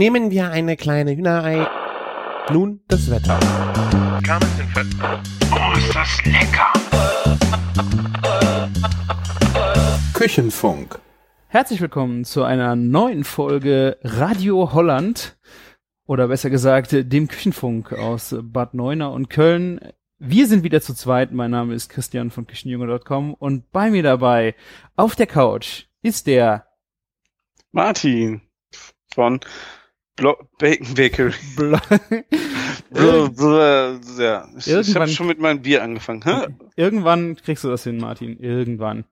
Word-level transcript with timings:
Nehmen 0.00 0.30
wir 0.30 0.50
eine 0.50 0.78
kleine 0.78 1.14
Hühnerei. 1.14 1.68
Nun 2.50 2.80
das 2.88 3.10
Wetter. 3.10 3.38
Oh, 5.52 5.76
ist 5.76 5.94
das 5.94 6.24
lecker! 6.24 6.72
Küchenfunk. 10.14 10.98
Herzlich 11.48 11.82
willkommen 11.82 12.24
zu 12.24 12.44
einer 12.44 12.76
neuen 12.76 13.24
Folge 13.24 13.98
Radio 14.02 14.72
Holland 14.72 15.36
oder 16.06 16.28
besser 16.28 16.48
gesagt 16.48 16.92
dem 16.92 17.28
Küchenfunk 17.28 17.92
aus 17.92 18.34
Bad 18.40 18.72
Neuenahr 18.72 19.12
und 19.12 19.28
Köln. 19.28 19.80
Wir 20.18 20.46
sind 20.46 20.62
wieder 20.64 20.80
zu 20.80 20.94
zweit. 20.94 21.30
Mein 21.30 21.50
Name 21.50 21.74
ist 21.74 21.90
Christian 21.90 22.30
von 22.30 22.46
Küchenjunge.com 22.46 23.34
und 23.34 23.70
bei 23.70 23.90
mir 23.90 24.02
dabei 24.02 24.54
auf 24.96 25.14
der 25.14 25.26
Couch 25.26 25.88
ist 26.00 26.26
der 26.26 26.68
Martin 27.70 28.40
von 29.12 29.40
Blo 30.20 30.36
Bacon 30.58 30.94
Bakery. 30.94 31.32
Bl- 32.92 34.20
ja. 34.22 34.48
Ich, 34.58 34.66
ich 34.70 34.94
habe 34.94 35.08
schon 35.08 35.26
mit 35.26 35.38
meinem 35.40 35.62
Bier 35.62 35.82
angefangen. 35.82 36.22
Hä? 36.24 36.48
Irgendwann 36.76 37.36
kriegst 37.36 37.64
du 37.64 37.68
das 37.68 37.84
hin, 37.84 37.96
Martin. 37.98 38.38
Irgendwann. 38.38 39.04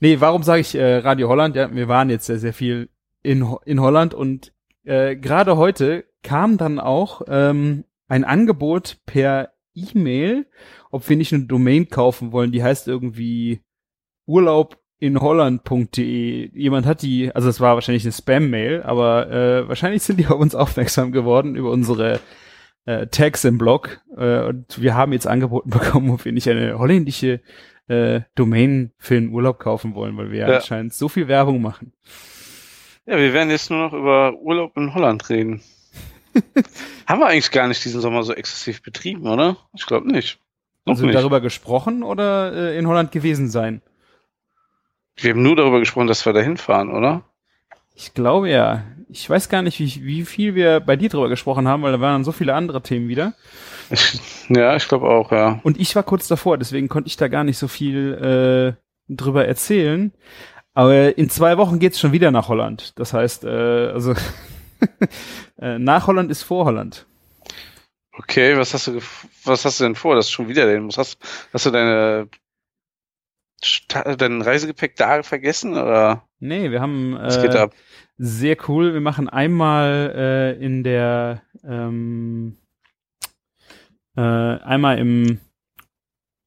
Nee, 0.00 0.20
warum 0.20 0.42
sage 0.42 0.60
ich 0.62 0.74
äh, 0.74 0.96
Radio 0.96 1.28
Holland? 1.28 1.56
Ja, 1.56 1.72
wir 1.74 1.88
waren 1.88 2.08
jetzt 2.10 2.26
sehr, 2.26 2.38
sehr 2.38 2.54
viel 2.54 2.88
in, 3.22 3.50
Ho- 3.50 3.60
in 3.66 3.80
Holland 3.80 4.14
und 4.14 4.52
äh, 4.84 5.14
gerade 5.16 5.56
heute 5.58 6.06
kam 6.22 6.56
dann 6.56 6.80
auch 6.80 7.22
ähm, 7.28 7.84
ein 8.08 8.24
Angebot 8.24 8.96
per 9.04 9.52
E-Mail, 9.74 10.46
ob 10.90 11.06
wir 11.08 11.16
nicht 11.16 11.34
eine 11.34 11.44
Domain 11.44 11.88
kaufen 11.90 12.32
wollen, 12.32 12.50
die 12.50 12.62
heißt 12.62 12.88
irgendwie 12.88 13.60
Urlaub 14.26 14.79
in 15.00 15.20
Holland.de. 15.20 16.50
Jemand 16.54 16.86
hat 16.86 17.02
die, 17.02 17.34
also 17.34 17.48
es 17.48 17.58
war 17.60 17.74
wahrscheinlich 17.74 18.04
eine 18.04 18.12
Spam-Mail, 18.12 18.82
aber 18.82 19.30
äh, 19.30 19.68
wahrscheinlich 19.68 20.02
sind 20.02 20.20
die 20.20 20.26
auf 20.28 20.38
uns 20.38 20.54
aufmerksam 20.54 21.10
geworden 21.10 21.56
über 21.56 21.70
unsere 21.70 22.20
äh, 22.84 23.06
Tags 23.08 23.44
im 23.44 23.58
Blog 23.58 24.00
äh, 24.16 24.44
und 24.44 24.80
wir 24.80 24.94
haben 24.94 25.12
jetzt 25.12 25.26
angeboten 25.26 25.70
bekommen, 25.70 26.10
ob 26.10 26.24
wir 26.24 26.32
nicht 26.32 26.48
eine 26.48 26.78
holländische 26.78 27.40
äh, 27.88 28.20
Domain 28.36 28.92
für 28.98 29.14
den 29.14 29.30
Urlaub 29.30 29.58
kaufen 29.58 29.94
wollen, 29.94 30.16
weil 30.16 30.30
wir 30.30 30.46
Ja. 30.48 30.56
anscheinend 30.56 30.94
so 30.94 31.08
viel 31.08 31.26
Werbung 31.28 31.60
machen. 31.60 31.92
Ja, 33.06 33.16
wir 33.16 33.32
werden 33.32 33.50
jetzt 33.50 33.70
nur 33.70 33.80
noch 33.80 33.92
über 33.92 34.34
Urlaub 34.38 34.76
in 34.76 34.94
Holland 34.94 35.28
reden. 35.30 35.62
Haben 37.06 37.20
wir 37.20 37.26
eigentlich 37.26 37.50
gar 37.50 37.66
nicht 37.66 37.84
diesen 37.84 38.00
Sommer 38.00 38.22
so 38.22 38.32
exzessiv 38.32 38.82
betrieben, 38.82 39.26
oder? 39.26 39.56
Ich 39.74 39.86
glaube 39.86 40.06
nicht. 40.12 40.38
Noch 40.84 40.92
Also 40.94 41.06
nicht. 41.06 41.16
darüber 41.16 41.40
gesprochen 41.40 42.02
oder 42.04 42.52
äh, 42.52 42.78
in 42.78 42.86
Holland 42.86 43.10
gewesen 43.10 43.50
sein? 43.50 43.82
Wir 45.16 45.30
haben 45.30 45.42
nur 45.42 45.56
darüber 45.56 45.80
gesprochen, 45.80 46.06
dass 46.06 46.24
wir 46.24 46.32
da 46.32 46.40
hinfahren, 46.40 46.90
oder? 46.90 47.22
Ich 47.94 48.14
glaube 48.14 48.50
ja. 48.50 48.84
Ich 49.12 49.28
weiß 49.28 49.48
gar 49.48 49.62
nicht, 49.62 49.80
wie, 49.80 50.04
wie 50.04 50.24
viel 50.24 50.54
wir 50.54 50.78
bei 50.80 50.94
dir 50.94 51.08
drüber 51.08 51.28
gesprochen 51.28 51.66
haben, 51.66 51.82
weil 51.82 51.92
da 51.92 52.00
waren 52.00 52.22
so 52.22 52.30
viele 52.32 52.54
andere 52.54 52.80
Themen 52.80 53.08
wieder. 53.08 53.34
Ich, 53.90 54.20
ja, 54.48 54.76
ich 54.76 54.86
glaube 54.86 55.08
auch, 55.08 55.32
ja. 55.32 55.60
Und 55.64 55.80
ich 55.80 55.94
war 55.96 56.04
kurz 56.04 56.28
davor, 56.28 56.58
deswegen 56.58 56.88
konnte 56.88 57.08
ich 57.08 57.16
da 57.16 57.28
gar 57.28 57.44
nicht 57.44 57.58
so 57.58 57.66
viel 57.68 58.76
äh, 58.78 59.12
drüber 59.12 59.46
erzählen. 59.46 60.12
Aber 60.74 61.18
in 61.18 61.28
zwei 61.28 61.58
Wochen 61.58 61.80
geht's 61.80 61.98
schon 61.98 62.12
wieder 62.12 62.30
nach 62.30 62.48
Holland. 62.48 62.98
Das 62.98 63.12
heißt, 63.12 63.44
äh, 63.44 63.90
also 63.92 64.14
äh, 65.60 65.78
nach 65.78 66.06
Holland 66.06 66.30
ist 66.30 66.42
vor 66.42 66.64
Holland. 66.64 67.06
Okay, 68.16 68.56
was 68.56 68.74
hast 68.74 68.86
du, 68.86 69.00
was 69.44 69.64
hast 69.64 69.80
du 69.80 69.84
denn 69.84 69.94
vor, 69.94 70.14
dass 70.14 70.26
du 70.26 70.32
schon 70.32 70.48
wieder 70.48 70.66
dahin 70.66 70.84
musst? 70.84 70.98
Hast, 70.98 71.18
hast 71.52 71.66
du 71.66 71.70
deine, 71.70 72.28
dein 73.88 74.42
Reisegepäck 74.42 74.96
da 74.96 75.22
vergessen, 75.22 75.72
oder? 75.72 76.24
Nee, 76.38 76.70
wir 76.70 76.80
haben 76.80 77.16
äh, 77.16 77.68
sehr 78.16 78.56
cool. 78.68 78.92
Wir 78.94 79.00
machen 79.00 79.28
einmal 79.28 80.12
äh, 80.14 80.64
in 80.64 80.82
der 80.82 81.42
ähm, 81.64 82.56
äh, 84.16 84.20
einmal 84.20 84.98
im 84.98 85.40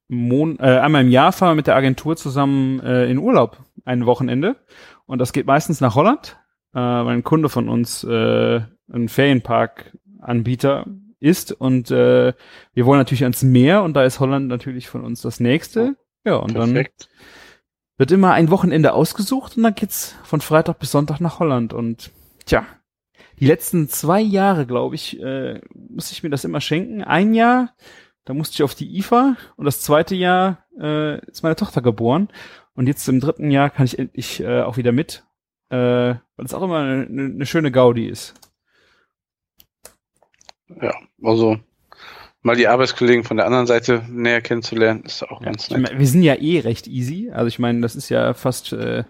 Mon 0.07 0.59
äh, 0.59 0.79
einmal 0.79 1.03
im 1.03 1.09
Jahr 1.09 1.31
fahren 1.31 1.51
wir 1.51 1.55
mit 1.55 1.67
der 1.67 1.75
Agentur 1.75 2.15
zusammen 2.15 2.79
äh, 2.81 3.09
in 3.09 3.17
Urlaub 3.17 3.57
ein 3.85 4.05
Wochenende 4.05 4.57
und 5.05 5.19
das 5.19 5.33
geht 5.33 5.47
meistens 5.47 5.81
nach 5.81 5.95
Holland, 5.95 6.37
äh, 6.73 6.79
weil 6.79 7.15
ein 7.15 7.23
Kunde 7.23 7.49
von 7.49 7.69
uns 7.69 8.03
äh, 8.03 8.61
ein 8.91 9.09
Ferienpark-Anbieter 9.09 10.85
ist 11.19 11.51
und 11.53 11.89
äh, 11.89 12.33
wir 12.73 12.85
wollen 12.85 12.99
natürlich 12.99 13.23
ans 13.23 13.43
Meer 13.43 13.83
und 13.83 13.93
da 13.95 14.03
ist 14.03 14.19
Holland 14.19 14.47
natürlich 14.47 14.89
von 14.89 15.03
uns 15.03 15.21
das 15.21 15.39
nächste. 15.39 15.95
Ja, 16.25 16.35
und 16.37 16.53
dann 16.53 16.73
Perfekt. 16.73 17.09
wird 17.97 18.11
immer 18.11 18.33
ein 18.33 18.49
Wochenende 18.49 18.93
ausgesucht 18.93 19.57
und 19.57 19.63
dann 19.63 19.75
geht's 19.75 20.15
von 20.23 20.41
Freitag 20.41 20.79
bis 20.79 20.91
Sonntag 20.91 21.19
nach 21.19 21.39
Holland 21.39 21.73
und 21.73 22.11
tja, 22.45 22.65
die 23.39 23.45
letzten 23.45 23.89
zwei 23.89 24.21
Jahre, 24.21 24.65
glaube 24.65 24.95
ich, 24.95 25.19
äh, 25.19 25.59
musste 25.73 26.13
ich 26.13 26.23
mir 26.23 26.29
das 26.29 26.45
immer 26.45 26.61
schenken. 26.61 27.03
Ein 27.03 27.33
Jahr, 27.33 27.75
da 28.25 28.33
musste 28.33 28.53
ich 28.55 28.63
auf 28.63 28.75
die 28.75 28.97
IFA 28.97 29.35
und 29.57 29.65
das 29.65 29.81
zweite 29.81 30.15
Jahr 30.15 30.65
äh, 30.79 31.19
ist 31.27 31.43
meine 31.43 31.55
Tochter 31.55 31.81
geboren 31.81 32.29
und 32.73 32.87
jetzt 32.87 33.07
im 33.09 33.19
dritten 33.19 33.51
Jahr 33.51 33.69
kann 33.69 33.85
ich 33.85 33.99
endlich 33.99 34.39
äh, 34.39 34.61
auch 34.61 34.77
wieder 34.77 34.91
mit, 34.91 35.25
äh, 35.69 35.75
weil 35.75 36.45
es 36.45 36.53
auch 36.53 36.61
immer 36.61 36.79
eine, 36.79 37.05
eine 37.05 37.45
schöne 37.45 37.71
Gaudi 37.71 38.07
ist. 38.07 38.33
Ja, 40.81 40.93
also 41.21 41.59
mal 42.43 42.55
die 42.55 42.67
Arbeitskollegen 42.67 43.23
von 43.23 43.37
der 43.37 43.45
anderen 43.47 43.67
Seite 43.67 44.05
näher 44.09 44.41
kennenzulernen, 44.41 45.03
ist 45.03 45.23
auch 45.23 45.41
Ja, 45.41 45.45
ganz 45.45 45.69
nett. 45.69 45.81
mein, 45.81 45.99
wir 45.99 46.07
sind 46.07 46.23
ja 46.23 46.35
eh 46.35 46.59
recht 46.59 46.87
easy. 46.87 47.31
Also 47.31 47.47
ich 47.47 47.59
meine, 47.59 47.81
das 47.81 47.95
ist 47.95 48.09
ja 48.09 48.33
fast, 48.33 48.73
äh, 48.73 49.03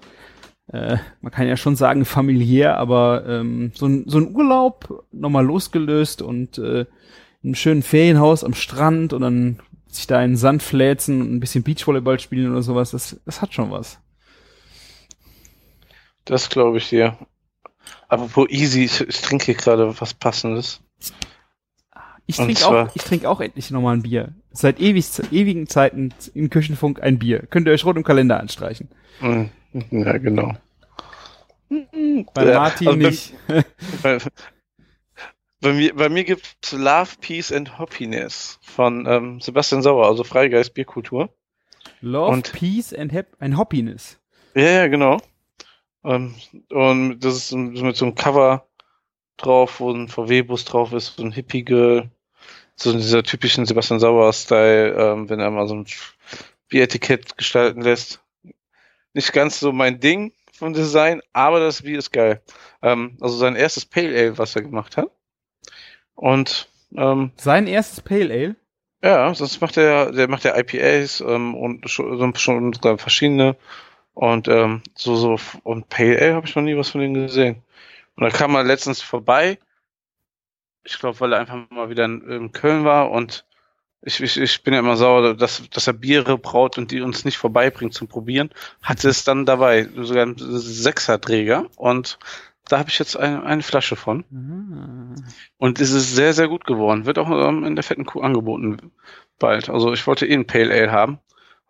äh, 0.68 0.98
man 1.22 1.32
kann 1.32 1.48
ja 1.48 1.58
schon 1.58 1.76
sagen 1.76 2.06
familiär, 2.06 2.78
aber 2.78 3.26
ähm, 3.28 3.72
so, 3.76 3.88
ein, 3.88 4.04
so 4.08 4.20
ein 4.20 4.36
Urlaub 4.36 5.06
nochmal 5.12 5.46
losgelöst 5.46 6.22
und 6.22 6.58
äh, 6.58 6.82
in 6.82 7.50
einem 7.50 7.56
schönen 7.56 7.84
Ferienhaus 7.84 8.44
am 8.44 8.54
Strand 8.54 9.14
und 9.14 9.22
dann 9.22 9.60
sich 9.88 10.08
da 10.08 10.24
in 10.24 10.32
den 10.32 10.38
Sand 10.38 10.64
fläzen 10.64 11.22
und 11.22 11.34
ein 11.36 11.40
bisschen 11.40 11.64
Beachvolleyball 11.64 12.20
spielen 12.20 12.52
oder 12.52 12.64
sowas, 12.64 12.92
das, 12.92 13.20
das 13.26 13.42
hat 13.42 13.54
schon 13.54 13.72
was. 13.72 14.00
Das 16.26 16.50
glaube 16.50 16.78
ich 16.78 16.90
dir. 16.90 17.18
Apropos 18.08 18.48
easy, 18.50 18.86
ich, 18.86 19.02
ich 19.02 19.22
trinke 19.22 19.46
hier 19.46 19.56
gerade 19.56 20.00
was 20.00 20.14
Passendes. 20.14 20.83
Ich 22.26 22.38
trinke 22.38 22.66
auch, 22.66 22.90
ich 22.96 23.04
trinke 23.04 23.30
auch 23.30 23.42
endlich 23.42 23.70
nochmal 23.72 23.96
ein 23.98 24.04
Bier. 24.04 24.34
Seit 24.52 24.80
ewig, 24.80 25.06
ewigen 25.32 25.68
Zeiten 25.68 26.14
im 26.34 26.50
Küchenfunk 26.50 27.02
ein 27.02 27.20
Bier. 27.20 27.46
Könnt 27.50 27.68
ihr 27.68 27.74
euch 27.74 27.86
rot 27.86 27.98
im 27.98 28.04
Kalender 28.04 28.40
anstreichen. 28.40 28.90
Mm, 29.20 29.44
Ja, 29.92 30.18
genau. 30.18 30.54
Bei 32.34 32.46
Ja, 32.46 32.60
Martin 32.60 32.88
also 32.88 33.00
nicht. 33.00 33.34
Bei, 34.04 34.18
bei 35.60 35.74
mir, 35.74 35.96
bei 35.96 36.10
mir 36.10 36.24
gibt's 36.24 36.72
Love, 36.72 37.10
Peace 37.20 37.52
and 37.52 37.78
Happiness 37.80 38.60
von 38.62 39.06
ähm, 39.08 39.42
Sebastian 39.42 39.82
Sauer, 39.82 40.08
also 40.08 40.24
Freigeist 40.24 40.74
Bierkultur. 40.74 41.30
Love, 42.02 42.32
Und- 42.32 42.54
Peace 42.54 42.94
and 42.94 43.12
Hap 43.12 43.28
and 43.40 43.58
Happiness. 43.58 44.20
Ja, 44.56 44.64
ja, 44.70 44.88
genau. 44.88 45.18
Ähm, 46.06 46.36
und 46.70 47.20
das 47.22 47.36
ist 47.36 47.54
mit 47.54 47.96
so 47.96 48.06
einem 48.06 48.16
Cover 48.16 48.68
drauf, 49.38 49.80
wo 49.80 49.92
ein 49.92 50.08
VW-Bus 50.08 50.66
drauf 50.66 50.94
ist, 50.94 51.16
so 51.18 51.24
ein 51.24 51.32
Hippie-Girl. 51.32 52.10
So 52.76 52.92
in 52.92 52.98
dieser 52.98 53.24
typischen 53.24 53.66
Sebastian 53.66 54.00
Sauer-Style, 54.00 54.94
ähm, 54.94 55.30
wenn 55.30 55.40
er 55.40 55.52
mal 55.52 55.68
so 55.68 55.76
ein 55.76 55.86
Bieretikett 56.70 57.38
gestalten 57.38 57.82
lässt. 57.82 58.20
Nicht 59.14 59.32
ganz 59.32 59.60
so 59.60 59.72
mein 59.72 60.00
Ding 60.00 60.34
vom 60.54 60.74
Design, 60.74 61.22
aber 61.34 61.60
das 61.60 61.84
Bier 61.84 62.00
ist 62.00 62.12
geil. 62.12 62.42
Ähm, 62.82 63.18
also 63.22 63.38
sein 63.38 63.56
erstes 63.56 63.86
Pale 63.86 64.10
Ale, 64.18 64.38
was 64.40 64.56
er 64.56 64.64
gemacht 64.64 64.98
hat. 64.98 65.10
Und 66.16 66.68
ähm, 66.96 67.32
Sein 67.38 67.68
erstes 67.68 68.02
Pale 68.02 68.34
Ale. 68.34 68.56
ja, 69.04 69.34
sonst 69.36 69.62
macht 69.62 69.78
er, 69.78 70.12
der 70.12 70.28
macht 70.28 70.44
ja 70.44 70.58
IPAs 70.58 71.22
ähm, 71.22 71.54
und 71.56 71.88
schon, 71.90 72.36
schon 72.36 72.74
verschiedene. 72.98 73.56
Und 74.16 74.48
ähm, 74.48 74.82
so, 74.96 75.16
so, 75.16 75.38
und 75.64 75.90
Pale 75.90 76.20
Ale 76.20 76.34
habe 76.36 76.48
ich 76.48 76.56
noch 76.56 76.64
nie 76.64 76.78
was 76.78 76.90
von 76.90 77.02
denen 77.02 77.14
gesehen. 77.16 77.62
Und 78.16 78.24
da 78.24 78.30
kam 78.30 78.56
er 78.56 78.64
letztens 78.64 79.02
vorbei. 79.02 79.60
Ich 80.84 81.00
glaube, 81.00 81.20
weil 81.20 81.34
er 81.34 81.40
einfach 81.40 81.70
mal 81.70 81.90
wieder 81.90 82.06
in, 82.06 82.22
in 82.30 82.52
Köln 82.52 82.84
war 82.84 83.12
und 83.12 83.46
ich, 84.06 84.22
ich, 84.22 84.38
ich 84.38 84.64
bin 84.64 84.74
ja 84.74 84.82
immer 84.82 84.98
sauer, 84.98 85.36
dass, 85.36 85.64
dass 85.70 85.88
er 85.88 85.94
Biere 85.94 86.38
braut 86.38 86.78
und 86.78 86.92
die 86.92 87.02
uns 87.02 87.24
nicht 87.24 87.38
vorbeibringt 87.38 87.94
zum 87.94 88.10
Probieren. 88.10 88.50
Hatte 88.82 89.08
es 89.08 89.24
dann 89.24 89.46
dabei, 89.46 89.88
sogar 89.96 90.26
ein 90.26 90.36
Sechserträger. 90.38 91.68
Und 91.78 92.20
da 92.68 92.80
habe 92.80 92.90
ich 92.90 93.00
jetzt 93.00 93.16
eine, 93.16 93.44
eine 93.44 93.64
Flasche 93.64 93.96
von. 93.96 94.26
Ah. 94.34 95.22
Und 95.58 95.80
es 95.80 95.92
ist 95.92 96.14
sehr, 96.16 96.34
sehr 96.34 96.50
gut 96.50 96.66
geworden. 96.66 97.06
Wird 97.06 97.18
auch 97.18 97.30
ähm, 97.30 97.64
in 97.64 97.76
der 97.76 97.84
fetten 97.84 98.06
Kuh 98.06 98.22
angeboten 98.22 98.92
bald. 99.40 99.70
Also 99.70 99.94
ich 99.94 100.06
wollte 100.06 100.26
eh 100.26 100.34
ein 100.34 100.48
Pale 100.48 100.74
Ale 100.74 100.92
haben. 100.92 101.20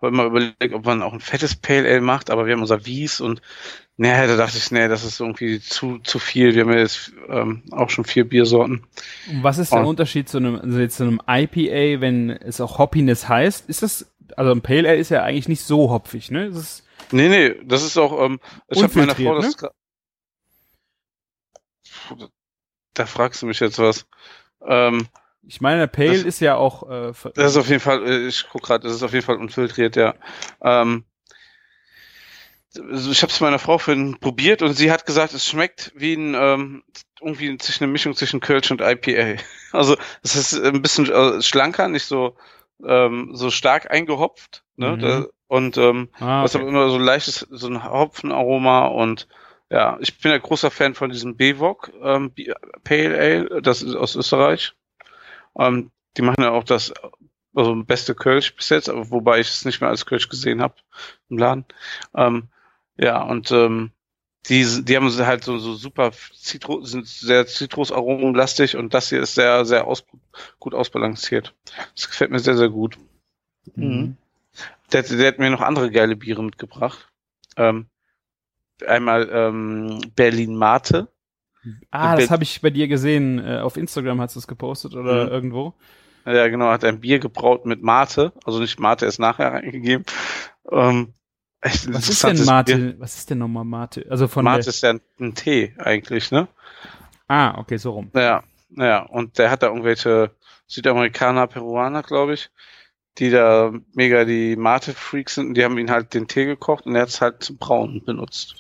Wollte 0.03 0.17
mal 0.17 0.27
überlegt, 0.27 0.73
ob 0.73 0.85
man 0.85 1.01
auch 1.01 1.13
ein 1.13 1.21
fettes 1.21 1.55
Pale 1.55 1.87
Ale 1.89 2.01
macht, 2.01 2.29
aber 2.29 2.45
wir 2.45 2.51
haben 2.53 2.59
unser 2.61 2.85
Wies 2.85 3.21
und 3.21 3.41
naja, 3.95 4.27
da 4.27 4.35
dachte 4.35 4.57
ich, 4.57 4.69
nee, 4.69 4.89
das 4.89 5.05
ist 5.05 5.21
irgendwie 5.21 5.61
zu, 5.61 5.99
zu 5.99 6.19
viel. 6.19 6.53
Wir 6.55 6.63
haben 6.63 6.73
ja 6.73 6.79
jetzt 6.79 7.13
ähm, 7.29 7.63
auch 7.71 7.89
schon 7.89 8.03
vier 8.03 8.27
Biersorten. 8.27 8.85
Und 9.29 9.43
was 9.43 9.59
ist 9.59 9.71
der 9.71 9.85
Oh. 9.85 9.87
Unterschied 9.89 10.27
zu 10.27 10.39
einem, 10.39 10.55
also 10.59 10.85
zu 10.87 11.03
einem 11.03 11.21
IPA, 11.25 12.01
wenn 12.01 12.31
es 12.31 12.59
auch 12.59 12.79
Hoppiness 12.79 13.29
heißt? 13.29 13.69
Ist 13.69 13.81
das, 13.81 14.13
also 14.35 14.51
ein 14.51 14.61
Pale 14.61 14.89
Ale 14.89 14.97
ist 14.97 15.09
ja 15.09 15.23
eigentlich 15.23 15.47
nicht 15.47 15.61
so 15.63 15.89
hopfig, 15.89 16.31
ne? 16.31 16.49
Das 16.49 16.57
ist, 16.57 16.83
Nee, 17.11 17.29
nee, 17.29 17.55
das 17.63 17.83
ist 17.83 17.97
auch, 17.97 18.25
ähm, 18.25 18.41
ich 18.67 18.83
habe 18.83 18.99
meiner 18.99 19.15
Frau 19.15 19.35
das 19.39 19.57
gra- 19.57 19.71
da 22.93 23.05
fragst 23.05 23.41
du 23.41 23.45
mich 23.45 23.59
jetzt 23.59 23.79
was. 23.79 24.05
Ähm, 24.67 25.07
Ich 25.45 25.61
meine, 25.61 25.87
Pale 25.87 26.11
Das- 26.13 26.23
ist 26.23 26.39
ja 26.39 26.55
auch 26.55 26.89
äh, 26.89 27.11
das 27.35 27.51
ist 27.51 27.57
auf 27.57 27.67
jeden 27.67 27.81
Fall, 27.81 28.05
äh, 28.07 28.27
ich 28.27 28.45
guck 28.51 28.63
gerade, 28.63 28.87
das 28.87 28.95
ist 28.95 29.03
auf 29.03 29.13
jeden 29.13 29.25
Fall 29.25 29.37
unfiltriert, 29.37 29.95
ja. 29.95 30.15
Ähm, 30.61 31.05
also 32.75 33.11
ich 33.11 33.21
habe 33.21 33.31
es 33.31 33.39
meiner 33.39 33.59
Frau 33.59 33.77
vorhin 33.77 34.17
probiert 34.19 34.61
und 34.61 34.73
sie 34.73 34.91
hat 34.91 35.05
gesagt, 35.05 35.33
es 35.33 35.45
schmeckt 35.47 35.91
wie 35.95 36.13
ein 36.15 36.33
ähm, 36.35 36.83
irgendwie 37.21 37.55
zwischen 37.57 37.83
eine 37.83 37.91
Mischung 37.93 38.15
zwischen 38.15 38.39
Kölsch 38.39 38.71
und 38.71 38.81
IPA. 38.81 39.41
Also 39.71 39.95
es 40.21 40.35
ist 40.35 40.53
ein 40.53 40.81
bisschen 40.83 41.09
äh, 41.09 41.41
schlanker, 41.41 41.87
nicht 41.87 42.05
so 42.05 42.35
ähm, 42.85 43.31
so 43.33 43.49
stark 43.49 43.89
eingehopft, 43.89 44.63
ne? 44.75 44.91
Mhm. 44.97 44.99
Da, 44.99 45.25
und 45.47 45.77
ähm, 45.77 46.09
ah, 46.19 46.43
was 46.43 46.55
okay. 46.55 46.67
immer 46.67 46.89
so 46.89 46.95
ein 46.95 47.01
leichtes, 47.03 47.47
so 47.49 47.67
ein 47.67 47.83
Hopfenaroma 47.83 48.87
und 48.87 49.27
ja, 49.69 49.97
ich 49.99 50.19
bin 50.19 50.31
ja 50.31 50.37
großer 50.37 50.69
Fan 50.71 50.93
von 50.93 51.09
diesem 51.09 51.37
Bewok 51.37 51.91
ähm, 52.03 52.31
Pale 52.83 53.17
Ale, 53.17 53.61
das 53.61 53.81
ist 53.81 53.95
aus 53.95 54.15
Österreich. 54.15 54.73
Ähm, 55.57 55.91
die 56.17 56.21
machen 56.21 56.43
ja 56.43 56.51
auch 56.51 56.63
das 56.63 56.93
also 57.55 57.75
beste 57.83 58.15
Kölsch 58.15 58.55
bis 58.55 58.69
jetzt, 58.69 58.89
wobei 58.91 59.39
ich 59.39 59.49
es 59.49 59.65
nicht 59.65 59.81
mehr 59.81 59.89
als 59.89 60.05
Kölsch 60.05 60.29
gesehen 60.29 60.61
habe 60.61 60.75
im 61.29 61.37
Laden. 61.37 61.65
Ähm, 62.15 62.49
ja, 62.97 63.21
und 63.21 63.51
ähm, 63.51 63.91
die, 64.49 64.83
die 64.83 64.95
haben 64.95 65.09
halt 65.09 65.43
so, 65.43 65.57
so 65.57 65.75
super 65.75 66.11
Zitro, 66.33 66.83
sind 66.83 67.07
sehr 67.07 67.47
zitrusaromenlastig 67.47 68.75
und 68.75 68.93
das 68.93 69.09
hier 69.09 69.21
ist 69.21 69.35
sehr, 69.35 69.65
sehr 69.65 69.87
aus, 69.87 70.03
gut 70.59 70.73
ausbalanciert. 70.73 71.55
Das 71.95 72.09
gefällt 72.09 72.31
mir 72.31 72.39
sehr, 72.39 72.57
sehr 72.57 72.69
gut. 72.69 72.97
Mhm. 73.75 74.17
Der, 74.91 75.03
der 75.03 75.27
hat 75.27 75.39
mir 75.39 75.49
noch 75.49 75.61
andere 75.61 75.91
geile 75.91 76.15
Biere 76.15 76.43
mitgebracht. 76.43 77.09
Ähm, 77.55 77.87
einmal 78.85 79.29
ähm, 79.31 80.01
Berlin 80.15 80.55
Mate. 80.55 81.07
Ah, 81.91 82.15
das 82.15 82.27
Be- 82.27 82.31
habe 82.33 82.43
ich 82.43 82.61
bei 82.61 82.69
dir 82.69 82.87
gesehen. 82.87 83.39
Äh, 83.39 83.59
auf 83.59 83.77
Instagram 83.77 84.19
hast 84.21 84.35
du 84.35 84.39
es 84.39 84.47
gepostet 84.47 84.93
oder 84.95 85.25
Mhm. 85.25 85.31
irgendwo. 85.31 85.73
Ja, 86.25 86.47
genau, 86.47 86.67
hat 86.69 86.83
ein 86.85 87.01
Bier 87.01 87.19
gebraut 87.19 87.65
mit 87.65 87.83
Mate. 87.83 88.31
Also 88.45 88.59
nicht 88.59 88.79
Mate, 88.79 89.05
ist 89.05 89.19
nachher 89.19 89.51
reingegeben. 89.53 90.05
Ähm, 90.71 91.13
echt 91.61 91.93
Was 91.93 92.07
ist 92.09 92.23
denn 92.23 92.45
Mate? 92.45 92.75
Bier. 92.77 92.95
Was 92.99 93.15
ist 93.17 93.29
denn 93.29 93.39
nochmal 93.39 93.65
Mate? 93.65 94.05
Also 94.09 94.27
von 94.27 94.43
Mate 94.45 94.69
ist 94.69 94.81
ja 94.83 94.91
ein, 94.91 95.01
ein 95.19 95.35
Tee 95.35 95.73
eigentlich, 95.77 96.31
ne? 96.31 96.47
Ah, 97.27 97.57
okay, 97.59 97.77
so 97.77 97.91
rum. 97.91 98.09
Ja, 98.15 98.43
ja. 98.69 99.03
Und 99.03 99.37
der 99.37 99.51
hat 99.51 99.63
da 99.63 99.67
irgendwelche 99.67 100.31
Südamerikaner, 100.67 101.47
Peruaner, 101.47 102.03
glaube 102.03 102.35
ich, 102.35 102.49
die 103.17 103.29
da 103.29 103.73
mega 103.93 104.23
die 104.25 104.55
Mate-Freaks 104.55 105.35
sind. 105.35 105.47
Und 105.47 105.53
die 105.55 105.63
haben 105.63 105.77
ihn 105.77 105.91
halt 105.91 106.13
den 106.13 106.27
Tee 106.27 106.45
gekocht 106.45 106.85
und 106.85 106.95
er 106.95 107.01
hat 107.03 107.09
es 107.09 107.21
halt 107.21 107.43
zum 107.43 107.57
Brauen 107.57 108.03
benutzt. 108.05 108.55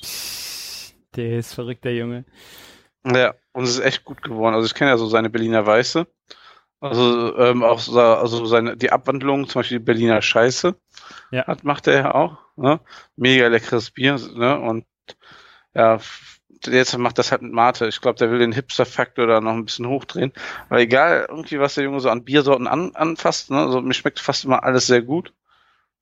Der 1.15 1.37
ist 1.39 1.53
verrückt, 1.53 1.85
der 1.85 1.95
Junge. 1.95 2.25
Ja, 3.05 3.33
und 3.51 3.63
es 3.65 3.71
ist 3.71 3.79
echt 3.79 4.05
gut 4.05 4.21
geworden. 4.21 4.55
Also 4.55 4.65
ich 4.65 4.73
kenne 4.73 4.91
ja 4.91 4.97
so 4.97 5.07
seine 5.07 5.29
Berliner 5.29 5.65
Weiße. 5.65 6.07
Also 6.79 7.37
ähm, 7.37 7.63
auch 7.63 7.79
so, 7.79 7.99
also 7.99 8.45
seine 8.45 8.75
die 8.75 8.91
Abwandlung, 8.91 9.47
zum 9.47 9.59
Beispiel 9.59 9.79
die 9.79 9.85
Berliner 9.85 10.21
Scheiße, 10.21 10.75
Ja. 11.31 11.47
hat, 11.47 11.63
macht 11.63 11.87
er 11.87 11.93
ja 11.93 12.15
auch. 12.15 12.37
Ne? 12.57 12.79
Mega 13.15 13.47
leckeres 13.47 13.91
Bier, 13.91 14.19
ne? 14.35 14.59
Und 14.59 14.85
ja, 15.73 15.99
jetzt 16.65 16.97
macht 16.97 17.17
das 17.17 17.31
halt 17.31 17.41
mit 17.41 17.53
Mate. 17.53 17.87
Ich 17.87 18.01
glaube, 18.01 18.19
der 18.19 18.31
will 18.31 18.39
den 18.39 18.51
Hipster-Faktor 18.51 19.27
da 19.27 19.39
noch 19.41 19.53
ein 19.53 19.65
bisschen 19.65 19.87
hochdrehen. 19.87 20.33
Aber 20.69 20.79
egal, 20.81 21.25
irgendwie, 21.29 21.59
was 21.59 21.75
der 21.75 21.85
Junge 21.85 21.99
so 22.01 22.09
an 22.09 22.23
Biersorten 22.25 22.67
an, 22.67 22.91
anfasst, 22.95 23.49
ne? 23.49 23.59
Also 23.59 23.81
mir 23.81 23.93
schmeckt 23.93 24.19
fast 24.19 24.43
immer 24.45 24.63
alles 24.63 24.85
sehr 24.87 25.01
gut. 25.01 25.33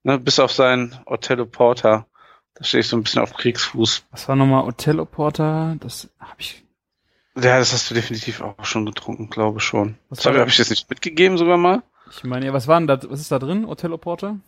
Ne? 0.04 0.18
Bis 0.19 0.39
auf 0.39 0.51
seinen 0.51 1.00
Othello 1.06 1.45
Porter. 1.45 2.07
Da 2.56 2.63
stehe 2.63 2.81
ich 2.81 2.88
so 2.88 2.97
ein 2.97 3.04
bisschen 3.04 3.21
auf 3.21 3.33
Kriegsfuß. 3.33 4.06
Was 4.12 4.27
war 4.27 4.36
nochmal 4.36 4.63
Othello 4.65 5.06
Porter? 5.06 5.75
Das 5.80 6.09
habe 6.19 6.36
ich. 6.39 6.63
Ja, 7.36 7.60
das 7.60 7.72
hast 7.72 7.89
du 7.89 7.95
definitiv 7.95 8.42
auch 8.42 8.66
schon 8.66 8.86
getrunken, 8.86 9.30
glaube 9.30 9.60
schon. 9.60 9.98
Was 10.10 10.19
Das 10.19 10.25
habe 10.28 10.45
ich 10.48 10.57
jetzt 10.57 10.69
nicht 10.69 10.89
mitgegeben 10.89 11.38
sogar 11.38 11.57
mal? 11.57 11.81
Ich 12.12 12.24
meine, 12.24 12.45
ja, 12.45 12.54
was 12.54 12.68
war 12.68 12.80
denn 12.80 12.88
da? 12.88 13.00
Was 13.10 13.22
ist 13.22 13.31
da 13.31 13.39
drin? 13.39 13.66
Othello 13.66 13.98
Porter? 13.98 14.39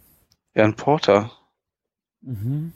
Ja, 0.54 0.66
ein 0.66 0.76
Porter. 0.76 1.32
Mhm. 2.22 2.74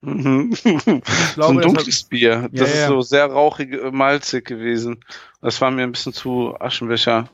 Mhm. 0.00 0.50
Ich 0.52 0.62
so 0.62 1.00
glaube, 1.34 1.52
ein 1.52 1.56
das 1.56 1.72
dunkles 1.72 2.02
Bier. 2.04 2.48
Das 2.52 2.70
Ja, 2.74 2.82
ist 2.82 2.88
so 2.88 3.00
sehr 3.02 3.26
rauchig, 3.26 3.74
äh, 3.74 3.90
malzig 3.90 4.46
gewesen. 4.46 5.04
Das 5.40 5.60
war 5.60 5.70
mir 5.70 5.82
ein 5.82 5.92
bisschen 5.92 6.12
zu 6.12 6.56
Aschenbecher. 6.58 7.28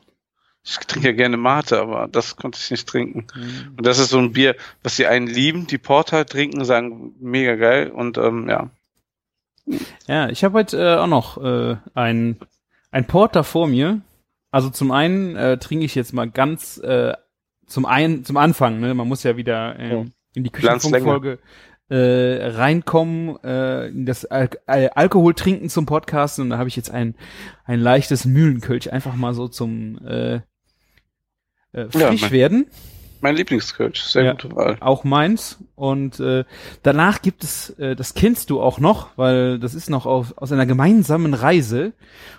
Ich 0.65 0.77
trinke 0.79 1.09
ja 1.09 1.15
gerne 1.15 1.37
Mate, 1.37 1.81
aber 1.81 2.09
das 2.09 2.37
konnte 2.37 2.59
ich 2.61 2.71
nicht 2.71 2.87
trinken. 2.89 3.27
Mhm. 3.35 3.75
Und 3.79 3.87
das 3.87 3.99
ist 3.99 4.11
so 4.11 4.19
ein 4.19 4.33
Bier, 4.33 4.57
was 4.83 4.97
die 4.97 5.07
einen 5.07 5.27
lieben, 5.29 5.67
die 5.67 5.79
Porter 5.79 6.27
trinken, 6.27 6.65
sagen 6.65 7.15
mega 7.21 7.55
geil 7.55 7.91
und 7.91 8.19
ähm, 8.19 8.49
ja. 8.51 8.71
Ja, 10.07 10.29
ich 10.29 10.45
habe 10.45 10.59
heute 10.59 10.79
äh, 10.79 10.97
auch 10.97 11.07
noch 11.07 11.43
äh, 11.43 11.77
ein, 11.95 12.37
ein 12.91 13.07
Porter 13.07 13.45
vor 13.45 13.67
mir. 13.67 14.01
Also 14.51 14.71
zum 14.71 14.91
einen 14.93 15.37
äh, 15.37 15.59
trinke 15.59 15.85
ich 15.85 15.95
jetzt 15.95 16.13
mal 16.13 16.29
ganz 16.31 16.79
äh, 16.79 17.15
zum 17.67 17.85
einen 17.85 18.25
zum 18.25 18.37
Anfang, 18.39 18.81
ne? 18.81 18.95
Man 18.95 19.07
muss 19.09 19.23
ja 19.23 19.37
wieder 19.37 19.79
äh, 19.79 19.91
Ja. 19.95 20.05
in 20.35 20.45
die. 20.45 20.51
Küchenfunkfolge 20.51 21.39
äh, 21.91 22.47
reinkommen, 22.47 23.37
äh, 23.45 23.89
in 23.89 24.05
das 24.07 24.25
Al 24.27 24.51
Al 24.67 24.89
Alkohol 24.95 25.35
trinken 25.35 25.69
zum 25.71 25.87
Podcasten 25.87 26.43
und 26.45 26.51
da 26.51 26.59
habe 26.59 26.69
ich 26.69 26.77
jetzt 26.77 26.91
ein 26.91 27.15
ein 27.65 27.81
leichtes 27.81 28.25
Mühlenkölsch 28.27 28.89
einfach 28.89 29.15
mal 29.15 29.33
so 29.35 29.49
zum 29.49 29.99
äh, 30.07 30.35
äh, 30.37 30.41
Ja, 31.75 31.89
frisch 31.91 32.23
mein- 32.23 32.31
werden 32.31 32.67
Mein 33.21 33.37
Lieblingskölsch, 33.37 34.03
sehr 34.03 34.25
Ja. 34.25 34.33
gute 34.33 34.55
Wahl. 34.55 34.77
auch 34.81 35.05
meins. 35.05 35.59
Und 35.75 36.21
äh, 36.21 36.45
danach 36.83 37.21
gibt 37.23 37.43
es, 37.45 37.71
äh, 37.79 37.97
das 37.97 38.15
kennst 38.15 38.51
du 38.51 38.61
auch 38.61 38.79
noch, 38.81 39.09
weil 39.17 39.59
das 39.59 39.75
ist 39.75 39.91
noch 39.91 40.07
auf, 40.07 40.37
aus 40.39 40.53
einer 40.53 40.67
gemeinsamen 40.67 41.35
Reise. 41.35 41.93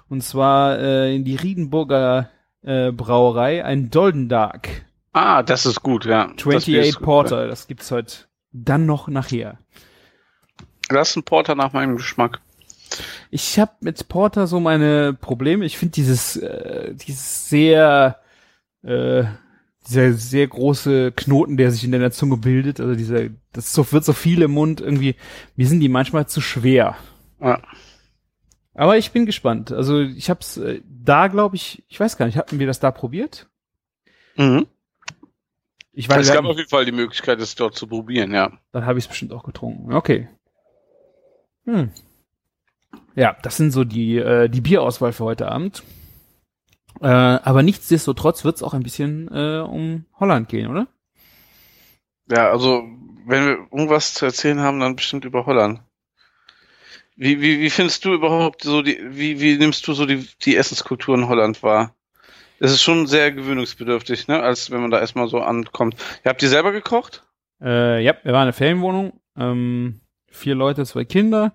Und 0.10 0.24
zwar 0.24 0.80
äh, 0.80 1.16
in 1.16 1.26
die 1.26 1.36
Riedenburger 1.36 2.30
äh, 2.62 2.92
Brauerei, 2.92 3.64
ein 3.66 3.90
Dolden 3.90 4.30
Dark. 4.30 4.70
Ah, 5.12 5.44
das 5.44 5.66
ist 5.66 5.82
gut, 5.82 6.06
ja. 6.06 6.28
Das 6.36 6.44
Bier 6.44 6.56
28 6.58 6.78
ist 6.88 6.96
gut. 6.98 7.04
Porter, 7.06 7.48
das 7.48 7.68
gibt's 7.68 7.92
heute 7.92 8.14
dann 8.52 8.86
noch 8.86 9.08
nachher. 9.08 9.58
Das 10.88 11.10
ist 11.12 11.16
ein 11.18 11.24
Porter 11.24 11.56
nach 11.56 11.74
meinem 11.74 11.98
Geschmack. 11.98 12.40
Ich 13.32 13.60
habe 13.60 13.72
mit 13.82 14.08
Porter 14.08 14.48
so 14.48 14.60
meine 14.60 15.14
Probleme. 15.14 15.66
Ich 15.66 15.78
finde 15.78 15.92
dieses, 15.94 16.36
äh, 16.38 16.96
dieses 16.96 17.48
sehr, 17.50 18.20
äh, 18.84 19.24
dieser 19.90 20.14
sehr 20.14 20.48
große 20.48 21.12
Knoten, 21.12 21.58
der 21.58 21.72
sich 21.72 21.84
in 21.84 21.92
deiner 21.92 22.12
Zunge 22.12 22.38
bildet, 22.38 22.80
also 22.80 22.96
dieser, 22.96 23.30
das 23.52 23.74
so, 23.74 23.92
wird 23.92 24.06
so 24.06 24.14
viel 24.14 24.42
im 24.42 24.52
Mund 24.52 24.82
irgendwie, 24.82 25.16
mir 25.56 25.68
sind 25.68 25.80
die 25.80 25.90
manchmal 25.90 26.28
zu 26.28 26.42
schwer. 26.42 26.96
Ja. 27.42 27.62
Aber 28.74 28.98
ich 28.98 29.12
bin 29.12 29.26
gespannt. 29.26 29.72
Also 29.72 30.00
ich 30.00 30.30
hab's 30.30 30.58
äh, 30.58 30.82
da, 30.86 31.28
glaube 31.28 31.56
ich, 31.56 31.84
ich 31.90 32.00
weiß 32.00 32.18
gar 32.18 32.28
nicht, 32.28 32.38
hatten 32.38 32.60
wir 32.60 32.68
das 32.68 32.80
da 32.80 32.92
probiert? 32.92 33.50
Mhm. 34.38 34.68
Ich 35.92 36.08
weiß, 36.08 36.28
Es 36.28 36.34
gab 36.34 36.46
auf 36.46 36.58
jeden 36.58 36.70
Fall 36.70 36.86
die 36.86 36.94
Möglichkeit, 36.94 37.42
es 37.42 37.56
dort 37.56 37.76
zu 37.76 37.88
probieren, 37.88 38.34
ja. 38.34 38.54
dann 38.72 38.86
habe 38.86 39.00
ich 39.00 39.06
es 39.06 39.10
bestimmt 39.10 39.34
auch 39.34 39.44
getrunken. 39.44 39.92
Okay. 39.94 40.30
Hm. 41.66 41.92
Ja, 43.16 43.36
das 43.42 43.58
sind 43.58 43.72
so 43.72 43.84
die, 43.84 44.18
äh, 44.18 44.48
die 44.48 44.62
Bierauswahl 44.62 45.12
für 45.12 45.26
heute 45.26 45.52
Abend. 45.52 45.84
Äh, 47.02 47.08
aber 47.08 47.64
nichtsdestotrotz 47.64 48.44
wird 48.44 48.58
es 48.58 48.64
auch 48.64 48.74
ein 48.74 48.84
bisschen 48.84 49.30
äh, 49.34 49.60
um 49.60 50.06
Holland 50.20 50.50
gehen, 50.50 50.70
oder? 50.70 50.88
Ja, 52.30 52.52
also, 52.52 52.84
wenn 53.26 53.46
wir 53.46 53.58
irgendwas 53.72 54.14
zu 54.14 54.26
erzählen 54.26 54.60
haben, 54.60 54.80
dann 54.80 54.96
bestimmt 54.96 55.26
über 55.26 55.46
Holland. 55.46 55.82
Wie, 57.16 57.42
wie, 57.42 57.60
wie 57.60 57.70
findest 57.70 58.06
du 58.06 58.14
überhaupt 58.14 58.64
so 58.64 58.82
die, 58.82 58.98
wie, 59.02 59.42
wie 59.42 59.58
nimmst 59.58 59.88
du 59.88 59.94
so 59.94 60.06
die, 60.06 60.28
die 60.42 60.56
Essenskultur 60.56 61.16
in 61.16 61.28
Holland 61.28 61.62
wahr? 61.64 61.96
Es 62.60 62.72
ist 62.72 62.82
schon 62.82 63.08
sehr 63.08 63.32
gewöhnungsbedürftig, 63.32 64.28
ne, 64.28 64.42
als 64.42 64.72
wenn 64.72 64.82
man 64.82 64.92
da 64.92 65.00
erstmal 65.00 65.28
so 65.28 65.40
ankommt. 65.40 65.96
Ihr 66.24 66.30
habt 66.30 66.42
die 66.42 66.48
selber 66.48 66.72
gekocht? 66.72 67.24
Äh, 67.62 68.04
ja, 68.04 68.16
wir 68.24 68.34
waren 68.34 68.44
in 68.44 68.48
der 68.48 68.54
Ferienwohnung, 68.54 69.20
ähm, 69.38 70.02
vier 70.28 70.56
Leute, 70.56 70.86
zwei 70.86 71.06
Kinder. 71.06 71.54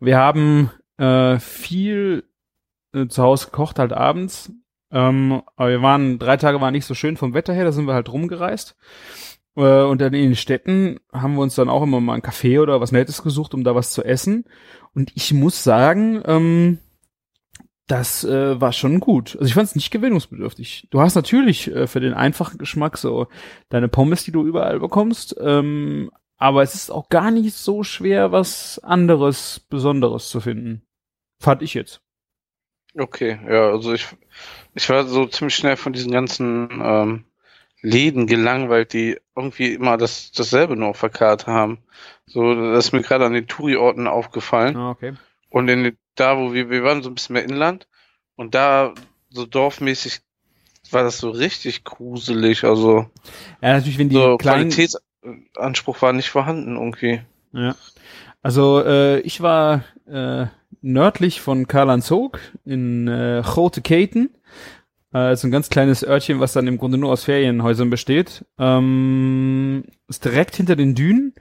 Wir 0.00 0.18
haben 0.18 0.70
äh, 0.98 1.38
viel 1.38 2.24
äh, 2.92 3.06
zu 3.06 3.22
Hause 3.22 3.46
gekocht, 3.46 3.78
halt 3.78 3.92
abends. 3.92 4.52
Ähm, 4.90 5.42
aber 5.56 5.70
wir 5.70 5.82
waren, 5.82 6.18
drei 6.18 6.36
Tage 6.36 6.60
waren 6.60 6.72
nicht 6.72 6.86
so 6.86 6.94
schön 6.94 7.16
vom 7.16 7.34
Wetter 7.34 7.52
her, 7.52 7.64
da 7.64 7.72
sind 7.72 7.86
wir 7.86 7.94
halt 7.94 8.12
rumgereist. 8.12 8.76
Äh, 9.56 9.82
und 9.82 10.00
dann 10.00 10.14
in 10.14 10.30
den 10.30 10.36
Städten 10.36 11.00
haben 11.12 11.34
wir 11.34 11.42
uns 11.42 11.54
dann 11.54 11.68
auch 11.68 11.82
immer 11.82 12.00
mal 12.00 12.14
ein 12.14 12.22
Café 12.22 12.60
oder 12.60 12.80
was 12.80 12.92
Nettes 12.92 13.22
gesucht, 13.22 13.54
um 13.54 13.64
da 13.64 13.74
was 13.74 13.92
zu 13.92 14.04
essen. 14.04 14.44
Und 14.94 15.12
ich 15.14 15.32
muss 15.32 15.64
sagen, 15.64 16.22
ähm, 16.26 16.78
das 17.86 18.24
äh, 18.24 18.60
war 18.60 18.72
schon 18.72 19.00
gut. 19.00 19.34
Also 19.34 19.46
ich 19.46 19.54
fand 19.54 19.68
es 19.68 19.74
nicht 19.74 19.90
gewöhnungsbedürftig. 19.90 20.88
Du 20.90 21.00
hast 21.00 21.14
natürlich 21.14 21.70
äh, 21.70 21.86
für 21.86 22.00
den 22.00 22.14
einfachen 22.14 22.58
Geschmack 22.58 22.96
so 22.96 23.26
deine 23.68 23.88
Pommes, 23.88 24.24
die 24.24 24.32
du 24.32 24.46
überall 24.46 24.80
bekommst, 24.80 25.36
ähm, 25.40 26.10
aber 26.36 26.62
es 26.62 26.74
ist 26.74 26.90
auch 26.90 27.08
gar 27.08 27.30
nicht 27.30 27.54
so 27.54 27.84
schwer, 27.84 28.32
was 28.32 28.78
anderes, 28.78 29.60
Besonderes 29.68 30.28
zu 30.28 30.40
finden. 30.40 30.82
Fand 31.38 31.62
ich 31.62 31.74
jetzt. 31.74 32.03
Okay, 32.96 33.38
ja, 33.48 33.70
also 33.70 33.92
ich, 33.92 34.06
ich 34.74 34.88
war 34.88 35.04
so 35.04 35.26
ziemlich 35.26 35.54
schnell 35.54 35.76
von 35.76 35.92
diesen 35.92 36.12
ganzen 36.12 36.68
ähm, 36.82 37.24
Läden 37.82 38.26
gelangweilt, 38.26 38.92
die 38.92 39.18
irgendwie 39.36 39.74
immer 39.74 39.96
das, 39.96 40.32
dasselbe 40.32 40.76
nur 40.76 40.88
auf 40.88 41.00
der 41.00 41.10
Karte 41.10 41.46
haben. 41.46 41.78
So, 42.26 42.54
das 42.54 42.86
ist 42.86 42.92
mir 42.92 43.02
gerade 43.02 43.26
an 43.26 43.34
den 43.34 43.46
Touri-Orten 43.46 44.06
aufgefallen. 44.06 44.76
Ah, 44.76 44.90
okay. 44.90 45.14
Und 45.50 45.68
in, 45.68 45.96
da, 46.14 46.38
wo 46.38 46.54
wir, 46.54 46.70
wir 46.70 46.82
waren 46.82 47.02
so 47.02 47.10
ein 47.10 47.14
bisschen 47.14 47.34
mehr 47.34 47.44
Inland 47.44 47.86
Und 48.36 48.54
da 48.54 48.94
so 49.30 49.44
dorfmäßig 49.44 50.20
war 50.90 51.02
das 51.02 51.18
so 51.18 51.30
richtig 51.30 51.84
gruselig. 51.84 52.64
Also 52.64 53.10
Ja, 53.60 53.74
natürlich, 53.74 53.98
wenn 53.98 54.08
die 54.08 54.16
so 54.16 54.36
kleinen, 54.36 54.70
Qualitätsanspruch 54.70 56.00
war 56.00 56.12
nicht 56.12 56.30
vorhanden 56.30 56.76
irgendwie. 56.76 57.20
Ja. 57.52 57.74
Also 58.42 58.82
äh, 58.84 59.20
ich 59.20 59.40
war 59.40 59.84
äh, 60.06 60.46
nördlich 60.84 61.40
von 61.40 61.66
Karlanzog 61.66 62.38
in 62.64 63.08
äh, 63.08 63.42
Grote 63.44 63.80
Keten. 63.80 64.30
Äh, 65.12 65.32
ist 65.32 65.44
ein 65.44 65.50
ganz 65.50 65.70
kleines 65.70 66.06
Örtchen, 66.06 66.40
was 66.40 66.52
dann 66.52 66.66
im 66.66 66.78
Grunde 66.78 66.98
nur 66.98 67.10
aus 67.10 67.24
Ferienhäusern 67.24 67.90
besteht. 67.90 68.44
Ähm, 68.58 69.84
ist 70.08 70.24
direkt 70.24 70.56
hinter 70.56 70.76
den 70.76 70.94
Dünen. 70.94 71.34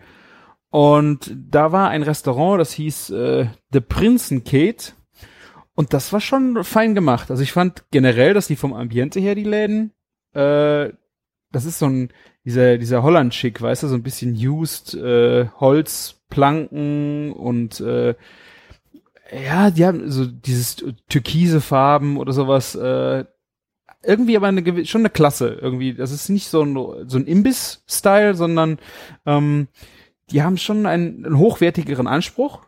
Und 0.70 1.36
da 1.36 1.72
war 1.72 1.90
ein 1.90 2.04
Restaurant, 2.04 2.60
das 2.60 2.74
hieß 2.74 3.12
äh, 3.12 3.48
The 3.72 3.82
Prinzenkate. 3.82 4.94
Und 5.76 5.94
das 5.94 6.14
war 6.14 6.22
schon 6.22 6.64
fein 6.64 6.96
gemacht. 6.96 7.30
Also 7.30 7.44
ich 7.44 7.52
fand 7.52 7.84
generell, 7.92 8.34
dass 8.34 8.48
die 8.48 8.56
vom 8.56 8.74
Ambiente 8.74 9.20
her, 9.20 9.36
die 9.36 9.44
Läden, 9.44 9.92
äh, 10.34 10.90
das 11.52 11.66
ist 11.66 11.80
so 11.80 11.88
ein, 11.88 12.10
dieser, 12.46 12.78
dieser 12.78 13.04
Holland-Schick, 13.04 13.62
weißt 13.62 13.84
du, 13.84 13.88
so 13.88 13.96
ein 13.96 14.04
bisschen 14.04 14.36
used, 14.36 14.94
äh, 14.96 15.48
Holzplanken 15.60 17.32
und 17.34 17.80
äh, 17.82 18.16
ja, 19.32 19.72
die 19.72 19.86
haben 19.86 20.12
so 20.12 20.26
dieses 20.26 20.84
türkise 21.10 21.62
Farben 21.62 22.18
oder 22.18 22.34
sowas, 22.34 22.76
äh, 22.76 23.26
irgendwie 24.04 24.36
aber 24.36 24.48
eine 24.48 24.86
schon 24.86 25.02
eine 25.02 25.10
Klasse 25.10 25.58
irgendwie. 25.62 25.94
Das 25.94 26.12
ist 26.12 26.30
nicht 26.30 26.50
so 26.50 26.62
ein, 26.62 26.76
so 27.08 27.18
ein 27.18 27.26
Imbiss-Style, 27.26 28.36
sondern 28.36 28.78
ähm, 29.26 29.68
die 30.30 30.44
haben 30.44 30.58
schon 30.58 30.86
einen, 30.86 31.26
einen 31.26 31.38
hochwertigeren 31.38 32.08
Anspruch. 32.08 32.62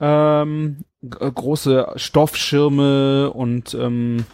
Ähm, 0.00 0.84
große 1.02 1.92
Stoffschirme 1.96 3.30
und 3.32 3.74
ähm, 3.74 4.24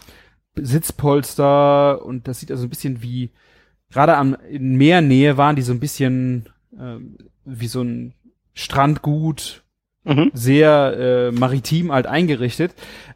Sitzpolster 0.55 2.03
und 2.05 2.27
das 2.27 2.39
sieht 2.39 2.51
also 2.51 2.63
ein 2.65 2.69
bisschen 2.69 3.01
wie 3.01 3.31
gerade 3.91 4.15
am 4.15 4.35
in 4.49 4.75
Meernähe 4.75 5.37
waren 5.37 5.55
die 5.55 5.61
so 5.61 5.73
ein 5.73 5.79
bisschen 5.79 6.49
ähm, 6.79 7.17
wie 7.43 7.67
so 7.67 7.81
ein 7.81 8.13
Strandgut, 8.53 9.63
Mhm. 10.05 10.31
sehr 10.33 10.95
äh, 10.97 11.31
maritim 11.31 11.91
halt 11.91 12.07
eingerichtet, 12.07 12.73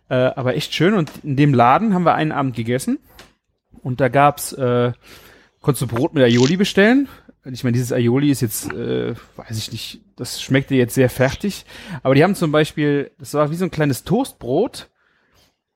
äh, 0.10 0.15
aber 0.15 0.55
echt 0.55 0.74
schön. 0.74 0.96
Und 0.96 1.12
in 1.24 1.36
dem 1.36 1.53
Laden 1.53 1.93
haben 1.93 2.03
wir 2.03 2.15
einen 2.15 2.31
Abend 2.31 2.55
gegessen 2.55 3.00
und 3.81 4.01
da 4.01 4.10
gab's, 4.10 4.53
äh, 4.53 4.91
konntest 5.62 5.84
du 5.84 5.88
Brot 5.88 6.13
mit 6.13 6.24
Aioli 6.24 6.58
bestellen. 6.58 7.08
Ich 7.46 7.63
meine, 7.63 7.74
dieses 7.74 7.93
Aioli 7.93 8.29
ist 8.31 8.41
jetzt, 8.41 8.72
äh, 8.74 9.13
weiß 9.38 9.58
ich 9.58 9.72
nicht, 9.72 10.01
das 10.15 10.41
schmeckte 10.41 10.75
jetzt 10.75 10.96
sehr 10.96 11.10
fertig. 11.10 11.65
Aber 12.03 12.13
die 12.13 12.24
haben 12.24 12.36
zum 12.36 12.51
Beispiel, 12.51 13.12
das 13.17 13.34
war 13.34 13.50
wie 13.50 13.55
so 13.55 13.65
ein 13.65 13.72
kleines 13.72 14.03
Toastbrot. 14.03 14.89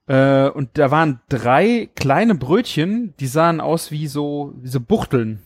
Äh, 0.08 0.50
und 0.50 0.78
da 0.78 0.92
waren 0.92 1.22
drei 1.30 1.90
kleine 1.96 2.36
Brötchen, 2.36 3.14
die 3.20 3.28
sahen 3.28 3.62
aus 3.62 3.92
wie 3.92 4.08
so, 4.08 4.54
wie 4.58 4.68
so 4.68 4.82
Buchteln. 4.82 5.42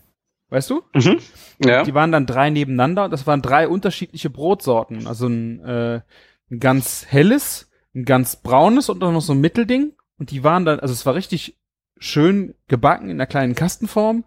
Weißt 0.49 0.69
du? 0.69 0.81
Mhm. 0.93 1.19
Ja. 1.63 1.83
Die 1.83 1.93
waren 1.93 2.11
dann 2.11 2.25
drei 2.25 2.49
nebeneinander 2.49 3.05
und 3.05 3.11
das 3.11 3.27
waren 3.27 3.41
drei 3.41 3.67
unterschiedliche 3.67 4.29
Brotsorten. 4.29 5.07
Also 5.07 5.27
ein, 5.27 5.59
äh, 5.59 6.01
ein 6.49 6.59
ganz 6.59 7.05
helles, 7.07 7.69
ein 7.93 8.05
ganz 8.05 8.37
braunes 8.37 8.89
und 8.89 9.01
dann 9.01 9.13
noch 9.13 9.21
so 9.21 9.33
ein 9.33 9.41
Mittelding. 9.41 9.93
Und 10.17 10.31
die 10.31 10.43
waren 10.43 10.65
dann, 10.65 10.79
also 10.79 10.93
es 10.93 11.05
war 11.05 11.15
richtig 11.15 11.57
schön 11.99 12.55
gebacken 12.67 13.09
in 13.09 13.17
einer 13.17 13.25
kleinen 13.25 13.55
Kastenform. 13.55 14.23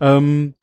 Ähm, 0.00 0.54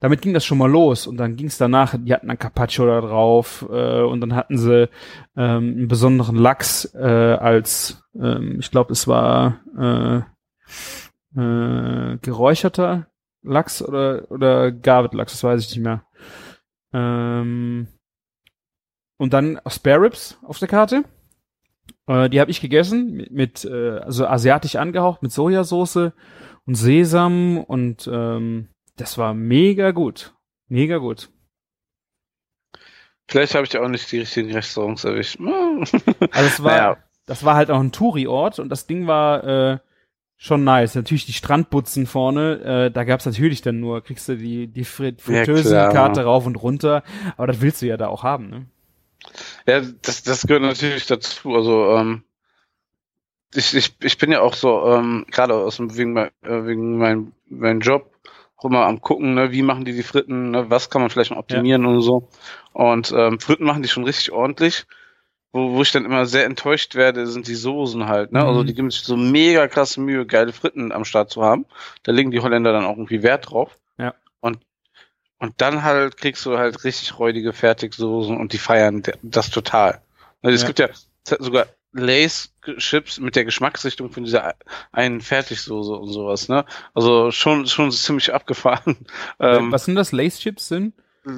damit 0.00 0.22
ging 0.22 0.32
das 0.32 0.46
schon 0.46 0.58
mal 0.58 0.70
los 0.70 1.06
und 1.06 1.18
dann 1.18 1.36
ging 1.36 1.48
es 1.48 1.58
danach, 1.58 1.94
die 1.98 2.12
hatten 2.14 2.28
dann 2.28 2.38
Carpaccio 2.38 2.86
da 2.86 3.02
drauf 3.02 3.66
äh, 3.70 4.00
und 4.00 4.22
dann 4.22 4.34
hatten 4.34 4.56
sie 4.56 4.88
ähm, 5.36 5.74
einen 5.76 5.88
besonderen 5.88 6.36
Lachs 6.36 6.86
äh, 6.94 6.98
als, 6.98 8.02
ähm, 8.18 8.56
ich 8.60 8.70
glaube, 8.70 8.92
es 8.92 9.06
war 9.06 9.60
äh, 9.78 10.22
äh, 11.38 12.16
geräucherter 12.22 13.09
Lachs 13.42 13.82
oder 13.82 14.30
oder 14.30 14.70
Garvet 14.72 15.14
Lachs, 15.14 15.32
das 15.32 15.44
weiß 15.44 15.62
ich 15.62 15.70
nicht 15.70 15.84
mehr. 15.84 16.04
Ähm, 16.92 17.88
und 19.18 19.32
dann 19.32 19.60
Spare 19.68 20.02
Ribs 20.02 20.38
auf 20.42 20.58
der 20.58 20.68
Karte. 20.68 21.04
Äh, 22.06 22.28
die 22.30 22.40
habe 22.40 22.50
ich 22.50 22.60
gegessen 22.60 23.12
mit, 23.12 23.30
mit 23.30 23.64
äh, 23.64 23.98
also 23.98 24.26
asiatisch 24.26 24.76
angehaucht 24.76 25.22
mit 25.22 25.32
Sojasauce 25.32 26.12
und 26.66 26.74
Sesam 26.74 27.58
und 27.58 28.08
ähm, 28.12 28.68
das 28.96 29.18
war 29.18 29.34
mega 29.34 29.90
gut, 29.92 30.34
mega 30.68 30.98
gut. 30.98 31.30
Vielleicht 33.28 33.54
habe 33.54 33.64
ich 33.64 33.78
auch 33.78 33.88
nicht 33.88 34.10
die 34.10 34.18
richtigen 34.20 34.52
Restaurants 34.52 35.04
erwischt. 35.04 35.38
Also 35.40 36.46
es 36.46 36.62
war, 36.62 36.70
Naja. 36.76 36.96
das 37.26 37.44
war 37.44 37.54
halt 37.54 37.70
auch 37.70 37.78
ein 37.78 37.92
Touri-Ort 37.92 38.58
und 38.58 38.68
das 38.70 38.86
Ding 38.88 39.06
war 39.06 39.44
äh, 39.44 39.78
schon 40.40 40.64
nice. 40.64 40.94
Natürlich 40.94 41.26
die 41.26 41.34
Strandbutzen 41.34 42.06
vorne, 42.06 42.86
äh, 42.86 42.90
da 42.90 43.04
gab's 43.04 43.26
natürlich 43.26 43.60
dann 43.60 43.78
nur, 43.78 44.02
kriegst 44.02 44.26
du 44.28 44.36
die, 44.36 44.66
die 44.66 44.84
Frit 44.84 45.20
Ja, 46.16 46.22
rauf 46.22 46.46
und 46.46 46.56
runter, 46.56 47.04
aber 47.36 47.46
das 47.46 47.60
willst 47.60 47.82
du 47.82 47.86
ja 47.86 47.98
da 47.98 48.08
auch 48.08 48.24
haben, 48.24 48.48
ne? 48.48 48.66
Ja, 49.66 49.82
das, 50.02 50.22
das 50.22 50.46
gehört 50.46 50.62
natürlich 50.62 51.06
dazu. 51.06 51.54
Also 51.54 51.94
ähm, 51.94 52.24
ich, 53.54 53.76
ich, 53.76 53.94
ich 54.02 54.16
bin 54.16 54.32
ja 54.32 54.40
auch 54.40 54.54
so, 54.54 54.86
ähm, 54.86 55.26
gerade 55.30 55.54
aus 55.54 55.76
dem, 55.76 55.94
wegen, 55.96 56.14
mein, 56.14 56.30
äh, 56.42 56.64
wegen 56.64 56.96
meinem 56.96 57.32
mein 57.46 57.80
Job, 57.80 58.10
auch 58.56 58.64
immer 58.64 58.86
am 58.86 59.02
gucken, 59.02 59.34
ne, 59.34 59.52
wie 59.52 59.62
machen 59.62 59.84
die 59.84 59.92
die 59.92 60.02
Fritten, 60.02 60.52
ne, 60.52 60.70
was 60.70 60.88
kann 60.88 61.02
man 61.02 61.10
vielleicht 61.10 61.32
noch 61.32 61.38
optimieren 61.38 61.84
und 61.84 62.00
so. 62.00 62.28
Und 62.72 63.12
ähm, 63.14 63.40
Fritten 63.40 63.64
machen 63.64 63.82
die 63.82 63.88
schon 63.90 64.04
richtig 64.04 64.32
ordentlich. 64.32 64.86
Wo, 65.52 65.72
wo 65.72 65.82
ich 65.82 65.90
dann 65.90 66.04
immer 66.04 66.26
sehr 66.26 66.44
enttäuscht 66.44 66.94
werde, 66.94 67.26
sind 67.26 67.48
die 67.48 67.54
Soßen 67.56 68.06
halt. 68.06 68.30
Ne? 68.32 68.44
Also 68.44 68.62
Mhm. 68.62 68.66
die 68.68 68.74
geben 68.74 68.90
sich 68.90 69.00
so 69.02 69.16
mega 69.16 69.66
krasse 69.66 70.00
Mühe, 70.00 70.24
geile 70.26 70.52
Fritten 70.52 70.92
am 70.92 71.04
Start 71.04 71.30
zu 71.30 71.42
haben. 71.42 71.66
Da 72.04 72.12
legen 72.12 72.30
die 72.30 72.40
Holländer 72.40 72.72
dann 72.72 72.84
auch 72.84 72.96
irgendwie 72.96 73.22
Wert 73.22 73.50
drauf. 73.50 73.76
Ja. 73.98 74.14
Und 74.40 74.58
und 75.38 75.54
dann 75.62 75.82
halt 75.84 76.18
kriegst 76.18 76.44
du 76.44 76.58
halt 76.58 76.84
richtig 76.84 77.18
räudige 77.18 77.52
Fertigsoßen 77.54 78.36
und 78.36 78.52
die 78.52 78.58
feiern 78.58 79.02
das 79.22 79.48
total. 79.50 80.02
Also 80.42 80.54
es 80.54 80.60
Ja. 80.62 80.66
gibt 80.68 80.78
ja 80.80 80.88
sogar 81.38 81.66
Lace-Chips 81.92 83.18
mit 83.18 83.36
der 83.36 83.44
Geschmacksrichtung 83.44 84.10
von 84.12 84.22
dieser 84.24 84.54
einen 84.92 85.20
Fertigsoße 85.20 85.92
und 85.92 86.12
sowas, 86.12 86.48
ne? 86.48 86.64
Also 86.94 87.30
schon, 87.30 87.66
schon 87.66 87.90
ziemlich 87.90 88.32
abgefahren. 88.34 88.96
Ähm, 89.40 89.72
Was 89.72 89.86
sind 89.86 89.94
das? 89.94 90.12
Lace-Chips 90.12 90.68
sind? 90.68 90.94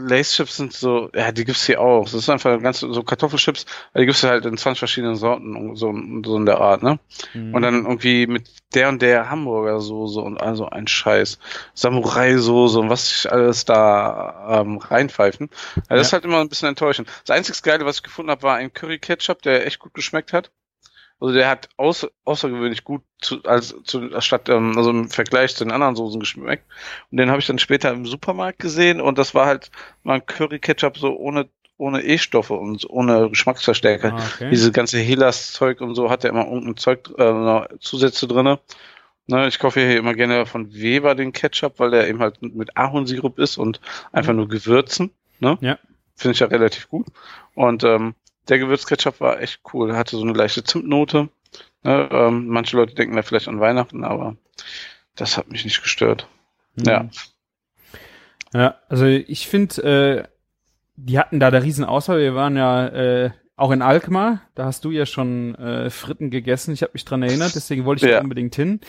Lace-Chips 0.09 0.57
sind 0.57 0.73
so, 0.73 1.11
ja, 1.15 1.33
die 1.33 1.45
gibt's 1.45 1.67
hier 1.67 1.81
auch. 1.81 2.05
Das 2.05 2.15
ist 2.15 2.29
einfach 2.29 2.61
ganz 2.61 2.81
so 2.81 3.03
Kartoffelchips, 3.03 3.67
die 3.97 4.07
gibt's 4.07 4.23
halt 4.23 4.45
in 4.47 4.57
20 4.57 4.79
verschiedenen 4.79 5.17
Sorten 5.17 5.57
und 5.57 5.77
so, 5.77 5.95
so 6.25 6.37
in 6.37 6.47
der 6.47 6.61
Art, 6.61 6.83
ne? 6.83 6.99
Mhm. 7.35 7.55
Und 7.55 7.63
dann 7.63 7.85
irgendwie 7.85 8.27
mit 8.27 8.49
der 8.75 8.89
und 8.89 9.03
der 9.03 9.31
Hamburger 9.31 9.81
Soße 9.81 10.21
und 10.21 10.41
also 10.41 10.69
ein 10.69 10.87
Scheiß. 10.87 11.39
Samurai-Soße 11.75 12.79
und 12.79 12.91
was 12.91 13.09
sich 13.09 13.31
alles 13.31 13.65
da 13.65 14.61
ähm, 14.63 14.79
reinpfeifen. 14.79 15.51
Also 15.89 16.01
Das 16.01 16.07
ist 16.09 16.13
halt 16.13 16.25
immer 16.25 16.41
ein 16.41 16.49
bisschen 16.49 16.69
enttäuschend. 16.69 17.09
Das 17.27 17.37
einzige 17.37 17.59
Geile, 17.63 17.85
was 17.85 17.97
ich 17.97 18.03
gefunden 18.03 18.31
habe, 18.31 18.43
war 18.43 18.57
ein 18.57 18.73
Curry-Ketchup, 18.73 19.43
der 19.43 19.67
echt 19.67 19.79
gut 19.79 19.95
geschmeckt 19.95 20.33
hat. 20.33 20.51
Also 21.23 21.35
der 21.35 21.49
hat 21.49 21.69
außer, 21.77 22.09
außergewöhnlich 22.25 22.83
gut 22.83 23.03
zu, 23.21 23.45
als 23.45 23.77
zu, 23.85 24.11
statt 24.21 24.49
ähm, 24.49 24.77
also 24.77 24.91
im 24.91 25.09
Vergleich 25.09 25.55
zu 25.55 25.63
den 25.63 25.71
anderen 25.71 25.95
Soßen 25.95 26.19
geschmeckt. 26.19 26.65
Und 27.13 27.19
den 27.19 27.31
habe 27.31 27.39
ich 27.39 27.47
dann 27.47 27.61
später 27.61 27.93
im 27.93 28.07
Supermarkt 28.07 28.59
gesehen 28.59 29.01
und 29.01 29.19
das 29.19 29.33
war 29.33 29.47
halt 29.47 29.71
mal 30.03 30.15
ein 30.15 30.27
Curry-Ketchup 30.27 30.99
so 30.99 31.17
ohne 31.17 31.49
ohne 31.77 32.03
E-Stoffe 32.03 32.55
und 32.55 32.91
ohne 32.91 33.31
Geschmacksverstärker. 33.31 34.15
Ah, 34.15 34.23
okay. 34.35 34.51
Diese 34.51 34.73
ganze 34.73 34.99
Helas-Zeug 34.99 35.81
und 35.81 35.95
so 35.95 36.11
hat 36.11 36.25
ja 36.25 36.31
immer 36.31 36.45
irgendein 36.45 36.77
Zeug, 36.77 37.09
äh, 37.17 37.69
Zusätze 37.79 38.27
drinne. 38.27 38.59
Ne, 39.29 39.47
ich 39.47 39.61
kaufe 39.61 39.79
hier 39.81 39.97
immer 39.97 40.15
gerne 40.15 40.45
von 40.45 40.75
Weber 40.75 41.15
den 41.15 41.33
Ketchup, 41.33 41.79
weil 41.79 41.93
der 41.93 42.09
eben 42.09 42.19
halt 42.19 42.43
mit 42.43 42.77
Ahornsirup 42.77 43.39
ist 43.39 43.59
und 43.59 43.81
einfach 44.11 44.33
nur 44.33 44.49
Gewürzen. 44.49 45.13
Ne? 45.39 45.57
Ja. 45.61 45.79
Finde 46.17 46.33
ich 46.33 46.41
ja 46.41 46.49
relativ 46.49 46.89
gut. 46.89 47.07
Und 47.55 47.85
ähm, 47.85 48.15
der 48.49 48.59
Gewürzketchup 48.59 49.21
war 49.21 49.41
echt 49.41 49.61
cool. 49.73 49.91
Er 49.91 49.97
hatte 49.97 50.17
so 50.17 50.23
eine 50.23 50.33
leichte 50.33 50.65
Zimtnote. 50.65 51.29
Ne? 51.83 52.09
Ähm, 52.11 52.49
manche 52.49 52.77
Leute 52.77 52.95
denken 52.95 53.17
da 53.17 53.23
vielleicht 53.23 53.49
an 53.49 53.61
Weihnachten, 53.61 54.05
aber 54.05 54.37
das 55.17 55.37
hat 55.37 55.51
mich 55.51 55.65
nicht 55.65 55.83
gestört. 55.83 56.29
Mhm. 56.77 56.85
Ja. 56.85 57.09
Ja, 58.55 58.75
also 58.89 59.07
ich 59.07 59.49
finde, 59.49 59.83
äh, 59.83 60.29
die 60.97 61.19
hatten 61.19 61.41
da 61.41 61.51
der 61.51 61.63
Riesenauswahl. 61.63 62.21
Wir 62.21 62.35
waren 62.35 62.57
ja 62.57 62.87
äh, 62.89 63.31
auch 63.57 63.71
in 63.71 63.81
Alkmaar. 63.83 64.43
Da 64.55 64.67
hast 64.67 64.85
du 64.85 64.91
ja 64.91 65.07
schon 65.07 65.55
äh, 65.55 65.89
Fritten 65.91 66.31
gegessen. 66.31 66.75
Ich 66.75 66.83
habe 66.83 66.93
mich 66.93 67.05
dran 67.05 67.23
erinnert, 67.23 67.55
deswegen 67.55 67.85
wollte 67.85 68.05
ich 68.05 68.13
Ja. 68.13 68.19
da 68.19 68.23
unbedingt 68.25 68.55
hin. 68.55 68.81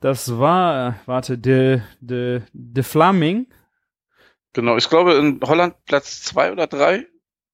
Das 0.00 0.38
war, 0.38 0.96
warte, 1.06 1.38
de, 1.38 1.80
de, 2.00 2.42
de 2.52 2.84
Flaming. 2.84 3.46
Genau, 4.52 4.76
ich 4.76 4.88
glaube 4.88 5.14
in 5.14 5.40
Holland 5.42 5.74
Platz 5.84 6.22
zwei 6.22 6.50
oder 6.52 6.66
drei 6.66 7.06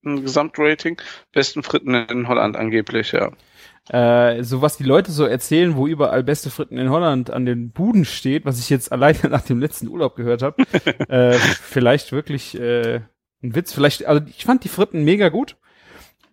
Gesamtrating. 0.05 1.01
Besten 1.33 1.63
Fritten 1.63 1.95
in 1.95 2.29
Holland 2.29 2.57
angeblich, 2.57 3.13
ja. 3.13 3.33
Äh, 3.89 4.43
so 4.43 4.63
was 4.63 4.79
die 4.79 4.85
Leute 4.85 5.13
so 5.13 5.27
erzählen, 5.27 5.77
wo 5.77 5.87
überall 5.87 6.23
beste 6.23 6.49
Fritten 6.49 6.79
in 6.79 6.89
Holland 6.89 7.31
an 7.31 7.45
den 7.45 7.71
Buden 7.71 8.07
steht, 8.07 8.47
was 8.47 8.59
ich 8.59 8.71
jetzt 8.71 8.93
alleine 8.93 9.29
nach 9.29 9.43
dem 9.43 9.61
letzten 9.61 9.89
Urlaub 9.89 10.17
gehört 10.17 10.43
habe. 10.43 10.63
äh, 11.09 11.33
vielleicht 11.33 12.13
wirklich 12.13 12.59
äh, 12.59 13.01
ein 13.43 13.55
Witz. 13.55 13.73
Vielleicht, 13.73 14.07
also 14.07 14.25
ich 14.27 14.45
fand 14.45 14.65
die 14.65 14.69
Fritten 14.69 15.05
mega 15.05 15.29
gut. 15.29 15.57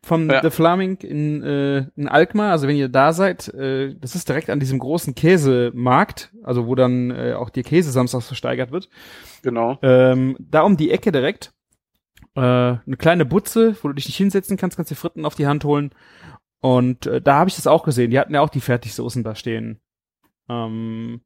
von 0.01 0.30
Ja. 0.30 0.42
The 0.42 0.50
Flaming 0.50 0.98
in, 1.01 1.44
äh, 1.44 1.86
in 1.98 2.08
Alkmaar. 2.08 2.51
Also 2.51 2.68
wenn 2.70 2.78
ihr 2.78 2.90
da 2.90 3.12
seid, 3.12 3.54
äh, 3.54 3.96
das 4.00 4.16
ist 4.16 4.30
direkt 4.30 4.50
an 4.50 4.62
diesem 4.62 4.80
großen 4.80 5.13
Käsemarkt, 5.13 6.32
also 6.44 6.68
wo 6.68 6.75
dann 6.75 7.12
äh, 7.12 7.34
auch 7.34 7.50
der 7.50 7.63
Käse 7.63 7.92
samstags 7.92 8.28
versteigert 8.28 8.72
wird. 8.72 8.88
Genau. 9.44 9.78
Ähm, 9.82 10.38
da 10.40 10.62
um 10.62 10.78
die 10.78 10.92
Ecke 10.92 11.12
direkt. 11.12 11.51
Äh, 12.36 12.40
eine 12.42 12.98
kleine 12.98 13.26
Butze, 13.26 13.76
wo 13.82 13.88
du 13.90 13.94
dich 13.96 14.06
nicht 14.08 14.18
hinsetzen 14.18 14.58
kannst, 14.58 14.78
kannst 14.78 14.92
dir 14.92 14.96
Fritten 14.96 15.26
auf 15.26 15.36
die 15.36 15.48
Hand 15.48 15.64
holen. 15.64 15.94
Und 16.62 17.08
äh, 17.08 17.22
da 17.22 17.36
habe 17.36 17.50
ich 17.50 17.56
das 17.56 17.68
auch 17.68 17.84
gesehen. 17.84 18.12
Die 18.12 18.20
hatten 18.20 18.34
ja 18.34 18.42
auch 18.42 18.50
die 18.50 18.62
Fertigsoßen 18.62 19.24
da 19.24 19.36
stehen. 19.36 19.82
Ähm, 20.50 21.22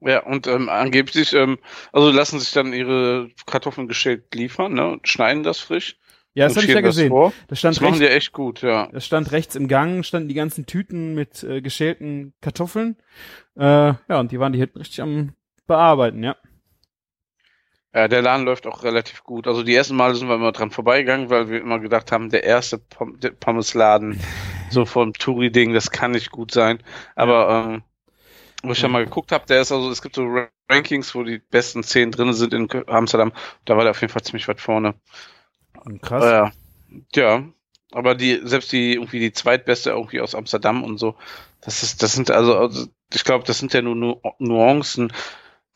Ja, 0.00 0.22
und 0.24 0.46
ähm, 0.46 0.68
angeblich, 0.68 1.32
ähm, 1.32 1.58
also 1.92 2.10
lassen 2.10 2.38
sich 2.40 2.52
dann 2.52 2.72
ihre 2.72 3.30
Kartoffeln 3.46 3.88
geschält 3.88 4.34
liefern, 4.34 4.74
ne? 4.74 4.86
Und 4.88 5.08
schneiden 5.08 5.42
das 5.42 5.58
frisch. 5.58 5.96
ja, 6.34 6.46
das 6.46 6.56
habe 6.56 6.66
ich 6.66 6.72
ja 6.74 6.82
gesehen. 6.82 7.12
Das 7.12 7.32
Das 7.48 7.58
stand 7.60 7.80
machen 7.80 7.94
rechts, 7.94 8.00
die 8.00 8.14
echt 8.14 8.32
gut, 8.32 8.62
ja. 8.62 8.88
das 8.92 9.06
stand 9.06 9.32
rechts 9.32 9.54
im 9.56 9.68
Gang, 9.68 10.04
standen 10.04 10.28
die 10.28 10.34
ganzen 10.34 10.66
Tüten 10.66 11.14
mit 11.14 11.42
äh, 11.44 11.62
geschälten 11.62 12.34
Kartoffeln. 12.42 12.96
Äh, 13.56 13.62
ja, 13.62 14.20
und 14.20 14.32
die 14.32 14.38
waren 14.38 14.52
die 14.52 14.58
hinten 14.58 14.78
richtig 14.78 15.00
am 15.00 15.32
bearbeiten, 15.66 16.22
ja. 16.22 16.36
Ja, 17.96 18.08
der 18.08 18.20
Laden 18.20 18.44
läuft 18.44 18.66
auch 18.66 18.82
relativ 18.84 19.24
gut. 19.24 19.46
Also 19.46 19.62
die 19.62 19.74
ersten 19.74 19.96
Male 19.96 20.14
sind 20.14 20.28
wir 20.28 20.34
immer 20.34 20.52
dran 20.52 20.70
vorbeigegangen, 20.70 21.30
weil 21.30 21.48
wir 21.48 21.62
immer 21.62 21.78
gedacht 21.78 22.12
haben, 22.12 22.28
der 22.28 22.44
erste 22.44 22.76
Pom 22.76 23.18
der 23.20 23.30
Pommesladen, 23.30 24.20
so 24.70 24.84
vom 24.84 25.14
Touri-Ding, 25.14 25.72
das 25.72 25.90
kann 25.90 26.10
nicht 26.10 26.30
gut 26.30 26.52
sein. 26.52 26.82
Aber 27.14 27.70
ähm, 27.70 27.82
wo 28.62 28.72
ich 28.72 28.82
ja 28.82 28.88
mal 28.88 29.04
geguckt 29.04 29.32
habe, 29.32 29.46
der 29.46 29.62
ist 29.62 29.72
also, 29.72 29.90
es 29.90 30.02
gibt 30.02 30.16
so 30.16 30.26
Ra- 30.26 30.50
Rankings, 30.70 31.14
wo 31.14 31.24
die 31.24 31.38
besten 31.38 31.84
zehn 31.84 32.10
drin 32.12 32.34
sind 32.34 32.54
in 32.54 32.68
Amsterdam. 32.88 33.32
Da 33.64 33.76
war 33.76 33.84
der 33.84 33.92
auf 33.92 34.00
jeden 34.02 34.12
Fall 34.12 34.22
ziemlich 34.24 34.48
weit 34.48 34.60
vorne. 34.60 34.94
Krass. 36.02 36.24
Ja, 36.24 36.52
ja. 37.14 37.44
Aber 37.92 38.14
die, 38.14 38.40
selbst 38.44 38.72
die, 38.72 38.94
irgendwie 38.94 39.20
die 39.20 39.32
zweitbeste 39.32 39.90
irgendwie 39.90 40.20
aus 40.20 40.34
Amsterdam 40.34 40.84
und 40.84 40.98
so, 40.98 41.16
das 41.62 41.82
ist, 41.82 42.02
das 42.02 42.14
sind 42.14 42.30
also, 42.30 42.56
also 42.58 42.86
ich 43.14 43.24
glaube, 43.24 43.44
das 43.44 43.58
sind 43.58 43.72
ja 43.72 43.82
nur 43.82 43.94
Nu 43.94 44.20
Nuancen, 44.38 45.12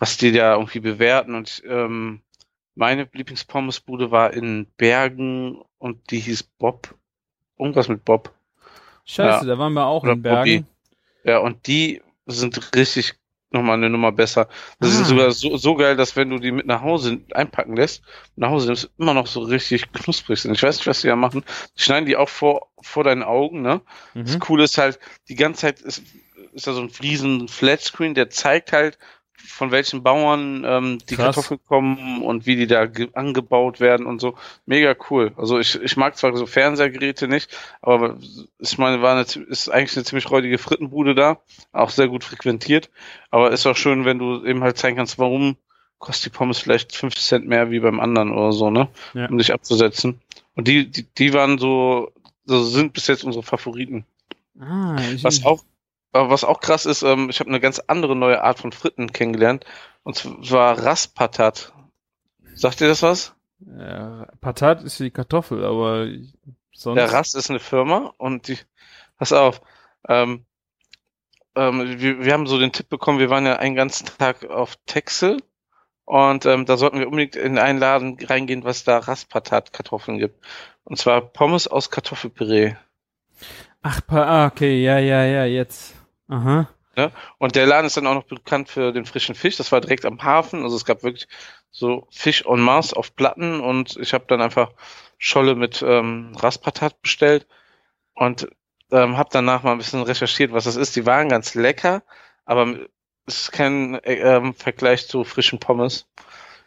was 0.01 0.17
die 0.17 0.33
da 0.33 0.55
irgendwie 0.55 0.81
bewerten. 0.81 1.37
Und 1.37 1.63
ähm, 1.67 2.23
meine 2.75 3.09
Lieblingspommes-Bude 3.13 4.11
war 4.11 4.33
in 4.33 4.67
Bergen 4.77 5.63
und 5.79 6.11
die 6.11 6.19
hieß 6.19 6.43
Bob. 6.59 6.95
Irgendwas 7.59 7.89
mit 7.89 8.05
Bob. 8.05 8.33
Scheiße, 9.05 9.47
ja. 9.47 9.55
da 9.55 9.59
waren 9.59 9.75
wir 9.75 9.87
auch 9.87 10.03
Oder 10.03 10.13
in 10.13 10.23
Bergen. 10.23 10.67
Ja, 11.25 11.39
und 11.39 11.67
die 11.67 12.03
sind 12.27 12.75
richtig 12.75 13.15
nochmal 13.51 13.77
eine 13.77 13.91
Nummer 13.91 14.13
besser. 14.13 14.49
Das 14.79 14.97
Ah. 14.97 15.03
ist 15.03 15.09
sogar 15.09 15.33
so, 15.33 15.57
so 15.57 15.75
geil, 15.75 15.97
dass 15.97 16.15
wenn 16.17 16.31
du 16.31 16.39
die 16.39 16.53
mit 16.53 16.67
nach 16.67 16.83
Hause 16.83 17.21
einpacken 17.33 17.77
lässt, 17.77 18.03
nach 18.37 18.49
Hause 18.51 18.69
nimmst, 18.69 18.91
immer 18.97 19.13
noch 19.13 19.27
so 19.27 19.41
richtig 19.41 19.91
knusprig 19.93 20.41
sind. 20.41 20.55
Ich 20.55 20.63
weiß 20.63 20.77
nicht, 20.77 20.87
was 20.87 21.01
die 21.03 21.09
da 21.09 21.17
machen. 21.17 21.45
Die 21.77 21.83
schneiden 21.83 22.07
die 22.07 22.17
auch 22.17 22.29
vor, 22.29 22.69
vor 22.81 23.05
deinen 23.05 23.25
Augen, 23.25 23.61
ne? 23.61 23.81
Mhm. 24.15 24.25
Das 24.25 24.39
Coole 24.39 24.65
ist 24.65 24.79
halt, 24.79 24.99
die 25.29 25.35
ganze 25.35 25.63
Zeit 25.63 25.81
ist, 25.81 26.03
ist 26.53 26.67
da 26.67 26.73
so 26.73 26.81
ein 26.81 26.91
riesen 27.03 27.49
Flatscreen, 27.49 28.15
der 28.15 28.31
zeigt 28.31 28.73
halt, 28.73 28.99
von 29.47 29.71
welchen 29.71 30.03
Bauern 30.03 30.65
ähm, 30.67 30.99
die 31.09 31.17
Krass. 31.17 31.35
Kartoffeln 31.37 31.61
kommen 31.69 32.23
und 32.23 32.47
wie 32.47 32.57
die 32.57 32.67
da 32.67 32.87
ge- 32.87 33.09
angebaut 33.15 33.81
werden 33.81 34.07
und 34.07 34.21
so. 34.21 34.35
Mega 34.67 34.95
cool. 35.11 35.33
Also 35.37 35.59
ich, 35.59 35.81
ich 35.81 35.97
mag 35.97 36.17
zwar 36.17 36.37
so 36.37 36.47
Fernsehgeräte 36.47 37.29
nicht, 37.29 37.51
aber 37.83 38.17
ich 38.59 38.79
meine, 38.79 39.03
war 39.03 39.13
eine, 39.13 39.23
ist 39.23 39.69
eigentlich 39.69 39.97
eine 39.97 40.05
ziemlich 40.05 40.31
räudige 40.31 40.59
Frittenbude 40.59 41.15
da, 41.15 41.39
auch 41.73 41.91
sehr 41.91 42.09
gut 42.09 42.25
frequentiert. 42.25 42.91
Aber 43.31 43.51
ist 43.53 43.67
auch 43.67 43.77
schön, 43.77 44.05
wenn 44.05 44.19
du 44.19 44.45
eben 44.45 44.63
halt 44.63 44.79
zeigen 44.79 44.97
kannst, 44.97 45.19
warum 45.19 45.57
kostet 45.99 46.33
die 46.33 46.37
Pommes 46.37 46.59
vielleicht 46.59 46.97
50 46.97 47.23
Cent 47.25 47.47
mehr 47.47 47.71
wie 47.71 47.81
beim 47.81 48.01
anderen 48.01 48.33
oder 48.33 48.53
so, 48.53 48.71
ne? 48.71 48.89
Ja. 49.15 49.29
Um 49.29 49.37
dich 49.39 49.53
abzusetzen. 49.53 50.21
Und 50.55 50.67
die, 50.67 50.87
die, 50.91 51.03
die 51.19 51.33
waren 51.35 51.59
so, 51.59 52.11
so 52.47 52.63
sind 52.65 52.93
bis 52.95 53.07
jetzt 53.07 53.23
unsere 53.25 53.43
Favoriten. 53.43 54.05
Ah, 54.59 54.97
ich, 55.15 55.23
Was 55.25 55.45
auch, 55.45 55.63
aber 56.13 56.31
was 56.31 56.45
auch 56.45 56.61
krass 56.61 56.87
ist, 56.87 57.03
ähm, 57.03 57.31
ich 57.31 57.41
habe 57.41 57.51
eine 57.51 57.61
ganz 57.61 57.79
andere 57.79 58.17
neue 58.17 58.43
Art 58.43 58.59
von 58.59 58.73
Fritten 58.73 59.13
kennengelernt. 59.13 59.65
Und 60.03 60.17
zwar 60.17 60.79
Raspatat. 60.79 61.73
Sagt 62.55 62.81
ihr 62.81 62.89
das 62.89 63.03
was? 63.03 63.35
Ja, 63.61 64.27
Patat 64.41 64.83
ist 64.83 64.99
die 64.99 65.11
Kartoffel, 65.11 65.65
aber 65.65 66.09
sonst. 66.73 66.97
Der 66.97 67.13
Rast 67.13 67.37
ist 67.37 67.51
eine 67.51 67.61
Firma 67.61 68.15
und 68.17 68.49
die, 68.49 68.59
pass 69.19 69.33
auf, 69.33 69.61
ähm, 70.09 70.47
ähm, 71.55 72.01
wir, 72.01 72.25
wir 72.25 72.33
haben 72.33 72.47
so 72.47 72.59
den 72.59 72.73
Tipp 72.73 72.89
bekommen, 72.89 73.19
wir 73.19 73.31
waren 73.31 73.45
ja 73.45 73.57
einen 73.57 73.75
ganzen 73.75 74.07
Tag 74.07 74.49
auf 74.49 74.77
Texel 74.87 75.43
und 76.07 76.47
ähm, 76.47 76.65
da 76.65 76.77
sollten 76.77 76.99
wir 76.99 77.07
unbedingt 77.07 77.37
in 77.37 77.59
einen 77.59 77.79
Laden 77.79 78.19
reingehen, 78.21 78.65
was 78.65 78.83
da 78.83 78.99
Raspatat-Kartoffeln 78.99 80.19
gibt. 80.19 80.45
Und 80.85 80.97
zwar 80.97 81.21
Pommes 81.21 81.69
aus 81.69 81.91
Kartoffelpüree. 81.91 82.75
Ach, 83.83 84.01
ah, 84.09 84.47
okay, 84.47 84.83
ja, 84.83 84.99
ja, 84.99 85.25
ja, 85.25 85.45
jetzt. 85.45 86.00
Aha. 86.31 86.69
Und 87.39 87.57
der 87.57 87.67
Laden 87.67 87.87
ist 87.87 87.97
dann 87.97 88.07
auch 88.07 88.15
noch 88.15 88.25
bekannt 88.25 88.69
für 88.69 88.93
den 88.93 89.05
frischen 89.05 89.35
Fisch. 89.35 89.57
Das 89.57 89.73
war 89.73 89.81
direkt 89.81 90.05
am 90.05 90.23
Hafen. 90.23 90.63
Also 90.63 90.77
es 90.77 90.85
gab 90.85 91.03
wirklich 91.03 91.29
so 91.71 92.07
Fisch 92.11 92.45
en 92.47 92.61
masse 92.61 92.97
auf 92.97 93.15
Platten 93.15 93.61
und 93.61 93.97
ich 93.97 94.13
habe 94.13 94.25
dann 94.29 94.43
einfach 94.43 94.73
Scholle 95.19 95.55
mit 95.55 95.83
ähm, 95.83 96.33
Raspatat 96.37 97.01
bestellt 97.03 97.47
und 98.15 98.49
ähm, 98.91 99.17
habe 99.17 99.31
danach 99.33 99.63
mal 99.63 99.73
ein 99.73 99.79
bisschen 99.79 100.03
recherchiert, 100.03 100.53
was 100.53 100.65
das 100.65 100.77
ist. 100.77 100.97
Die 100.97 101.07
waren 101.07 101.29
ganz 101.29 101.55
lecker, 101.55 102.03
aber 102.45 102.75
es 103.27 103.43
ist 103.43 103.53
kein 103.53 103.95
äh, 104.03 104.53
Vergleich 104.55 105.07
zu 105.07 105.25
frischen 105.25 105.61
Pommes. 105.61 106.09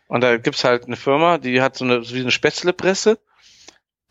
Und 0.07 0.21
da 0.21 0.37
gibt's 0.37 0.63
halt 0.63 0.85
eine 0.85 0.95
Firma, 0.95 1.37
die 1.37 1.61
hat 1.61 1.75
so 1.75 1.85
eine, 1.85 2.03
so 2.03 2.15
wie 2.15 2.21
eine 2.21 2.31
Spätzlepresse, 2.31 3.19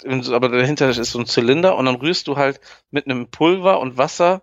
aber 0.05 0.49
dahinter 0.49 0.91
ist 0.91 1.03
so 1.05 1.19
ein 1.19 1.27
Zylinder 1.27 1.77
und 1.77 1.87
dann 1.87 1.97
rührst 1.97 2.27
du 2.27 2.37
halt 2.37 2.61
mit 2.91 3.07
einem 3.07 3.31
Pulver 3.31 3.81
und 3.81 3.97
Wasser 3.97 4.43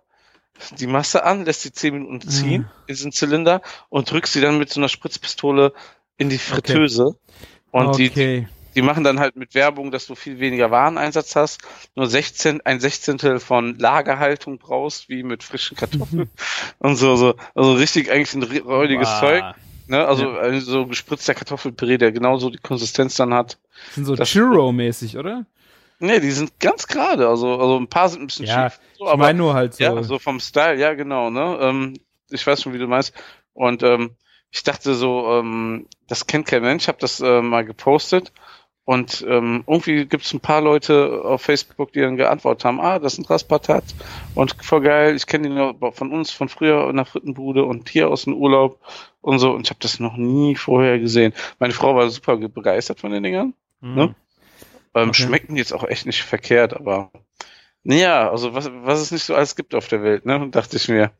die 0.78 0.86
Masse 0.86 1.24
an, 1.24 1.44
lässt 1.44 1.62
sie 1.62 1.72
zehn 1.72 1.94
Minuten 1.94 2.28
ziehen, 2.28 2.68
in 2.86 2.94
diesen 2.94 3.12
Zylinder 3.12 3.62
und 3.88 4.10
drückst 4.10 4.32
sie 4.32 4.40
dann 4.40 4.58
mit 4.58 4.70
so 4.70 4.80
einer 4.80 4.88
Spritzpistole 4.88 5.72
in 6.16 6.28
die 6.28 6.38
Fritteuse. 6.38 7.16
Und 7.70 7.98
die, 7.98 8.10
okay. 8.10 8.48
die 8.74 8.82
machen 8.82 9.04
dann 9.04 9.20
halt 9.20 9.36
mit 9.36 9.54
Werbung, 9.54 9.90
dass 9.90 10.06
du 10.06 10.14
viel 10.14 10.38
weniger 10.40 10.70
Wareneinsatz 10.70 11.36
hast, 11.36 11.60
nur 11.94 12.06
16, 12.06 12.60
ein 12.66 12.80
Sechzehntel 12.80 13.40
von 13.40 13.78
Lagerhaltung 13.78 14.58
brauchst, 14.58 15.08
wie 15.08 15.22
mit 15.22 15.42
frischen 15.42 15.76
Kartoffeln 15.76 16.28
und 16.78 16.96
so, 16.96 17.16
so, 17.16 17.34
also 17.54 17.74
richtig 17.74 18.10
eigentlich 18.10 18.34
ein 18.34 18.62
räudiges 18.62 19.08
Wow. 19.08 19.20
Zeug, 19.20 19.44
ne, 19.86 20.04
also 20.06 20.36
äh, 20.38 20.60
so 20.60 20.86
gespritzter 20.86 21.34
Kartoffelpüree, 21.34 21.98
der 21.98 22.12
genauso 22.12 22.50
die 22.50 22.58
Konsistenz 22.58 23.14
dann 23.14 23.32
hat. 23.34 23.58
Sind 23.94 24.04
so 24.04 24.16
Das- 24.16 24.28
Churro-mäßig, 24.28 25.16
oder? 25.16 25.46
Nee, 26.00 26.18
die 26.20 26.30
sind 26.30 26.58
ganz 26.58 26.86
gerade, 26.86 27.28
also, 27.28 27.58
also 27.58 27.76
ein 27.76 27.88
paar 27.88 28.08
sind 28.08 28.22
ein 28.22 28.26
bisschen 28.26 28.46
Ja, 28.46 28.70
schief, 28.70 28.80
so, 28.98 29.10
Ich 29.10 29.16
meine 29.16 29.38
nur 29.38 29.54
halt 29.54 29.74
so. 29.74 29.84
Ja, 29.84 30.02
so 30.02 30.18
vom 30.18 30.40
Style, 30.40 30.78
ja, 30.78 30.94
genau, 30.94 31.30
ne? 31.30 31.58
Ähm, 31.60 31.94
ich 32.30 32.46
weiß 32.46 32.62
schon, 32.62 32.72
wie 32.72 32.78
du 32.78 32.86
meinst. 32.86 33.12
Und 33.52 33.82
ähm, 33.82 34.16
ich 34.50 34.62
dachte 34.62 34.94
so, 34.94 35.28
ähm, 35.30 35.86
das 36.08 36.26
kennt 36.26 36.46
kein 36.46 36.62
Mensch, 36.62 36.88
habe 36.88 36.98
das 37.00 37.20
äh, 37.20 37.42
mal 37.42 37.64
gepostet. 37.64 38.32
Und 38.84 39.24
ähm, 39.28 39.62
irgendwie 39.68 40.06
gibt 40.06 40.24
es 40.24 40.32
ein 40.32 40.40
paar 40.40 40.60
Leute 40.60 41.22
auf 41.22 41.42
Facebook, 41.42 41.92
die 41.92 42.00
dann 42.00 42.16
geantwortet 42.16 42.64
haben, 42.64 42.80
ah, 42.80 42.98
das 42.98 43.18
ein 43.18 43.24
Raspatat 43.24 43.84
und 44.34 44.56
voll 44.64 44.80
geil, 44.80 45.14
ich 45.14 45.26
kenne 45.26 45.48
die 45.48 45.54
noch 45.54 45.94
von 45.94 46.10
uns 46.10 46.32
von 46.32 46.48
früher 46.48 46.90
in 46.90 46.96
der 46.96 47.04
Frittenbude 47.04 47.64
und 47.64 47.88
hier 47.88 48.08
aus 48.08 48.24
dem 48.24 48.34
Urlaub 48.34 48.80
und 49.20 49.38
so. 49.38 49.52
Und 49.52 49.66
ich 49.66 49.70
habe 49.70 49.78
das 49.80 50.00
noch 50.00 50.16
nie 50.16 50.56
vorher 50.56 50.98
gesehen. 50.98 51.34
Meine 51.60 51.72
Frau 51.72 51.94
war 51.94 52.08
super 52.10 52.36
begeistert 52.36 52.98
von 52.98 53.12
den 53.12 53.22
Dingern. 53.22 53.54
Mhm. 53.80 53.94
ne? 53.94 54.14
Ähm, 54.94 55.10
Okay. 55.10 55.22
Schmecken 55.22 55.56
jetzt 55.56 55.72
auch 55.72 55.84
echt 55.84 56.06
nicht 56.06 56.22
verkehrt, 56.22 56.74
aber 56.74 57.10
naja, 57.82 58.30
also 58.30 58.54
was, 58.54 58.70
was 58.72 59.00
es 59.00 59.10
nicht 59.10 59.24
so 59.24 59.34
alles 59.34 59.56
gibt 59.56 59.74
auf 59.74 59.88
der 59.88 60.02
Welt, 60.02 60.26
ne? 60.26 60.48
Dachte 60.50 60.76
ich 60.76 60.88
mir. 60.88 61.12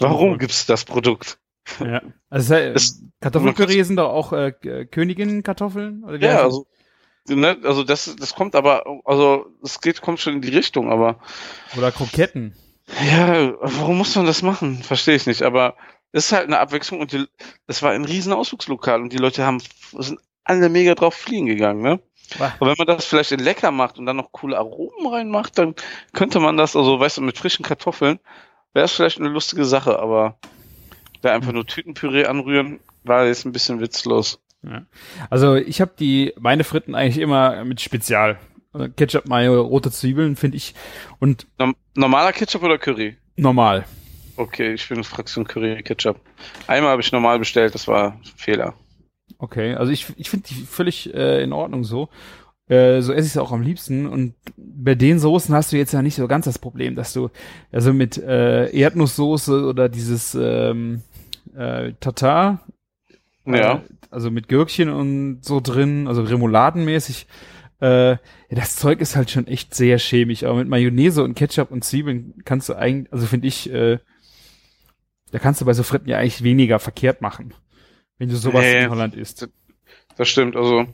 Warum 0.00 0.30
wohl. 0.30 0.38
gibt's 0.38 0.64
das 0.66 0.84
Produkt? 0.84 1.38
Ja. 1.80 2.00
Also 2.30 2.54
äh, 2.54 2.70
Es- 2.72 3.02
Kartoffelpüree 3.20 3.82
sind 3.82 3.96
doch 3.96 4.10
auch 4.10 4.32
äh, 4.32 4.52
K- 4.52 4.84
Königinnenkartoffeln? 4.86 6.04
Oder 6.04 6.18
Ja, 6.20 6.42
also, 6.42 6.66
ne, 7.28 7.58
also 7.64 7.82
das, 7.84 8.14
das 8.18 8.34
kommt 8.34 8.54
aber, 8.54 8.84
also 9.04 9.46
es 9.62 9.80
geht, 9.80 10.00
kommt 10.00 10.20
schon 10.20 10.34
in 10.34 10.40
die 10.42 10.54
Richtung, 10.56 10.90
aber? 10.90 11.18
Oder 11.76 11.90
Kroketten. 11.92 12.54
ja, 13.10 13.52
warum 13.60 13.98
muss 13.98 14.14
man 14.14 14.26
das 14.26 14.42
machen? 14.42 14.82
Verstehe 14.82 15.16
ich 15.16 15.26
nicht, 15.26 15.42
aber 15.42 15.76
es 16.12 16.26
ist 16.26 16.32
halt 16.32 16.46
eine 16.46 16.58
Abwechslung 16.60 17.00
und 17.00 17.12
die, 17.12 17.26
das 17.66 17.82
war 17.82 17.90
ein 17.92 18.04
riesen 18.04 18.32
Ausflugslokal 18.32 19.00
und 19.02 19.12
die 19.12 19.16
Leute 19.18 19.44
haben, 19.44 19.60
sind 19.98 20.20
alle 20.44 20.68
mega 20.68 20.94
drauf 20.94 21.14
fliegen 21.14 21.46
gegangen, 21.46 21.82
ne? 21.82 22.00
Und 22.58 22.68
wenn 22.68 22.74
man 22.78 22.86
das 22.86 23.04
vielleicht 23.04 23.32
in 23.32 23.40
lecker 23.40 23.70
macht 23.70 23.98
und 23.98 24.06
dann 24.06 24.16
noch 24.16 24.32
coole 24.32 24.58
Aromen 24.58 25.06
reinmacht, 25.06 25.58
dann 25.58 25.74
könnte 26.12 26.40
man 26.40 26.56
das, 26.56 26.74
also 26.74 26.98
weißt 26.98 27.18
du, 27.18 27.22
mit 27.22 27.38
frischen 27.38 27.64
Kartoffeln, 27.64 28.18
wäre 28.72 28.86
es 28.86 28.92
vielleicht 28.92 29.18
eine 29.18 29.28
lustige 29.28 29.64
Sache, 29.64 29.98
aber 29.98 30.36
da 31.22 31.32
einfach 31.32 31.52
nur 31.52 31.66
Tütenpüree 31.66 32.26
anrühren, 32.26 32.80
war 33.04 33.26
jetzt 33.26 33.44
ein 33.44 33.52
bisschen 33.52 33.80
witzlos. 33.80 34.40
Ja. 34.62 34.82
Also 35.30 35.56
ich 35.56 35.80
habe 35.80 35.92
die 35.98 36.32
meine 36.38 36.64
Fritten 36.64 36.94
eigentlich 36.94 37.18
immer 37.18 37.64
mit 37.64 37.80
Spezial. 37.80 38.38
Also 38.72 38.88
Ketchup, 38.88 39.28
Mayo, 39.28 39.60
rote 39.62 39.90
Zwiebeln 39.90 40.36
finde 40.36 40.56
ich 40.56 40.74
und 41.20 41.46
Norm 41.58 41.76
normaler 41.94 42.32
Ketchup 42.32 42.62
oder 42.62 42.78
Curry? 42.78 43.16
normal. 43.36 43.84
Okay, 44.36 44.74
ich 44.74 44.88
bin 44.88 45.04
Fraktion 45.04 45.46
Curry 45.46 45.82
Ketchup. 45.82 46.18
Einmal 46.66 46.90
habe 46.90 47.02
ich 47.02 47.12
normal 47.12 47.38
bestellt, 47.38 47.74
das 47.74 47.86
war 47.86 48.12
ein 48.12 48.20
Fehler. 48.36 48.74
Okay, 49.38 49.74
also 49.74 49.92
ich, 49.92 50.06
ich 50.16 50.30
finde 50.30 50.46
die 50.48 50.54
völlig 50.54 51.12
äh, 51.14 51.42
in 51.42 51.52
Ordnung 51.52 51.84
so. 51.84 52.08
Äh, 52.68 53.02
so 53.02 53.12
esse 53.12 53.26
ich 53.26 53.32
es 53.32 53.36
auch 53.36 53.52
am 53.52 53.62
liebsten. 53.62 54.06
Und 54.06 54.34
bei 54.56 54.94
den 54.94 55.18
Soßen 55.18 55.54
hast 55.54 55.72
du 55.72 55.76
jetzt 55.76 55.92
ja 55.92 56.02
nicht 56.02 56.14
so 56.14 56.26
ganz 56.28 56.44
das 56.46 56.58
Problem, 56.58 56.94
dass 56.94 57.12
du 57.12 57.30
also 57.72 57.92
mit 57.92 58.16
äh, 58.18 58.70
Erdnusssoße 58.70 59.66
oder 59.66 59.88
dieses 59.88 60.34
ähm, 60.34 61.02
äh, 61.54 61.92
Tatar, 62.00 62.60
Ja. 63.46 63.76
äh, 63.76 63.80
also 64.10 64.30
mit 64.30 64.48
Gürkchen 64.48 64.88
und 64.88 65.44
so 65.44 65.60
drin, 65.60 66.06
also 66.08 66.22
Remouladenmäßig. 66.22 67.26
Äh, 67.80 68.10
ja, 68.12 68.18
das 68.50 68.76
Zeug 68.76 69.00
ist 69.00 69.16
halt 69.16 69.30
schon 69.30 69.46
echt 69.46 69.74
sehr 69.74 69.98
schämig, 69.98 70.46
aber 70.46 70.58
mit 70.58 70.68
Mayonnaise 70.68 71.22
und 71.22 71.34
Ketchup 71.34 71.70
und 71.70 71.84
Zwiebeln 71.84 72.34
kannst 72.44 72.68
du 72.68 72.74
eigentlich, 72.74 73.12
also 73.12 73.26
finde 73.26 73.48
ich, 73.48 73.70
äh, 73.70 73.98
da 75.32 75.38
kannst 75.40 75.60
du 75.60 75.64
bei 75.64 75.72
so 75.74 75.82
Fritten 75.82 76.08
ja 76.08 76.18
eigentlich 76.18 76.44
weniger 76.44 76.78
verkehrt 76.78 77.20
machen, 77.20 77.52
wenn 78.18 78.28
du 78.28 78.36
sowas 78.36 78.62
Nee. 78.62 78.84
in 78.84 78.90
Holland 78.90 79.14
isst. 79.14 79.48
Das 80.16 80.28
stimmt, 80.28 80.56
also 80.56 80.86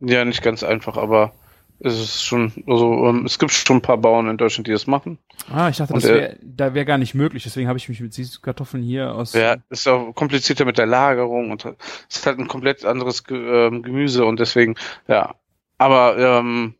Ja, 0.00 0.24
nicht 0.24 0.42
ganz 0.42 0.62
einfach, 0.62 0.96
aber 0.96 1.32
es 1.80 1.98
ist 1.98 2.24
schon, 2.24 2.52
also 2.66 3.06
ähm, 3.06 3.26
es 3.26 3.38
gibt 3.38 3.52
schon 3.52 3.78
ein 3.78 3.82
paar 3.82 3.98
Bauern 3.98 4.28
in 4.28 4.36
Deutschland, 4.36 4.66
die 4.66 4.72
das 4.72 4.86
machen. 4.86 5.18
Ah, 5.52 5.68
ich 5.68 5.76
dachte, 5.76 5.92
Und, 5.92 6.02
das 6.02 6.10
äh, 6.10 6.14
wär, 6.14 6.36
da 6.42 6.74
wäre 6.74 6.84
gar 6.84 6.98
nicht 6.98 7.14
möglich. 7.14 7.42
Deswegen 7.42 7.68
habe 7.68 7.78
ich 7.78 7.88
mich 7.88 8.00
mit 8.00 8.14
Süßkartoffeln 8.14 8.82
hier 8.82 9.14
aus. 9.14 9.32
Ja, 9.34 9.56
ist 9.70 9.88
auch 9.88 10.12
komplizierter 10.12 10.64
mit 10.64 10.78
der 10.78 10.86
Lagerung 10.86 11.50
und 11.50 11.64
es 11.64 12.16
ist 12.16 12.26
halt 12.26 12.38
ein 12.38 12.48
komplett 12.48 12.84
anderes 12.84 13.22
ähm, 13.30 13.82
Gemüse 13.82 14.24
und 14.24 14.40
deswegen, 14.40 14.76
ja. 15.08 15.34
Aber 15.76 16.16
ähm, 16.16 16.74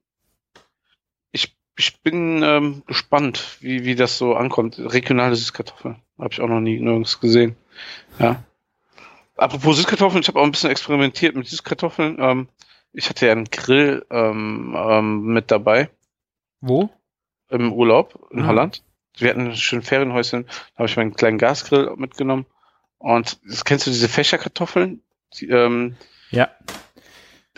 ich, 1.32 1.56
ich 1.76 2.00
bin 2.00 2.42
ähm, 2.42 2.82
gespannt, 2.86 3.58
wie, 3.60 3.84
wie 3.84 3.96
das 3.96 4.16
so 4.16 4.34
ankommt. 4.34 4.78
Regionale 4.78 5.34
Süßkartoffeln 5.34 5.96
habe 6.18 6.32
ich 6.32 6.40
auch 6.40 6.48
noch 6.48 6.60
nie 6.60 6.78
nirgends 6.78 7.20
gesehen. 7.20 7.56
Ja. 8.18 8.42
Apropos 9.36 9.76
Süßkartoffeln, 9.76 10.22
ich 10.22 10.28
habe 10.28 10.38
auch 10.38 10.44
ein 10.44 10.52
bisschen 10.52 10.70
experimentiert 10.70 11.34
mit 11.34 11.48
Süßkartoffeln. 11.48 12.18
Ähm, 12.20 12.48
ich 12.94 13.08
hatte 13.10 13.26
ja 13.26 13.32
einen 13.32 13.44
Grill 13.50 14.04
ähm, 14.10 14.74
ähm, 14.76 15.24
mit 15.26 15.50
dabei 15.50 15.90
Wo? 16.60 16.88
im 17.50 17.72
Urlaub 17.72 18.28
in 18.30 18.42
Ah. 18.42 18.46
Holland. 18.46 18.82
Wir 19.16 19.30
hatten 19.30 19.46
ein 19.48 19.56
schönes 19.56 19.86
Ferienhäuschen, 19.88 20.44
da 20.46 20.78
habe 20.78 20.88
ich 20.88 20.96
meinen 20.96 21.14
kleinen 21.14 21.38
Gasgrill 21.38 21.92
mitgenommen. 21.96 22.46
Und 22.98 23.38
das, 23.48 23.64
kennst 23.64 23.86
du 23.86 23.90
diese 23.90 24.08
Fächerkartoffeln? 24.08 25.02
Die, 25.38 25.48
ähm, 25.48 25.96
Ja. 26.30 26.48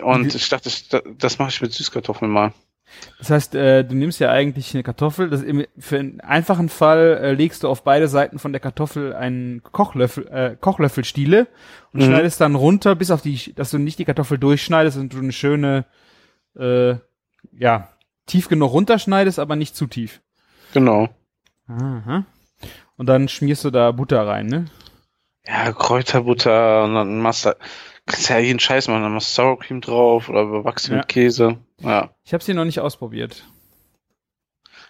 und 0.03 0.35
ich 0.35 0.49
dachte, 0.49 0.71
das 1.17 1.39
mache 1.39 1.51
ich 1.51 1.63
mit 1.63 1.73
Süßkartoffeln 1.73 2.31
mal. 2.31 2.53
Das 3.19 3.31
heißt, 3.31 3.55
äh, 3.55 3.85
du 3.85 3.95
nimmst 3.95 4.21
ja 4.21 4.31
eigentlich 4.31 4.73
eine 4.75 4.83
Kartoffel. 4.83 5.29
Das 5.29 5.43
im, 5.43 5.67
für 5.79 5.99
einen 5.99 6.21
einfachen 6.21 6.69
Fall 6.69 7.19
äh, 7.21 7.33
legst 7.33 7.63
du 7.65 7.69
auf 7.69 7.83
beide 7.83 8.09
Seiten 8.09 8.39
von 8.39 8.53
der 8.53 8.61
Kartoffel 8.61 9.15
einen 9.15 9.63
Kochlöffel, 9.63 10.29
äh, 10.29 10.57
Kochlöffelstiele 10.61 11.49
und 11.93 12.01
Mhm. 12.01 12.05
schneidest 12.07 12.41
dann 12.41 12.55
runter, 12.55 12.95
bis 12.95 13.11
auf 13.11 13.23
die, 13.23 13.53
dass 13.55 13.71
du 13.71 13.79
nicht 13.79 13.99
die 13.99 14.05
Kartoffel 14.05 14.39
durchschneidest 14.39 14.99
und 14.99 15.13
du 15.13 15.19
eine 15.19 15.33
schöne, 15.33 15.85
äh, 16.59 16.95
ja, 17.53 17.89
tief 18.27 18.49
genug 18.49 18.73
runterschneidest, 18.73 19.39
aber 19.39 19.57
nicht 19.57 19.77
zu 19.77 19.87
tief. 19.87 20.21
Genau. 20.73 21.09
Aha. 21.69 22.25
Und 22.97 23.07
dann 23.07 23.29
schmierst 23.29 23.65
du 23.65 23.71
da 23.71 23.91
Butter 23.93 24.27
rein, 24.27 24.47
ne? 24.47 24.67
Ja, 25.47 25.73
Kräuterbutter 25.73 26.85
und 26.85 26.95
dann 26.95 27.21
machst 27.21 27.45
du, 27.47 27.55
kannst 28.07 28.29
ja 28.31 28.39
jeden 28.39 28.61
Scheiß 28.61 28.89
machen, 28.89 29.03
dann 29.03 29.13
machst 29.13 29.37
du 29.37 29.43
Sour 29.43 29.59
Cream 29.59 29.81
drauf 29.81 30.29
oder 30.29 30.43
überwachsen 30.43 30.93
Ja. 30.93 30.99
mit 30.99 31.09
Käse. 31.09 31.59
Ja. 31.81 32.15
Ich 32.25 32.33
habe 32.33 32.43
sie 32.43 32.55
noch 32.55 32.65
nicht 32.65 32.81
ausprobiert. 32.81 33.45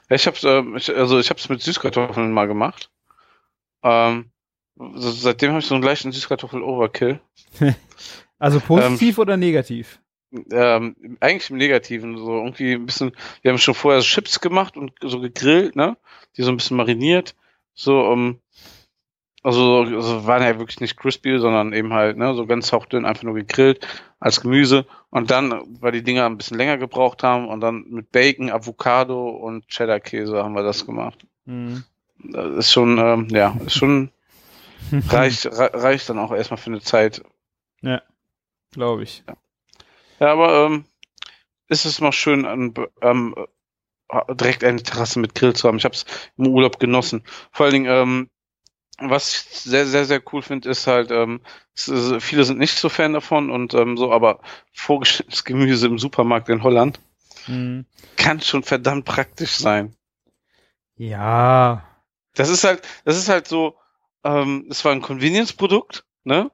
Ja, 0.08 0.16
Ich 0.16 0.26
hab's, 0.26 0.44
ähm, 0.44 0.76
ich, 0.76 0.94
also 0.94 1.18
ich 1.18 1.30
hab's 1.30 1.48
mit 1.48 1.60
Süßkartoffeln 1.62 2.30
mal 2.32 2.46
gemacht. 2.46 2.90
Ähm, 3.82 4.30
so, 4.76 5.10
seitdem 5.10 5.50
habe 5.50 5.60
ich 5.60 5.66
so 5.66 5.74
einen 5.74 5.84
leichten 5.84 6.12
Süßkartoffel-Overkill. 6.12 7.20
Also 8.38 8.60
positiv 8.60 9.16
oder 9.16 9.38
negativ? 9.38 9.98
ähm, 10.50 11.16
eigentlich 11.20 11.48
im 11.48 11.56
Negativen, 11.56 12.18
so 12.18 12.34
irgendwie 12.34 12.74
ein 12.74 12.84
bisschen, 12.84 13.12
wir 13.40 13.50
haben 13.50 13.56
schon 13.58 13.72
vorher 13.72 14.02
Chips 14.02 14.40
gemacht 14.40 14.76
und 14.76 14.92
so 15.02 15.20
gegrillt, 15.20 15.74
ne? 15.74 15.96
Die 16.36 16.42
so 16.42 16.50
ein 16.50 16.58
bisschen 16.58 16.76
mariniert. 16.76 17.34
So, 17.72 18.12
ähm, 18.12 18.40
also, 19.46 19.82
also 19.82 20.26
waren 20.26 20.42
ja 20.42 20.58
wirklich 20.58 20.80
nicht 20.80 20.96
crispy, 20.96 21.38
sondern 21.38 21.72
eben 21.72 21.92
halt, 21.92 22.16
ne, 22.16 22.34
so 22.34 22.46
ganz 22.46 22.72
hauchdünn 22.72 23.04
einfach 23.04 23.22
nur 23.22 23.34
gegrillt 23.34 23.86
als 24.18 24.40
Gemüse. 24.40 24.86
Und 25.10 25.30
dann, 25.30 25.62
weil 25.80 25.92
die 25.92 26.02
Dinger 26.02 26.26
ein 26.26 26.36
bisschen 26.36 26.58
länger 26.58 26.78
gebraucht 26.78 27.22
haben, 27.22 27.46
und 27.46 27.60
dann 27.60 27.84
mit 27.88 28.10
Bacon, 28.10 28.50
Avocado 28.50 29.28
und 29.28 29.68
Cheddar-Käse 29.68 30.42
haben 30.42 30.56
wir 30.56 30.64
das 30.64 30.84
gemacht. 30.84 31.24
Mhm. 31.44 31.84
Das 32.24 32.56
ist 32.56 32.72
schon, 32.72 32.98
ähm, 32.98 33.28
ja, 33.30 33.56
ist 33.64 33.76
schon, 33.76 34.10
reicht, 35.10 35.46
re 35.46 35.70
reicht 35.72 36.10
dann 36.10 36.18
auch 36.18 36.32
erstmal 36.32 36.58
für 36.58 36.70
eine 36.70 36.80
Zeit. 36.80 37.22
Glaube 38.72 39.04
ich. 39.04 39.22
Ja, 40.18 40.32
aber 40.32 40.66
ähm, 40.66 40.86
ist 41.68 41.84
es 41.84 42.00
mal 42.00 42.10
schön, 42.10 42.46
an, 42.46 42.74
ähm, 43.00 43.36
äh, 44.08 44.34
direkt 44.34 44.64
eine 44.64 44.82
Terrasse 44.82 45.20
mit 45.20 45.36
Grill 45.36 45.54
zu 45.54 45.68
haben. 45.68 45.78
Ich 45.78 45.84
habe 45.84 45.94
es 45.94 46.04
im 46.36 46.48
Urlaub 46.48 46.80
genossen. 46.80 47.22
Vor 47.52 47.66
allen 47.66 47.72
Dingen, 47.74 47.86
ähm, 47.88 48.30
was 48.98 49.32
ich 49.32 49.38
sehr, 49.60 49.86
sehr, 49.86 50.04
sehr 50.04 50.22
cool 50.32 50.42
finde, 50.42 50.70
ist 50.70 50.86
halt, 50.86 51.10
ähm, 51.10 51.40
ist, 51.74 51.90
viele 52.20 52.44
sind 52.44 52.58
nicht 52.58 52.78
so 52.78 52.88
Fan 52.88 53.12
davon 53.12 53.50
und 53.50 53.74
ähm, 53.74 53.96
so, 53.96 54.12
aber 54.12 54.40
vorgeschnittenes 54.72 55.44
Gemüse 55.44 55.86
im 55.86 55.98
Supermarkt 55.98 56.48
in 56.48 56.62
Holland 56.62 57.00
Mhm. 57.48 57.86
kann 58.16 58.40
schon 58.40 58.62
verdammt 58.62 59.04
praktisch 59.04 59.52
sein. 59.56 59.94
Ja. 60.96 61.84
Das 62.34 62.48
ist 62.48 62.64
halt, 62.64 62.82
das 63.04 63.16
ist 63.16 63.28
halt 63.28 63.46
so, 63.46 63.76
ähm, 64.24 64.66
es 64.70 64.84
war 64.84 64.92
ein 64.92 65.02
Convenience-Produkt, 65.02 66.04
ne? 66.24 66.50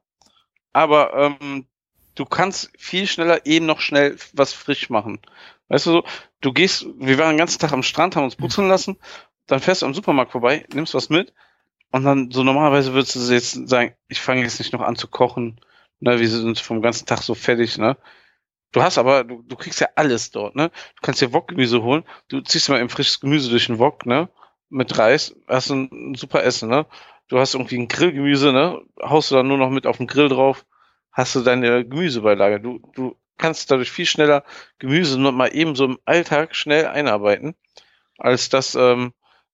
Aber 0.73 1.15
ähm, 1.15 1.67
du 2.15 2.25
kannst 2.25 2.71
viel 2.79 3.07
schneller 3.07 3.47
eben 3.47 3.67
noch 3.67 3.81
schnell 3.81 4.17
was 4.33 4.53
frisch 4.53 4.91
machen. 4.91 5.21
Weißt 5.69 5.87
du 5.87 5.93
so, 5.93 6.05
du 6.41 6.53
gehst, 6.53 6.87
wir 6.99 7.19
waren 7.19 7.31
den 7.31 7.39
ganzen 7.39 7.59
Tag 7.59 7.73
am 7.73 7.83
Strand, 7.83 8.17
haben 8.17 8.25
uns 8.25 8.37
putzen 8.37 8.69
lassen, 8.69 8.99
dann 9.47 9.61
fährst 9.61 9.83
du 9.83 9.87
am 9.87 9.95
Supermarkt 9.95 10.33
vorbei, 10.33 10.67
nimmst 10.73 10.95
was 10.95 11.09
mit 11.09 11.33
und 11.93 12.05
dann 12.05 12.31
so 12.31 12.43
normalerweise 12.43 12.95
würdest 12.95 13.17
du 13.17 13.21
jetzt 13.33 13.69
sagen, 13.69 13.95
ich 14.09 14.21
fange 14.21 14.43
jetzt 14.43 14.59
nicht 14.59 14.73
noch 14.73 14.81
an 14.81 14.97
zu 14.97 15.09
kochen, 15.09 15.61
ne, 16.01 16.19
wir 16.19 16.29
sind 16.29 16.59
vom 16.59 16.83
ganzen 16.83 17.07
Tag 17.07 17.23
so 17.23 17.35
fertig, 17.35 17.79
ne? 17.79 17.97
Du 18.73 18.83
hast 18.83 18.99
aber, 18.99 19.25
du, 19.25 19.43
du 19.43 19.57
kriegst 19.57 19.81
ja 19.81 19.89
alles 19.97 20.31
dort, 20.31 20.57
ne? 20.57 20.71
Du 20.71 21.03
kannst 21.03 21.21
dir 21.21 21.33
Wokgemüse 21.33 21.83
holen, 21.83 22.05
du 22.29 22.41
ziehst 22.41 22.69
mal 22.71 22.81
eben 22.81 22.89
frisches 22.89 23.21
Gemüse 23.21 23.51
durch 23.51 23.67
den 23.67 23.79
Wok, 23.79 24.07
ne? 24.07 24.29
Mit 24.71 24.97
Reis, 24.99 25.37
hast 25.47 25.71
ein, 25.71 25.91
ein 25.93 26.15
super 26.15 26.43
Essen, 26.43 26.71
ne? 26.71 26.87
Du 27.29 27.39
hast 27.39 27.55
irgendwie 27.55 27.79
ein 27.79 27.89
Grillgemüse, 27.89 28.53
ne? 28.53 28.81
Haust 29.03 29.31
du 29.31 29.35
dann 29.37 29.49
nur 29.49 29.59
noch 29.59 29.71
mit 29.71 29.87
auf 29.87 29.99
den 29.99 30.07
Grill 30.07 30.29
drauf, 30.31 30.65
hast 31.13 31.35
du 31.37 31.41
deine 31.43 31.87
Gemüsebeilage. 31.87 32.61
Du, 32.61 32.79
du 32.95 33.17
kannst 33.37 33.71
dadurch 33.71 33.91
viel 33.91 34.07
schneller 34.07 34.45
Gemüse 34.79 35.21
nur 35.21 35.33
mal 35.33 35.55
eben 35.55 35.75
so 35.75 35.85
im 35.85 35.99
Alltag 36.07 36.57
schnell 36.57 36.87
einarbeiten, 36.87 37.55
als 38.19 38.49
dass, 38.49 38.75
ähm, 38.75 39.13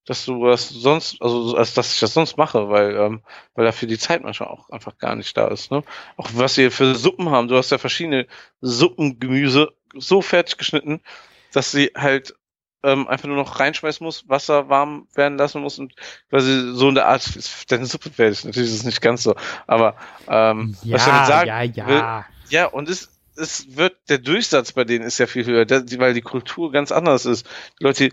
dass 0.09 0.25
du 0.25 0.45
das 0.47 0.69
sonst, 0.69 1.21
also 1.21 1.55
als 1.55 1.75
dass 1.75 1.93
ich 1.93 1.99
das 1.99 2.15
sonst 2.15 2.35
mache, 2.37 2.69
weil, 2.69 2.95
ähm, 2.95 3.21
weil 3.53 3.65
dafür 3.65 3.87
die 3.87 3.99
Zeit 3.99 4.23
manchmal 4.23 4.49
auch 4.49 4.69
einfach 4.69 4.97
gar 4.97 5.15
nicht 5.15 5.37
da 5.37 5.47
ist. 5.47 5.69
Ne? 5.69 5.83
Auch 6.17 6.29
was 6.33 6.57
wir 6.57 6.71
für 6.71 6.95
Suppen 6.95 7.29
haben, 7.29 7.47
du 7.47 7.55
hast 7.55 7.69
ja 7.69 7.77
verschiedene 7.77 8.25
Suppengemüse 8.59 9.71
so 9.95 10.21
fertig 10.21 10.57
geschnitten, 10.57 11.01
dass 11.53 11.71
sie 11.71 11.91
halt 11.95 12.33
ähm, 12.81 13.07
einfach 13.07 13.27
nur 13.27 13.37
noch 13.37 13.59
reinschmeißen 13.59 14.03
muss, 14.03 14.27
Wasser 14.27 14.69
warm 14.69 15.07
werden 15.13 15.37
lassen 15.37 15.61
muss 15.61 15.77
und 15.77 15.93
quasi 16.29 16.71
so 16.73 16.87
eine 16.87 17.05
Art 17.05 17.29
deine 17.67 17.85
Suppe 17.85 18.09
fertig. 18.09 18.45
Natürlich 18.45 18.69
ist 18.69 18.77
es 18.77 18.85
nicht 18.85 19.01
ganz 19.01 19.21
so, 19.21 19.35
aber 19.67 19.95
ähm, 20.27 20.75
Ja, 20.83 20.95
was 20.95 21.05
ich 21.05 21.11
damit 21.11 21.27
sagen 21.27 21.47
ja, 21.47 21.61
ja. 21.61 21.87
will, 21.87 22.25
ja, 22.49 22.65
und 22.65 22.89
es, 22.89 23.11
es 23.35 23.75
wird, 23.75 23.95
der 24.09 24.17
Durchsatz 24.17 24.71
bei 24.71 24.85
denen 24.85 25.05
ist 25.05 25.19
ja 25.19 25.27
viel 25.27 25.45
höher, 25.45 25.65
der, 25.65 25.83
weil 25.99 26.13
die 26.13 26.21
Kultur 26.21 26.71
ganz 26.71 26.91
anders 26.91 27.25
ist. 27.25 27.45
Die 27.79 27.83
Leute 27.83 28.09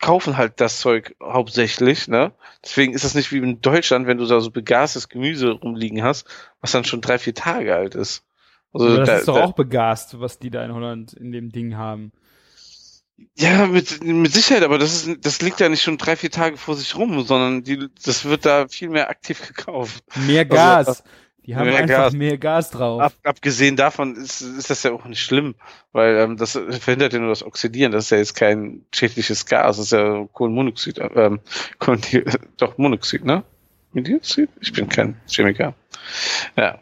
kaufen 0.00 0.36
halt 0.36 0.60
das 0.60 0.80
Zeug 0.80 1.14
hauptsächlich, 1.22 2.08
ne? 2.08 2.32
Deswegen 2.64 2.92
ist 2.94 3.04
das 3.04 3.14
nicht 3.14 3.32
wie 3.32 3.38
in 3.38 3.60
Deutschland, 3.60 4.06
wenn 4.06 4.18
du 4.18 4.26
da 4.26 4.40
so 4.40 4.50
begastes 4.50 5.08
Gemüse 5.08 5.50
rumliegen 5.50 6.02
hast, 6.02 6.26
was 6.60 6.72
dann 6.72 6.84
schon 6.84 7.00
drei, 7.00 7.18
vier 7.18 7.34
Tage 7.34 7.74
alt 7.74 7.94
ist. 7.94 8.24
Also 8.72 8.86
Aber 8.86 8.96
das 8.98 9.08
da- 9.08 9.16
ist 9.18 9.28
doch 9.28 9.34
da- 9.36 9.44
auch 9.44 9.52
begast, 9.52 10.18
was 10.20 10.38
die 10.38 10.50
da 10.50 10.64
in 10.64 10.72
Holland 10.72 11.12
in 11.12 11.32
dem 11.32 11.50
Ding 11.52 11.76
haben. 11.76 12.12
Ja, 13.36 13.66
mit, 13.66 14.02
mit 14.02 14.32
Sicherheit, 14.32 14.62
aber 14.62 14.78
das 14.78 15.06
ist, 15.06 15.26
das 15.26 15.42
liegt 15.42 15.60
ja 15.60 15.68
nicht 15.68 15.82
schon 15.82 15.98
drei, 15.98 16.16
vier 16.16 16.30
Tage 16.30 16.56
vor 16.56 16.74
sich 16.74 16.96
rum, 16.96 17.22
sondern 17.22 17.62
die, 17.62 17.86
das 18.02 18.24
wird 18.24 18.46
da 18.46 18.66
viel 18.68 18.88
mehr 18.88 19.10
aktiv 19.10 19.40
gekauft. 19.46 20.02
Mehr 20.26 20.46
Also, 20.50 20.54
Gas. 20.92 21.04
Die 21.46 21.56
haben 21.56 21.68
einfach 21.68 22.04
Gas. 22.04 22.12
mehr 22.12 22.38
Gas 22.38 22.70
drauf. 22.70 23.00
Ab, 23.00 23.12
abgesehen 23.24 23.76
davon 23.76 24.14
ist, 24.14 24.40
ist 24.40 24.70
das 24.70 24.82
ja 24.82 24.92
auch 24.92 25.04
nicht 25.06 25.22
schlimm, 25.22 25.54
weil 25.92 26.16
ähm, 26.16 26.36
das 26.36 26.52
verhindert 26.52 27.12
ja 27.12 27.18
nur 27.18 27.30
das 27.30 27.42
Oxidieren. 27.42 27.92
Das 27.92 28.04
ist 28.04 28.10
ja 28.10 28.18
jetzt 28.18 28.34
kein 28.34 28.84
schädliches 28.94 29.46
Gas, 29.46 29.78
das 29.78 29.86
ist 29.86 29.92
ja 29.92 30.26
Kohlenmonoxid, 30.32 31.00
ähm, 31.14 31.40
Kohlen, 31.78 32.00
doch 32.58 32.78
Monoxid, 32.78 33.24
ne? 33.24 33.42
Dioxid? 33.92 34.50
Ich 34.60 34.72
bin 34.72 34.88
kein 34.88 35.20
Chemiker. 35.26 35.74
Ja, 36.56 36.78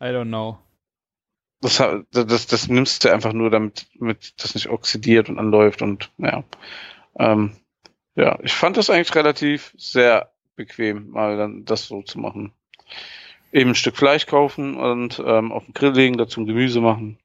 I 0.00 0.12
don't 0.12 0.28
know. 0.28 0.58
das, 1.60 1.82
das, 2.12 2.46
das 2.46 2.68
nimmst 2.68 3.04
du 3.04 3.12
einfach 3.12 3.32
nur, 3.32 3.50
damit, 3.50 3.86
damit 3.98 4.34
das 4.42 4.54
nicht 4.54 4.68
oxidiert 4.68 5.28
und 5.28 5.38
anläuft 5.38 5.82
und 5.82 6.10
ja. 6.18 6.44
Ähm, 7.18 7.56
ja, 8.14 8.38
ich 8.42 8.52
fand 8.52 8.76
das 8.76 8.90
eigentlich 8.90 9.14
relativ 9.14 9.74
sehr 9.76 10.32
bequem, 10.54 11.10
mal 11.10 11.36
dann 11.36 11.64
das 11.64 11.86
so 11.86 12.02
zu 12.02 12.18
machen. 12.18 12.52
Eben 13.52 13.70
ein 13.70 13.74
Stück 13.74 13.96
Fleisch 13.96 14.26
kaufen 14.26 14.76
und 14.76 15.22
ähm, 15.24 15.52
auf 15.52 15.64
den 15.64 15.74
Grill 15.74 15.92
legen, 15.92 16.18
dazu 16.18 16.40
ein 16.40 16.46
Gemüse 16.46 16.80
machen, 16.80 17.18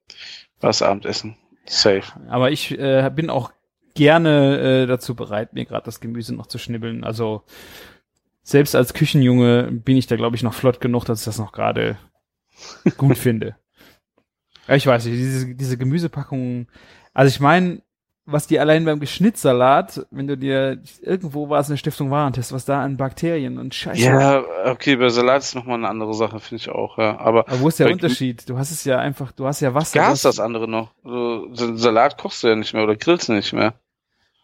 was 0.62 0.82
Abendessen. 0.82 1.36
Safe. 1.66 2.04
Aber 2.30 2.52
ich 2.52 2.78
äh, 2.78 3.10
bin 3.14 3.30
auch 3.30 3.52
gerne 3.96 4.84
äh, 4.84 4.88
dazu 4.88 5.16
bereit, 5.16 5.54
mir 5.54 5.66
gerade 5.66 5.86
das 5.86 6.00
Gemüse 6.00 6.34
noch 6.34 6.48
zu 6.48 6.58
schnibbeln. 6.58 7.04
Also 7.04 7.44
selbst 8.44 8.76
als 8.76 8.94
Küchenjunge 8.94 9.72
bin 9.72 9.98
ich 9.98 10.08
da, 10.08 10.16
glaube 10.16 10.36
ich, 10.36 10.44
noch 10.44 10.54
flott 10.54 10.82
genug, 10.82 11.06
dass 11.06 11.20
ich 11.20 11.26
das 11.26 11.40
noch 11.40 11.52
gerade 11.52 11.98
gut 12.98 13.18
finde. 13.18 13.56
Ja, 14.68 14.76
ich 14.76 14.88
weiß 14.88 15.06
nicht, 15.06 15.16
diese, 15.16 15.56
diese 15.56 15.78
Gemüsepackungen, 15.78 16.68
also 17.14 17.30
ich 17.30 17.40
meine, 17.40 17.82
was 18.26 18.48
die 18.48 18.60
allein 18.60 18.86
beim 18.86 19.00
Geschnittsalat, 19.00 20.06
wenn 20.10 20.28
du 20.28 20.38
dir 20.38 20.82
irgendwo 21.02 21.50
war 21.50 21.60
es 21.60 21.68
eine 21.68 21.78
Stiftung 21.78 22.10
Warentest, 22.10 22.54
was 22.54 22.64
da 22.64 22.82
an 22.82 22.96
Bakterien 22.96 23.58
und 23.58 23.76
Scheiße. 23.76 24.02
Ja, 24.02 24.44
okay, 24.66 24.96
bei 24.96 25.10
Salat 25.10 25.42
ist 25.42 25.56
nochmal 25.56 25.76
eine 25.76 25.90
andere 25.90 26.14
Sache, 26.14 26.40
finde 26.40 26.62
ich 26.62 26.70
auch, 26.70 26.98
ja. 26.98 27.20
Aber 27.20 27.48
Aber 27.48 27.60
wo 27.60 27.68
ist 27.68 27.80
der 27.80 27.92
Unterschied? 27.92 28.48
Du 28.48 28.58
hast 28.58 28.72
es 28.72 28.86
ja 28.86 28.98
einfach, 29.00 29.34
du 29.34 29.46
hast 29.46 29.60
ja 29.60 29.74
Wasser. 29.74 30.00
Gas 30.00 30.22
das 30.22 30.36
das 30.38 30.40
andere 30.40 30.70
noch. 30.70 30.94
So, 31.04 31.54
so 31.54 31.76
Salat 31.76 32.18
kochst 32.18 32.44
du 32.44 32.48
ja 32.48 32.56
nicht 32.56 32.74
mehr 32.74 32.84
oder 32.84 32.96
grillst 32.96 33.28
du 33.28 33.34
nicht 33.34 33.52
mehr. 33.52 33.74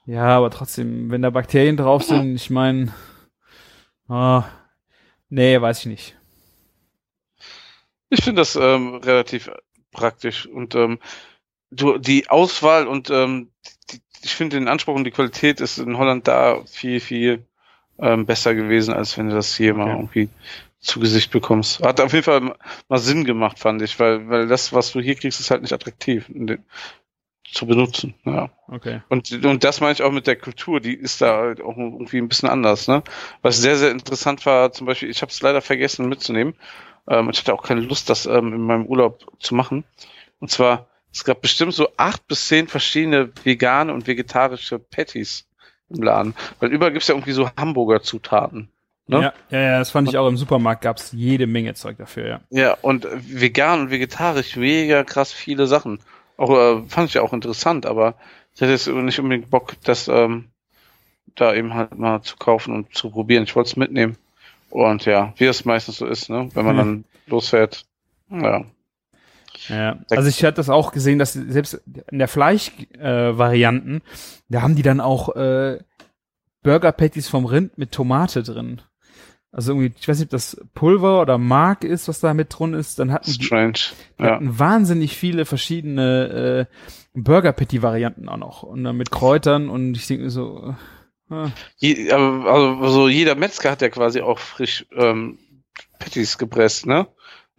Ja, 0.05 0.25
aber 0.25 0.49
trotzdem, 0.49 1.09
wenn 1.11 1.21
da 1.21 1.29
Bakterien 1.29 1.77
drauf 1.77 2.03
sind, 2.03 2.35
ich 2.35 2.49
meine, 2.49 2.93
ah, 4.09 4.43
nee, 5.29 5.61
weiß 5.61 5.79
ich 5.81 5.85
nicht. 5.85 6.17
Ich 8.09 8.23
finde 8.23 8.41
das 8.41 8.55
ähm, 8.55 8.95
relativ 8.95 9.51
praktisch 9.91 10.47
und 10.47 10.75
ähm, 10.75 10.99
du, 11.71 11.97
die 11.97 12.29
Auswahl 12.29 12.87
und 12.87 13.09
ähm, 13.09 13.49
die, 13.91 14.01
ich 14.23 14.35
finde 14.35 14.57
den 14.57 14.67
Anspruch 14.67 14.95
und 14.95 15.03
die 15.03 15.11
Qualität 15.11 15.61
ist 15.61 15.77
in 15.77 15.97
Holland 15.97 16.27
da 16.27 16.63
viel, 16.65 16.99
viel 16.99 17.45
ähm, 17.99 18.25
besser 18.25 18.55
gewesen, 18.55 18.93
als 18.93 19.17
wenn 19.17 19.29
du 19.29 19.35
das 19.35 19.55
hier 19.55 19.73
mal 19.73 19.91
Okay. 19.91 19.99
irgendwie 19.99 20.29
zu 20.79 20.99
Gesicht 20.99 21.31
bekommst. 21.31 21.81
Hat 21.83 21.99
auf 21.99 22.13
jeden 22.13 22.23
Fall 22.23 22.55
mal 22.87 22.97
Sinn 22.99 23.25
gemacht, 23.25 23.59
fand 23.59 23.81
ich, 23.81 23.99
weil, 23.99 24.29
weil 24.29 24.47
das, 24.47 24.71
was 24.71 24.91
du 24.91 25.01
hier 25.01 25.15
kriegst, 25.15 25.39
ist 25.39 25.51
halt 25.51 25.61
nicht 25.61 25.73
attraktiv 25.73 26.29
zu 27.51 27.65
benutzen. 27.65 28.13
Ja. 28.25 28.49
Okay. 28.67 29.01
Und, 29.09 29.31
und 29.43 29.63
das 29.63 29.81
meine 29.81 29.93
ich 29.93 30.03
auch 30.03 30.11
mit 30.11 30.27
der 30.27 30.35
Kultur, 30.35 30.79
die 30.79 30.93
ist 30.93 31.21
da 31.21 31.37
halt 31.37 31.61
auch 31.61 31.75
irgendwie 31.77 32.19
ein 32.19 32.29
bisschen 32.29 32.47
anders, 32.47 32.87
ne? 32.87 33.03
Was 33.41 33.57
sehr, 33.57 33.75
sehr 33.75 33.91
interessant 33.91 34.45
war, 34.45 34.71
zum 34.71 34.87
Beispiel, 34.87 35.09
ich 35.09 35.21
habe 35.21 35.31
es 35.31 35.41
leider 35.41 35.61
vergessen 35.61 36.07
mitzunehmen. 36.07 36.53
Ähm, 37.07 37.27
und 37.27 37.35
ich 37.35 37.41
hatte 37.41 37.53
auch 37.53 37.63
keine 37.63 37.81
Lust, 37.81 38.09
das 38.09 38.25
ähm, 38.25 38.53
in 38.53 38.61
meinem 38.61 38.85
Urlaub 38.85 39.25
zu 39.39 39.55
machen. 39.55 39.83
Und 40.39 40.51
zwar, 40.51 40.87
es 41.11 41.23
gab 41.23 41.41
bestimmt 41.41 41.73
so 41.73 41.89
acht 41.97 42.27
bis 42.27 42.47
zehn 42.47 42.67
verschiedene 42.67 43.31
vegane 43.43 43.93
und 43.93 44.07
vegetarische 44.07 44.79
Patties 44.79 45.47
im 45.89 46.03
Laden. 46.03 46.35
Weil 46.59 46.71
überall 46.71 46.91
gibt's 46.91 47.07
ja 47.07 47.15
irgendwie 47.15 47.31
so 47.31 47.49
Hamburger 47.57 48.01
Zutaten. 48.01 48.69
Ne? 49.07 49.21
Ja, 49.21 49.33
ja, 49.49 49.59
ja, 49.59 49.79
das 49.79 49.89
fand 49.89 50.07
ich 50.07 50.17
auch 50.17 50.27
im 50.27 50.37
Supermarkt 50.37 50.83
gab's 50.83 51.11
jede 51.13 51.47
Menge 51.47 51.73
Zeug 51.73 51.97
dafür, 51.97 52.27
ja. 52.27 52.41
Ja, 52.51 52.77
und 52.81 53.07
vegan 53.11 53.81
und 53.81 53.89
vegetarisch, 53.91 54.55
mega 54.55 55.03
krass 55.03 55.33
viele 55.33 55.65
Sachen. 55.65 55.99
Auch 56.37 56.51
äh, 56.51 56.83
fand 56.87 57.09
ich 57.09 57.15
ja 57.15 57.23
auch 57.23 57.33
interessant, 57.33 57.87
aber 57.87 58.13
ich 58.53 58.61
hätte 58.61 58.71
jetzt 58.71 58.87
nicht 58.87 59.19
unbedingt 59.19 59.49
Bock, 59.49 59.73
das 59.83 60.07
ähm, 60.07 60.49
da 61.35 61.55
eben 61.55 61.73
halt 61.73 61.97
mal 61.97 62.21
zu 62.21 62.37
kaufen 62.37 62.73
und 62.73 62.93
zu 62.93 63.09
probieren. 63.09 63.43
Ich 63.43 63.55
wollte 63.55 63.69
es 63.69 63.75
mitnehmen. 63.77 64.15
Und 64.69 65.05
ja, 65.05 65.33
wie 65.37 65.45
es 65.45 65.65
meistens 65.65 65.97
so 65.97 66.05
ist, 66.05 66.29
ne? 66.29 66.49
Wenn 66.53 66.65
man 66.65 66.77
Hm. 66.77 66.85
dann 66.85 67.05
losfährt. 67.25 67.85
Ja. 68.29 68.63
Ja, 69.69 69.99
also 70.09 70.27
ich 70.27 70.43
hatte 70.43 70.55
das 70.55 70.69
auch 70.69 70.91
gesehen, 70.91 71.19
dass 71.19 71.33
selbst 71.33 71.81
in 72.11 72.19
der 72.19 72.27
Fleischvarianten, 72.27 73.97
äh, 73.97 74.01
da 74.49 74.61
haben 74.61 74.75
die 74.75 74.81
dann 74.81 74.99
auch 74.99 75.35
äh, 75.35 75.79
Burger 76.63 76.91
Patties 76.91 77.27
vom 77.29 77.45
Rind 77.45 77.77
mit 77.77 77.91
Tomate 77.91 78.43
drin. 78.43 78.81
Also 79.51 79.71
irgendwie, 79.71 79.93
ich 79.99 80.07
weiß 80.07 80.19
nicht, 80.19 80.27
ob 80.27 80.31
das 80.31 80.61
Pulver 80.75 81.21
oder 81.21 81.37
Mark 81.39 81.83
ist, 81.83 82.07
was 82.07 82.19
da 82.19 82.33
mit 82.33 82.55
drin 82.57 82.73
ist. 82.73 82.99
Dann 82.99 83.11
hatten 83.11 83.31
die, 83.31 83.43
Strange. 83.43 83.79
die 84.19 84.23
Ja. 84.23 84.35
hatten 84.35 84.59
wahnsinnig 84.59 85.15
viele 85.15 85.45
verschiedene 85.45 86.67
äh, 86.69 86.75
Burger 87.13 87.51
Patty 87.53 87.81
Varianten 87.81 88.29
auch 88.29 88.37
noch 88.37 88.63
und 88.63 88.83
dann 88.83 88.97
mit 88.97 89.09
Kräutern 89.11 89.69
und 89.69 89.95
ich 89.95 90.05
denke 90.07 90.25
mir 90.25 90.29
so, 90.29 90.75
äh, 91.31 91.33
ah, 91.33 91.51
Je, 91.77 92.11
aber, 92.11 92.51
also 92.51 92.87
so 92.89 93.07
jeder 93.09 93.35
Metzger 93.35 93.71
hat 93.71 93.81
ja 93.81 93.89
quasi 93.89 94.21
auch 94.21 94.37
frisch 94.37 94.85
ähm, 94.95 95.39
Patties 95.97 96.37
gepresst, 96.37 96.85
ne? 96.85 97.07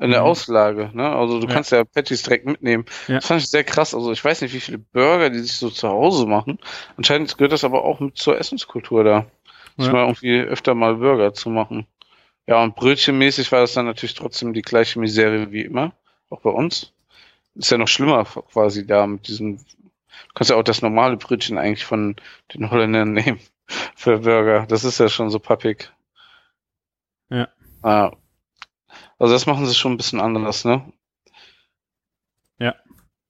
In 0.01 0.11
der 0.11 0.21
Mhm. 0.23 0.27
Auslage, 0.29 0.91
ne? 0.95 1.09
Also 1.15 1.41
du 1.41 1.47
Ja. 1.47 1.53
kannst 1.53 1.73
ja 1.73 1.85
Patties 1.85 2.23
direkt 2.23 2.47
mitnehmen. 2.47 2.87
Ja. 3.07 3.17
Das 3.17 3.27
fand 3.27 3.43
ich 3.43 3.49
sehr 3.51 3.65
krass. 3.65 3.95
Also 3.95 4.13
ich 4.13 4.25
weiß 4.25 4.41
nicht, 4.41 4.55
wie 4.55 4.61
viele 4.61 4.79
Burger 4.79 5.29
die 5.31 5.41
sich 5.41 5.53
so 5.53 5.69
zu 5.69 5.89
Hause 5.89 6.27
machen. 6.27 6.59
Anscheinend 6.97 7.37
gehört 7.37 7.53
das 7.53 7.65
aber 7.65 7.85
auch 7.85 8.01
mit 8.01 8.17
zur 8.17 8.39
Essenskultur 8.39 9.05
da. 9.05 9.27
Ja. 9.77 9.93
mal 9.93 10.03
irgendwie 10.03 10.41
öfter 10.41 10.75
mal 10.75 10.97
Burger 10.97 11.33
zu 11.33 11.49
machen. 11.49 11.87
Ja, 12.47 12.63
und 12.63 12.75
brötchenmäßig 12.77 13.51
war 13.53 13.61
das 13.61 13.73
dann 13.75 13.87
natürlich 13.87 14.15
trotzdem 14.15 14.53
die 14.53 14.63
gleiche 14.63 14.99
Misere 14.99 15.53
wie 15.53 15.63
immer. 15.63 15.93
Auch 16.29 16.41
bei 16.41 16.51
uns. 16.51 16.93
Ist 17.55 17.71
ja 17.71 17.79
noch 17.79 17.89
schlimmer 17.89 18.25
quasi 18.25 18.87
da 18.87 19.07
mit 19.07 19.29
diesem. 19.29 19.57
Du 19.57 20.35
kannst 20.35 20.51
ja 20.51 20.57
auch 20.57 20.63
das 20.65 20.83
normale 20.83 21.17
Brötchen 21.17 21.57
eigentlich 21.59 21.85
von 21.85 22.17
den 22.55 22.71
Holländern 22.71 23.13
nehmen 23.15 23.41
für 23.97 24.19
Burger. 24.19 24.67
Das 24.67 24.85
ist 24.85 24.99
ja 24.99 25.09
schon 25.09 25.31
so 25.31 25.39
pappig. 25.39 25.91
Ja. 27.31 27.49
Ah. 27.83 28.13
Also 29.21 29.35
das 29.35 29.47
machen 29.47 29.67
sie 29.67 29.75
schon 29.75 29.93
ein 29.93 29.97
bisschen 29.99 30.19
anders, 30.19 30.65
ne? 30.65 30.83
Ja. 32.59 32.75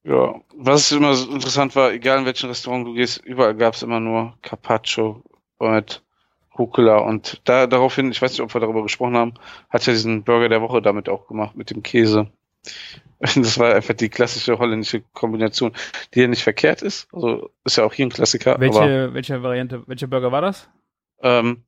Ja. 0.04 0.40
Was 0.54 0.92
immer 0.92 1.14
so 1.14 1.30
interessant 1.32 1.74
war, 1.74 1.92
egal 1.92 2.20
in 2.20 2.26
welchem 2.26 2.48
Restaurant 2.48 2.86
du 2.86 2.94
gehst, 2.94 3.18
überall 3.24 3.56
gab 3.56 3.74
es 3.74 3.82
immer 3.82 3.98
nur 3.98 4.38
Carpaccio 4.42 5.22
mit 5.58 6.02
Rucola 6.56 6.98
und 6.98 7.40
da 7.44 7.66
daraufhin, 7.66 8.12
ich 8.12 8.22
weiß 8.22 8.30
nicht, 8.32 8.40
ob 8.40 8.54
wir 8.54 8.60
darüber 8.60 8.84
gesprochen 8.84 9.16
haben, 9.16 9.34
hat 9.68 9.84
ja 9.86 9.92
diesen 9.92 10.22
Burger 10.22 10.48
der 10.48 10.62
Woche 10.62 10.80
damit 10.80 11.08
auch 11.08 11.26
gemacht, 11.26 11.56
mit 11.56 11.70
dem 11.70 11.82
Käse. 11.82 12.30
Das 13.34 13.58
war 13.58 13.74
einfach 13.74 13.92
die 13.92 14.08
klassische 14.08 14.58
holländische 14.58 15.02
Kombination, 15.12 15.72
die 16.14 16.20
ja 16.22 16.26
nicht 16.26 16.42
verkehrt 16.42 16.80
ist. 16.80 17.06
Also 17.12 17.50
ist 17.64 17.76
ja 17.76 17.84
auch 17.84 17.92
hier 17.92 18.06
ein 18.06 18.10
Klassiker. 18.10 18.58
welche, 18.58 19.12
welche 19.12 19.42
Variante, 19.42 19.82
welcher 19.86 20.06
Burger 20.06 20.32
war 20.32 20.40
das? 20.40 20.70
ähm, 21.22 21.64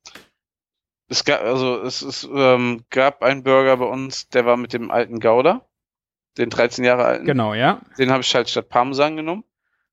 es 1.13 1.25
gab, 1.25 1.41
also 1.41 1.81
es, 1.81 2.01
es 2.01 2.27
ähm, 2.33 2.83
gab 2.89 3.21
einen 3.21 3.43
Burger 3.43 3.77
bei 3.77 3.85
uns, 3.85 4.29
der 4.29 4.45
war 4.45 4.57
mit 4.57 4.73
dem 4.73 4.89
alten 4.89 5.19
Gouda, 5.19 5.61
den 6.37 6.49
13 6.49 6.83
Jahre 6.83 7.05
alten. 7.05 7.25
Genau, 7.25 7.53
ja. 7.53 7.81
Den 7.97 8.11
habe 8.11 8.21
ich 8.21 8.33
halt 8.33 8.49
statt 8.49 8.69
Parmesan 8.69 9.15
genommen. 9.15 9.43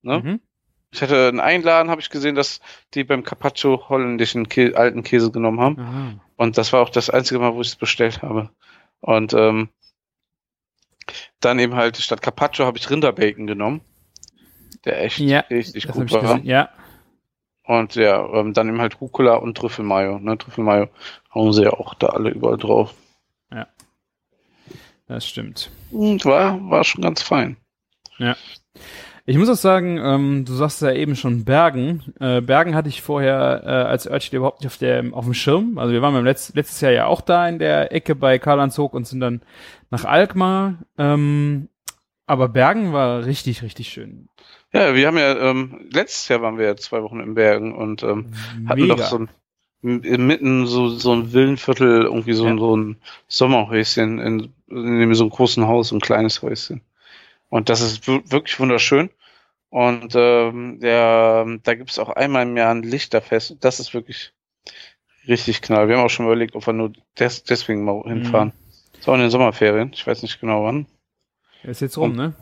Ne? 0.01 0.19
Mhm. 0.19 0.39
Ich 0.91 1.01
hatte 1.01 1.27
einen 1.29 1.39
Einladen, 1.39 1.89
habe 1.91 2.01
ich 2.01 2.09
gesehen, 2.09 2.35
dass 2.35 2.59
die 2.95 3.03
beim 3.03 3.23
Carpaccio 3.23 3.87
holländischen 3.87 4.49
Kä 4.49 4.73
alten 4.73 5.03
Käse 5.03 5.31
genommen 5.31 5.59
haben. 5.61 5.79
Aha. 5.79 6.13
Und 6.37 6.57
das 6.57 6.73
war 6.73 6.81
auch 6.81 6.89
das 6.89 7.09
einzige 7.09 7.39
Mal, 7.39 7.53
wo 7.53 7.61
ich 7.61 7.67
es 7.67 7.75
bestellt 7.75 8.21
habe. 8.23 8.49
Und 8.99 9.33
ähm, 9.33 9.69
dann 11.39 11.59
eben 11.59 11.75
halt 11.75 11.97
statt 11.97 12.21
Carpaccio 12.21 12.65
habe 12.65 12.77
ich 12.77 12.89
Rinderbacon 12.89 13.47
genommen, 13.47 13.81
der 14.85 15.03
echt 15.03 15.19
Ja, 15.19 15.41
richtig 15.51 15.87
gut 15.87 16.07
ich 16.07 16.13
war. 16.13 16.21
gesehen. 16.21 16.45
Ja, 16.45 16.69
Und 17.71 17.95
ja, 17.95 18.27
ähm, 18.33 18.51
dann 18.51 18.67
eben 18.67 18.81
halt 18.81 18.99
Rucola 18.99 19.35
und 19.35 19.57
Trüffelmayo. 19.57 20.19
Ne? 20.19 20.37
Trüffelmayo 20.37 20.89
hauen 21.33 21.53
sie 21.53 21.63
ja 21.63 21.71
auch 21.71 21.93
da 21.93 22.07
alle 22.07 22.29
überall 22.29 22.57
drauf. 22.57 22.93
das 25.07 25.25
stimmt. 25.25 25.71
Und 25.89 26.25
war, 26.25 26.59
war 26.69 26.83
schon 26.83 27.01
ganz 27.01 27.21
fein. 27.21 27.55
Ich 29.25 29.37
muss 29.37 29.47
auch 29.47 29.55
sagen, 29.55 29.97
ähm, 30.03 30.43
du 30.43 30.51
sagst 30.53 30.81
ja 30.81 30.91
eben 30.91 31.15
schon 31.15 31.45
Bergen. 31.45 32.13
Äh, 32.19 32.41
Bergen 32.41 32.75
hatte 32.75 32.89
ich 32.89 33.01
vorher 33.01 33.61
äh, 33.63 33.69
als 33.69 34.05
Örtchen 34.05 34.35
überhaupt 34.35 34.59
nicht 34.59 34.67
auf, 34.67 34.77
der, 34.77 35.05
auf 35.13 35.23
dem 35.23 35.33
Schirm. 35.33 35.77
Also 35.77 35.93
wir 35.93 36.01
waren 36.01 36.13
beim 36.13 36.25
Letz 36.25 36.53
letztes 36.53 36.81
Jahr 36.81 36.91
ja 36.91 37.05
auch 37.05 37.21
da 37.21 37.47
in 37.47 37.57
der 37.57 37.93
Ecke 37.93 38.15
bei 38.15 38.37
Karlandshoek 38.37 38.93
und 38.93 39.07
sind 39.07 39.21
dann 39.21 39.43
nach 39.91 40.03
Alkmaar. 40.03 40.79
Ähm, 40.97 41.69
aber 42.25 42.49
Bergen 42.49 42.91
war 42.91 43.23
richtig, 43.23 43.63
richtig 43.63 43.87
schön. 43.87 44.27
Ja, 44.73 44.95
wir 44.95 45.07
haben 45.07 45.17
ja, 45.17 45.37
ähm, 45.49 45.87
letztes 45.91 46.27
Jahr 46.29 46.41
waren 46.41 46.57
wir 46.57 46.65
ja 46.65 46.75
zwei 46.77 47.03
Wochen 47.03 47.19
in 47.19 47.33
Bergen 47.35 47.75
und 47.75 48.03
ähm, 48.03 48.33
hatten 48.67 48.87
doch 48.87 48.99
so 49.09 49.19
ein 49.19 49.29
mitten 49.83 50.67
so, 50.67 50.89
so 50.89 51.11
ein 51.11 51.33
Villenviertel, 51.33 52.03
irgendwie 52.03 52.33
so, 52.33 52.45
ein 52.45 52.57
Ja. 52.57 52.59
so 52.59 52.77
ein 52.77 53.01
Sommerhäuschen 53.27 54.19
in, 54.19 54.53
in 54.69 54.99
dem 54.99 55.13
so 55.15 55.23
einem 55.23 55.31
großen 55.31 55.67
Haus, 55.67 55.91
ein 55.91 55.99
kleines 55.99 56.41
Häuschen. 56.43 56.81
Und 57.49 57.67
das 57.69 57.81
ist 57.81 58.07
wir- 58.07 58.21
wirklich 58.31 58.59
wunderschön. 58.59 59.09
Und 59.69 60.13
ähm, 60.15 60.79
der, 60.81 61.45
da 61.63 61.73
gibt's 61.75 61.97
auch 61.99 62.09
einmal 62.09 62.43
im 62.43 62.55
Jahr 62.57 62.73
ein 62.73 62.83
Lichterfest. 62.83 63.57
Das 63.61 63.79
ist 63.79 63.93
wirklich 63.93 64.33
richtig 65.27 65.61
knall. 65.61 65.87
Wir 65.87 65.97
haben 65.97 66.05
auch 66.05 66.09
schon 66.09 66.25
überlegt, 66.27 66.55
ob 66.55 66.65
wir 66.67 66.73
nur 66.73 66.93
des, 67.17 67.43
deswegen 67.43 67.83
mal 67.83 68.03
hinfahren. 68.03 68.53
Ist 68.99 69.09
auch 69.09 69.15
in 69.15 69.21
den 69.21 69.29
Sommerferien. 69.31 69.91
Ich 69.93 70.05
weiß 70.05 70.21
nicht 70.21 70.39
genau 70.39 70.63
wann. 70.63 70.85
Ist 71.63 71.81
jetzt 71.81 71.97
rum, 71.97 72.15
ne? 72.15 72.33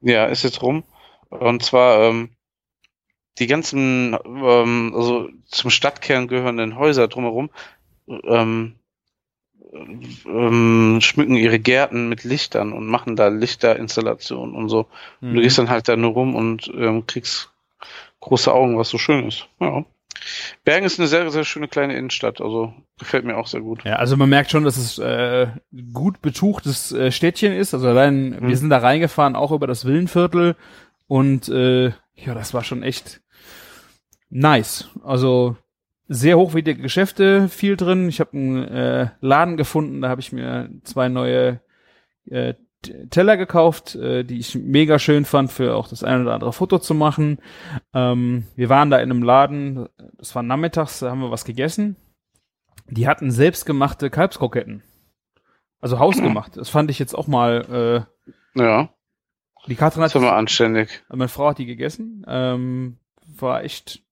Ja, 0.00 0.26
ist 0.26 0.42
jetzt 0.42 0.62
rum. 0.62 0.84
Und 1.30 1.62
zwar 1.62 2.02
ähm, 2.02 2.30
die 3.38 3.46
ganzen, 3.46 4.16
ähm, 4.24 4.92
also 4.94 5.28
zum 5.46 5.70
Stadtkern 5.70 6.28
gehörenden 6.28 6.76
Häuser 6.76 7.08
drumherum 7.08 7.50
ähm, 8.08 8.74
ähm, 10.26 10.98
schmücken 11.00 11.36
ihre 11.36 11.58
Gärten 11.58 12.08
mit 12.08 12.24
Lichtern 12.24 12.72
und 12.72 12.86
machen 12.86 13.16
da 13.16 13.28
Lichterinstallationen 13.28 14.54
und 14.54 14.68
so. 14.68 14.86
Und 15.20 15.30
Mhm. 15.30 15.34
du 15.36 15.42
gehst 15.42 15.58
dann 15.58 15.70
halt 15.70 15.88
da 15.88 15.96
nur 15.96 16.10
rum 16.12 16.34
und 16.34 16.70
ähm, 16.74 17.06
kriegst 17.06 17.50
große 18.20 18.52
Augen, 18.52 18.76
was 18.78 18.88
so 18.88 18.98
schön 18.98 19.26
ist. 19.28 19.46
Ja. 19.60 19.84
Bergen 20.64 20.84
ist 20.84 20.98
eine 20.98 21.08
sehr, 21.08 21.30
sehr 21.30 21.44
schöne 21.44 21.66
kleine 21.68 21.96
Innenstadt, 21.96 22.42
also 22.42 22.74
gefällt 22.98 23.24
mir 23.24 23.36
auch 23.38 23.46
sehr 23.46 23.60
gut. 23.62 23.82
Ja, 23.84 23.94
also 23.96 24.16
man 24.18 24.28
merkt 24.28 24.50
schon, 24.50 24.64
dass 24.64 24.76
es 24.76 24.98
äh, 24.98 25.46
gut 25.94 26.20
betuchtes 26.20 26.92
äh, 26.92 27.10
Städtchen 27.10 27.52
ist. 27.54 27.72
Also 27.72 27.88
allein, 27.88 28.30
Mhm. 28.30 28.48
wir 28.48 28.56
sind 28.56 28.68
da 28.70 28.78
reingefahren, 28.78 29.34
auch 29.36 29.52
über 29.52 29.66
das 29.66 29.86
Villenviertel 29.86 30.56
und 31.10 31.48
äh, 31.48 31.88
ja, 32.14 32.34
das 32.34 32.54
war 32.54 32.62
schon 32.62 32.84
echt 32.84 33.20
nice. 34.28 34.88
Also 35.02 35.56
sehr 36.06 36.38
hochwertige 36.38 36.80
Geschäfte, 36.80 37.48
viel 37.48 37.76
drin. 37.76 38.08
Ich 38.08 38.20
habe 38.20 38.30
einen 38.34 38.62
äh, 38.68 39.10
Laden 39.20 39.56
gefunden, 39.56 40.02
da 40.02 40.08
habe 40.08 40.20
ich 40.20 40.30
mir 40.30 40.70
zwei 40.84 41.08
neue 41.08 41.62
äh, 42.26 42.54
Teller 43.10 43.36
gekauft, 43.36 43.96
äh, 43.96 44.22
die 44.22 44.38
ich 44.38 44.54
mega 44.54 45.00
schön 45.00 45.24
fand, 45.24 45.50
für 45.50 45.74
auch 45.74 45.88
das 45.88 46.04
eine 46.04 46.22
oder 46.22 46.34
andere 46.34 46.52
Foto 46.52 46.78
zu 46.78 46.94
machen. 46.94 47.40
Ähm, 47.92 48.44
wir 48.54 48.68
waren 48.68 48.90
da 48.90 48.98
in 48.98 49.10
einem 49.10 49.24
Laden, 49.24 49.88
das 50.16 50.36
war 50.36 50.44
nachmittags, 50.44 51.00
da 51.00 51.10
haben 51.10 51.22
wir 51.22 51.32
was 51.32 51.44
gegessen. 51.44 51.96
Die 52.88 53.08
hatten 53.08 53.32
selbstgemachte 53.32 54.10
Kalbskroketten. 54.10 54.84
Also 55.80 55.98
hausgemacht. 55.98 56.56
Das 56.56 56.68
fand 56.68 56.88
ich 56.88 57.00
jetzt 57.00 57.14
auch 57.14 57.26
mal. 57.26 58.06
Ja, 58.54 58.82
Äh, 58.82 58.88
die 59.66 59.76
Katrin 59.76 60.02
das 60.02 60.14
hat, 60.14 60.22
war 60.22 60.30
mal 60.30 60.38
anständig. 60.38 61.02
meine 61.08 61.28
Frau 61.28 61.48
hat 61.48 61.58
die 61.58 61.66
gegessen. 61.66 62.24
Ähm, 62.26 62.98
war 63.38 63.62
echt, 63.62 64.02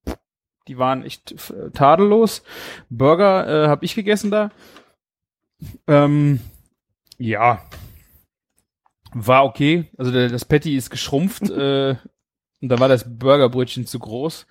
die 0.68 0.78
waren 0.78 1.02
echt 1.02 1.32
äh, 1.50 1.70
tadellos. 1.70 2.42
Burger 2.90 3.64
äh, 3.64 3.68
habe 3.68 3.84
ich 3.84 3.94
gegessen 3.94 4.30
da. 4.30 4.50
Ähm, 5.86 6.40
ja, 7.18 7.62
war 9.12 9.44
okay. 9.44 9.90
Also 9.96 10.12
der, 10.12 10.28
das 10.28 10.44
Patty 10.44 10.76
ist 10.76 10.90
geschrumpft 10.90 11.42
äh, 11.50 11.96
und 12.60 12.68
da 12.68 12.78
war 12.78 12.88
das 12.88 13.18
Burgerbrötchen 13.18 13.86
zu 13.86 13.98
groß. 13.98 14.46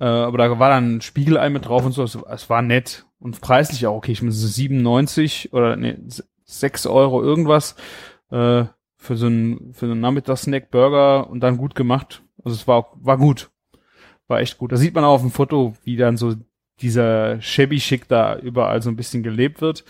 Äh, 0.00 0.04
aber 0.04 0.38
da 0.38 0.58
war 0.58 0.70
dann 0.70 0.96
ein 0.96 1.00
Spiegelei 1.00 1.50
mit 1.50 1.66
drauf 1.66 1.84
und 1.84 1.92
so. 1.92 2.02
Es, 2.02 2.14
es 2.14 2.50
war 2.50 2.62
nett 2.62 3.06
und 3.18 3.40
preislich 3.40 3.86
auch 3.86 3.96
okay. 3.96 4.12
Ich 4.12 4.22
meine, 4.22 4.32
so 4.32 4.46
97 4.46 5.52
oder 5.52 5.76
nee, 5.76 5.96
6 6.44 6.86
Euro 6.86 7.22
irgendwas 7.22 7.76
äh, 8.30 8.64
für 9.02 9.16
so 9.16 9.26
einen 9.26 9.74
für 9.74 9.86
so 9.86 9.92
einen 9.92 10.00
Nachmittagssnack 10.00 10.70
Burger 10.70 11.28
und 11.28 11.40
dann 11.40 11.56
gut 11.58 11.74
gemacht. 11.74 12.22
Also 12.44 12.54
es 12.56 12.68
war 12.68 12.86
war 12.94 13.18
gut, 13.18 13.50
war 14.28 14.40
echt 14.40 14.58
gut. 14.58 14.72
Da 14.72 14.76
sieht 14.76 14.94
man 14.94 15.04
auch 15.04 15.14
auf 15.14 15.20
dem 15.22 15.32
Foto, 15.32 15.74
wie 15.84 15.96
dann 15.96 16.16
so 16.16 16.34
dieser 16.80 17.40
shabby 17.40 17.80
Schick 17.80 18.08
da 18.08 18.36
überall 18.38 18.80
so 18.80 18.90
ein 18.90 18.96
bisschen 18.96 19.22
gelebt 19.22 19.60
wird. 19.60 19.84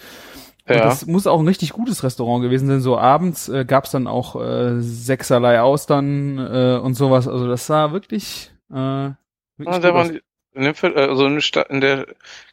Und 0.67 0.75
Ja. 0.77 0.85
das 0.85 1.07
muss 1.07 1.27
auch 1.27 1.41
ein 1.41 1.49
richtig 1.49 1.73
gutes 1.73 2.03
Restaurant 2.05 2.43
gewesen 2.43 2.69
sein. 2.69 2.81
So 2.81 2.99
abends 2.99 3.49
äh, 3.49 3.65
gab's 3.67 3.91
dann 3.91 4.07
auch 4.07 4.37
äh, 4.41 4.81
sechserlei 4.81 5.61
Austern 5.61 6.39
äh, 6.39 6.79
und 6.83 6.95
sowas. 6.95 7.29
Also 7.29 7.49
das 7.49 7.67
sah 7.67 7.93
wirklich, 7.93 8.51
äh, 8.71 9.11
wirklich 9.59 9.83
Ja, 9.85 9.91
gut 9.91 10.23
in, 10.55 10.63
dem 10.65 10.75
Viertel, 10.75 11.09
also 11.09 11.27
in, 11.27 11.35
der 11.35 11.41
Stadt, 11.41 11.71
in 11.71 11.81
der 11.81 12.07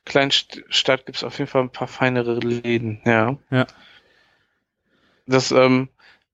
kleinen 0.06 0.32
St 0.32 0.64
Stadt 0.70 1.06
gibt's 1.06 1.24
auf 1.24 1.38
jeden 1.38 1.50
Fall 1.50 1.64
ein 1.64 1.72
paar 1.72 1.88
feinere 1.88 2.36
Läden, 2.40 3.02
ja. 3.06 3.38
Ja. 3.52 3.68
Das 5.28 5.52
ähm, 5.52 5.90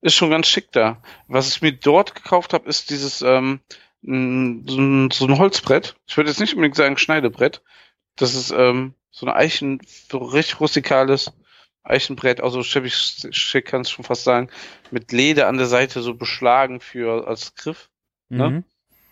ist 0.05 0.13
schon 0.13 0.29
ganz 0.29 0.47
schick 0.47 0.71
da. 0.71 1.01
Was 1.27 1.49
ich 1.49 1.61
mir 1.63 1.71
dort 1.71 2.13
gekauft 2.13 2.53
habe, 2.53 2.69
ist 2.69 2.91
dieses 2.91 3.23
ähm, 3.23 3.59
so, 4.03 4.11
ein, 4.11 5.09
so 5.11 5.25
ein 5.25 5.39
Holzbrett. 5.39 5.95
Ich 6.05 6.15
würde 6.15 6.29
jetzt 6.29 6.39
nicht 6.39 6.53
unbedingt 6.53 6.75
sagen 6.75 6.97
Schneidebrett. 6.97 7.63
Das 8.15 8.35
ist 8.35 8.51
ähm, 8.51 8.93
so 9.09 9.25
ein 9.25 9.33
Eichen, 9.33 9.81
so 10.09 10.19
richtig 10.19 10.59
rustikales 10.59 11.33
Eichenbrett, 11.83 12.41
also 12.41 12.61
schick, 12.61 12.91
schick 12.91 13.65
kannst 13.65 13.91
du 13.91 13.95
schon 13.95 14.05
fast 14.05 14.23
sagen, 14.23 14.49
mit 14.91 15.11
Leder 15.11 15.47
an 15.47 15.57
der 15.57 15.67
Seite 15.67 16.01
so 16.01 16.13
beschlagen 16.13 16.81
für 16.81 17.27
als 17.27 17.55
Griff. 17.55 17.89
ne? 18.29 18.49
Mhm. 18.49 18.63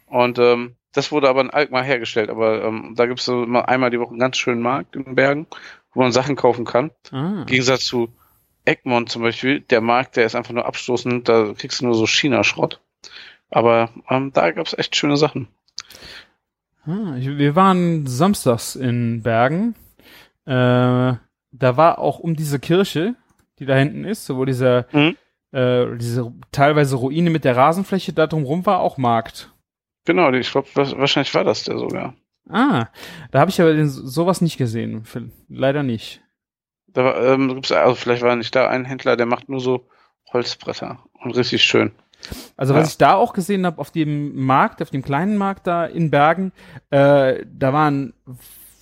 Und 0.05 0.37
ähm, 0.37 0.75
das 0.91 1.11
wurde 1.11 1.27
aber 1.27 1.41
in 1.41 1.49
Alkmaar 1.49 1.83
hergestellt. 1.83 2.29
Aber 2.29 2.63
ähm, 2.63 2.93
da 2.95 3.07
gibt's 3.07 3.25
so 3.25 3.43
immer 3.43 3.67
einmal 3.67 3.89
die 3.89 3.99
Woche 3.99 4.11
einen 4.11 4.19
ganz 4.19 4.37
schönen 4.37 4.61
Markt 4.61 4.95
in 4.95 5.05
den 5.05 5.15
Bergen, 5.15 5.47
wo 5.93 6.01
man 6.01 6.11
Sachen 6.11 6.35
kaufen 6.35 6.65
kann. 6.65 6.91
Ah. 7.11 7.39
Im 7.39 7.45
Gegensatz 7.47 7.85
zu 7.85 8.13
Egmont 8.65 9.09
zum 9.09 9.21
Beispiel, 9.21 9.59
der 9.61 9.81
Markt, 9.81 10.15
der 10.15 10.25
ist 10.25 10.35
einfach 10.35 10.53
nur 10.53 10.65
abstoßend, 10.65 11.27
da 11.27 11.53
kriegst 11.57 11.81
du 11.81 11.85
nur 11.85 11.95
so 11.95 12.07
China-Schrott. 12.07 12.79
Aber 13.49 13.89
ähm, 14.09 14.31
da 14.33 14.51
gab's 14.51 14.73
echt 14.77 14.95
schöne 14.95 15.17
Sachen. 15.17 15.47
Ah, 16.85 17.15
ich, 17.17 17.27
wir 17.27 17.55
waren 17.55 18.07
samstags 18.07 18.75
in 18.75 19.21
Bergen. 19.21 19.75
Äh, 20.45 20.49
da 21.55 21.77
war 21.77 21.99
auch 21.99 22.19
um 22.19 22.35
diese 22.35 22.59
Kirche, 22.59 23.15
die 23.59 23.65
da 23.65 23.75
hinten 23.75 24.03
ist, 24.05 24.25
so 24.25 24.37
wo 24.37 24.45
dieser, 24.45 24.87
Mhm. 24.91 25.15
äh, 25.51 25.95
diese 25.97 26.33
teilweise 26.51 26.95
Ruine 26.95 27.29
mit 27.29 27.45
der 27.45 27.55
Rasenfläche 27.55 28.11
da 28.11 28.27
drumrum 28.27 28.65
war, 28.65 28.79
auch 28.79 28.97
Markt. 28.97 29.51
Genau, 30.05 30.31
ich 30.33 30.51
glaube, 30.51 30.67
wahrscheinlich 30.73 31.33
war 31.35 31.43
das 31.43 31.63
der 31.63 31.77
sogar. 31.77 32.15
Ah, 32.49 32.87
da 33.31 33.39
habe 33.39 33.51
ich 33.51 33.61
aber 33.61 33.73
den, 33.73 33.87
sowas 33.87 34.41
nicht 34.41 34.57
gesehen. 34.57 35.05
Leider 35.47 35.83
nicht. 35.83 36.21
Da 36.93 37.33
ähm, 37.33 37.55
gibt's, 37.55 37.71
also 37.71 37.95
vielleicht 37.95 38.21
war 38.21 38.35
nicht 38.35 38.55
da 38.55 38.67
ein 38.69 38.85
Händler, 38.85 39.15
der 39.17 39.25
macht 39.25 39.49
nur 39.49 39.59
so 39.59 39.87
Holzbretter 40.31 40.99
und 41.23 41.35
richtig 41.35 41.63
schön. 41.63 41.91
Also 42.55 42.73
Ja. 42.73 42.79
was 42.79 42.89
ich 42.89 42.97
da 42.97 43.15
auch 43.15 43.33
gesehen 43.33 43.65
habe 43.65 43.79
auf 43.79 43.91
dem 43.91 44.45
Markt, 44.45 44.81
auf 44.81 44.89
dem 44.89 45.01
kleinen 45.03 45.37
Markt 45.37 45.67
da 45.67 45.85
in 45.85 46.09
Bergen, 46.09 46.51
äh, 46.89 47.43
da 47.51 47.73
waren, 47.73 48.13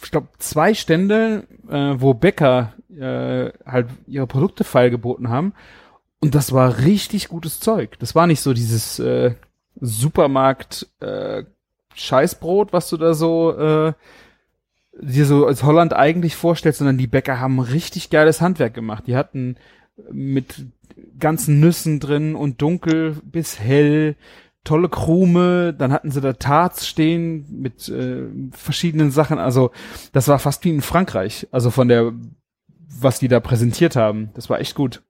ich 0.03 0.11
glaube, 0.11 0.27
zwei 0.37 0.73
Stände, 0.73 1.47
äh, 1.69 1.95
wo 1.97 2.13
Bäcker 2.13 2.73
äh, 2.89 3.51
halt 3.65 3.87
ihre 4.07 4.27
Produkte 4.27 4.63
feilgeboten 4.63 5.29
haben. 5.29 5.53
Und 6.19 6.35
das 6.35 6.53
war 6.53 6.79
richtig 6.79 7.29
gutes 7.29 7.59
Zeug. 7.59 7.97
Das 7.99 8.13
war 8.13 8.27
nicht 8.27 8.41
so 8.41 8.53
dieses 8.53 8.99
äh, 8.99 9.33
Supermarkt 9.79 10.87
äh, 10.99 11.43
Scheißbrot, 11.95 12.73
was 12.73 12.89
du 12.89 12.97
da 12.97 13.13
so 13.13 13.57
äh, 13.57 13.93
dir 14.99 15.25
so 15.25 15.45
als 15.45 15.63
Holland 15.63 15.93
eigentlich 15.93 16.35
vorstellst, 16.35 16.79
sondern 16.79 16.97
die 16.97 17.07
Bäcker 17.07 17.39
haben 17.39 17.59
richtig 17.59 18.09
geiles 18.09 18.41
Handwerk 18.41 18.73
gemacht. 18.73 19.05
Die 19.07 19.15
hatten 19.15 19.55
mit 20.11 20.65
ganzen 21.19 21.59
Nüssen 21.59 21.99
drin 21.99 22.35
und 22.35 22.61
dunkel 22.61 23.15
bis 23.23 23.59
hell, 23.59 24.15
tolle 24.63 24.89
Krume, 24.89 25.73
dann 25.73 25.91
hatten 25.91 26.11
sie 26.11 26.21
da 26.21 26.33
Tarts 26.33 26.87
stehen 26.87 27.45
mit 27.49 27.89
äh, 27.89 28.27
verschiedenen 28.51 29.11
Sachen, 29.11 29.39
also 29.39 29.71
das 30.13 30.27
war 30.27 30.39
fast 30.39 30.63
wie 30.65 30.69
in 30.69 30.81
Frankreich, 30.81 31.47
also 31.51 31.71
von 31.71 31.87
der, 31.87 32.13
was 32.99 33.19
die 33.19 33.27
da 33.27 33.39
präsentiert 33.39 33.95
haben, 33.95 34.29
das 34.35 34.49
war 34.49 34.59
echt 34.59 34.75
gut. 34.75 35.01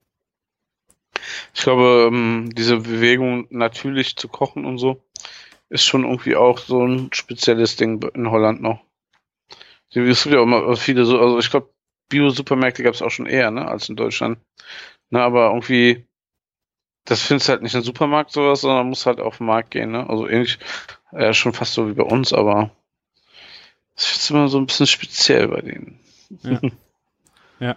Ich 1.54 1.62
glaube, 1.62 2.08
ähm, 2.10 2.50
diese 2.56 2.78
Bewegung 2.78 3.46
natürlich 3.50 4.16
zu 4.16 4.28
kochen 4.28 4.64
und 4.64 4.78
so 4.78 5.02
ist 5.68 5.84
schon 5.84 6.04
irgendwie 6.04 6.36
auch 6.36 6.58
so 6.58 6.84
ein 6.84 7.10
spezielles 7.12 7.76
Ding 7.76 8.02
in 8.14 8.30
Holland 8.30 8.62
noch. 8.62 8.80
Es 9.94 10.22
gibt 10.22 10.34
ja 10.34 10.40
auch 10.40 10.44
immer 10.44 10.76
viele 10.76 11.04
so, 11.04 11.18
also 11.18 11.38
ich 11.38 11.50
glaube, 11.50 11.70
Bio-Supermärkte 12.08 12.82
gab 12.82 12.94
es 12.94 13.02
auch 13.02 13.10
schon 13.10 13.26
eher, 13.26 13.50
ne, 13.50 13.66
als 13.66 13.88
in 13.88 13.96
Deutschland. 13.96 14.38
Ne, 15.10 15.20
aber 15.20 15.48
irgendwie 15.48 16.06
das 17.04 17.20
findest 17.20 17.48
du 17.48 17.52
halt 17.52 17.62
nicht 17.62 17.74
im 17.74 17.82
Supermarkt 17.82 18.30
sowas, 18.30 18.60
sondern 18.60 18.88
muss 18.88 19.06
halt 19.06 19.20
auf 19.20 19.38
den 19.38 19.46
Markt 19.46 19.72
gehen, 19.72 19.90
ne? 19.90 20.08
Also 20.08 20.28
ähnlich, 20.28 20.58
äh, 21.12 21.32
schon 21.32 21.52
fast 21.52 21.74
so 21.74 21.88
wie 21.88 21.94
bei 21.94 22.04
uns, 22.04 22.32
aber 22.32 22.70
das 23.96 24.12
ist 24.12 24.30
immer 24.30 24.48
so 24.48 24.58
ein 24.58 24.66
bisschen 24.66 24.86
speziell 24.86 25.48
bei 25.48 25.60
denen. 25.60 25.98
Ja. 26.42 26.60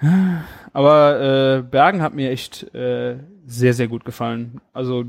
ja. 0.00 0.40
Aber 0.72 1.20
äh, 1.20 1.62
Bergen 1.62 2.02
hat 2.02 2.14
mir 2.14 2.30
echt 2.30 2.74
äh, 2.74 3.18
sehr, 3.46 3.74
sehr 3.74 3.88
gut 3.88 4.04
gefallen. 4.04 4.60
Also 4.72 5.04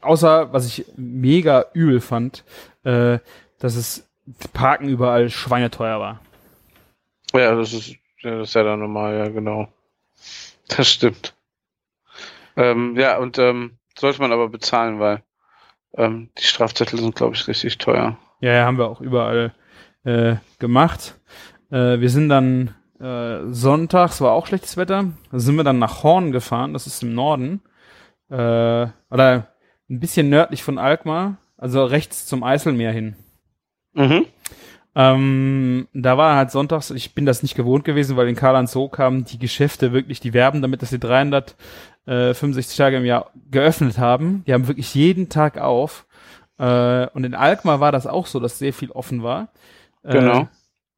außer, 0.00 0.52
was 0.52 0.66
ich 0.66 0.86
mega 0.96 1.66
übel 1.74 2.00
fand, 2.00 2.44
äh, 2.84 3.18
dass 3.58 3.74
es 3.74 4.08
Parken 4.52 4.88
überall 4.88 5.30
schweineteuer 5.30 6.00
war. 6.00 6.20
Ja, 7.32 7.54
das 7.54 7.72
ist, 7.72 7.96
ja, 8.20 8.38
das 8.38 8.48
ist 8.48 8.54
ja 8.54 8.62
dann 8.62 8.80
normal, 8.80 9.16
ja, 9.16 9.28
genau. 9.28 9.68
Das 10.68 10.90
stimmt. 10.90 11.34
Ähm, 12.56 12.96
ja, 12.96 13.18
und 13.18 13.38
ähm, 13.38 13.78
sollte 13.98 14.20
man 14.20 14.32
aber 14.32 14.48
bezahlen, 14.48 15.00
weil 15.00 15.22
ähm, 15.96 16.30
die 16.38 16.44
Strafzettel 16.44 16.98
sind, 16.98 17.14
glaube 17.14 17.34
ich, 17.34 17.46
richtig 17.48 17.78
teuer. 17.78 18.16
Ja, 18.40 18.52
ja, 18.52 18.64
haben 18.64 18.78
wir 18.78 18.88
auch 18.88 19.00
überall 19.00 19.54
äh, 20.04 20.36
gemacht. 20.58 21.18
Äh, 21.70 22.00
wir 22.00 22.10
sind 22.10 22.28
dann 22.28 22.74
äh, 23.00 23.52
sonntags, 23.52 24.20
war 24.20 24.32
auch 24.32 24.46
schlechtes 24.46 24.76
Wetter, 24.76 25.12
sind 25.32 25.56
wir 25.56 25.64
dann 25.64 25.78
nach 25.78 26.02
Horn 26.02 26.32
gefahren, 26.32 26.72
das 26.72 26.86
ist 26.86 27.02
im 27.02 27.14
Norden. 27.14 27.62
Äh, 28.28 28.34
oder 29.10 29.48
ein 29.88 30.00
bisschen 30.00 30.28
nördlich 30.28 30.62
von 30.62 30.78
Alkmaar, 30.78 31.38
also 31.56 31.84
rechts 31.84 32.26
zum 32.26 32.42
Eiselmeer 32.42 32.92
hin. 32.92 33.16
Mhm. 33.94 34.26
Ähm, 34.94 35.88
da 35.92 36.18
war 36.18 36.36
halt 36.36 36.50
sonntags, 36.50 36.90
ich 36.90 37.14
bin 37.14 37.24
das 37.24 37.42
nicht 37.42 37.54
gewohnt 37.54 37.84
gewesen, 37.84 38.16
weil 38.16 38.28
in 38.28 38.34
Karlsruhe 38.34 38.88
kamen 38.88 39.24
die 39.24 39.38
Geschäfte 39.38 39.92
wirklich, 39.92 40.18
die 40.20 40.34
werben 40.34 40.62
damit, 40.62 40.82
dass 40.82 40.90
sie 40.90 40.98
365 40.98 42.76
Tage 42.76 42.96
im 42.96 43.04
Jahr 43.04 43.30
geöffnet 43.50 43.98
haben. 43.98 44.42
Die 44.46 44.52
haben 44.52 44.66
wirklich 44.66 44.94
jeden 44.94 45.28
Tag 45.28 45.58
auf. 45.58 46.06
Äh, 46.58 47.06
und 47.08 47.22
in 47.24 47.34
Alkmaar 47.34 47.78
war 47.80 47.92
das 47.92 48.06
auch 48.08 48.26
so, 48.26 48.40
dass 48.40 48.58
sehr 48.58 48.72
viel 48.72 48.90
offen 48.90 49.22
war. 49.22 49.48
Äh, 50.02 50.12
Genau. 50.14 50.48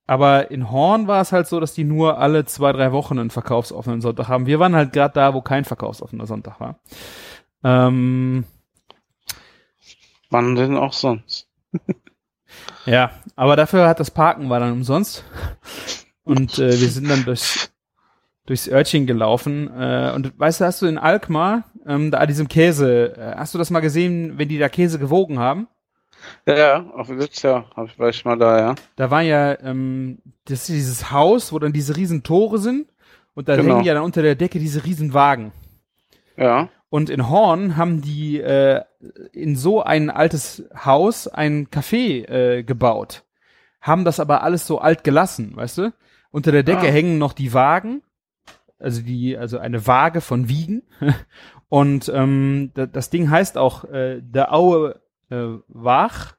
aber 0.07 0.51
in 0.51 0.71
Horn 0.71 1.07
war 1.07 1.21
es 1.21 1.33
halt 1.33 1.47
so, 1.47 1.61
dass 1.61 1.75
die 1.75 1.85
nur 1.85 2.19
alle 2.19 2.45
zwei, 2.47 2.73
drei 2.73 2.93
Wochen 2.93 3.19
einen 3.19 3.31
verkaufsoffenen 3.31 4.01
Sonntag 4.01 4.29
haben. 4.29 4.47
Wir 4.47 4.59
waren 4.59 4.75
halt 4.75 4.93
gerade 4.93 5.15
da, 5.15 5.35
wo 5.35 5.43
kein 5.43 5.65
verkaufsoffener 5.65 6.27
Sonntag 6.27 6.61
war. 6.61 6.79
Ähm, 7.63 8.45
Wann 10.31 10.55
denn 10.57 10.77
auch 10.79 10.95
sonst? 10.95 11.49
ja, 12.87 13.11
aber 13.37 13.57
dafür 13.57 13.89
hat 13.89 14.01
das 14.01 14.11
Parken 14.11 14.49
war 14.51 14.61
dann 14.61 14.73
umsonst. 14.73 15.25
Und 16.25 16.59
äh, 16.59 16.69
wir 16.71 16.89
sind 16.89 17.09
dann 17.11 17.25
durchs, 17.25 17.73
durchs 18.47 18.69
Örtchen 18.69 19.07
gelaufen. 19.07 19.69
Äh, 19.77 20.13
und 20.15 20.39
weißt 20.39 20.61
du, 20.61 20.65
hast 20.65 20.81
du 20.83 20.87
in 20.87 20.99
Alkmaar, 20.99 21.65
ähm, 21.87 22.11
da 22.11 22.19
an 22.19 22.29
diesem 22.29 22.47
Käse, 22.49 23.17
äh, 23.17 23.37
hast 23.37 23.55
du 23.55 23.59
das 23.59 23.71
mal 23.71 23.81
gesehen, 23.81 24.39
wenn 24.39 24.49
die 24.49 24.59
da 24.59 24.69
Käse 24.69 24.99
gewogen 24.99 25.39
haben? 25.39 25.67
Ja, 26.47 26.57
ja, 26.57 26.87
auf 26.95 27.09
letztes 27.09 27.43
Jahr 27.43 27.67
hab 27.75 27.99
war 27.99 28.09
ich 28.09 28.25
mal 28.25 28.39
da, 28.39 28.59
ja. 28.59 28.75
Da 28.95 29.11
war 29.11 29.23
ja 29.23 29.59
ähm, 29.61 30.19
das 30.45 30.61
ist 30.61 30.69
dieses 30.69 31.11
Haus, 31.11 31.53
wo 31.53 31.59
dann 31.59 31.73
diese 31.73 31.97
riesen 31.97 32.23
Tore 32.23 32.59
sind. 32.59 32.87
Und 33.35 33.49
da 33.49 33.57
Genau. 33.57 33.75
hängen 33.75 33.85
ja 33.85 33.95
dann 33.95 34.05
unter 34.05 34.23
der 34.23 34.37
Decke 34.37 34.61
diese 34.61 34.85
riesen 34.85 35.15
Wagen. 35.15 35.53
Ja, 36.37 36.69
Und 36.93 37.09
in 37.09 37.31
Horn 37.31 37.79
haben 37.79 38.03
die 38.03 38.39
äh, 38.39 38.83
in 39.33 39.57
so 39.57 39.83
ein 39.83 40.11
altes 40.11 40.65
Haus 40.85 41.27
ein 41.27 41.69
Café 41.69 42.29
äh, 42.29 42.65
gebaut. 42.65 43.25
Haben 43.81 44.05
das 44.05 44.21
aber 44.21 44.43
alles 44.43 44.67
so 44.67 44.79
alt 44.79 45.03
gelassen, 45.03 45.57
weißt 45.57 45.79
du? 45.79 45.95
Unter 46.33 46.53
der 46.53 46.65
Decke 46.65 46.89
Ah. 46.89 46.91
hängen 46.91 47.17
noch 47.17 47.33
die 47.33 47.55
Wagen, 47.55 48.03
also 48.79 49.01
die, 49.01 49.39
also 49.39 49.57
eine 49.57 49.87
Waage 49.87 50.21
von 50.21 50.51
Wiegen. 50.51 50.83
Und 51.71 52.13
ähm, 52.15 52.73
da, 52.75 52.85
das 52.85 53.09
Ding 53.09 53.31
heißt 53.31 53.57
auch 53.57 53.85
äh, 53.85 54.21
der 54.21 54.53
Aue 54.53 55.01
äh, 55.31 55.47
Wach, 55.69 56.35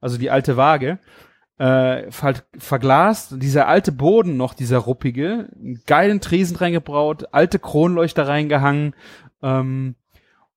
also 0.00 0.16
die 0.16 0.30
alte 0.30 0.56
Waage. 0.56 1.00
Äh, 1.58 2.10
ver 2.10 2.34
verglast, 2.58 3.34
dieser 3.36 3.68
alte 3.68 3.92
Boden 3.92 4.36
noch, 4.38 4.54
dieser 4.54 4.78
ruppige, 4.78 5.50
einen 5.54 5.82
geilen 5.86 6.20
Tresen 6.20 6.56
reingebraut, 6.56 7.28
alte 7.32 7.58
Kronleuchter 7.60 8.26
reingehangen, 8.26 8.94
ähm, 9.42 9.96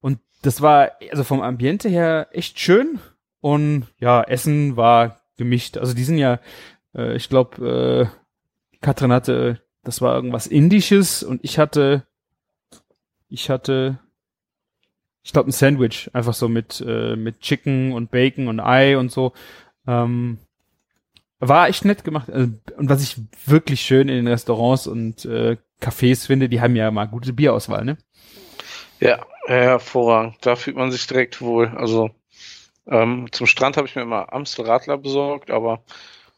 und 0.01 0.19
das 0.41 0.61
war 0.61 0.91
also 1.11 1.23
vom 1.23 1.41
Ambiente 1.41 1.89
her 1.89 2.27
echt 2.31 2.59
schön. 2.59 2.99
Und 3.41 3.88
ja, 3.99 4.23
Essen 4.23 4.75
war 4.75 5.21
gemischt. 5.38 5.77
Also 5.77 5.93
die 5.93 6.03
sind 6.03 6.17
ja, 6.17 6.39
äh, 6.95 7.15
ich 7.15 7.29
glaube, 7.29 8.09
äh, 8.11 8.77
Katrin 8.81 9.11
hatte, 9.11 9.61
das 9.83 10.01
war 10.01 10.15
irgendwas 10.15 10.47
Indisches 10.47 11.23
und 11.23 11.43
ich 11.43 11.59
hatte, 11.59 12.05
ich 13.29 13.49
hatte, 13.49 13.99
ich 15.23 15.33
glaube, 15.33 15.49
ein 15.49 15.53
Sandwich, 15.53 16.09
einfach 16.13 16.33
so 16.33 16.47
mit, 16.47 16.83
äh, 16.86 17.15
mit 17.15 17.41
Chicken 17.41 17.93
und 17.93 18.11
Bacon 18.11 18.47
und 18.47 18.59
Ei 18.59 18.97
und 18.97 19.11
so. 19.11 19.33
Ähm, 19.88 20.39
war 21.39 21.67
echt 21.67 21.86
nett 21.86 22.03
gemacht. 22.03 22.29
Also, 22.29 22.51
und 22.77 22.89
was 22.89 23.03
ich 23.03 23.17
wirklich 23.45 23.81
schön 23.81 24.09
in 24.09 24.15
den 24.15 24.27
Restaurants 24.27 24.88
und 24.88 25.25
äh, 25.25 25.57
Cafés 25.81 26.25
finde, 26.25 26.49
die 26.49 26.61
haben 26.61 26.75
ja 26.75 26.89
mal 26.91 27.05
gute 27.05 27.33
Bierauswahl, 27.33 27.86
ne? 27.86 27.97
Ja, 28.99 29.25
hervorragend. 29.47 30.37
Da 30.41 30.55
fühlt 30.55 30.75
man 30.75 30.91
sich 30.91 31.05
direkt 31.07 31.41
wohl. 31.41 31.67
Also 31.75 32.09
ähm, 32.87 33.27
zum 33.31 33.47
Strand 33.47 33.77
habe 33.77 33.87
ich 33.87 33.95
mir 33.95 34.03
immer 34.03 34.31
Amstel 34.33 34.65
Radler 34.65 34.97
besorgt, 34.97 35.49
aber 35.51 35.83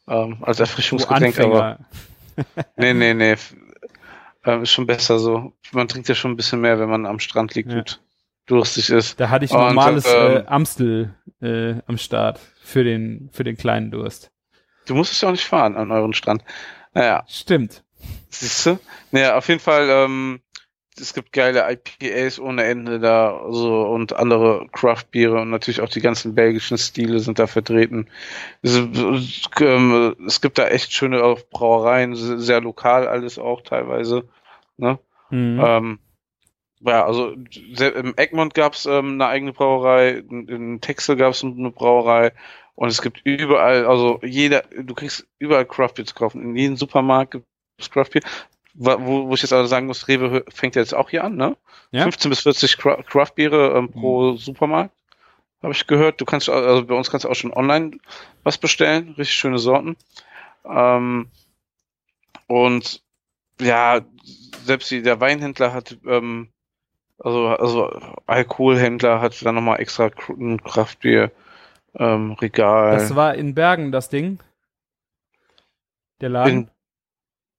ähm, 0.07 0.37
als 0.41 0.59
Erfrischungsgetränk, 0.59 1.39
aber 1.39 1.79
nee, 2.77 2.93
nee, 2.93 3.13
nee. 3.13 3.35
Ähm, 4.45 4.63
ist 4.63 4.71
schon 4.71 4.87
besser 4.87 5.19
so. 5.19 5.53
Man 5.73 5.87
trinkt 5.87 6.07
ja 6.07 6.15
schon 6.15 6.31
ein 6.31 6.37
bisschen 6.37 6.61
mehr, 6.61 6.79
wenn 6.79 6.89
man 6.89 7.05
am 7.05 7.19
Strand 7.19 7.55
liegt 7.55 7.71
Ja. 7.71 7.79
und 7.79 8.01
durstig 8.45 8.89
ist. 8.89 9.19
Da 9.19 9.29
hatte 9.29 9.43
ich 9.45 9.51
Und, 9.51 9.59
normales 9.59 10.05
ähm, 10.07 10.37
äh, 10.37 10.43
Amstel 10.47 11.15
äh, 11.41 11.75
am 11.85 11.97
Start 11.97 12.39
für 12.63 12.83
den 12.85 13.29
für 13.33 13.43
den 13.43 13.57
kleinen 13.57 13.91
Durst. 13.91 14.31
Du 14.85 14.95
musstest 14.95 15.21
ja 15.21 15.27
auch 15.27 15.33
nicht 15.33 15.43
fahren 15.45 15.75
an 15.75 15.91
euren 15.91 16.13
Strand. 16.13 16.43
Naja, 16.93 17.25
Stimmt. 17.27 17.83
Siehst 18.29 18.65
du? 18.65 18.79
Naja, 19.11 19.35
auf 19.37 19.47
jeden 19.49 19.59
Fall, 19.59 19.89
ähm, 19.89 20.39
es 20.99 21.13
gibt 21.13 21.33
geile 21.33 21.65
IPAs 21.71 22.39
ohne 22.39 22.63
Ende 22.63 22.99
da, 22.99 23.45
so 23.49 23.83
und 23.83 24.13
andere 24.13 24.67
Craft-Biere 24.71 25.41
und 25.41 25.49
natürlich 25.49 25.81
auch 25.81 25.89
die 25.89 26.01
ganzen 26.01 26.35
belgischen 26.35 26.77
Stile 26.77 27.19
sind 27.19 27.39
da 27.39 27.47
vertreten. 27.47 28.07
Es, 28.61 28.75
es, 28.75 29.41
ähm, 29.61 30.15
es 30.25 30.41
gibt 30.41 30.57
da 30.57 30.67
echt 30.67 30.91
schöne 30.93 31.23
auch 31.23 31.39
Brauereien, 31.49 32.15
se- 32.15 32.39
sehr 32.39 32.61
lokal 32.61 33.07
alles 33.07 33.37
auch 33.39 33.61
teilweise. 33.61 34.27
Ne? 34.77 34.99
Mhm. 35.29 35.61
Ähm, 35.65 35.99
ja, 36.81 37.05
also 37.05 37.31
im 37.31 38.13
Egmont 38.17 38.53
gab's 38.53 38.85
ähm, 38.85 39.13
eine 39.13 39.27
eigene 39.27 39.53
Brauerei, 39.53 40.09
in, 40.29 40.47
in 40.47 40.81
Texel 40.81 41.15
gab's 41.15 41.43
eine 41.43 41.71
Brauerei 41.71 42.33
und 42.75 42.89
es 42.89 43.01
gibt 43.01 43.21
überall, 43.23 43.85
also 43.87 44.19
jeder, 44.23 44.63
du 44.79 44.93
kriegst 44.93 45.25
überall 45.39 45.65
Craftbeer 45.65 46.05
zu 46.05 46.13
kaufen. 46.13 46.41
In 46.43 46.55
jedem 46.55 46.77
Supermarkt 46.77 47.31
gibt's 47.31 47.89
Craftbeer. 47.89 48.21
Wa- 48.23 48.56
Wo, 48.79 49.27
wo 49.27 49.33
ich 49.33 49.41
jetzt 49.41 49.53
also 49.53 49.67
sagen 49.67 49.87
muss, 49.87 50.07
Rewe 50.07 50.45
fängt 50.49 50.75
ja 50.75 50.81
jetzt 50.81 50.93
auch 50.93 51.09
hier 51.09 51.23
an, 51.23 51.35
ne? 51.35 51.57
Ja. 51.91 52.03
15 52.03 52.29
bis 52.29 52.41
40 52.41 52.77
Cra 52.77 53.01
Craftbiere 53.01 53.75
ähm, 53.75 53.91
pro 53.91 54.35
Supermarkt, 54.35 54.93
habe 55.63 55.73
ich 55.73 55.87
gehört. 55.87 56.21
Du 56.21 56.25
kannst, 56.25 56.47
also 56.47 56.85
bei 56.85 56.93
uns 56.93 57.09
kannst 57.09 57.25
du 57.25 57.29
auch 57.29 57.35
schon 57.35 57.53
online 57.53 57.97
was 58.43 58.59
bestellen, 58.59 59.15
richtig 59.17 59.35
schöne 59.35 59.57
Sorten. 59.57 59.97
Ähm, 60.63 61.29
und 62.45 63.01
ja, 63.59 64.01
selbst 64.63 64.91
die, 64.91 65.01
der 65.01 65.19
Weinhändler 65.19 65.73
hat, 65.73 65.97
ähm, 66.05 66.49
also, 67.17 67.47
also 67.47 67.89
Alkoholhändler 68.27 69.21
hat 69.21 69.43
dann 69.43 69.55
nochmal 69.55 69.79
extra 69.79 70.11
ein 70.29 70.61
Kraftbier 70.63 71.31
ähm, 71.95 72.33
Regal. 72.33 72.93
das 72.93 73.15
war 73.15 73.33
in 73.33 73.55
Bergen 73.55 73.91
das 73.91 74.09
Ding. 74.09 74.39
Der 76.21 76.29
Laden. 76.29 76.69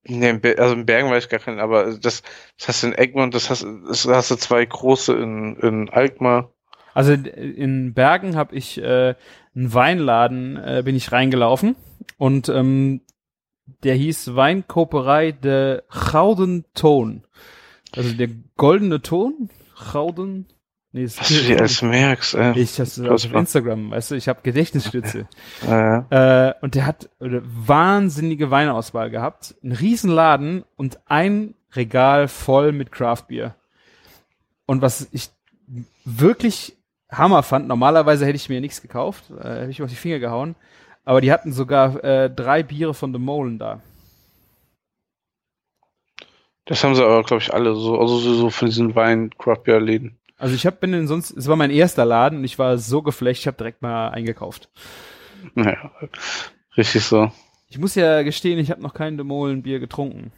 Nee, 0.08 0.40
also 0.56 0.74
in 0.74 0.86
Bergen 0.86 1.10
weiß 1.10 1.24
ich 1.24 1.30
gar 1.30 1.40
keinen, 1.40 1.60
aber 1.60 1.96
das, 1.98 2.22
das 2.58 2.68
hast 2.68 2.82
du 2.82 2.88
in 2.88 2.94
Egmont, 2.94 3.34
das 3.34 3.50
hast, 3.50 3.66
das 3.86 4.06
hast 4.06 4.30
du 4.30 4.36
zwei 4.36 4.64
große 4.64 5.12
in, 5.14 5.56
in 5.56 5.90
Alkmaar. 5.90 6.50
Also 6.94 7.12
in 7.12 7.92
Bergen 7.94 8.34
habe 8.34 8.56
ich 8.56 8.78
äh, 8.78 9.14
einen 9.54 9.74
Weinladen, 9.74 10.56
äh, 10.56 10.82
bin 10.84 10.96
ich 10.96 11.12
reingelaufen 11.12 11.76
und 12.16 12.48
ähm, 12.48 13.02
der 13.82 13.94
hieß 13.94 14.34
Weinkoperei 14.34 15.32
de 15.32 15.82
Gouden 15.90 16.64
Ton. 16.74 17.24
Also 17.94 18.14
der 18.14 18.28
goldene 18.56 19.02
Ton, 19.02 19.50
Gouden. 19.92 20.46
Nee, 20.92 21.02
das 21.04 21.20
Was 21.20 21.28
du 21.28 21.34
dir 21.42 21.58
alles 21.58 21.82
merkst, 21.82 22.34
ey. 22.34 22.58
ich 22.58 22.76
das 22.76 22.98
auf 22.98 23.06
Unfassbar. 23.06 23.40
Instagram, 23.40 23.90
weißt 23.90 24.10
du, 24.10 24.14
ich 24.14 24.28
habe 24.28 24.40
Gedächtnisstütze. 24.42 25.28
Äh, 25.66 25.98
Äh, 26.48 26.54
und 26.62 26.74
der 26.74 26.86
hat 26.86 27.10
eine 27.20 27.42
wahnsinnige 27.44 28.50
Weinauswahl 28.50 29.10
gehabt. 29.10 29.54
Ein 29.62 29.72
Riesenladen 29.72 30.64
und 30.76 30.98
ein 31.06 31.54
Regal 31.74 32.28
voll 32.28 32.72
mit 32.72 32.90
Craftbier. 32.90 33.54
Und 34.64 34.80
was 34.80 35.08
ich 35.12 35.28
wirklich 36.04 36.76
Hammer 37.10 37.42
fand, 37.42 37.68
normalerweise 37.68 38.24
hätte 38.24 38.36
ich 38.36 38.48
mir 38.48 38.60
nichts 38.60 38.80
gekauft, 38.80 39.30
äh, 39.30 39.60
hätte 39.60 39.70
ich 39.70 39.78
mir 39.78 39.84
auf 39.84 39.90
die 39.90 39.96
Finger 39.96 40.18
gehauen. 40.18 40.56
Aber 41.04 41.20
die 41.20 41.32
hatten 41.32 41.52
sogar 41.52 42.02
äh, 42.04 42.30
drei 42.30 42.62
Biere 42.62 42.94
von 42.94 43.12
The 43.12 43.18
Molen 43.18 43.58
da. 43.58 43.80
Das 46.66 46.84
haben 46.84 46.94
sie 46.94 47.02
aber, 47.04 47.22
glaube 47.22 47.42
ich, 47.42 47.52
alle 47.52 47.74
so, 47.74 47.98
also 47.98 48.18
so, 48.18 48.50
von 48.50 48.68
diesen 48.68 48.94
Wein 48.94 49.30
Craft 49.38 49.62
Beer 49.64 49.80
Läden. 49.80 50.17
Also 50.38 50.54
ich 50.54 50.64
habe 50.66 50.76
bin 50.76 50.94
in 50.94 51.08
sonst, 51.08 51.32
es 51.36 51.48
war 51.48 51.56
mein 51.56 51.70
erster 51.70 52.04
Laden 52.04 52.38
und 52.38 52.44
ich 52.44 52.58
war 52.58 52.78
so 52.78 53.02
geflecht, 53.02 53.40
ich 53.40 53.46
habe 53.46 53.56
direkt 53.56 53.82
mal 53.82 54.08
eingekauft. 54.10 54.68
Naja, 55.54 55.90
richtig 56.76 57.04
so. 57.04 57.30
Ich 57.68 57.78
muss 57.78 57.94
ja 57.96 58.22
gestehen, 58.22 58.58
ich 58.58 58.70
habe 58.70 58.80
noch 58.82 58.94
kein 58.94 59.16
Demolenbier 59.18 59.78
getrunken. 59.80 60.32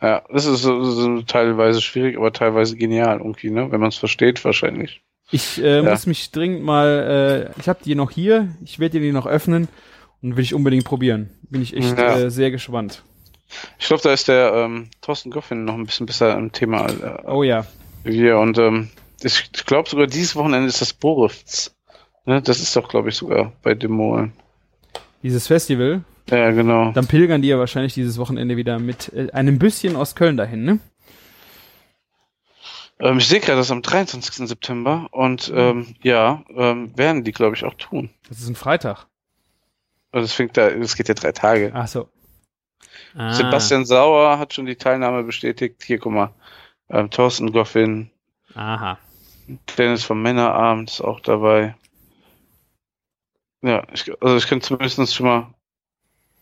Ja, 0.00 0.24
das 0.32 0.46
ist 0.46 0.62
so, 0.62 0.82
so 0.82 1.22
teilweise 1.22 1.80
schwierig, 1.80 2.16
aber 2.16 2.32
teilweise 2.32 2.76
genial 2.76 3.18
irgendwie, 3.18 3.50
ne? 3.50 3.70
Wenn 3.70 3.78
man 3.80 3.90
es 3.90 3.98
versteht, 3.98 4.44
wahrscheinlich. 4.44 5.02
Ich 5.30 5.62
äh, 5.62 5.76
Ja. 5.76 5.90
muss 5.90 6.06
mich 6.06 6.30
dringend 6.32 6.62
mal, 6.64 7.52
äh, 7.56 7.60
ich 7.60 7.68
habe 7.68 7.78
die 7.84 7.94
noch 7.94 8.10
hier, 8.10 8.48
ich 8.64 8.78
werde 8.80 8.98
die 9.00 9.12
noch 9.12 9.26
öffnen 9.26 9.68
und 10.20 10.36
will 10.36 10.42
ich 10.42 10.54
unbedingt 10.54 10.84
probieren. 10.84 11.30
Bin 11.42 11.62
ich 11.62 11.76
echt 11.76 11.96
Ja. 11.96 12.18
äh, 12.18 12.30
sehr 12.30 12.50
gespannt. 12.50 13.02
Ich 13.78 13.86
glaube, 13.86 14.02
da 14.02 14.12
ist 14.12 14.28
der 14.28 14.52
ähm, 14.54 14.88
Thorsten 15.02 15.30
Goffin 15.30 15.64
noch 15.64 15.74
ein 15.74 15.86
bisschen 15.86 16.06
besser 16.06 16.36
im 16.36 16.50
Thema 16.52 16.88
äh, 16.88 17.22
Oh 17.28 17.42
ja. 17.42 17.64
Wir. 18.04 18.38
Und 18.38 18.58
ähm, 18.58 18.90
ich, 19.22 19.50
ich 19.54 19.64
glaube 19.66 19.88
sogar 19.88 20.06
dieses 20.06 20.36
Wochenende 20.36 20.68
ist 20.68 20.80
das 20.80 20.92
Borifts. 20.92 21.74
Ne? 22.24 22.42
Das 22.42 22.60
ist 22.60 22.74
doch, 22.76 22.88
glaube 22.88 23.08
ich, 23.08 23.16
sogar 23.16 23.52
bei 23.62 23.74
Demolen. 23.74 24.32
Dieses 25.22 25.46
Festival, 25.46 26.02
Ja, 26.30 26.50
genau. 26.50 26.90
dann 26.92 27.06
pilgern 27.06 27.42
die 27.42 27.48
ja 27.48 27.58
wahrscheinlich 27.58 27.94
dieses 27.94 28.18
Wochenende 28.18 28.56
wieder 28.56 28.78
mit 28.78 29.12
äh, 29.12 29.30
einem 29.32 29.58
bisschen 29.58 29.94
aus 29.96 30.14
Köln 30.14 30.36
dahin, 30.36 30.64
ne? 30.64 30.78
Ähm, 32.98 33.18
ich 33.18 33.28
sehe 33.28 33.40
gerade, 33.40 33.56
das 33.58 33.66
ist 33.66 33.72
am 33.72 33.82
23. 33.82 34.48
September 34.48 35.08
und 35.10 35.52
ähm, 35.54 35.94
ja, 36.02 36.44
ähm, 36.56 36.96
werden 36.96 37.24
die, 37.24 37.32
glaube 37.32 37.56
ich, 37.56 37.64
auch 37.64 37.74
tun. 37.74 38.10
Das 38.28 38.40
ist 38.40 38.48
ein 38.48 38.54
Freitag. 38.54 39.06
Also 40.12 40.24
das 40.24 40.32
fängt 40.32 40.56
da, 40.56 40.70
das 40.70 40.96
geht 40.96 41.08
ja 41.08 41.14
drei 41.14 41.32
Tage. 41.32 41.72
Ach 41.74 41.88
so. 41.88 42.08
Ah. 43.14 43.32
Sebastian 43.32 43.84
Sauer 43.84 44.38
hat 44.38 44.54
schon 44.54 44.66
die 44.66 44.76
Teilnahme 44.76 45.22
bestätigt. 45.24 45.82
Hier, 45.84 45.98
guck 45.98 46.12
mal. 46.12 46.30
Ähm, 46.92 47.10
Thorsten 47.10 47.52
Goffin, 47.52 48.10
Aha. 48.54 48.98
Dennis 49.76 50.04
vom 50.04 50.22
Männerabend 50.22 50.90
ist 50.90 51.00
auch 51.00 51.20
dabei. 51.20 51.74
Ja, 53.62 53.84
ich, 53.92 54.10
also 54.22 54.36
ich 54.36 54.46
kann 54.46 54.60
zumindest 54.60 55.14
schon 55.14 55.26
mal 55.26 55.54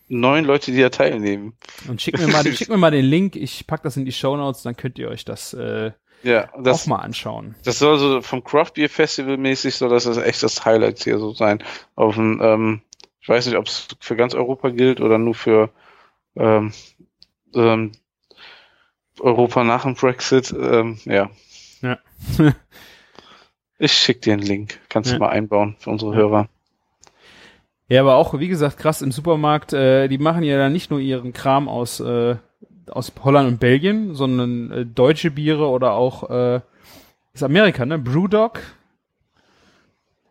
neun 0.09 0.45
Leute, 0.45 0.73
die 0.73 0.81
da 0.81 0.89
teilnehmen. 0.89 1.55
Und 1.89 2.03
schick 2.03 2.19
mir 2.19 2.27
mal, 2.27 2.45
schick 2.55 2.69
mir 2.69 2.77
mal 2.77 2.91
den 2.91 3.05
Link, 3.05 3.37
ich 3.37 3.67
pack 3.67 3.83
das 3.83 3.97
in 3.97 4.05
die 4.05 4.13
Shownotes, 4.13 4.63
dann 4.63 4.77
könnt 4.77 4.99
ihr 4.99 5.09
euch 5.09 5.25
das 5.25 5.53
äh, 5.55 5.93
Ja, 6.23 6.51
das, 6.59 6.83
auch 6.83 6.87
mal 6.89 6.97
anschauen. 6.97 7.55
das 7.65 7.79
soll 7.79 7.99
so 7.99 8.21
vom 8.21 8.43
Craft 8.43 8.73
Beer 8.75 8.89
Festival 8.89 9.37
mäßig, 9.37 9.77
soll 9.77 9.91
das 9.91 10.07
echt 10.07 10.43
das 10.43 10.65
Highlight 10.65 11.03
hier 11.05 11.19
so 11.19 11.33
sein. 11.33 11.63
Auf 11.95 12.17
dem, 12.17 12.41
ähm, 12.43 12.83
ich 13.21 13.29
weiß 13.29 13.47
nicht, 13.47 13.57
ob 13.57 13.67
es 13.67 13.87
für 14.01 14.17
ganz 14.17 14.35
Europa 14.35 14.71
gilt 14.71 15.01
oder 15.01 15.19
nur 15.19 15.35
für 15.35 15.71
ähm, 16.37 16.73
ähm, 17.55 17.93
Europa 19.19 19.65
nach 19.65 19.83
dem 19.83 19.95
Brexit. 19.95 20.55
Ähm, 20.59 20.99
ja. 21.05 21.31
Ja. 21.83 21.99
ich 23.79 23.93
schick 23.93 24.23
dir 24.23 24.35
einen 24.35 24.43
Link. 24.43 24.79
Kannst 24.89 25.11
Ja. 25.11 25.17
du 25.19 25.25
mal 25.25 25.31
einbauen 25.31 25.77
für 25.79 25.91
unsere 25.91 26.15
Hörer. 26.15 26.49
Ja, 27.89 28.03
aber 28.03 28.15
auch, 28.17 28.39
wie 28.39 28.49
gesagt, 28.49 28.79
krass 28.79 29.03
im 29.03 29.11
Supermarkt, 29.11 29.73
äh, 29.73 30.07
die 30.09 30.19
machen 30.19 30.45
ja 30.45 30.57
dann 30.59 30.73
nicht 30.73 30.91
nur 30.91 31.01
ihren 31.01 31.33
Kram 31.33 31.69
aus, 31.69 31.99
äh, 31.99 32.37
aus 32.89 33.13
Holland 33.25 33.49
und 33.49 33.59
Belgien, 33.61 34.15
sondern 34.15 34.71
äh, 34.71 34.87
deutsche 34.87 35.31
Biere 35.33 35.67
oder 35.69 35.95
auch, 35.95 36.31
äh, 36.31 36.61
ist 37.33 37.43
Amerika, 37.43 37.85
ne? 37.87 37.99
Brewdog. 37.99 38.61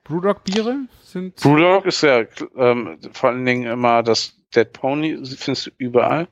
Brewdog 0.05 0.43
Biere 0.43 0.75
sind. 1.03 1.35
Brewdog 1.35 1.85
ist 1.85 2.01
ja 2.01 2.23
ähm, 2.55 2.97
vor 3.11 3.29
allen 3.29 3.45
Dingen 3.45 3.69
immer 3.69 4.03
das 4.03 4.35
Dead 4.55 4.71
Pony, 4.71 5.17
findest 5.25 5.67
du 5.67 5.71
überall. 5.77 6.27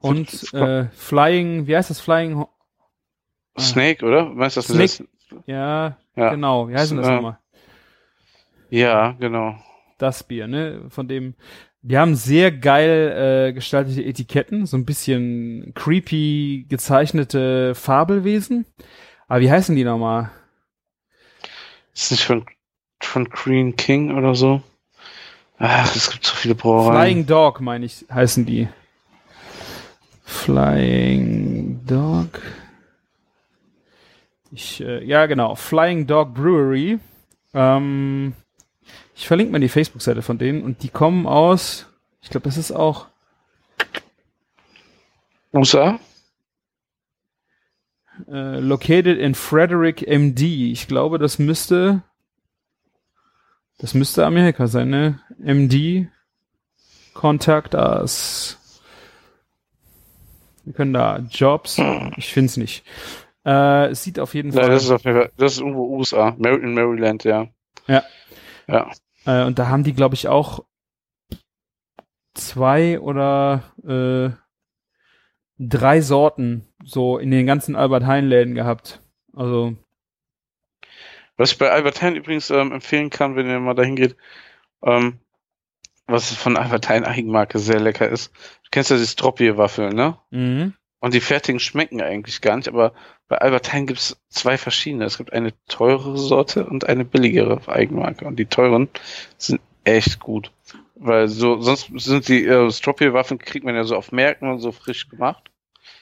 Und 0.00 0.52
äh, 0.54 0.86
Flying, 0.92 1.66
wie 1.66 1.76
heißt 1.76 1.90
das 1.90 2.00
Flying? 2.00 2.36
Ho- 2.38 2.48
Ah. 3.56 3.60
Snake, 3.62 4.06
oder? 4.06 4.26
Meinst 4.26 4.56
du 4.56 4.60
das? 4.60 4.92
Snake. 4.94 5.08
Ja, 5.46 5.96
Ja. 6.14 6.30
genau. 6.30 6.68
Wie 6.68 6.74
heißen 6.76 6.96
das 6.96 7.08
Äh, 7.08 7.14
nochmal? 7.16 7.38
Ja, 8.70 9.12
genau. 9.18 9.56
Das 9.98 10.22
Bier, 10.22 10.46
ne? 10.46 10.82
Von 10.88 11.08
dem, 11.08 11.34
die 11.82 11.98
haben 11.98 12.14
sehr 12.14 12.52
geil 12.52 13.48
äh, 13.48 13.52
gestaltete 13.52 14.04
Etiketten, 14.04 14.66
so 14.66 14.76
ein 14.76 14.84
bisschen 14.86 15.72
creepy 15.74 16.64
gezeichnete 16.68 17.74
Fabelwesen. 17.74 18.66
Aber 19.26 19.40
wie 19.40 19.50
heißen 19.50 19.74
die 19.74 19.84
nochmal? 19.84 20.30
Ist 21.92 22.12
nicht 22.12 22.24
von, 22.24 22.46
von 23.02 23.24
Green 23.28 23.74
King 23.76 24.16
oder 24.16 24.34
so? 24.36 24.62
Ach, 25.58 25.94
es 25.94 26.10
gibt 26.10 26.24
so 26.24 26.34
viele 26.36 26.54
Brauereien. 26.54 26.92
Flying 27.02 27.26
Dog, 27.26 27.60
meine 27.60 27.84
ich, 27.84 28.06
heißen 28.10 28.46
die. 28.46 28.68
Flying 30.30 31.84
Dog. 31.86 32.40
Ich, 34.52 34.80
äh, 34.80 35.04
ja, 35.04 35.26
genau. 35.26 35.54
Flying 35.54 36.06
Dog 36.06 36.34
Brewery. 36.34 36.98
Ähm, 37.52 38.34
ich 39.14 39.26
verlinke 39.26 39.52
mal 39.52 39.60
die 39.60 39.68
Facebook-Seite 39.68 40.22
von 40.22 40.38
denen 40.38 40.62
und 40.62 40.82
die 40.82 40.88
kommen 40.88 41.26
aus, 41.26 41.86
ich 42.22 42.30
glaube, 42.30 42.44
das 42.44 42.56
ist 42.56 42.72
auch 42.72 43.06
USA? 45.52 45.98
äh, 48.28 48.60
located 48.60 49.18
in 49.18 49.34
Frederick, 49.34 50.06
MD. 50.06 50.70
Ich 50.72 50.88
glaube, 50.88 51.18
das 51.18 51.38
müsste, 51.38 52.02
das 53.78 53.94
müsste 53.94 54.26
Amerika 54.26 54.66
sein, 54.66 54.90
ne? 54.90 55.20
MD, 55.38 56.08
contact 57.14 57.74
us. 57.74 58.59
Wir 60.64 60.72
können 60.72 60.92
da 60.92 61.18
Jobs, 61.30 61.80
ich 62.16 62.32
find's 62.32 62.56
nicht. 62.56 62.84
Äh, 63.44 63.86
es 63.88 64.04
sieht 64.04 64.18
auf 64.18 64.34
jeden 64.34 64.52
Fall, 64.52 64.68
das 64.68 64.84
ist 64.84 64.90
auf 64.90 65.04
jeden 65.04 65.16
Fall, 65.18 65.32
das 65.36 65.52
ist 65.52 65.60
irgendwo 65.60 65.96
USA. 65.96 66.30
In 66.38 66.74
Maryland, 66.74 67.24
ja. 67.24 67.48
Ja. 67.86 68.02
Ja. 68.66 68.90
äh, 69.24 69.44
und 69.44 69.58
da 69.58 69.68
haben 69.68 69.84
die, 69.84 69.94
glaube 69.94 70.14
ich, 70.14 70.28
auch 70.28 70.64
zwei 72.34 73.00
oder 73.00 73.62
äh, 73.86 74.30
drei 75.58 76.00
Sorten 76.00 76.66
so 76.84 77.18
in 77.18 77.30
den 77.30 77.46
ganzen 77.46 77.76
Albert 77.76 78.06
Heijn 78.06 78.28
Läden 78.28 78.54
gehabt. 78.54 79.00
Also 79.34 79.76
Was 81.36 81.52
ich 81.52 81.58
bei 81.58 81.70
Albert 81.70 82.02
Heijn 82.02 82.16
übrigens 82.16 82.50
ähm, 82.50 82.72
empfehlen 82.72 83.10
kann, 83.10 83.36
wenn 83.36 83.48
ihr 83.48 83.60
mal 83.60 83.74
dahin 83.74 83.96
geht, 83.96 84.16
ähm, 84.82 85.18
was 86.10 86.34
von 86.34 86.56
Albert 86.56 86.88
Heijn 86.88 87.04
Eigenmarke 87.04 87.58
sehr 87.58 87.80
lecker 87.80 88.08
ist. 88.08 88.32
Du 88.64 88.68
kennst 88.70 88.90
ja 88.90 88.96
die 88.96 89.06
Stropie-Waffeln, 89.06 89.94
ne? 89.94 90.18
mhm. 90.30 90.74
Und 91.02 91.14
die 91.14 91.20
fertigen 91.20 91.60
schmecken 91.60 92.02
eigentlich 92.02 92.42
gar 92.42 92.56
nicht, 92.56 92.68
aber 92.68 92.92
bei 93.26 93.38
Albert 93.38 93.72
Heijn 93.72 93.86
gibt 93.86 94.00
es 94.00 94.20
zwei 94.28 94.58
verschiedene. 94.58 95.06
Es 95.06 95.16
gibt 95.16 95.32
eine 95.32 95.54
teurere 95.66 96.18
Sorte 96.18 96.66
und 96.66 96.86
eine 96.86 97.06
billigere 97.06 97.66
Eigenmarke. 97.68 98.26
Und 98.26 98.38
die 98.38 98.44
teuren 98.44 98.88
sind 99.38 99.62
echt 99.84 100.20
gut. 100.20 100.52
Weil 100.96 101.28
so, 101.28 101.62
sonst 101.62 101.90
sind 101.94 102.28
die 102.28 102.44
äh, 102.44 102.70
Stropie-Waffeln 102.70 103.38
kriegt 103.38 103.64
man 103.64 103.74
ja 103.74 103.84
so 103.84 103.96
auf 103.96 104.12
Märkten 104.12 104.50
und 104.50 104.58
so 104.58 104.72
frisch 104.72 105.08
gemacht. 105.08 105.50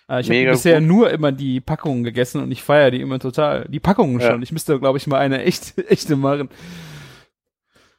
Äh, 0.09 0.21
ich 0.21 0.31
habe 0.31 0.51
bisher 0.51 0.81
gut. 0.81 0.89
nur 0.89 1.11
immer 1.11 1.31
die 1.31 1.61
Packungen 1.61 2.03
gegessen 2.03 2.43
und 2.43 2.51
ich 2.51 2.63
feiere 2.63 2.91
die 2.91 3.01
immer 3.01 3.21
total. 3.21 3.67
Die 3.69 3.81
Packungen 3.81 4.19
Ja. 4.19 4.33
schon. 4.33 4.43
Ich 4.43 4.51
müsste, 4.51 4.81
glaube 4.81 4.99
ich, 4.99 5.07
mal 5.07 5.19
eine 5.21 5.45
echte, 5.45 5.87
echte 5.89 6.17
machen. 6.17 6.49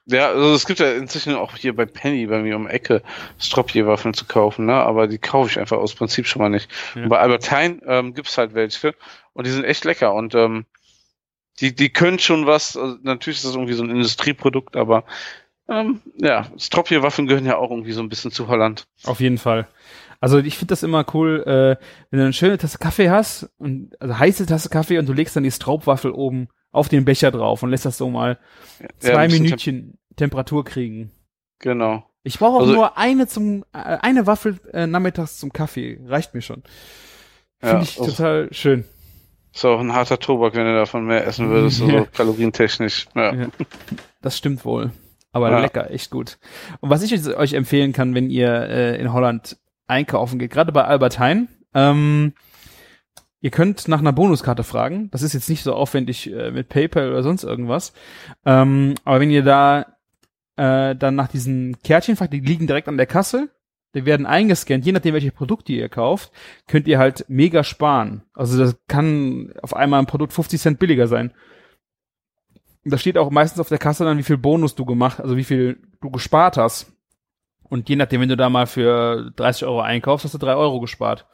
Ja, 0.10 0.30
also 0.30 0.54
es 0.54 0.66
gibt 0.66 0.80
ja 0.80 0.92
inzwischen 0.94 1.36
auch 1.36 1.56
hier 1.56 1.76
bei 1.76 1.86
Penny 1.86 2.26
bei 2.26 2.42
mir 2.42 2.56
um 2.56 2.68
die 2.68 2.74
Ecke 2.74 3.04
Stropje-Waffeln 3.40 4.14
zu 4.14 4.26
kaufen, 4.26 4.66
ne? 4.66 4.74
Aber 4.74 5.08
die 5.08 5.20
kaufe 5.20 5.50
ich 5.50 5.60
einfach 5.60 5.78
aus 5.78 5.94
Prinzip 5.94 6.26
schon 6.26 6.42
mal 6.42 6.50
nicht. 6.50 6.70
Ja. 6.96 7.08
Bei 7.08 7.20
Albert 7.20 7.52
Heijn 7.52 7.82
ähm, 7.86 8.14
gibt's 8.14 8.38
halt 8.38 8.54
welche 8.56 8.96
und 9.34 9.46
die 9.46 9.52
sind 9.52 9.66
echt 9.66 9.86
lecker 9.86 10.14
und 10.14 10.34
ähm, 10.34 10.66
die, 11.60 11.76
die 11.76 11.90
können 11.90 12.20
schon 12.20 12.48
was. 12.48 12.76
Also 12.76 12.98
natürlich 13.04 13.38
ist 13.38 13.46
das 13.46 13.54
irgendwie 13.54 13.74
so 13.74 13.84
ein 13.84 13.92
Industrieprodukt, 13.92 14.76
aber 14.76 15.04
ähm, 15.68 16.02
ja, 16.18 16.48
Stropje-Waffeln 16.58 17.28
gehören 17.28 17.46
ja 17.46 17.58
auch 17.58 17.70
irgendwie 17.70 17.92
so 17.92 18.02
ein 18.02 18.10
bisschen 18.10 18.32
zu 18.32 18.48
Holland. 18.48 18.88
Auf 19.04 19.20
jeden 19.20 19.38
Fall. 19.38 19.68
Also 20.20 20.40
ich 20.40 20.58
finde 20.58 20.72
das 20.72 20.84
immer 20.84 21.06
cool, 21.14 21.44
äh, 21.46 21.84
wenn 22.10 22.20
du 22.20 22.26
eine 22.26 22.34
schöne 22.34 22.58
Tasse 22.58 22.80
Kaffee 22.80 23.10
hast 23.10 23.50
und 23.58 23.96
also 24.02 24.18
heiße 24.18 24.46
Tasse 24.48 24.70
Kaffee 24.70 24.98
und 24.98 25.08
du 25.08 25.14
legst 25.14 25.36
dann 25.36 25.44
die 25.44 25.52
Straubwaffel 25.52 26.12
oben 26.12 26.50
auf 26.72 26.90
den 26.90 27.06
Becher 27.06 27.32
drauf 27.32 27.64
und 27.64 27.70
lässt 27.70 27.86
das 27.86 27.98
so 27.98 28.10
mal 28.10 28.40
Ja, 28.80 28.88
zwei 29.00 29.28
bisschen 29.28 29.44
Minütchen 29.44 29.99
Temperatur 30.20 30.64
kriegen. 30.64 31.12
Genau. 31.60 32.04
Ich 32.24 32.38
brauche 32.38 32.58
auch 32.58 32.62
Also- 32.62 32.74
nur 32.74 32.98
eine 32.98 33.28
zum 33.28 33.64
äh, 33.74 33.78
eine 34.02 34.28
Waffel 34.28 34.60
äh, 34.74 34.86
nachmittags 34.88 35.38
zum 35.38 35.52
Kaffee, 35.52 36.00
reicht 36.06 36.34
mir 36.34 36.42
schon. 36.42 36.64
Finde 37.60 37.76
Ja, 37.78 37.82
ich 37.82 38.00
also- 38.00 38.12
total 38.12 38.48
schön. 38.54 38.84
Ist 39.54 39.66
auch 39.66 39.80
ein 39.80 39.94
harter 39.94 40.20
Tobak, 40.20 40.54
wenn 40.56 40.66
du 40.66 40.76
davon 40.76 41.06
mehr 41.06 41.26
essen 41.26 41.50
würdest, 41.50 41.78
so 41.78 41.88
Ja. 41.90 42.06
kalorientechnisch. 42.06 43.08
Ja. 43.16 43.34
Ja. 43.34 43.48
Das 44.22 44.38
stimmt 44.38 44.64
wohl. 44.64 44.92
Aber 45.32 45.50
Ja. 45.50 45.60
lecker, 45.60 45.90
echt 45.92 46.12
gut. 46.12 46.38
Und 46.82 46.90
was 46.92 47.02
ich 47.04 47.28
euch 47.36 47.54
empfehlen 47.54 47.92
kann, 47.94 48.14
wenn 48.16 48.30
ihr 48.30 48.50
äh, 48.52 49.00
in 49.02 49.12
Holland 49.14 49.58
einkaufen 49.88 50.38
geht, 50.40 50.52
gerade 50.52 50.72
bei 50.72 50.84
Albert 50.84 51.18
Heijn, 51.20 51.48
ähm, 51.74 52.34
ihr 53.42 53.52
könnt 53.52 53.88
nach 53.88 54.00
einer 54.00 54.14
Bonuskarte 54.14 54.64
fragen. 54.64 55.10
Das 55.12 55.22
ist 55.24 55.34
jetzt 55.34 55.50
nicht 55.50 55.64
so 55.64 55.74
aufwendig 55.74 56.32
äh, 56.32 56.52
mit 56.52 56.70
PayPal 56.70 57.10
oder 57.10 57.24
sonst 57.24 57.44
irgendwas. 57.44 57.94
Ähm, 58.46 58.96
aber 59.06 59.20
wenn 59.20 59.32
ihr 59.32 59.44
da 59.44 59.86
äh, 60.60 60.96
dann 60.96 61.16
nach 61.16 61.28
diesen 61.28 61.82
Kärtchen 61.84 62.18
die 62.30 62.40
liegen 62.40 62.68
direkt 62.68 62.88
an 62.88 62.98
der 62.98 63.08
Kasse 63.08 63.50
die 63.96 64.06
werden 64.06 64.26
eingescannt, 64.26 64.86
je 64.86 64.92
nachdem, 64.92 65.16
welche 65.16 65.32
Produkte 65.32 65.74
ihr 65.74 65.90
kauft, 65.90 66.32
könnt 66.68 66.88
ihr 66.88 67.00
halt 67.00 67.26
mega 67.28 67.64
sparen. 67.64 68.24
Also 68.34 68.58
das 68.60 68.78
kann 68.88 69.52
auf 69.64 69.76
einmal 69.76 70.00
ein 70.00 70.06
Produkt 70.06 70.34
50 70.34 70.62
Cent 70.62 70.80
billiger 70.80 71.08
sein. 71.08 71.34
Da 72.86 72.98
steht 72.98 73.18
auch 73.18 73.32
meistens 73.32 73.60
auf 73.60 73.70
der 73.70 73.78
Kasse 73.80 74.06
dann, 74.06 74.18
wie 74.18 74.24
viel 74.24 74.38
Bonus 74.38 74.76
du 74.76 74.86
gemacht, 74.86 75.20
also 75.20 75.38
wie 75.38 75.44
viel 75.44 75.82
du 76.02 76.12
gespart 76.12 76.58
hast. 76.58 76.94
Und 77.64 77.90
je 77.90 77.96
nachdem, 77.96 78.22
wenn 78.22 78.30
du 78.30 78.38
da 78.38 78.50
mal 78.50 78.68
für 78.68 79.32
30 79.36 79.66
Euro 79.66 79.82
einkaufst, 79.82 80.24
hast 80.24 80.34
du 80.34 80.40
3 80.40 80.56
Euro 80.56 80.80
gespart. 80.80 81.28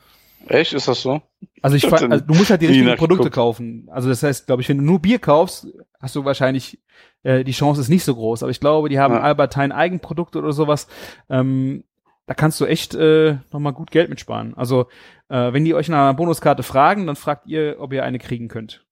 Echt? 0.48 0.74
Ist 0.74 0.88
das 0.88 1.02
so? 1.02 1.22
Also 1.62 1.76
ich 1.76 1.86
fand, 1.88 2.12
also 2.12 2.26
du 2.26 2.34
musst 2.34 2.50
halt 2.50 2.62
die 2.62 2.68
richtigen. 2.68 2.96
Produkte 2.98 3.30
kaufen. 3.30 3.88
Also 3.92 4.10
das 4.10 4.24
heißt, 4.24 4.48
glaube 4.48 4.62
ich, 4.62 4.70
wenn 4.70 4.78
du 4.78 4.84
nur 4.84 5.00
Bier 5.00 5.20
kaufst, 5.20 5.68
hast 6.00 6.16
du 6.16 6.26
wahrscheinlich 6.26 6.80
äh, 7.24 7.44
die 7.44 7.52
Chance 7.52 7.82
ist 7.82 7.90
nicht 7.90 8.04
so 8.04 8.16
groß. 8.16 8.44
Aber 8.44 8.52
ich 8.52 8.60
glaube, 8.60 8.90
die 8.90 9.00
haben 9.00 9.14
Ja. 9.16 9.22
Albertine 9.22 9.74
Eigenprodukte 9.74 10.38
oder 10.40 10.54
sowas. 10.54 10.88
Ähm, 11.30 11.84
da 12.28 12.34
kannst 12.34 12.60
du 12.60 12.66
echt 12.66 12.96
äh, 12.96 13.38
nochmal 13.52 13.74
gut 13.74 13.92
Geld 13.92 14.10
mitsparen. 14.10 14.56
Also 14.56 14.88
äh, 15.30 15.54
wenn 15.54 15.66
die 15.66 15.76
euch 15.76 15.90
nach 15.90 16.00
einer 16.00 16.14
Bonuskarte 16.14 16.64
fragen, 16.64 17.06
dann 17.08 17.16
fragt 17.16 17.48
ihr, 17.48 17.78
ob 17.80 17.94
ihr 17.94 18.04
eine 18.04 18.20
kriegen 18.20 18.48
könnt. 18.48 18.86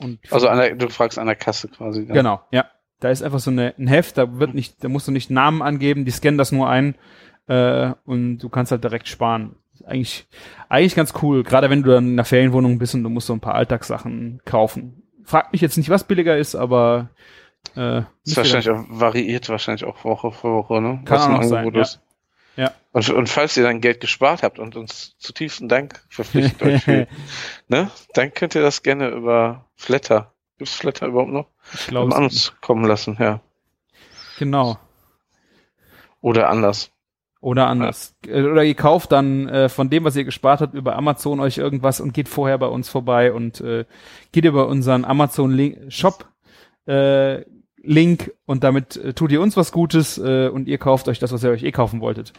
Und 0.00 0.18
Also 0.30 0.46
der, 0.46 0.76
du 0.76 0.88
fragst 0.88 1.18
an 1.18 1.26
der 1.26 1.36
Kasse 1.36 1.68
quasi. 1.68 2.02
Ja. 2.02 2.14
Genau, 2.14 2.40
ja. 2.50 2.66
Da 3.00 3.10
ist 3.10 3.22
einfach 3.22 3.38
so 3.38 3.50
eine, 3.50 3.74
ein 3.78 3.86
Heft, 3.86 4.18
da 4.18 4.40
wird 4.40 4.54
nicht, 4.54 4.82
da 4.82 4.88
musst 4.88 5.06
du 5.06 5.12
nicht 5.12 5.30
Namen 5.30 5.62
angeben, 5.62 6.04
die 6.04 6.10
scannen 6.10 6.36
das 6.36 6.50
nur 6.52 6.68
ein 6.68 6.96
äh, 7.46 7.92
und 8.04 8.38
du 8.38 8.48
kannst 8.48 8.72
halt 8.72 8.82
direkt 8.82 9.08
sparen. 9.08 9.54
Ist 9.78 9.86
Eigentlich, 9.86 10.26
eigentlich 10.68 10.94
ganz 10.94 11.14
cool, 11.22 11.42
gerade 11.42 11.70
wenn 11.70 11.82
du 11.82 11.90
dann 11.90 12.06
in 12.06 12.12
einer 12.14 12.24
Ferienwohnung 12.24 12.78
bist 12.78 12.94
und 12.94 13.02
du 13.02 13.10
musst 13.10 13.26
so 13.26 13.32
ein 13.32 13.40
paar 13.40 13.54
Alltagssachen 13.54 14.40
kaufen. 14.44 15.02
Frag 15.24 15.52
mich 15.52 15.60
jetzt 15.60 15.76
nicht, 15.76 15.90
was 15.90 16.04
billiger 16.04 16.36
ist, 16.36 16.54
aber 16.54 17.10
äh, 17.76 18.02
Ist 18.24 18.36
wahrscheinlich 18.36 18.70
auch, 18.70 18.84
variiert 18.88 19.48
wahrscheinlich 19.48 19.84
auch 19.84 20.04
Woche 20.04 20.32
für 20.32 20.52
Woche, 20.52 20.80
ne? 20.80 21.00
Kann 21.04 21.18
Was 21.18 21.22
auch 21.22 21.28
ein 21.28 21.34
noch 21.34 21.42
sein, 21.42 21.58
Angebot 21.58 21.76
ja. 21.76 21.82
ist. 21.82 22.00
Ja. 22.56 22.72
Und, 22.92 23.08
und 23.10 23.28
falls 23.28 23.56
ihr 23.56 23.62
dann 23.62 23.80
Geld 23.80 24.00
gespart 24.00 24.42
habt 24.42 24.58
und 24.58 24.74
uns 24.74 25.16
zutiefsten 25.18 25.68
Dank 25.68 26.02
verpflichtet 26.08 26.62
euch 26.62 26.82
für, 26.82 27.06
ne? 27.68 27.90
Dann 28.14 28.34
könnt 28.34 28.54
ihr 28.54 28.62
das 28.62 28.82
gerne 28.82 29.10
über 29.10 29.66
Flatter. 29.76 30.32
Gibt's 30.56 30.74
Flatter 30.74 31.06
überhaupt 31.06 31.30
noch? 31.30 31.46
ich 31.72 31.86
Um 31.86 31.90
glaube, 31.90 32.16
an 32.16 32.24
uns 32.24 32.54
kommen 32.60 32.84
lassen, 32.84 33.16
ja. 33.20 33.40
genau. 34.38 34.78
Oder 36.20 36.48
anders. 36.48 36.90
Oder 37.40 37.68
anders. 37.68 38.16
Äh, 38.26 38.42
Oder 38.42 38.64
ihr 38.64 38.74
kauft 38.74 39.12
dann 39.12 39.48
äh, 39.48 39.68
von 39.68 39.90
dem, 39.90 40.04
was 40.04 40.16
ihr 40.16 40.24
gespart 40.24 40.60
habt, 40.60 40.74
über 40.74 40.96
Amazon 40.96 41.40
euch 41.40 41.58
irgendwas 41.58 42.00
und 42.00 42.12
geht 42.12 42.28
vorher 42.28 42.58
bei 42.58 42.66
uns 42.66 42.88
vorbei 42.88 43.32
und 43.32 43.60
äh, 43.60 43.84
geht 44.32 44.44
über 44.44 44.66
unseren 44.66 45.04
Amazon 45.04 45.52
Link 45.52 45.92
Shop 45.92 46.28
äh, 46.86 47.44
Link 47.76 48.32
und 48.44 48.64
damit 48.64 48.96
äh, 48.96 49.14
tut 49.14 49.30
ihr 49.30 49.40
uns 49.40 49.56
was 49.56 49.72
Gutes 49.72 50.18
äh, 50.18 50.48
und 50.48 50.66
ihr 50.66 50.78
kauft 50.78 51.08
euch 51.08 51.18
das, 51.20 51.32
was 51.32 51.44
ihr 51.44 51.50
euch 51.50 51.62
eh 51.62 51.72
kaufen 51.72 52.00
wolltet. 52.00 52.32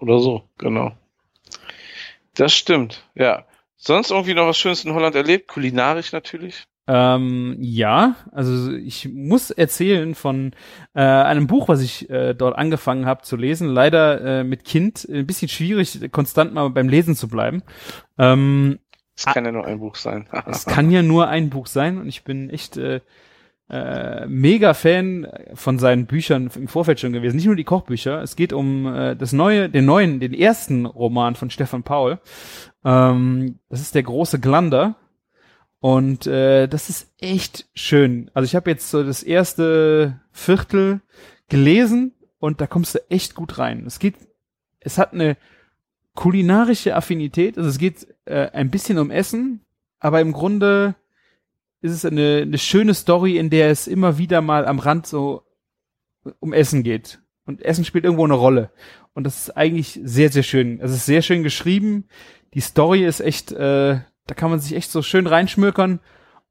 Oder 0.00 0.18
so, 0.18 0.48
genau. 0.58 0.92
Das 2.34 2.52
stimmt, 2.52 3.08
ja. 3.14 3.46
Sonst 3.76 4.10
irgendwie 4.10 4.34
noch 4.34 4.46
was 4.46 4.58
Schönes 4.58 4.84
in 4.84 4.92
Holland 4.92 5.14
erlebt? 5.14 5.48
Kulinarisch 5.48 6.12
natürlich. 6.12 6.66
Ähm, 6.86 7.56
ja, 7.60 8.16
also 8.32 8.72
ich 8.72 9.08
muss 9.12 9.50
erzählen 9.50 10.14
von 10.14 10.52
äh, 10.92 11.00
einem 11.00 11.46
Buch, 11.46 11.68
was 11.68 11.80
ich 11.80 12.10
äh, 12.10 12.34
dort 12.34 12.56
angefangen 12.58 13.06
habe 13.06 13.22
zu 13.22 13.36
lesen. 13.36 13.68
Leider 13.68 14.20
äh, 14.40 14.44
mit 14.44 14.64
Kind 14.64 15.06
ein 15.10 15.26
bisschen 15.26 15.48
schwierig, 15.48 15.98
konstant 16.12 16.52
mal 16.52 16.68
beim 16.70 16.88
Lesen 16.88 17.16
zu 17.16 17.28
bleiben. 17.28 17.62
Ähm, 18.18 18.78
Es 19.16 19.24
kann 19.24 19.44
ja 19.46 19.52
nur 19.52 19.66
ein 19.66 19.78
Buch 19.78 19.96
sein. 19.96 20.28
Es 20.46 20.66
kann 20.66 20.90
ja 20.90 21.02
nur 21.02 21.28
ein 21.28 21.48
Buch 21.48 21.66
sein 21.68 21.98
und 21.98 22.06
ich 22.06 22.22
bin 22.22 22.50
echt 22.50 22.76
äh, 22.76 23.00
äh, 23.70 24.26
mega 24.26 24.74
Fan 24.74 25.26
von 25.54 25.78
seinen 25.78 26.04
Büchern 26.04 26.50
im 26.54 26.68
Vorfeld 26.68 27.00
schon 27.00 27.14
gewesen. 27.14 27.36
Nicht 27.36 27.46
nur 27.46 27.56
die 27.56 27.64
Kochbücher. 27.64 28.20
Es 28.20 28.36
geht 28.36 28.52
um 28.52 28.86
äh, 28.94 29.16
das 29.16 29.32
neue, 29.32 29.70
den 29.70 29.86
neuen, 29.86 30.20
den 30.20 30.34
ersten 30.34 30.84
Roman 30.84 31.34
von 31.34 31.48
Stefan 31.48 31.82
Paul. 31.82 32.18
Ähm, 32.84 33.58
das 33.70 33.80
ist 33.80 33.94
der 33.94 34.02
große 34.02 34.38
Glander. 34.38 34.96
Und 35.84 36.26
äh, 36.26 36.66
das 36.66 36.88
ist 36.88 37.12
echt 37.20 37.68
schön. 37.74 38.30
Also 38.32 38.46
ich 38.46 38.56
habe 38.56 38.70
jetzt 38.70 38.88
so 38.88 39.04
das 39.04 39.22
erste 39.22 40.18
Viertel 40.32 41.02
gelesen 41.50 42.14
und 42.38 42.62
da 42.62 42.66
kommst 42.66 42.94
du 42.94 43.00
echt 43.10 43.34
gut 43.34 43.58
rein. 43.58 43.84
Es 43.86 43.98
geht, 43.98 44.14
es 44.80 44.96
hat 44.96 45.12
eine 45.12 45.36
kulinarische 46.14 46.96
Affinität. 46.96 47.58
Also 47.58 47.68
es 47.68 47.76
geht 47.76 48.06
äh, 48.24 48.48
ein 48.52 48.70
bisschen 48.70 48.96
um 48.96 49.10
Essen, 49.10 49.60
aber 49.98 50.22
im 50.22 50.32
Grunde 50.32 50.94
ist 51.82 51.92
es 51.92 52.06
eine, 52.06 52.38
eine 52.40 52.56
schöne 52.56 52.94
Story, 52.94 53.36
in 53.36 53.50
der 53.50 53.68
es 53.68 53.86
immer 53.86 54.16
wieder 54.16 54.40
mal 54.40 54.64
am 54.64 54.78
Rand 54.78 55.06
so 55.06 55.42
um 56.40 56.54
Essen 56.54 56.82
geht. 56.82 57.20
Und 57.44 57.60
Essen 57.60 57.84
spielt 57.84 58.04
irgendwo 58.04 58.24
eine 58.24 58.32
Rolle. 58.32 58.70
Und 59.12 59.24
das 59.24 59.36
ist 59.36 59.50
eigentlich 59.54 60.00
sehr, 60.02 60.32
sehr 60.32 60.44
schön. 60.44 60.80
Es 60.80 60.92
ist 60.92 61.04
sehr 61.04 61.20
schön 61.20 61.42
geschrieben. 61.42 62.08
Die 62.54 62.60
Story 62.60 63.04
ist 63.04 63.20
echt, 63.20 63.52
äh, 63.52 63.98
da 64.26 64.34
kann 64.34 64.50
man 64.50 64.60
sich 64.60 64.74
echt 64.74 64.90
so 64.90 65.02
schön 65.02 65.26
reinschmökern. 65.26 66.00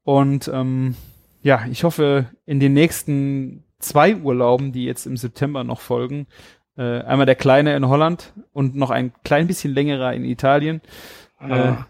Und 0.04 0.50
ähm, 0.54 0.96
ja, 1.42 1.66
ich 1.70 1.84
hoffe, 1.84 2.28
in 2.46 2.60
den 2.60 2.74
nächsten 2.74 3.64
zwei 3.80 4.16
Urlauben, 4.16 4.72
die 4.72 4.86
jetzt 4.86 5.06
im 5.06 5.18
September 5.18 5.64
noch 5.64 5.80
folgen, 5.82 6.28
äh, 6.78 7.02
einmal 7.02 7.26
der 7.26 7.36
kleine 7.36 7.76
in 7.76 7.88
Holland 7.88 8.34
und 8.52 8.76
noch 8.76 8.90
ein 8.90 9.12
klein 9.24 9.48
bisschen 9.48 9.74
längerer 9.74 10.14
in 10.14 10.26
Italien, 10.26 10.82
äh, 11.40 11.52
Ah. 11.54 11.88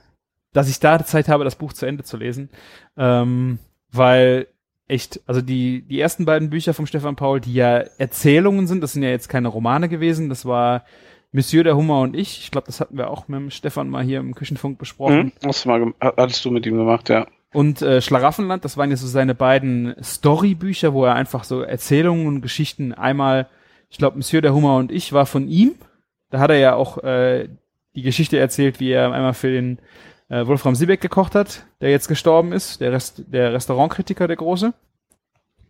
dass 0.54 0.70
ich 0.70 0.80
da 0.80 1.04
Zeit 1.06 1.28
habe, 1.30 1.44
das 1.44 1.56
Buch 1.56 1.74
zu 1.74 1.86
Ende 1.86 2.04
zu 2.04 2.18
lesen. 2.18 2.50
Ähm, 2.98 3.60
weil 3.92 4.48
echt, 4.88 5.22
also 5.28 5.42
die, 5.42 5.84
die 5.84 6.00
ersten 6.00 6.26
beiden 6.26 6.50
Bücher 6.50 6.74
vom 6.74 6.86
Stefan 6.86 7.16
Paul, 7.16 7.40
die 7.40 7.54
ja 7.54 7.78
Erzählungen 7.98 8.68
sind, 8.68 8.82
das 8.82 8.94
sind 8.94 9.04
ja 9.04 9.10
jetzt 9.10 9.30
keine 9.30 9.48
Romane 9.48 9.88
gewesen, 9.90 10.30
das 10.30 10.46
war 10.46 10.84
Monsieur 11.34 11.64
der 11.64 11.76
Hummer 11.76 12.02
und 12.02 12.16
ich. 12.16 12.40
Ich 12.40 12.52
glaube, 12.52 12.68
das 12.68 12.80
hatten 12.80 12.98
wir 12.98 13.10
auch 13.10 13.28
mit 13.28 13.40
dem 13.40 13.50
Stefan 13.50 13.90
mal 13.90 14.04
hier 14.04 14.20
im 14.20 14.36
Küchenfunk 14.36 14.78
besprochen. 14.78 15.18
Hm? 15.18 15.32
Hast 15.46 15.66
du 15.66 15.70
mal 15.70 15.94
hattest 16.00 16.46
du 16.46 16.52
mit 16.52 16.66
ihm 16.66 16.78
gemacht, 16.78 17.10
ja. 17.10 17.28
Und 17.52 17.82
äh, 17.82 18.02
Schlaraffenland, 18.02 18.64
das 18.64 18.78
waren 18.78 18.92
jetzt 18.92 19.02
so 19.02 19.08
seine 19.08 19.36
beiden 19.36 19.96
Storybücher, 20.02 20.94
wo 20.94 21.06
er 21.06 21.16
einfach 21.16 21.44
so 21.44 21.62
Erzählungen 21.62 22.28
und 22.28 22.42
Geschichten 22.42 22.94
einmal, 22.94 23.48
ich 23.90 23.98
glaube, 23.98 24.18
Monsieur 24.18 24.42
der 24.42 24.54
Hummer 24.54 24.78
und 24.78 24.92
ich 24.92 25.12
war 25.12 25.26
von 25.26 25.48
ihm. 25.48 25.76
Da 26.30 26.40
hat 26.40 26.50
er 26.50 26.58
ja 26.58 26.76
auch 26.76 26.98
äh, 27.04 27.50
die 27.96 28.02
Geschichte 28.02 28.40
erzählt, 28.40 28.80
wie 28.80 28.92
er 28.92 29.12
einmal 29.12 29.34
für 29.34 29.52
den 29.52 29.80
äh, 30.30 30.46
Wolfram 30.48 30.76
Siebeck 30.76 31.02
gekocht 31.02 31.36
hat, 31.36 31.66
der 31.82 31.92
jetzt 31.92 32.08
gestorben 32.08 32.54
ist, 32.54 32.82
der, 32.82 32.92
Rest, 32.92 33.24
der 33.28 33.54
Restaurantkritiker, 33.54 34.28
der 34.28 34.38
große. 34.38 34.74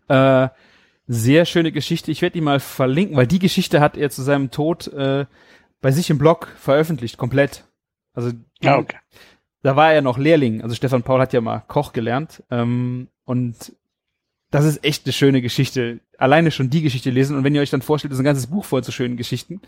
Äh, 0.08 0.48
sehr 1.08 1.46
schöne 1.46 1.72
Geschichte. 1.72 2.12
Ich 2.12 2.22
werde 2.22 2.34
die 2.34 2.42
mal 2.42 2.60
verlinken, 2.60 3.18
weil 3.18 3.28
die 3.28 3.40
Geschichte 3.40 3.82
hat 3.82 3.98
er 3.98 4.10
zu 4.10 4.22
seinem 4.22 4.52
Tod 4.52 4.88
äh, 4.88 5.26
bei 5.82 5.92
sich 5.92 6.10
im 6.10 6.18
Blog 6.18 6.48
veröffentlicht, 6.58 7.18
komplett. 7.18 7.66
Also 8.14 8.32
Ja, 8.62 8.78
okay. 8.78 8.98
da 9.64 9.76
war 9.76 9.92
er 9.92 10.02
noch 10.02 10.18
Lehrling. 10.18 10.62
Also 10.62 10.76
Stefan 10.76 11.04
Paul 11.04 11.20
hat 11.20 11.34
ja 11.34 11.42
mal 11.42 11.64
Koch 11.68 11.94
gelernt. 11.94 12.44
Ähm, 12.50 13.10
und 13.26 13.74
das 14.50 14.66
ist 14.66 14.84
echt 14.86 15.06
eine 15.06 15.14
schöne 15.14 15.42
Geschichte. 15.42 16.00
Alleine 16.18 16.52
schon 16.52 16.70
die 16.70 16.82
Geschichte 16.84 17.10
lesen. 17.10 17.36
Und 17.36 17.44
wenn 17.44 17.56
ihr 17.56 17.62
euch 17.62 17.72
dann 17.72 17.82
vorstellt, 17.82 18.12
das 18.12 18.18
ist 18.18 18.22
ein 18.22 18.26
ganzes 18.26 18.48
Buch 18.48 18.66
voll 18.66 18.84
zu 18.84 18.92
schönen 18.92 19.18
Geschichten. 19.18 19.62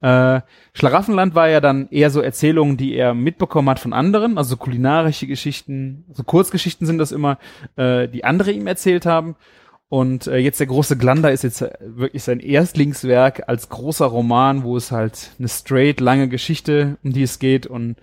Äh, 0.00 0.40
Schlaraffenland 0.72 1.34
war 1.34 1.48
ja 1.48 1.60
dann 1.60 1.88
eher 1.90 2.10
so 2.10 2.20
Erzählungen, 2.20 2.76
die 2.76 2.94
er 2.94 3.14
mitbekommen 3.14 3.70
hat 3.70 3.78
von 3.78 3.92
anderen, 3.92 4.36
also 4.36 4.56
kulinarische 4.56 5.26
Geschichten, 5.26 6.04
so 6.12 6.24
Kurzgeschichten 6.24 6.86
sind 6.86 6.98
das 6.98 7.12
immer, 7.12 7.38
äh, 7.76 8.08
die 8.08 8.24
andere 8.24 8.50
ihm 8.50 8.66
erzählt 8.66 9.06
haben. 9.06 9.36
Und 9.94 10.26
äh, 10.26 10.38
jetzt 10.38 10.58
der 10.58 10.66
große 10.66 10.98
Glander 10.98 11.30
ist 11.30 11.44
jetzt 11.44 11.62
äh, 11.62 11.70
wirklich 11.80 12.24
sein 12.24 12.40
Erstlingswerk 12.40 13.48
als 13.48 13.68
großer 13.68 14.06
Roman, 14.06 14.64
wo 14.64 14.76
es 14.76 14.90
halt 14.90 15.30
eine 15.38 15.46
straight 15.46 16.00
lange 16.00 16.28
Geschichte, 16.28 16.98
um 17.04 17.12
die 17.12 17.22
es 17.22 17.38
geht 17.38 17.68
und 17.68 17.94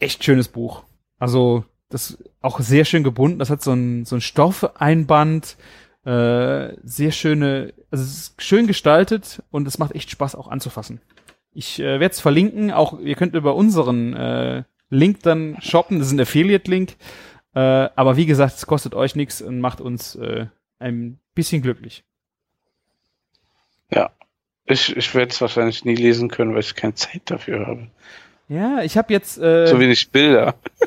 echt 0.00 0.22
schönes 0.22 0.48
Buch. 0.48 0.84
Also 1.18 1.64
das 1.88 2.22
auch 2.42 2.60
sehr 2.60 2.84
schön 2.84 3.04
gebunden. 3.04 3.38
Das 3.38 3.48
hat 3.48 3.62
so 3.62 3.72
ein 3.72 4.04
so 4.04 4.16
ein 4.16 4.20
Stoffeinband, 4.20 5.56
äh, 6.04 6.74
sehr 6.82 7.12
schöne, 7.12 7.72
also 7.90 8.04
es 8.04 8.18
ist 8.18 8.42
schön 8.42 8.66
gestaltet 8.66 9.42
und 9.50 9.66
es 9.66 9.78
macht 9.78 9.94
echt 9.94 10.10
Spaß 10.10 10.34
auch 10.34 10.48
anzufassen. 10.48 11.00
Ich 11.54 11.80
äh, 11.80 12.00
werde 12.00 12.12
es 12.12 12.20
verlinken. 12.20 12.70
Auch 12.70 13.00
ihr 13.00 13.14
könnt 13.14 13.34
über 13.34 13.54
unseren 13.54 14.12
äh, 14.12 14.64
Link 14.90 15.22
dann 15.22 15.56
shoppen. 15.62 16.00
Das 16.00 16.08
ist 16.08 16.12
ein 16.12 16.20
Affiliate-Link. 16.20 16.96
Äh, 17.54 17.60
aber 17.96 18.18
wie 18.18 18.26
gesagt, 18.26 18.56
es 18.56 18.66
kostet 18.66 18.94
euch 18.94 19.16
nichts 19.16 19.40
und 19.40 19.60
macht 19.60 19.80
uns 19.80 20.14
äh, 20.14 20.48
ein 20.78 21.18
bisschen 21.34 21.62
glücklich. 21.62 22.04
Ich, 24.70 24.94
ich 24.94 25.14
werde 25.14 25.30
es 25.30 25.40
wahrscheinlich 25.40 25.84
nie 25.86 25.94
lesen 25.94 26.28
können, 26.28 26.52
weil 26.52 26.60
ich 26.60 26.74
keine 26.74 26.94
Zeit 26.94 27.22
dafür 27.24 27.66
habe. 27.66 27.88
Ja, 28.48 28.82
ich 28.82 28.98
habe 28.98 29.12
jetzt 29.12 29.38
äh, 29.38 29.66
So 29.66 29.80
wenig 29.80 30.10
Bilder. 30.10 30.56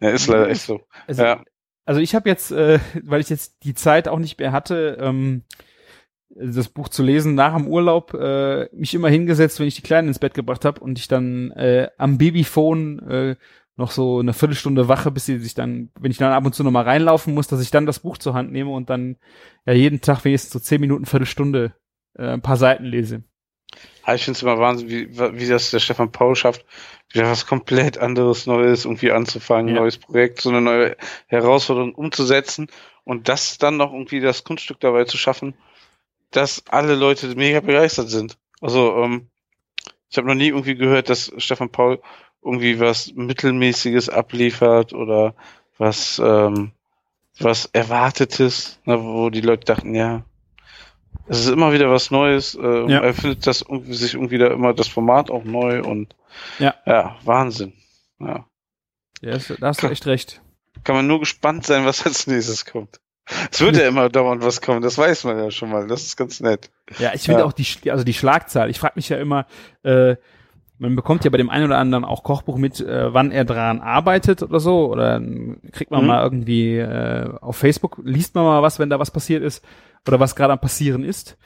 Ja, 0.00 0.10
ist 0.10 0.26
leider 0.28 0.48
echt 0.48 0.62
so. 0.62 0.80
Also, 1.06 1.22
Ja. 1.22 1.44
also 1.84 2.00
ich 2.00 2.14
habe 2.14 2.28
jetzt, 2.28 2.52
äh, 2.52 2.78
weil 3.02 3.20
ich 3.20 3.28
jetzt 3.28 3.64
die 3.64 3.74
Zeit 3.74 4.08
auch 4.08 4.18
nicht 4.18 4.38
mehr 4.38 4.52
hatte, 4.52 4.96
ähm, 5.00 5.42
das 6.30 6.68
Buch 6.68 6.88
zu 6.88 7.02
lesen 7.02 7.34
nach 7.34 7.54
dem 7.54 7.66
Urlaub, 7.66 8.14
äh, 8.14 8.68
mich 8.72 8.94
immer 8.94 9.08
hingesetzt, 9.10 9.60
wenn 9.60 9.66
ich 9.66 9.74
die 9.76 9.82
Kleinen 9.82 10.08
ins 10.08 10.18
Bett 10.18 10.34
gebracht 10.34 10.64
habe 10.64 10.80
und 10.80 10.98
ich 10.98 11.08
dann 11.08 11.50
äh, 11.52 11.88
am 11.98 12.16
Babyphone 12.16 12.98
äh, 13.10 13.36
noch 13.78 13.92
so 13.92 14.18
eine 14.18 14.32
Viertelstunde 14.34 14.88
wache, 14.88 15.10
bis 15.10 15.26
sie 15.26 15.38
sich 15.38 15.54
dann, 15.54 15.90
wenn 15.98 16.10
ich 16.10 16.18
dann 16.18 16.32
ab 16.32 16.44
und 16.44 16.54
zu 16.54 16.64
noch 16.64 16.70
mal 16.72 16.82
reinlaufen 16.84 17.32
muss, 17.32 17.46
dass 17.46 17.62
ich 17.62 17.70
dann 17.70 17.86
das 17.86 18.00
Buch 18.00 18.18
zur 18.18 18.34
Hand 18.34 18.52
nehme 18.52 18.70
und 18.70 18.90
dann 18.90 19.16
ja 19.64 19.72
jeden 19.72 20.00
Tag 20.00 20.24
wenigstens 20.24 20.52
so 20.52 20.58
zehn 20.58 20.80
Minuten, 20.80 21.06
Viertelstunde 21.06 21.72
äh, 22.18 22.26
ein 22.26 22.42
paar 22.42 22.56
Seiten 22.56 22.84
lese. 22.84 23.22
Ja, 24.06 24.14
ich 24.14 24.24
finde 24.24 24.36
es 24.36 24.42
immer 24.42 24.58
Wahnsinn, 24.58 24.88
wie, 24.88 25.16
wie 25.16 25.46
das 25.46 25.70
der 25.70 25.78
Stefan 25.78 26.10
Paul 26.10 26.34
schafft, 26.34 26.64
wieder 27.12 27.30
was 27.30 27.46
komplett 27.46 27.98
anderes, 27.98 28.46
Neues 28.46 28.84
irgendwie 28.84 29.12
anzufangen, 29.12 29.74
Ja. 29.74 29.80
neues 29.80 29.98
Projekt, 29.98 30.40
so 30.40 30.48
eine 30.48 30.60
neue 30.60 30.96
Herausforderung 31.26 31.94
umzusetzen 31.94 32.68
und 33.04 33.28
das 33.28 33.58
dann 33.58 33.76
noch 33.76 33.92
irgendwie 33.92 34.20
das 34.20 34.42
Kunststück 34.42 34.80
dabei 34.80 35.04
zu 35.04 35.16
schaffen, 35.16 35.54
dass 36.30 36.64
alle 36.68 36.94
Leute 36.96 37.28
mega 37.36 37.60
begeistert 37.60 38.08
sind. 38.08 38.38
Also, 38.60 38.96
ähm, 38.96 39.28
ich 40.10 40.16
habe 40.16 40.26
noch 40.26 40.34
nie 40.34 40.48
irgendwie 40.48 40.74
gehört, 40.74 41.10
dass 41.10 41.30
Stefan 41.36 41.70
Paul 41.70 42.00
irgendwie 42.42 42.80
was 42.80 43.12
Mittelmäßiges 43.14 44.08
abliefert 44.08 44.92
oder 44.92 45.34
was, 45.78 46.20
ähm, 46.24 46.72
was 47.40 47.66
Erwartetes, 47.72 48.80
ne, 48.84 49.02
wo 49.02 49.30
die 49.30 49.40
Leute 49.40 49.64
dachten, 49.64 49.94
ja, 49.94 50.24
es 51.28 51.40
ist 51.40 51.48
immer 51.48 51.72
wieder 51.72 51.90
was 51.90 52.10
Neues. 52.10 52.54
Äh, 52.54 52.90
Ja. 52.90 53.00
Er 53.00 53.12
findet 53.14 53.46
das 53.46 53.62
irgendwie, 53.62 53.94
sich 53.94 54.14
irgendwie 54.14 54.38
da 54.38 54.48
immer 54.48 54.72
das 54.72 54.88
Format 54.88 55.30
auch 55.30 55.44
neu 55.44 55.82
und 55.82 56.14
Ja. 56.58 56.74
ja, 56.86 57.16
Wahnsinn. 57.24 57.74
Ja. 58.18 58.46
Ja, 59.20 59.36
da 59.58 59.66
hast 59.68 59.82
du 59.82 59.88
echt 59.88 60.06
recht. 60.06 60.40
Kann 60.84 60.94
man 60.96 61.06
nur 61.06 61.18
gespannt 61.20 61.66
sein, 61.66 61.84
was 61.84 62.06
als 62.06 62.26
nächstes 62.28 62.64
kommt. 62.64 63.00
Es 63.52 63.60
wird 63.60 63.76
ja 63.76 63.86
immer 63.86 64.08
dauernd 64.08 64.42
was 64.42 64.62
kommen, 64.62 64.80
das 64.80 64.96
weiß 64.96 65.24
man 65.24 65.38
ja 65.38 65.50
schon 65.50 65.68
mal. 65.70 65.86
Das 65.86 66.02
ist 66.02 66.16
ganz 66.16 66.40
nett. 66.40 66.70
Ja, 66.98 67.12
ich 67.14 67.22
finde 67.22 67.40
Ja. 67.40 67.46
auch 67.46 67.52
die, 67.52 67.66
also 67.90 68.04
die 68.04 68.14
Schlagzahl. 68.14 68.70
Ich 68.70 68.78
frage 68.78 68.94
mich 68.96 69.08
ja 69.10 69.18
immer, 69.18 69.46
äh, 69.82 70.16
man 70.78 70.96
bekommt 70.96 71.24
ja 71.24 71.30
bei 71.30 71.38
dem 71.38 71.50
einen 71.50 71.66
oder 71.66 71.78
anderen 71.78 72.04
auch 72.04 72.22
Kochbuch 72.22 72.56
mit, 72.58 72.80
äh, 72.80 73.12
wann 73.12 73.30
er 73.30 73.44
dran 73.44 73.80
arbeitet 73.80 74.42
oder 74.42 74.60
so. 74.60 74.90
Oder 74.90 75.20
kriegt 75.72 75.90
man 75.90 76.02
Mhm. 76.02 76.06
mal 76.06 76.22
irgendwie 76.22 76.76
äh, 76.78 77.28
auf 77.40 77.56
Facebook, 77.56 78.00
liest 78.04 78.34
man 78.34 78.44
mal 78.44 78.62
was, 78.62 78.78
wenn 78.78 78.90
da 78.90 78.98
was 78.98 79.10
passiert 79.10 79.42
ist 79.42 79.64
oder 80.06 80.20
was 80.20 80.36
gerade 80.36 80.52
am 80.52 80.60
passieren 80.60 81.04
ist. 81.04 81.36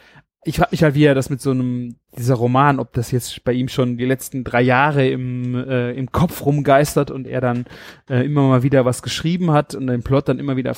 Ich 0.45 0.57
frage 0.57 0.71
mich 0.73 0.83
halt, 0.83 0.97
wie 0.97 1.05
er 1.05 1.15
das 1.15 1.31
mit 1.31 1.41
so 1.41 1.53
einem, 1.53 1.97
dieser 2.19 2.35
Roman, 2.35 2.81
ob 2.81 2.93
das 2.95 3.13
jetzt 3.13 3.45
bei 3.45 3.53
ihm 3.53 3.69
schon 3.69 3.97
die 3.97 4.05
letzten 4.05 4.43
drei 4.43 4.61
Jahre 4.61 5.07
im, 5.09 5.55
äh, 5.55 5.93
im 5.93 6.11
Kopf 6.11 6.45
rumgeistert 6.45 7.11
und 7.13 7.29
er 7.29 7.41
dann 7.41 7.65
äh, 8.11 8.25
immer 8.25 8.49
mal 8.49 8.63
wieder 8.65 8.85
was 8.85 9.03
geschrieben 9.03 9.53
hat 9.53 9.75
und 9.77 9.87
den 9.87 10.03
Plot 10.03 10.29
dann 10.29 10.41
immer 10.41 10.57
wieder 10.57 10.75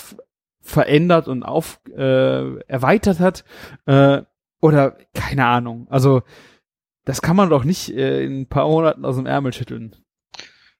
verändert 0.60 1.28
und 1.28 1.42
auf 1.42 1.80
äh, 1.96 2.58
erweitert 2.66 3.20
hat. 3.20 3.44
Äh, 3.86 4.22
oder 4.60 4.96
keine 5.14 5.46
Ahnung. 5.46 5.86
Also 5.90 6.22
das 7.04 7.22
kann 7.22 7.36
man 7.36 7.50
doch 7.50 7.64
nicht 7.64 7.90
äh, 7.90 8.24
in 8.24 8.42
ein 8.42 8.48
paar 8.48 8.66
Monaten 8.68 9.04
aus 9.04 9.16
dem 9.16 9.26
Ärmel 9.26 9.52
schütteln. 9.52 9.96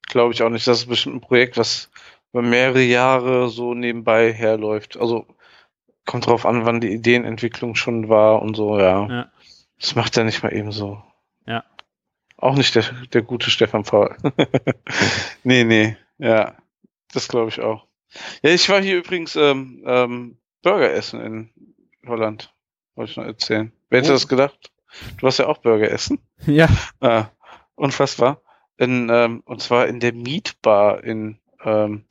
Glaube 0.08 0.32
ich 0.34 0.42
auch 0.42 0.50
nicht. 0.50 0.66
Das 0.66 0.78
ist 0.80 0.86
bestimmt 0.86 1.16
ein 1.16 1.20
Projekt, 1.20 1.56
was 1.56 1.90
über 2.32 2.42
mehrere 2.42 2.82
Jahre 2.82 3.48
so 3.48 3.74
nebenbei 3.74 4.32
herläuft. 4.32 4.96
Also 4.96 5.26
kommt 6.04 6.26
drauf 6.26 6.44
an, 6.46 6.66
wann 6.66 6.80
die 6.80 6.92
Ideenentwicklung 6.92 7.74
schon 7.74 8.08
war 8.08 8.42
und 8.42 8.54
so, 8.56 8.78
ja. 8.78 9.08
Ja. 9.08 9.32
Das 9.80 9.94
macht 9.94 10.16
er 10.16 10.24
nicht 10.24 10.42
mal 10.42 10.52
eben 10.54 10.72
so. 10.72 11.02
Ja. 11.46 11.64
Auch 12.36 12.56
nicht 12.56 12.74
der, 12.74 12.84
der 13.12 13.22
gute 13.22 13.50
Stefan 13.50 13.84
Paul. 13.84 14.14
nee, 15.44 15.64
nee, 15.64 15.96
ja. 16.18 16.54
Das 17.12 17.28
glaube 17.28 17.48
ich 17.50 17.60
auch. 17.60 17.86
Ja, 18.42 18.50
ich 18.50 18.68
war 18.68 18.80
hier 18.82 18.98
übrigens 18.98 19.36
ähm, 19.36 19.82
ähm, 19.86 20.38
Burger 20.62 20.92
essen 20.92 21.20
in 21.20 21.50
Holland. 22.06 22.52
Wollte 22.94 23.10
ich 23.12 23.16
noch 23.16 23.24
erzählen. 23.24 23.72
Wer 23.88 24.00
hätte 24.00 24.10
Oh. 24.10 24.14
das 24.14 24.28
gedacht? 24.28 24.70
Du 25.18 25.22
warst 25.22 25.38
ja 25.38 25.46
auch 25.46 25.58
Burger 25.58 25.90
essen. 25.90 26.18
Ja. 26.46 26.68
Ah, 27.00 27.26
unfassbar. 27.74 28.42
In, 28.76 29.08
ähm, 29.10 29.42
und 29.46 29.62
zwar 29.62 29.86
in 29.86 29.98
der 30.00 30.12
Mietbar 30.12 31.02
in, 31.02 31.38
ähm, 31.64 32.04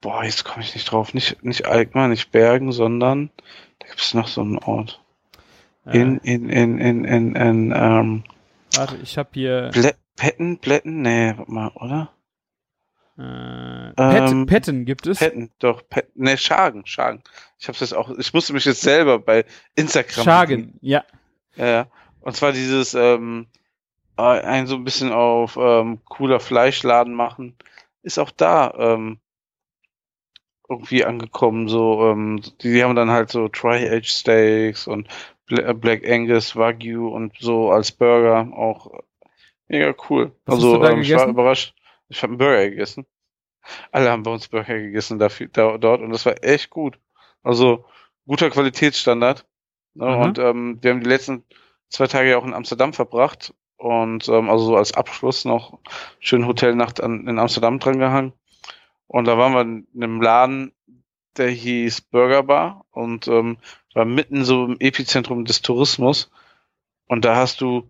boah, 0.00 0.22
jetzt 0.22 0.44
komme 0.44 0.62
ich 0.62 0.74
nicht 0.74 0.84
drauf. 0.90 1.14
Nicht, 1.14 1.42
nicht 1.42 1.66
Alkmaar, 1.66 2.06
nicht 2.08 2.30
Bergen, 2.30 2.70
sondern 2.70 3.30
da 3.80 3.88
gibt 3.88 4.00
es 4.00 4.14
noch 4.14 4.28
so 4.28 4.42
einen 4.42 4.58
Ort. 4.58 5.02
In, 5.90 6.18
in, 6.18 6.48
in, 6.48 6.78
in, 6.78 7.04
in, 7.04 7.34
in, 7.34 7.72
ähm, 7.74 8.22
Äh, 8.74 8.76
warte, 8.78 8.96
ich 9.02 9.18
habe 9.18 9.30
hier 9.32 9.70
Blä 9.72 9.92
Petten, 10.14 10.58
Blätten? 10.58 11.00
Nee, 11.02 11.32
warte 11.36 11.50
mal, 11.50 11.68
oder? 11.74 12.10
äh, 13.18 13.92
Pet, 13.94 14.30
Ähm, 14.30 14.46
Petten 14.46 14.84
gibt 14.84 15.06
es. 15.06 15.18
Petten, 15.18 15.50
doch, 15.58 15.82
Petten, 15.88 16.22
nee, 16.22 16.36
Schagen, 16.36 16.86
Schagen. 16.86 17.22
Ich 17.58 17.66
hab's 17.68 17.80
jetzt 17.80 17.94
auch, 17.94 18.10
ich 18.16 18.32
musste 18.32 18.52
mich 18.52 18.64
jetzt 18.64 18.82
selber 18.82 19.18
bei 19.18 19.44
Instagram. 19.74 20.24
Schagen, 20.24 20.78
ja. 20.80 20.98
Ja, 20.98 21.04
ja. 21.56 21.86
Und 22.20 22.36
zwar 22.36 22.52
dieses, 22.52 22.94
ähm, 22.94 23.46
äh, 24.20 24.40
ein 24.42 24.66
so 24.66 24.76
ein 24.76 24.84
bisschen 24.84 25.12
auf 25.12 25.56
ähm, 25.56 26.00
cooler 26.04 26.40
Fleischladen 26.40 27.14
machen, 27.14 27.56
ist 28.02 28.18
auch 28.18 28.30
da 28.30 28.74
ähm, 28.76 29.18
irgendwie 30.68 31.04
angekommen. 31.04 31.68
So, 31.68 32.10
ähm, 32.10 32.40
die, 32.62 32.72
die 32.72 32.84
haben 32.84 32.94
dann 32.94 33.10
halt 33.10 33.30
so 33.30 33.48
Tri-Age 33.48 34.08
Steaks 34.08 34.86
und 34.86 35.08
äh, 35.50 35.74
Black 35.74 36.08
Angus 36.08 36.54
Wagyu 36.54 37.08
und 37.08 37.34
so 37.38 37.70
als 37.70 37.92
Burger 37.92 38.48
auch 38.54 39.02
mega 39.68 39.94
cool. 40.08 40.32
Was 40.46 40.56
also 40.56 40.84
ähm, 40.84 41.00
ich 41.00 41.14
war 41.14 41.28
überrascht. 41.28 41.74
Ich 42.08 42.22
habe 42.22 42.32
einen 42.32 42.38
Burger 42.38 42.68
gegessen. 42.70 43.06
Alle 43.92 44.10
haben 44.10 44.22
bei 44.22 44.32
uns 44.32 44.48
Burger 44.48 44.78
gegessen 44.78 45.18
dafür, 45.18 45.48
da, 45.52 45.78
dort 45.78 46.00
und 46.00 46.10
das 46.10 46.26
war 46.26 46.42
echt 46.42 46.70
gut. 46.70 46.98
Also 47.42 47.84
guter 48.26 48.50
Qualitätsstandard. 48.50 49.46
Ne? 49.94 50.06
Mhm. 50.06 50.22
Und 50.22 50.38
ähm, 50.38 50.78
wir 50.80 50.90
haben 50.90 51.00
die 51.00 51.08
letzten 51.08 51.44
zwei 51.88 52.06
Tage 52.06 52.30
ja 52.30 52.38
auch 52.38 52.44
in 52.44 52.54
Amsterdam 52.54 52.92
verbracht 52.92 53.54
und 53.76 54.28
ähm, 54.28 54.50
also 54.50 54.66
so 54.66 54.76
als 54.76 54.94
Abschluss 54.94 55.44
noch 55.44 55.78
schön 56.18 56.46
Hotelnacht 56.46 57.02
an, 57.02 57.26
in 57.26 57.38
Amsterdam 57.38 57.78
dran 57.78 57.98
gehangen. 57.98 58.32
Und 59.06 59.24
da 59.26 59.36
waren 59.38 59.52
wir 59.54 59.62
in 59.62 59.86
einem 59.96 60.22
Laden, 60.22 60.72
der 61.36 61.50
hieß 61.50 62.02
Burger 62.02 62.42
Bar 62.42 62.84
und 62.90 63.26
ähm, 63.28 63.58
war 63.94 64.04
mitten 64.04 64.44
so 64.44 64.66
im 64.66 64.76
Epizentrum 64.78 65.44
des 65.44 65.62
Tourismus. 65.62 66.30
Und 67.06 67.24
da 67.24 67.36
hast 67.36 67.60
du 67.60 67.88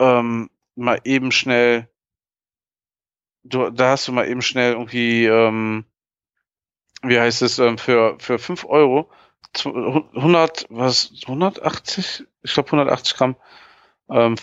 ähm, 0.00 0.50
mal 0.74 1.00
eben 1.04 1.30
schnell, 1.30 1.88
du, 3.44 3.70
da 3.70 3.90
hast 3.90 4.08
du 4.08 4.12
mal 4.12 4.28
eben 4.28 4.42
schnell 4.42 4.72
irgendwie, 4.72 5.26
ähm, 5.26 5.84
wie 7.02 7.20
heißt 7.20 7.42
es, 7.42 7.58
ähm, 7.58 7.78
für, 7.78 8.16
für 8.18 8.38
fünf 8.38 8.64
Euro 8.64 9.10
100, 9.56 10.66
was, 10.70 11.12
180? 11.26 12.24
Ich 12.42 12.54
glaube 12.54 12.68
180 12.68 13.16
Gramm 13.16 13.36
ähm, 14.10 14.36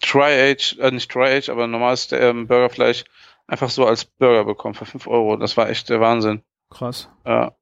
Tri-Age, 0.00 0.78
äh, 0.80 0.90
nicht 0.90 1.10
Tri-Age, 1.10 1.48
aber 1.50 1.66
normales 1.66 2.10
ähm, 2.12 2.46
Burgerfleisch 2.46 3.04
einfach 3.46 3.70
so 3.70 3.86
als 3.86 4.04
Burger 4.04 4.44
bekommen 4.44 4.74
für 4.74 4.86
5 4.86 5.06
Euro. 5.06 5.36
Das 5.36 5.56
war 5.56 5.68
echt 5.68 5.88
der 5.88 6.00
Wahnsinn. 6.00 6.42
Krass. 6.70 7.08
Ja. 7.26 7.52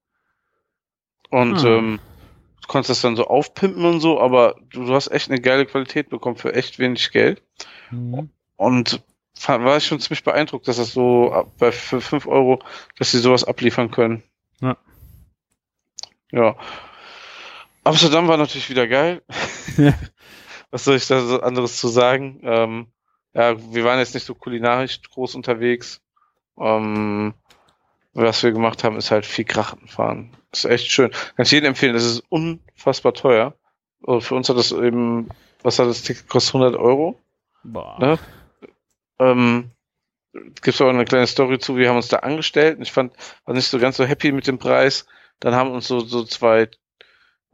Und 1.31 1.63
Hm. 1.63 1.67
ähm, 1.67 2.01
du 2.63 2.69
konntest 2.69 2.91
das 2.91 3.01
dann 3.03 3.17
so 3.17 3.27
aufpimpen 3.27 3.85
und 3.85 4.01
so, 4.01 4.21
aber 4.21 4.57
du, 4.71 4.85
du 4.87 4.95
hast 4.95 5.09
echt 5.09 5.31
eine 5.31 5.41
geile 5.41 5.67
Qualität 5.67 6.09
bekommen 6.11 6.37
für 6.37 6.55
echt 6.55 6.79
wenig 6.79 7.11
Geld. 7.13 7.43
Mhm. 7.91 8.31
Und 8.57 9.03
war 9.47 9.77
ich 9.77 9.87
schon 9.87 10.01
ziemlich 10.01 10.25
beeindruckt, 10.25 10.67
dass 10.67 10.77
das 10.79 10.93
so 10.93 11.31
ab- 11.33 11.53
bei 11.59 11.71
für 11.71 12.01
5 12.01 12.27
Euro, 12.27 12.61
dass 12.99 13.11
sie 13.11 13.19
sowas 13.19 13.45
abliefern 13.45 13.91
können. 13.91 14.23
Ja. 14.61 14.77
Ja. 16.33 16.57
Amsterdam 17.85 18.29
war 18.29 18.37
natürlich 18.37 18.69
wieder 18.69 18.89
geil. 18.89 19.23
Was 20.71 20.85
soll 20.85 20.97
ich 20.97 21.07
da 21.07 21.21
so 21.21 21.41
anderes 21.41 21.77
zu 21.77 21.89
sagen? 21.89 22.41
Ähm, 22.43 22.87
ja, 23.33 23.57
wir 23.73 23.85
waren 23.85 23.99
jetzt 23.99 24.15
nicht 24.15 24.27
so 24.27 24.35
kulinarisch 24.35 25.01
groß 25.03 25.35
unterwegs. 25.35 26.01
Ähm, 26.59 27.35
was 28.15 28.43
wir 28.43 28.53
gemacht 28.53 28.83
haben, 28.83 28.97
ist 28.97 29.11
halt 29.11 29.27
viel 29.27 29.45
Krachen 29.45 29.87
fahren. 29.89 30.31
ist 30.53 30.65
echt 30.65 30.91
schön. 30.91 31.11
Kann 31.11 31.45
ich 31.45 31.51
jedem 31.51 31.69
empfehlen. 31.69 31.93
Das 31.93 32.05
ist 32.05 32.25
unfassbar 32.31 33.13
teuer. 33.13 33.55
Also 34.07 34.21
für 34.21 34.35
uns 34.35 34.49
hat 34.49 34.57
das 34.57 34.73
eben, 34.73 35.29
was 35.63 35.79
hat 35.79 35.87
das 35.87 36.03
Ticket 36.03 36.29
kostet 36.29 36.55
100 36.55 36.81
Euro. 36.81 37.21
Boah. 37.63 37.99
Ne? 38.01 38.19
Ähm, 39.19 39.71
gibt 40.63 40.81
auch 40.81 40.89
eine 40.89 41.05
kleine 41.05 41.27
Story 41.27 41.59
zu. 41.59 41.77
Wir 41.77 41.91
haben 41.91 41.97
uns 41.97 42.09
da 42.09 42.19
angestellt 42.19 42.79
und 42.79 42.83
ich 42.83 42.93
fand, 42.93 43.13
war 43.45 43.55
nicht 43.55 43.69
so 43.69 43.79
ganz 43.79 43.97
so 43.97 44.05
happy 44.05 44.33
mit 44.33 44.47
dem 44.47 44.59
Preis. 44.59 45.07
Dann 45.41 45.55
haben 45.55 45.71
uns 45.71 45.87
so, 45.87 46.01
so 46.01 46.25
zwei 46.25 46.69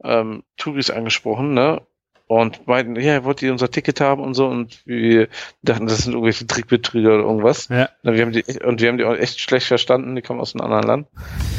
ähm, 0.03 0.43
Touris 0.57 0.89
angesprochen, 0.89 1.53
ne? 1.53 1.81
Und 2.27 2.67
meinten, 2.67 2.95
ja, 2.95 3.23
wollt 3.25 3.41
ihr 3.41 3.51
unser 3.51 3.69
Ticket 3.69 3.99
haben 3.99 4.23
und 4.23 4.33
so 4.33 4.47
und 4.47 4.81
wir 4.87 5.27
dachten, 5.61 5.87
das 5.87 5.99
sind 5.99 6.13
irgendwelche 6.13 6.47
Trickbetrüger 6.47 7.15
oder 7.15 7.23
irgendwas. 7.23 7.67
Ja. 7.67 7.89
Na, 8.01 8.13
wir 8.13 8.21
haben 8.21 8.31
die, 8.31 8.43
und 8.63 8.81
wir 8.81 8.89
haben 8.89 8.97
die 8.97 9.03
auch 9.03 9.15
echt 9.15 9.39
schlecht 9.39 9.67
verstanden, 9.67 10.15
die 10.15 10.21
kommen 10.21 10.39
aus 10.39 10.55
einem 10.55 10.63
anderen 10.63 10.83
Land. 10.83 11.07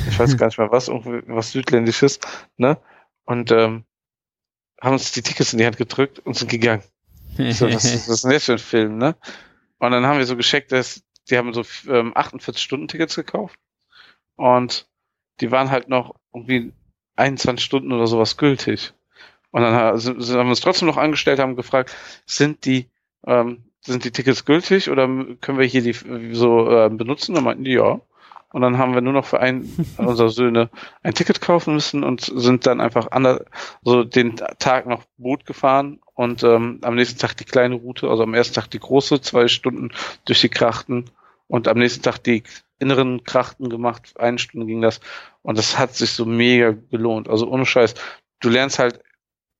Ich 0.08 0.18
weiß 0.18 0.36
gar 0.36 0.46
nicht 0.46 0.58
mehr 0.58 0.72
was, 0.72 0.88
irgendwie 0.88 1.22
was 1.26 1.52
Südländisches, 1.52 2.18
ne? 2.56 2.78
Und 3.24 3.52
ähm, 3.52 3.84
haben 4.80 4.94
uns 4.94 5.12
die 5.12 5.22
Tickets 5.22 5.52
in 5.52 5.58
die 5.58 5.66
Hand 5.66 5.76
gedrückt 5.76 6.18
und 6.18 6.36
sind 6.36 6.50
gegangen. 6.50 6.82
So, 7.36 7.66
was, 7.66 7.84
was 7.84 8.08
ist 8.08 8.24
denn 8.24 8.30
das 8.32 8.44
für 8.44 8.52
ein 8.52 8.58
Film, 8.58 8.98
ne? 8.98 9.16
Und 9.78 9.90
dann 9.90 10.06
haben 10.06 10.18
wir 10.18 10.26
so 10.26 10.36
gescheckt, 10.36 10.72
dass 10.72 11.02
die 11.30 11.36
haben 11.36 11.52
so 11.52 11.62
ähm, 11.88 12.14
48-Stunden-Tickets 12.14 13.16
gekauft 13.16 13.58
und 14.36 14.88
die 15.40 15.50
waren 15.50 15.70
halt 15.70 15.88
noch 15.88 16.14
irgendwie 16.32 16.72
21 17.16 17.64
Stunden 17.64 17.92
oder 17.92 18.06
sowas 18.06 18.36
gültig. 18.36 18.92
Und 19.50 19.62
dann 19.62 19.74
haben 19.74 20.02
wir 20.02 20.40
uns 20.40 20.60
trotzdem 20.60 20.88
noch 20.88 20.96
angestellt, 20.96 21.38
haben 21.38 21.56
gefragt, 21.56 21.94
sind 22.26 22.64
die 22.64 22.88
ähm, 23.26 23.64
sind 23.86 24.04
die 24.04 24.10
Tickets 24.10 24.44
gültig 24.44 24.90
oder 24.90 25.06
können 25.40 25.58
wir 25.58 25.66
hier 25.66 25.82
die 25.82 26.34
so 26.34 26.70
äh, 26.70 26.88
benutzen? 26.88 27.34
Dann 27.34 27.44
meinten 27.44 27.64
die 27.64 27.72
ja. 27.72 28.00
Und 28.50 28.62
dann 28.62 28.78
haben 28.78 28.94
wir 28.94 29.00
nur 29.00 29.12
noch 29.12 29.26
für 29.26 29.40
einen 29.40 29.94
unserer 29.98 30.28
Söhne 30.28 30.70
ein 31.02 31.14
Ticket 31.14 31.40
kaufen 31.40 31.74
müssen 31.74 32.04
und 32.04 32.20
sind 32.20 32.66
dann 32.66 32.80
einfach 32.80 33.10
ander, 33.10 33.44
so 33.82 34.04
den 34.04 34.36
Tag 34.36 34.86
noch 34.86 35.02
Boot 35.18 35.44
gefahren 35.44 36.00
und 36.14 36.44
ähm, 36.44 36.78
am 36.82 36.94
nächsten 36.94 37.18
Tag 37.18 37.36
die 37.36 37.44
kleine 37.44 37.74
Route, 37.74 38.08
also 38.08 38.22
am 38.22 38.34
ersten 38.34 38.54
Tag 38.54 38.70
die 38.70 38.78
große, 38.78 39.20
zwei 39.20 39.48
Stunden 39.48 39.90
durch 40.24 40.40
die 40.40 40.48
Krachten 40.48 41.10
und 41.48 41.68
am 41.68 41.78
nächsten 41.78 42.02
Tag 42.02 42.18
die 42.18 42.44
inneren 42.78 43.24
Krachten 43.24 43.68
gemacht, 43.68 44.14
eine 44.18 44.38
Stunde 44.38 44.66
ging 44.66 44.82
das 44.82 45.00
und 45.42 45.58
das 45.58 45.78
hat 45.78 45.94
sich 45.94 46.12
so 46.12 46.24
mega 46.24 46.74
gelohnt. 46.90 47.28
Also 47.28 47.48
ohne 47.48 47.66
Scheiß, 47.66 47.94
du 48.40 48.48
lernst 48.48 48.78
halt 48.78 49.00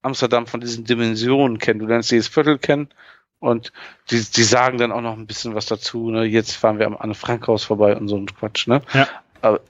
Amsterdam 0.03 0.47
von 0.47 0.61
diesen 0.61 0.85
Dimensionen 0.85 1.59
kennen, 1.59 1.81
du 1.81 1.87
lernst 1.87 2.11
jedes 2.11 2.29
Viertel 2.29 2.59
kennen 2.59 2.89
und 3.39 3.73
die, 4.11 4.23
die 4.23 4.43
sagen 4.43 4.79
dann 4.79 4.93
auch 4.93 5.01
noch 5.01 5.17
ein 5.17 5.27
bisschen 5.27 5.55
was 5.55 5.67
dazu. 5.67 6.11
Ne? 6.11 6.25
Jetzt 6.25 6.53
fahren 6.53 6.79
wir 6.79 6.87
am 6.87 6.97
Anne 6.97 7.15
Frankhaus 7.15 7.65
vorbei 7.65 7.97
und 7.97 8.09
so 8.09 8.17
ein 8.17 8.27
Quatsch. 8.27 8.67
Ne? 8.67 8.83
Ja. 8.93 9.09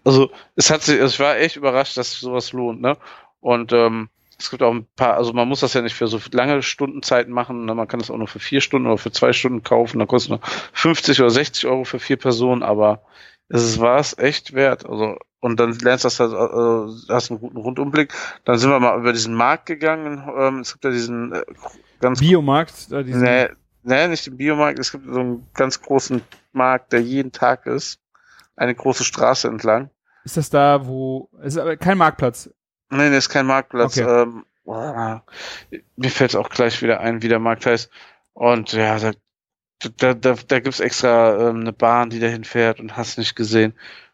Also 0.05 0.31
es 0.55 0.71
hat 0.71 0.83
sich, 0.83 1.01
ich 1.01 1.19
war 1.19 1.37
echt 1.37 1.57
überrascht, 1.57 1.97
dass 1.97 2.19
sowas 2.21 2.53
lohnt. 2.53 2.81
Ne? 2.81 2.97
Und 3.41 3.73
ähm, 3.73 4.09
es 4.39 4.51
gibt 4.51 4.63
auch 4.63 4.73
ein 4.73 4.87
paar, 4.97 5.15
also 5.15 5.33
man 5.33 5.49
muss 5.49 5.61
das 5.61 5.75
ja 5.75 5.83
nicht 5.83 5.95
für 5.95 6.07
so 6.07 6.21
lange 6.33 6.63
Stundenzeiten 6.63 7.33
machen, 7.33 7.65
ne? 7.65 7.75
man 7.75 7.89
kann 7.89 8.01
das 8.01 8.11
auch 8.11 8.17
nur 8.17 8.29
für 8.29 8.41
vier 8.41 8.61
Stunden 8.61 8.87
oder 8.87 8.99
für 8.99 9.13
zwei 9.13 9.33
Stunden 9.33 9.63
kaufen, 9.63 9.99
dann 9.99 10.09
kostet 10.09 10.33
es 10.33 10.41
nur 10.41 10.51
50 10.73 11.21
oder 11.21 11.31
60 11.31 11.67
Euro 11.67 11.85
für 11.85 11.99
vier 11.99 12.17
Personen, 12.17 12.63
aber 12.63 13.03
es 13.49 13.79
war 13.81 13.99
es 13.99 14.17
echt 14.19 14.55
wert. 14.55 14.87
Also 14.87 15.19
und 15.41 15.61
dann 15.61 15.73
lernst 15.79 16.05
du 16.05 16.09
das, 16.09 16.21
äh, 16.21 17.13
hast 17.13 17.31
einen 17.31 17.39
guten 17.39 17.59
Rundumblick. 17.59 18.15
Dann 18.47 18.57
sind 18.57 18.71
wir 18.71 18.81
mal 18.81 18.99
über 18.99 19.13
diesen 19.13 19.35
Markt 19.35 19.67
gegangen. 19.67 20.27
Ähm, 20.39 20.61
es 20.61 20.73
gibt 20.73 20.85
ja 20.85 20.91
diesen 20.91 21.33
äh, 21.33 21.45
ganz 22.01 22.21
Biomarkt, 22.21 22.91
da 22.91 23.03
diesen 23.03 23.21
nee, 23.21 23.49
nee, 23.83 24.09
nicht 24.09 24.27
den 24.27 24.39
Biomarkt. 24.39 24.79
Es 24.79 24.91
gibt 24.91 25.05
so 25.05 25.21
einen 25.21 25.47
ganz 25.53 25.83
großen 25.83 26.23
Markt, 26.53 26.95
der 26.95 27.03
jeden 27.03 27.31
Tag 27.31 27.67
ist. 27.67 28.01
Eine 28.57 28.75
große 28.75 29.05
Straße 29.05 29.47
entlang. 29.49 29.91
Ist 30.25 30.39
das 30.39 30.49
da, 30.49 30.87
wo 30.87 31.29
es 31.41 31.57
ist 31.57 31.59
aber 31.59 31.77
kein 31.77 31.99
Marktplatz? 31.99 32.49
Nee, 32.89 33.11
nee, 33.11 33.19
ist 33.19 33.29
kein 33.29 33.45
Marktplatz. 33.45 33.99
Okay. 33.99 34.23
Ähm, 34.23 34.47
boah, 34.65 35.25
mir 35.97 36.11
fällt 36.11 36.37
auch 36.37 36.49
gleich 36.49 36.81
wieder 36.81 37.01
ein, 37.01 37.21
wie 37.21 37.29
der 37.29 37.39
Markt 37.39 37.67
heißt. 37.67 37.91
Und 38.33 38.73
ja, 38.73 38.99
da, 38.99 39.13
da, 39.97 40.15
da, 40.15 40.35
da 40.35 40.61
gibt's 40.61 40.81
extra 40.81 41.49
ähm, 41.49 41.61
eine 41.61 41.73
Bahn, 41.73 42.11
die 42.11 42.21
dahin 42.21 42.45
fährt 42.45 42.81
und 42.81 42.97
hast 42.97 43.19
nicht 43.19 43.37
gesehen. 43.37 43.73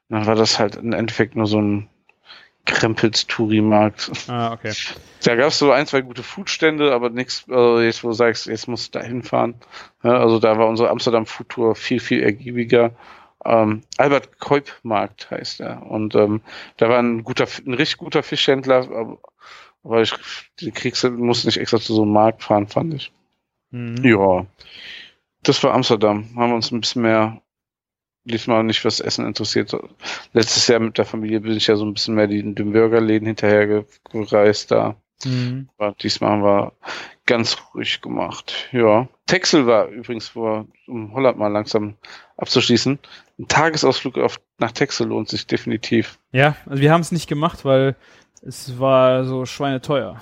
Und 0.09 0.17
dann 0.17 0.27
war 0.27 0.35
das 0.35 0.59
halt 0.59 0.77
im 0.77 0.93
Endeffekt 0.93 1.37
nur 1.37 1.47
so 1.47 1.61
ein 1.61 1.89
Krempels-Touri-Markt. 2.67 4.11
Ah, 4.29 4.53
okay. 4.53 4.73
Da 5.23 5.35
gab's 5.35 5.59
so 5.59 5.71
ein, 5.71 5.87
zwei 5.87 6.01
gute 6.01 6.23
Foodstände, 6.23 6.95
aber 6.95 7.11
nichts, 7.11 7.45
also 7.47 7.79
jetzt 7.79 8.03
wo 8.03 8.09
du 8.09 8.15
sagst, 8.15 8.47
jetzt 8.47 8.69
musst 8.69 8.95
du 8.95 8.99
da 8.99 9.05
hinfahren. 9.05 9.55
Ja, 10.03 10.17
also 10.17 10.39
da 10.39 10.57
war 10.57 10.67
unsere 10.67 10.89
Amsterdam 10.89 11.27
Food 11.27 11.51
Tour 11.51 11.75
viel, 11.75 12.01
viel 12.01 12.23
ergiebiger. 12.23 12.93
Ähm, 13.45 13.83
Albert 13.99 14.41
Keub 14.41 14.73
Markt 14.83 15.31
heißt 15.31 15.61
er. 15.61 15.83
Und 15.83 16.15
ähm, 16.15 16.41
da 16.79 16.89
war 16.89 16.99
ein 16.99 17.23
guter, 17.23 17.47
ein 17.67 17.75
richtig 17.75 17.99
guter 17.99 18.23
Fischhändler, 18.23 18.77
aber, 18.77 19.19
aber 19.85 20.01
ich, 20.01 20.15
die 20.59 20.71
kriegst 20.71 21.05
du, 21.05 21.11
musst 21.11 21.45
nicht 21.45 21.59
extra 21.59 21.79
zu 21.79 21.93
so 21.93 22.03
einem 22.03 22.13
Markt 22.13 22.43
fahren, 22.43 22.67
fand 22.67 22.95
ich. 22.95 23.13
Mhm. 23.71 24.03
Ja. 24.03 24.47
Das 25.43 25.63
war 25.63 25.75
Amsterdam. 25.75 26.29
Haben 26.37 26.51
wir 26.51 26.57
uns 26.57 26.71
ein 26.71 26.81
bisschen 26.81 27.03
mehr 27.03 27.41
diesmal 28.25 28.63
nicht 28.65 28.81
fürs 28.81 29.01
Essen 29.01 29.27
interessiert. 29.27 29.75
Letztes 30.33 30.67
Jahr 30.67 30.81
mit 30.81 30.99
der 30.99 31.05
Familie 31.05 31.41
bin 31.41 31.57
ich 31.57 31.67
ja 31.67 31.77
so 31.77 31.85
ein 31.85 31.95
bisschen 31.95 32.15
mehr 32.15 32.27
den, 32.27 32.55
den 32.55 32.73
Burgerläden 32.73 33.27
hinterher 33.27 33.85
gereist 34.11 34.71
da. 34.71 34.97
Mhm. 35.25 35.69
Aber 35.77 35.95
diesmal 36.01 36.31
haben 36.31 36.43
wir 36.43 36.73
ganz 37.27 37.57
ruhig 37.75 38.01
gemacht. 38.01 38.69
Ja. 38.73 39.09
Texel 39.27 39.67
war 39.67 39.87
übrigens 39.89 40.29
vor, 40.29 40.67
um 40.87 41.13
Holland 41.15 41.39
mal 41.39 41.49
langsam 41.49 41.95
abzuschließen. 42.37 42.99
Ein 43.39 43.49
Tagesausflug 43.49 44.19
auf, 44.19 44.41
nach 44.59 44.73
Texel 44.73 45.09
lohnt 45.09 45.29
sich 45.29 45.47
definitiv. 45.47 46.19
Ja, 46.33 46.57
also 46.67 46.83
wir 46.83 46.93
haben 46.93 47.03
es 47.03 47.13
nicht 47.13 47.29
gemacht, 47.29 47.65
weil 47.65 47.97
es 48.43 48.79
war 48.79 49.25
so 49.25 49.45
schweineteuer. 49.45 50.21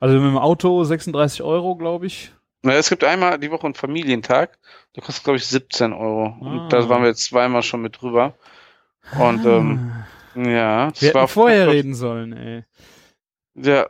Also 0.00 0.14
mit 0.14 0.30
dem 0.30 0.38
Auto 0.38 0.84
36 0.84 1.42
Euro, 1.42 1.76
glaube 1.76 2.06
ich. 2.06 2.32
Na, 2.62 2.72
es 2.72 2.88
gibt 2.88 3.04
einmal 3.04 3.38
die 3.38 3.50
Woche 3.50 3.66
einen 3.66 3.74
Familientag. 3.74 4.58
Der 4.96 5.02
kostet, 5.02 5.24
glaube 5.24 5.36
ich, 5.36 5.46
17 5.46 5.92
Euro. 5.92 6.36
Ah. 6.40 6.46
Und 6.46 6.72
da 6.72 6.88
waren 6.88 7.02
wir 7.02 7.08
jetzt 7.08 7.24
zweimal 7.24 7.62
schon 7.62 7.82
mit 7.82 8.00
drüber. 8.00 8.34
Und 9.18 9.44
ähm, 9.46 9.92
ja, 10.34 10.90
wir 10.98 11.08
hätten 11.08 11.28
vorher 11.28 11.68
reden 11.68 11.94
sollen, 11.94 12.32
ey. 12.32 12.64
Ja, 13.54 13.88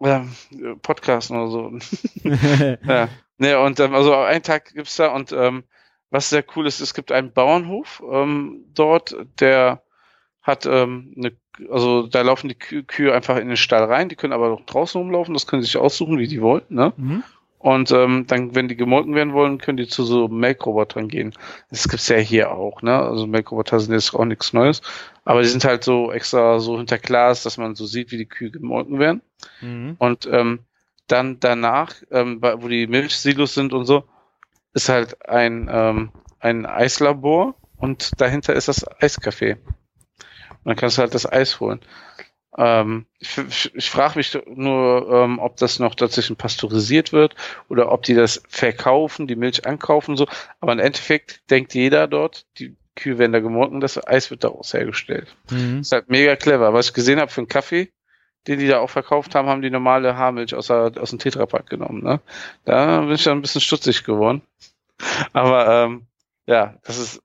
ähm, 0.00 0.34
Podcasten 0.82 1.36
oder 1.36 1.50
so. 1.50 1.78
ja. 2.86 3.08
Ne, 3.38 3.58
und 3.58 3.80
ähm, 3.80 3.94
also 3.94 4.14
einen 4.14 4.42
Tag 4.42 4.72
gibt's 4.74 4.96
da 4.96 5.08
und 5.08 5.32
ähm, 5.32 5.64
was 6.10 6.28
sehr 6.28 6.44
cool 6.54 6.66
ist, 6.66 6.80
es 6.80 6.94
gibt 6.94 7.12
einen 7.12 7.32
Bauernhof 7.32 8.02
ähm, 8.10 8.64
dort, 8.74 9.16
der 9.38 9.82
hat 10.42 10.66
ähm, 10.66 11.14
eine, 11.16 11.36
also 11.70 12.06
da 12.06 12.22
laufen 12.22 12.48
die 12.48 12.54
Kü 12.54 12.82
Kühe 12.82 13.14
einfach 13.14 13.36
in 13.36 13.48
den 13.48 13.56
Stall 13.56 13.84
rein, 13.84 14.08
die 14.08 14.16
können 14.16 14.32
aber 14.32 14.48
noch 14.48 14.66
draußen 14.66 15.00
rumlaufen, 15.00 15.34
das 15.34 15.46
können 15.46 15.62
sie 15.62 15.68
sich 15.68 15.76
aussuchen, 15.76 16.18
wie 16.18 16.28
die 16.28 16.42
wollen, 16.42 16.64
ne? 16.68 16.92
mhm. 16.96 17.22
Und 17.60 17.90
ähm, 17.90 18.24
dann, 18.26 18.54
wenn 18.54 18.68
die 18.68 18.76
gemolken 18.76 19.14
werden 19.14 19.34
wollen, 19.34 19.58
können 19.58 19.76
die 19.76 19.86
zu 19.86 20.02
so 20.02 20.28
Melkrobotern 20.28 21.08
gehen. 21.08 21.34
Das 21.68 21.86
gibt's 21.88 22.08
ja 22.08 22.16
hier 22.16 22.52
auch, 22.52 22.80
ne? 22.80 22.98
Also 22.98 23.26
Melkroboter 23.26 23.78
sind 23.78 23.92
jetzt 23.92 24.14
auch 24.14 24.24
nichts 24.24 24.54
Neues. 24.54 24.80
Aber 25.26 25.42
die 25.42 25.48
sind 25.48 25.64
halt 25.64 25.84
so 25.84 26.10
extra 26.10 26.58
so 26.58 26.78
hinter 26.78 26.96
Glas, 26.96 27.42
dass 27.42 27.58
man 27.58 27.74
so 27.74 27.84
sieht, 27.84 28.12
wie 28.12 28.16
die 28.16 28.26
Kühe 28.26 28.50
gemolken 28.50 28.98
werden. 28.98 29.20
Mhm. 29.60 29.96
Und 29.98 30.26
ähm, 30.32 30.60
dann 31.06 31.38
danach, 31.38 31.94
ähm, 32.10 32.40
wo 32.40 32.66
die 32.66 32.86
Milchsilos 32.86 33.52
sind 33.52 33.74
und 33.74 33.84
so, 33.84 34.04
ist 34.72 34.88
halt 34.88 35.28
ein, 35.28 35.68
ähm, 35.70 36.12
ein 36.38 36.64
Eislabor 36.64 37.56
und 37.76 38.18
dahinter 38.22 38.54
ist 38.54 38.68
das 38.68 38.86
Eiscafé. 39.02 39.56
Und 39.56 40.64
dann 40.64 40.76
kannst 40.76 40.96
du 40.96 41.02
halt 41.02 41.14
das 41.14 41.30
Eis 41.30 41.60
holen. 41.60 41.80
Ähm, 42.56 43.06
ich 43.18 43.38
ich, 43.38 43.74
ich 43.74 43.90
frage 43.90 44.18
mich 44.18 44.36
nur, 44.46 45.08
ähm, 45.12 45.38
ob 45.38 45.56
das 45.56 45.78
noch 45.78 45.94
dazwischen 45.94 46.36
pasteurisiert 46.36 47.12
wird 47.12 47.36
oder 47.68 47.92
ob 47.92 48.02
die 48.02 48.14
das 48.14 48.42
verkaufen, 48.48 49.26
die 49.26 49.36
Milch 49.36 49.66
ankaufen 49.66 50.16
so. 50.16 50.26
Aber 50.60 50.72
im 50.72 50.80
Endeffekt 50.80 51.48
denkt 51.50 51.74
jeder 51.74 52.08
dort, 52.08 52.46
die 52.58 52.76
Kühe 52.96 53.18
werden 53.18 53.32
da 53.32 53.40
gemolken, 53.40 53.80
das 53.80 54.04
Eis 54.04 54.30
wird 54.30 54.44
daraus 54.44 54.74
hergestellt. 54.74 55.34
Mhm. 55.50 55.80
Ist 55.80 55.92
halt 55.92 56.10
mega 56.10 56.36
clever. 56.36 56.74
Was 56.74 56.88
ich 56.88 56.94
gesehen 56.94 57.20
habe 57.20 57.30
für 57.30 57.40
einen 57.40 57.48
Kaffee, 57.48 57.92
den 58.46 58.58
die 58.58 58.66
da 58.66 58.80
auch 58.80 58.90
verkauft 58.90 59.34
haben, 59.34 59.48
haben 59.48 59.62
die 59.62 59.70
normale 59.70 60.16
Haarmilch 60.16 60.54
aus, 60.54 60.66
der, 60.66 60.92
aus 60.96 61.10
dem 61.10 61.18
Tetrapack 61.18 61.68
genommen. 61.68 62.02
Ne? 62.02 62.20
Da 62.64 63.00
bin 63.00 63.12
ich 63.12 63.24
dann 63.24 63.38
ein 63.38 63.42
bisschen 63.42 63.60
stutzig 63.60 64.04
geworden. 64.04 64.42
Aber 65.32 65.84
ähm, 65.84 66.06
ja, 66.46 66.74
das 66.84 66.98
ist 66.98 67.22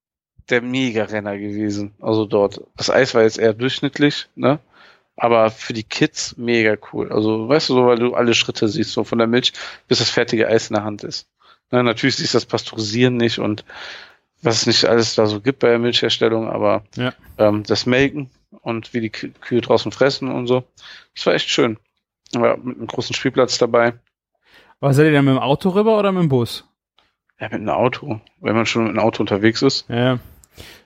der 0.49 0.61
Mega-Renner 0.61 1.37
gewesen. 1.37 1.95
Also 1.99 2.25
dort. 2.25 2.61
Das 2.77 2.89
Eis 2.89 3.15
war 3.15 3.23
jetzt 3.23 3.39
eher 3.39 3.53
durchschnittlich, 3.53 4.29
ne? 4.35 4.59
Aber 5.17 5.49
für 5.49 5.73
die 5.73 5.83
Kids 5.83 6.35
mega 6.37 6.75
cool. 6.91 7.11
Also, 7.11 7.47
weißt 7.47 7.69
du, 7.69 7.73
so, 7.75 7.85
weil 7.85 7.97
du 7.97 8.13
alle 8.15 8.33
Schritte 8.33 8.67
siehst, 8.67 8.91
so 8.91 9.03
von 9.03 9.17
der 9.17 9.27
Milch 9.27 9.53
bis 9.87 9.99
das 9.99 10.09
fertige 10.09 10.47
Eis 10.47 10.69
in 10.69 10.75
der 10.75 10.83
Hand 10.83 11.03
ist. 11.03 11.27
Ne, 11.71 11.83
natürlich 11.83 12.17
siehst 12.17 12.33
du 12.33 12.37
das 12.37 12.45
Pasteurisieren 12.45 13.15
nicht 13.17 13.39
und 13.39 13.63
was 14.41 14.57
es 14.61 14.67
nicht 14.67 14.85
alles 14.85 15.15
da 15.15 15.25
so 15.25 15.39
gibt 15.41 15.59
bei 15.59 15.69
der 15.69 15.79
Milchherstellung, 15.79 16.49
aber 16.49 16.83
Ja. 16.95 17.13
ähm, 17.37 17.63
das 17.63 17.85
Melken 17.85 18.29
und 18.61 18.93
wie 18.93 19.01
die 19.01 19.09
Kü- 19.09 19.31
Kühe 19.41 19.61
draußen 19.61 19.91
fressen 19.91 20.29
und 20.29 20.47
so. 20.47 20.63
Das 21.15 21.25
war 21.25 21.33
echt 21.33 21.49
schön. 21.49 21.77
Ja, 22.33 22.55
mit 22.57 22.77
einem 22.77 22.87
großen 22.87 23.15
Spielplatz 23.15 23.57
dabei. 23.57 23.93
Aber 24.81 24.93
seid 24.93 25.05
ihr 25.07 25.13
dann 25.13 25.25
mit 25.25 25.33
dem 25.35 25.39
Auto 25.39 25.69
rüber 25.69 25.97
oder 25.97 26.11
mit 26.11 26.23
dem 26.23 26.29
Bus? 26.29 26.65
Ja, 27.39 27.45
mit 27.47 27.53
einem 27.55 27.69
Auto. 27.69 28.19
Wenn 28.41 28.55
man 28.55 28.65
schon 28.65 28.83
mit 28.83 28.91
einem 28.91 28.99
Auto 28.99 29.23
unterwegs 29.23 29.61
ist. 29.61 29.85
Ja. 29.89 30.19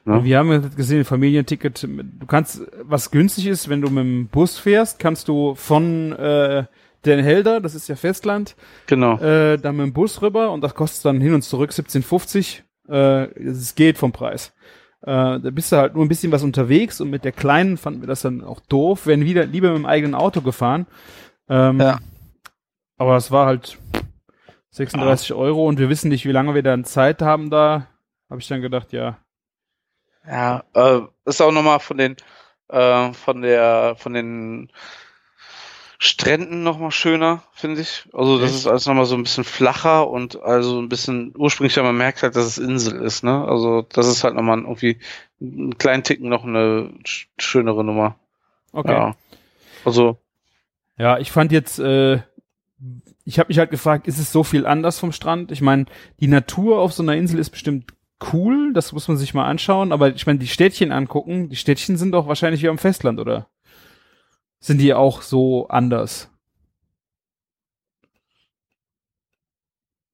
Ja. 0.06 0.24
Wir 0.24 0.38
haben 0.40 0.76
gesehen, 0.76 1.06
Familienticket, 1.06 1.84
du 1.84 2.26
kannst, 2.26 2.62
was 2.84 3.12
günstig 3.12 3.48
ist, 3.48 3.70
wenn 3.70 3.82
du 3.82 3.90
mit 3.90 4.04
dem 4.04 4.28
Bus 4.28 4.58
fährst, 4.58 5.00
kannst 5.00 5.28
du 5.28 5.56
von 5.56 6.12
äh, 6.14 6.66
Den 7.06 7.24
Helder, 7.24 7.60
das 7.62 7.76
ist 7.76 7.88
ja 7.88 7.96
Festland, 7.96 8.56
Genau. 8.88 9.18
äh, 9.20 9.58
dann 9.58 9.78
mit 9.78 9.86
dem 9.86 9.94
Bus 9.94 10.22
rüber 10.22 10.52
und 10.52 10.62
das 10.62 10.76
kostet 10.76 11.06
dann 11.06 11.22
hin 11.22 11.34
und 11.34 11.44
zurück 11.44 11.72
17,50. 11.72 12.62
Äh, 12.90 13.26
es 13.40 13.76
geht 13.76 13.98
vom 13.98 14.12
Preis. 14.12 14.54
Äh, 15.02 15.40
da 15.40 15.50
bist 15.52 15.72
du 15.72 15.78
halt 15.78 15.94
nur 15.96 16.04
ein 16.04 16.10
bisschen 16.10 16.32
was 16.32 16.44
unterwegs 16.44 17.00
und 17.00 17.10
mit 17.10 17.24
der 17.24 17.32
Kleinen 17.32 17.78
fanden 17.78 18.02
wir 18.02 18.08
das 18.08 18.22
dann 18.22 18.44
auch 18.44 18.60
doof, 18.62 19.06
werden 19.08 19.24
wieder 19.26 19.46
lieber 19.46 19.70
mit 19.70 19.78
dem 19.78 19.86
eigenen 19.86 20.16
Auto 20.16 20.42
gefahren. 20.42 20.88
Ähm, 21.48 21.80
Ja. 21.80 22.00
Aber 22.98 23.16
es 23.16 23.32
war 23.32 23.46
halt 23.46 23.78
36 24.72 25.34
Euro 25.34 25.68
und 25.68 25.80
wir 25.80 25.88
wissen 25.90 26.10
nicht, 26.10 26.26
wie 26.26 26.32
lange 26.34 26.54
wir 26.54 26.64
dann 26.64 26.84
Zeit 26.84 27.22
haben 27.22 27.50
da. 27.50 27.88
Habe 28.30 28.42
ich 28.42 28.48
dann 28.48 28.62
gedacht, 28.62 28.92
ja. 28.92 29.18
Ja, 30.30 30.64
äh, 30.76 31.02
ist 31.26 31.42
auch 31.42 31.52
nochmal 31.52 31.80
von 31.80 31.98
den, 31.98 32.16
äh, 32.70 33.14
von 33.14 33.42
der, 33.42 33.96
von 33.98 34.14
den 34.14 34.72
Stränden 36.02 36.64
nochmal 36.64 36.92
schöner, 36.92 37.44
finde 37.54 37.82
ich. 37.82 38.08
Also 38.14 38.40
das 38.40 38.52
Echt? 38.52 38.60
ist 38.60 38.68
alles 38.68 38.86
nochmal 38.86 39.06
so 39.06 39.16
ein 39.16 39.24
bisschen 39.24 39.44
flacher 39.44 40.08
und 40.10 40.42
also 40.42 40.80
ein 40.80 40.88
bisschen 40.88 41.34
ursprünglicher, 41.38 41.84
man 41.84 41.98
merkt 41.98 42.24
halt, 42.24 42.36
dass 42.38 42.46
es 42.46 42.58
Insel 42.58 43.02
ist, 43.02 43.24
ne? 43.24 43.46
Also 43.46 43.82
das 43.82 44.08
ist 44.08 44.24
halt 44.24 44.36
nochmal 44.36 44.60
irgendwie 44.60 45.00
einen 45.42 45.78
kleinen 45.78 46.04
Ticken 46.04 46.30
noch 46.30 46.46
eine 46.46 46.92
sch- 47.04 47.26
schönere 47.38 47.84
Nummer. 47.84 48.16
Okay. 48.72 48.92
Ja. 48.92 49.16
Also, 49.84 50.18
Ja, 50.98 51.18
ich 51.18 51.32
fand 51.32 51.52
jetzt, 51.52 51.80
äh, 51.80 52.22
ich 53.26 53.40
habe 53.40 53.50
mich 53.50 53.60
halt 53.60 53.72
gefragt, 53.72 54.08
ist 54.08 54.20
es 54.20 54.32
so 54.32 54.44
viel 54.44 54.66
anders 54.66 55.00
vom 55.00 55.12
Strand? 55.12 55.52
Ich 55.52 55.62
meine, 55.62 55.86
die 56.20 56.28
Natur 56.28 56.80
auf 56.80 56.94
so 56.94 57.04
einer 57.04 57.16
Insel 57.16 57.40
ist 57.40 57.50
bestimmt 57.50 57.94
cool, 58.34 58.74
das 58.74 58.92
muss 58.92 59.08
man 59.08 59.18
sich 59.18 59.34
mal 59.34 59.46
anschauen, 59.46 59.92
aber 59.92 60.14
ich 60.14 60.26
meine, 60.26 60.40
die 60.40 60.48
Städtchen 60.48 60.92
angucken, 60.92 61.50
die 61.50 61.56
Städtchen 61.56 61.98
sind 61.98 62.12
doch 62.12 62.28
wahrscheinlich 62.28 62.62
wie 62.62 62.70
am 62.70 62.78
Festland, 62.78 63.20
oder? 63.20 63.48
Sind 64.60 64.80
die 64.80 64.94
auch 64.94 65.22
so 65.22 65.68
anders? 65.68 66.30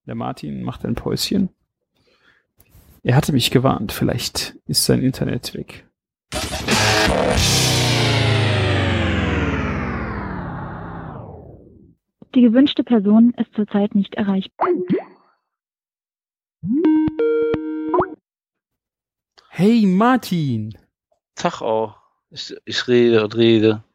Der 0.06 0.16
Martin 0.16 0.64
macht 0.64 0.86
ein 0.86 0.96
Päuschen. 0.96 1.50
Er 3.02 3.16
hatte 3.16 3.34
mich 3.34 3.52
gewarnt, 3.52 3.92
vielleicht 3.92 4.56
ist 4.66 4.86
sein 4.86 5.02
Internet 5.02 5.54
weg. 5.56 5.86
Die 12.36 12.42
gewünschte 12.42 12.84
Person 12.84 13.34
ist 13.38 13.54
zurzeit 13.56 13.96
nicht 13.96 14.16
erreichbar. 14.16 14.68
Hey 19.58 19.86
Martin! 19.86 20.78
Tag 21.36 21.62
auch. 21.62 21.96
Ich, 22.30 22.54
ich 22.66 22.90
rede 22.90 23.24
und 23.24 23.38
rede. 23.38 23.86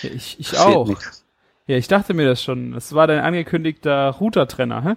Ja, 0.00 0.08
ich 0.10 0.40
ich 0.40 0.50
Passiert 0.52 0.74
auch. 0.74 0.88
nix. 0.88 1.26
Ja, 1.66 1.76
ich 1.76 1.86
dachte 1.86 2.14
mir 2.14 2.26
das 2.26 2.42
schon. 2.42 2.72
Das 2.72 2.94
war 2.94 3.06
dein 3.06 3.20
angekündigter 3.20 4.08
Router-Trenner, 4.08 4.82
hä? 4.82 4.94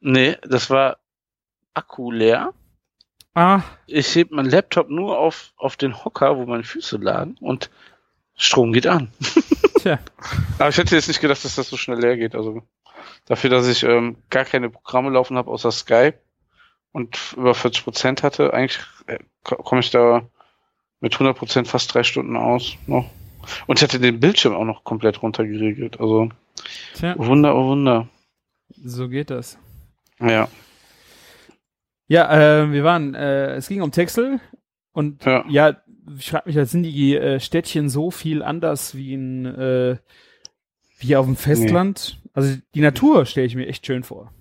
Nee, 0.00 0.36
das 0.42 0.70
war 0.70 0.98
Akku 1.72 2.10
leer. 2.10 2.52
Ah, 3.34 3.62
Ich 3.86 4.12
heb 4.16 4.32
meinen 4.32 4.50
Laptop 4.50 4.90
nur 4.90 5.16
auf, 5.16 5.52
auf 5.56 5.76
den 5.76 6.04
Hocker, 6.04 6.36
wo 6.36 6.44
meine 6.44 6.64
Füße 6.64 6.96
lagen 6.96 7.36
und 7.40 7.70
Strom 8.34 8.72
geht 8.72 8.88
an. 8.88 9.12
tja. 9.78 10.00
Aber 10.58 10.70
ich 10.70 10.78
hätte 10.78 10.96
jetzt 10.96 11.06
nicht 11.06 11.20
gedacht, 11.20 11.44
dass 11.44 11.54
das 11.54 11.68
so 11.70 11.76
schnell 11.76 12.00
leer 12.00 12.16
geht. 12.16 12.34
Also 12.34 12.62
dafür, 13.26 13.50
dass 13.50 13.68
ich 13.68 13.84
ähm, 13.84 14.16
gar 14.30 14.44
keine 14.44 14.68
Programme 14.68 15.10
laufen 15.10 15.36
habe 15.36 15.48
außer 15.48 15.70
Skype 15.70 16.18
und 16.92 17.16
über 17.36 17.54
40 17.54 17.84
Prozent 17.84 18.22
hatte, 18.22 18.52
eigentlich 18.54 18.80
äh, 19.06 19.18
ko- 19.44 19.56
komme 19.56 19.80
ich 19.80 19.90
da 19.90 20.22
mit 21.00 21.12
100 21.14 21.36
Prozent 21.36 21.68
fast 21.68 21.92
drei 21.94 22.02
Stunden 22.02 22.36
aus 22.36 22.76
noch. 22.86 23.08
Und 23.66 23.78
ich 23.78 23.82
hatte 23.82 24.00
den 24.00 24.20
Bildschirm 24.20 24.54
auch 24.54 24.64
noch 24.64 24.84
komplett 24.84 25.22
runtergeregelt. 25.22 26.00
Also 26.00 26.30
Tja, 26.94 27.14
Wunder, 27.18 27.54
oh 27.56 27.68
Wunder. 27.68 28.08
so 28.84 29.08
geht 29.08 29.30
das. 29.30 29.58
Ja, 30.20 30.48
Ja, 32.08 32.62
äh, 32.62 32.72
wir 32.72 32.84
waren, 32.84 33.14
äh, 33.14 33.54
es 33.54 33.68
ging 33.68 33.82
um 33.82 33.92
Texel 33.92 34.40
und 34.92 35.24
Ja. 35.24 35.44
ja, 35.48 35.76
ich 36.18 36.30
frage 36.30 36.50
mich, 36.52 36.70
sind 36.70 36.82
die 36.82 37.14
äh, 37.16 37.38
Städtchen 37.38 37.88
so 37.90 38.10
viel 38.10 38.42
anders 38.42 38.94
wie 38.94 39.12
in 39.12 39.44
äh, 39.46 39.98
wie 40.98 41.14
auf 41.16 41.26
dem 41.26 41.36
Festland? 41.36 42.18
Also 42.32 42.56
die 42.74 42.80
Natur 42.80 43.24
stelle 43.26 43.46
ich 43.46 43.54
mir 43.54 43.66
echt 43.68 43.86
schön 43.86 44.02
vor. 44.02 44.32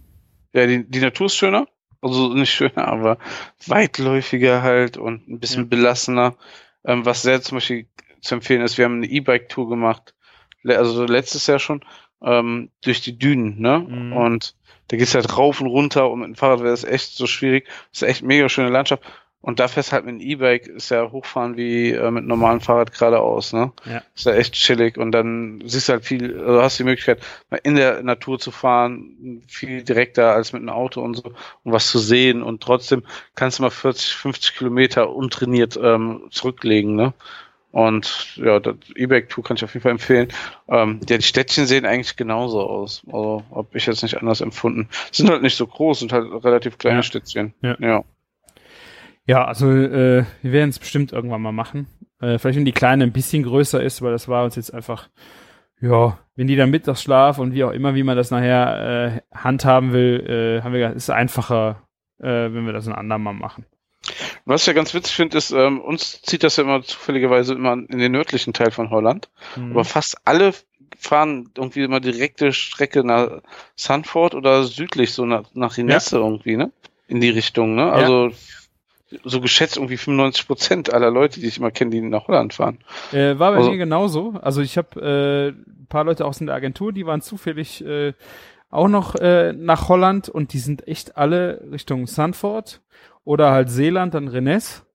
ja 0.54 0.66
die, 0.66 0.90
die 0.90 1.00
Natur 1.02 1.28
ist 1.28 1.36
schöner. 1.36 1.68
Also 2.02 2.34
nicht 2.34 2.52
schöner, 2.52 2.88
aber 2.88 3.18
weitläufiger 3.66 4.62
halt 4.62 4.98
und 4.98 5.28
ein 5.28 5.40
bisschen 5.40 5.64
Ja. 5.64 5.68
belassener. 5.70 6.36
Ähm, 6.86 7.06
was 7.06 7.22
sehr 7.22 7.42
zum 7.42 7.58
Beispiel 7.58 7.88
zu 8.22 8.36
empfehlen 8.36 8.62
ist, 8.62 8.78
wir 8.78 8.86
haben 8.86 8.98
eine 8.98 9.08
E-Bike-Tour 9.08 9.70
gemacht, 9.70 10.14
also 10.66 11.06
letztes 11.06 11.48
Jahr 11.48 11.60
schon, 11.60 11.84
ähm, 12.22 12.70
durch 12.84 13.02
die 13.02 13.18
Dünen, 13.18 13.60
ne? 13.60 13.80
Mhm. 13.80 14.14
Und 14.14 14.56
da 14.88 14.98
geht's 14.98 15.16
halt 15.16 15.38
rauf 15.38 15.60
und 15.62 15.68
runter 15.68 16.10
und 16.10 16.20
mit 16.20 16.28
dem 16.30 16.36
Fahrrad 16.36 16.60
wäre 16.60 16.72
das 16.72 16.84
echt 16.84 17.14
so 17.16 17.28
schwierig. 17.28 17.68
Das 17.92 18.02
ist 18.02 18.08
echt 18.08 18.24
mega 18.24 18.48
schöne 18.50 18.70
Landschaft. 18.70 19.04
Und 19.40 19.60
da 19.60 19.68
fährst 19.68 19.94
halt 19.94 20.06
mit 20.06 20.16
einem 20.16 20.22
E-Bike, 20.22 20.68
ist 20.68 20.90
ja 20.90 21.12
hochfahren 21.12 21.56
wie 21.58 21.92
äh, 21.92 22.12
mit 22.12 22.22
einem 22.22 22.28
normalen 22.28 22.60
Fahrrad 22.60 22.92
geradeaus, 22.92 23.54
ne? 23.54 23.72
Ja. 23.86 24.02
Ist 24.16 24.26
ja 24.26 24.34
echt 24.34 24.56
chillig 24.56 24.98
und 24.98 25.12
dann 25.12 25.62
siehst 25.64 25.88
du 25.88 25.94
halt 25.94 26.06
viel, 26.06 26.40
also 26.40 26.62
hast 26.62 26.80
die 26.80 26.84
Möglichkeit, 26.84 27.22
mal 27.50 27.60
in 27.64 27.76
der 27.76 28.02
Natur 28.04 28.40
zu 28.40 28.52
fahren, 28.52 29.44
viel 29.48 29.84
direkter 29.84 30.34
als 30.34 30.54
mit 30.54 30.64
einem 30.64 30.72
Auto 30.72 31.02
und 31.02 31.16
so, 31.16 31.32
um 31.64 31.72
was 31.72 31.90
zu 31.90 32.00
sehen 32.00 32.42
und 32.42 32.62
trotzdem 32.62 33.04
kannst 33.36 33.60
du 33.60 33.64
mal 33.64 33.70
40, 33.70 34.16
50 34.16 34.56
Kilometer 34.58 35.14
untrainiert 35.16 35.80
ähm, 35.82 36.24
zurücklegen, 36.32 36.96
ne? 36.96 37.14
Und 37.72 38.38
ja, 38.38 38.60
das 38.60 38.76
E-Bike-Tour 38.96 39.44
kann 39.44 39.58
ich 39.58 39.64
auf 39.64 39.74
jeden 39.74 39.84
Fall 39.84 39.92
empfehlen. 39.92 40.30
Ähm, 40.68 41.00
ja, 41.08 41.18
die 41.18 41.24
Städtchen 41.24 41.68
sehen 41.68 41.86
eigentlich 41.86 42.16
genauso 42.16 42.62
aus. 42.62 43.04
Also 43.06 43.44
habe 43.54 43.78
ich 43.78 43.86
jetzt 43.86 44.02
nicht 44.02 44.18
anders 44.18 44.42
empfunden. 44.42 44.90
Sind 45.12 45.30
halt 45.30 45.44
nicht 45.44 45.58
so 45.58 45.68
groß, 45.68 46.00
sind 46.00 46.12
halt 46.12 46.26
relativ 46.44 46.80
kleine 46.80 46.98
Ja. 46.98 47.04
Städtchen. 47.04 47.54
Ja. 47.62 47.76
ja. 47.80 48.04
Ja, 49.28 49.44
also 49.44 49.70
äh, 49.70 50.24
wir 50.42 50.52
werden 50.52 50.70
es 50.70 50.80
bestimmt 50.80 51.12
irgendwann 51.12 51.42
mal 51.42 51.52
machen. 51.52 51.88
Äh, 52.22 52.40
vielleicht 52.40 52.58
wenn 52.58 52.66
die 52.66 52.72
Kleine 52.72 53.04
ein 53.04 53.12
bisschen 53.12 53.44
größer 53.44 53.84
ist, 53.84 54.02
weil 54.02 54.14
das 54.14 54.28
war 54.28 54.46
uns 54.46 54.56
jetzt 54.56 54.74
einfach, 54.74 55.10
ja, 55.82 56.18
wenn 56.36 56.48
die 56.48 56.56
dann 56.56 56.72
Mittagsschlaf 56.72 57.38
und 57.38 57.54
wie 57.54 57.66
auch 57.66 57.72
immer, 57.72 57.94
wie 57.94 58.04
man 58.04 58.16
das 58.16 58.32
nachher 58.32 59.22
äh, 59.34 59.38
handhaben 59.38 59.92
will, 59.92 60.60
äh, 60.60 60.64
haben 60.64 60.72
wir 60.72 60.80
gesagt, 60.80 60.96
ist 60.96 61.10
einfacher, 61.10 61.84
äh, 62.20 62.26
wenn 62.26 62.66
wir 62.66 62.74
das 62.74 62.88
ein 62.88 62.96
andermal 62.96 63.34
machen. 63.34 63.66
Was 64.46 64.62
ich 64.62 64.68
ja 64.68 64.74
ganz 64.74 64.94
witzig 64.94 65.16
finde, 65.16 65.38
ist, 65.38 65.52
ähm, 65.52 65.82
uns 65.82 66.22
zieht 66.22 66.44
das 66.44 66.56
ja 66.56 66.64
immer 66.64 66.82
zufälligerweise 66.82 67.54
immer 67.54 67.74
in 67.74 68.00
den 68.00 68.14
nördlichen 68.14 68.54
Teil 68.54 68.72
von 68.72 68.90
Holland. 68.90 69.30
Mhm. 69.58 69.72
Aber 69.72 69.84
fast 69.84 70.18
alle 70.24 70.54
fahren 70.98 71.50
irgendwie 71.58 71.84
immer 71.84 72.00
direkte 72.00 72.54
Strecke 72.54 73.04
nach 73.04 73.42
Sanford 73.76 74.36
oder 74.36 74.64
südlich, 74.64 75.12
so 75.12 75.26
nach, 75.26 75.44
nach 75.54 75.76
Rinesse 75.76 76.18
irgendwie, 76.18 76.56
ne? 76.56 76.72
In 77.10 77.20
die 77.20 77.30
Richtung, 77.30 77.76
ne? 77.76 77.92
Also 77.92 78.32
so 79.24 79.40
geschätzt 79.42 79.78
irgendwie 79.78 79.98
95 79.98 80.48
Prozent 80.48 80.94
aller 80.94 81.12
Leute, 81.12 81.40
die 81.40 81.48
ich 81.48 81.58
immer 81.58 81.72
kenne, 81.72 81.92
die 81.92 82.02
nach 82.02 82.28
Holland 82.28 82.54
fahren. 82.54 82.80
Äh, 83.12 83.40
war 83.40 83.52
bei 83.52 83.58
Also- 83.58 83.72
mir 83.72 83.78
genauso. 83.78 84.36
Also 84.42 84.62
ich 84.62 84.78
habe 84.78 85.00
äh, 85.02 85.48
ein 85.50 85.88
paar 85.88 86.04
Leute 86.04 86.26
aus 86.26 86.40
der 86.40 86.54
Agentur, 86.54 86.92
die 86.92 87.06
waren 87.06 87.22
zufällig 87.22 87.84
äh, 87.86 88.14
auch 88.70 88.90
noch 88.90 89.16
äh, 89.16 89.54
nach 89.54 89.88
Holland 89.88 90.28
und 90.28 90.52
die 90.54 90.60
sind 90.60 90.88
echt 90.88 91.16
alle 91.16 91.66
Richtung 91.72 92.06
Sanford 92.06 92.82
oder 93.24 93.52
halt 93.52 93.70
Seeland, 93.70 94.14
dann 94.14 94.28
Rennes. 94.28 94.86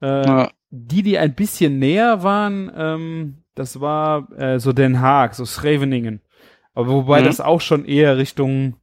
Äh, 0.00 0.06
Ja. 0.26 0.50
Die, 0.72 1.02
die 1.02 1.18
ein 1.18 1.34
bisschen 1.34 1.80
näher 1.80 2.22
waren, 2.22 2.70
ähm, 2.76 3.38
das 3.56 3.80
war 3.80 4.30
äh, 4.38 4.60
so 4.60 4.72
Den 4.72 5.00
Haag, 5.00 5.34
so 5.34 5.44
Scheveningen. 5.44 6.20
Aber 6.74 6.88
wobei 6.90 7.20
Mhm. 7.20 7.24
das 7.24 7.40
auch 7.40 7.60
schon 7.60 7.84
eher 7.84 8.16
Richtung, 8.16 8.76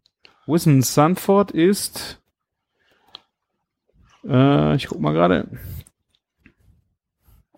wo 0.45 0.55
ist 0.55 0.65
denn 0.65 0.81
Sanford 0.81 1.51
ist? 1.51 2.21
Äh, 4.27 4.75
ich 4.75 4.87
guck 4.87 4.99
mal 4.99 5.13
gerade. 5.13 5.47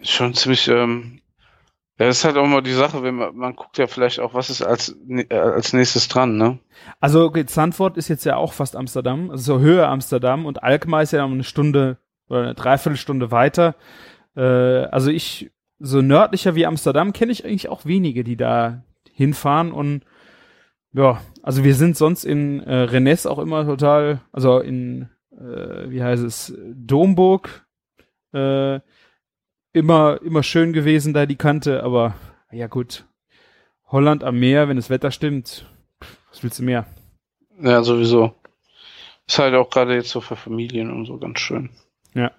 Schon 0.02 0.34
ziemlich, 0.34 0.68
ähm, 0.68 1.20
ja, 2.00 2.06
das 2.06 2.20
ist 2.20 2.26
halt 2.26 2.38
auch 2.38 2.48
mal 2.48 2.62
die 2.62 2.72
Sache, 2.72 3.04
wenn 3.04 3.16
man, 3.16 3.36
man 3.36 3.56
guckt 3.56 3.78
ja 3.78 3.88
vielleicht 3.88 4.20
auch, 4.22 4.34
was 4.34 4.50
ist 4.50 4.62
als, 4.62 4.96
äh, 5.10 5.36
als 5.36 5.74
nächstes 5.74 6.08
dran, 6.08 6.38
ne? 6.38 6.60
Also 7.02 7.26
okay, 7.26 7.46
Zandvoort 7.46 7.98
ist 7.98 8.08
jetzt 8.08 8.24
ja 8.24 8.38
auch 8.38 8.54
fast 8.54 8.78
Amsterdam, 8.78 9.30
also 9.32 9.56
so 9.56 9.60
Höhe 9.60 9.86
Amsterdam 9.86 10.46
und 10.46 10.64
Alkmaar 10.64 11.02
ist 11.02 11.12
ja 11.12 11.26
eine 11.26 11.44
Stunde 11.44 11.98
oder 12.30 12.44
eine 12.44 12.56
Dreiviertelstunde 12.56 13.32
weiter. 13.32 13.76
Äh, 14.38 14.42
also 14.42 15.12
ich, 15.12 15.52
so 15.80 16.02
nördlicher 16.02 16.56
wie 16.56 16.66
Amsterdam 16.66 17.12
kenne 17.12 17.34
ich 17.34 17.44
eigentlich 17.44 17.68
auch 17.68 17.84
wenige, 17.86 18.24
die 18.24 18.38
da 18.38 18.84
hinfahren 19.12 19.74
und 19.74 20.06
ja, 20.94 21.22
also 21.44 21.64
wir 21.66 21.76
sind 21.76 21.98
sonst 21.98 22.24
in 22.24 22.62
äh, 22.62 22.74
Rennes 22.74 23.28
auch 23.28 23.40
immer 23.40 23.66
total, 23.66 24.22
also 24.32 24.60
in, 24.60 25.10
äh, 25.40 25.90
wie 25.90 26.04
heißt 26.04 26.24
es, 26.24 26.54
Domburg, 26.74 27.66
äh, 28.34 28.80
immer, 29.74 30.20
immer 30.22 30.44
schön 30.44 30.74
gewesen 30.74 31.14
da 31.14 31.26
die 31.26 31.36
Kante, 31.36 31.84
aber 31.84 32.16
ja 32.52 32.68
gut, 32.68 33.06
Holland 33.88 34.24
am 34.24 34.40
Meer, 34.40 34.68
wenn 34.70 34.78
das 34.78 34.90
Wetter 34.90 35.12
stimmt, 35.12 35.66
was 36.30 36.44
willst 36.44 36.60
du 36.60 36.64
mehr? 36.64 36.86
Ja, 37.62 37.84
sowieso. 37.84 38.36
Ist 39.28 39.40
halt 39.40 39.56
auch 39.56 39.70
gerade 39.70 39.94
jetzt 39.94 40.10
so 40.10 40.22
für 40.22 40.36
Familien 40.36 40.92
und 40.92 41.06
so 41.06 41.18
ganz 41.18 41.40
schön. 41.40 41.70
Ja. 42.14 42.32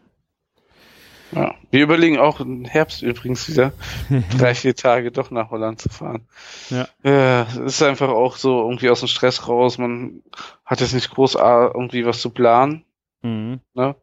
Ja. 1.32 1.54
Wir 1.70 1.84
überlegen 1.84 2.18
auch 2.18 2.40
im 2.40 2.64
Herbst 2.64 3.02
übrigens 3.02 3.48
wieder 3.48 3.72
drei, 4.38 4.54
vier 4.54 4.74
Tage 4.74 5.12
doch 5.12 5.30
nach 5.30 5.50
Holland 5.50 5.80
zu 5.80 5.88
fahren. 5.88 6.26
Ja. 6.70 6.88
Ja, 7.04 7.42
es 7.42 7.56
ist 7.56 7.82
einfach 7.82 8.08
auch 8.08 8.36
so 8.36 8.62
irgendwie 8.62 8.90
aus 8.90 9.00
dem 9.00 9.08
Stress 9.08 9.46
raus. 9.46 9.78
Man 9.78 10.22
hat 10.64 10.80
jetzt 10.80 10.94
nicht 10.94 11.10
groß 11.10 11.36
ah, 11.36 11.70
irgendwie 11.72 12.04
was 12.04 12.20
zu 12.20 12.30
planen. 12.30 12.84
Mhm. 13.22 13.60
Ne? 13.74 13.94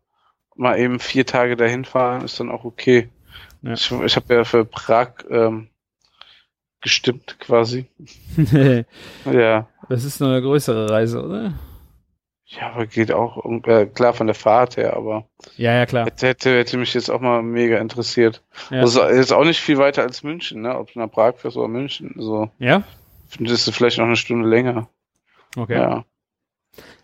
Mal 0.55 0.79
eben 0.79 0.99
vier 0.99 1.25
Tage 1.25 1.55
dahin 1.55 1.85
fahren 1.85 2.23
ist 2.23 2.39
dann 2.39 2.49
auch 2.51 2.63
okay. 2.63 3.09
Ja. 3.61 3.73
Ich, 3.73 3.91
ich 3.91 4.15
habe 4.15 4.33
ja 4.33 4.43
für 4.43 4.65
Prag 4.65 5.09
ähm, 5.29 5.69
gestimmt 6.81 7.37
quasi. 7.39 7.85
Ja. 9.25 9.67
das 9.89 10.03
ist 10.03 10.19
noch 10.21 10.29
eine 10.29 10.41
größere 10.41 10.89
Reise, 10.89 11.23
oder? 11.23 11.53
Ja, 12.49 12.71
aber 12.71 12.85
geht 12.87 13.11
auch 13.11 13.43
äh, 13.65 13.87
klar 13.87 14.13
von 14.13 14.27
der 14.27 14.35
Fahrt 14.35 14.77
her, 14.77 14.95
aber 14.95 15.27
Ja, 15.57 15.73
ja, 15.73 15.85
klar. 15.85 16.05
hätte, 16.05 16.57
hätte, 16.57 16.77
mich 16.77 16.93
jetzt 16.93 17.09
auch 17.09 17.19
mal 17.19 17.41
mega 17.43 17.77
interessiert. 17.79 18.41
Ja. 18.69 18.79
Also 18.81 19.03
ist 19.03 19.33
auch 19.33 19.43
nicht 19.43 19.59
viel 19.59 19.77
weiter 19.77 20.03
als 20.03 20.23
München, 20.23 20.61
ne? 20.61 20.77
Ob 20.77 20.93
du 20.93 20.99
nach 20.99 21.11
Prag 21.11 21.35
fährst 21.37 21.57
oder 21.57 21.67
München. 21.67 22.13
So 22.17 22.49
Ja? 22.57 22.83
findest 23.27 23.67
du 23.67 23.73
vielleicht 23.73 23.97
noch 23.97 24.05
eine 24.05 24.15
Stunde 24.15 24.47
länger. 24.47 24.87
Okay. 25.57 25.73
Ja, 25.73 26.05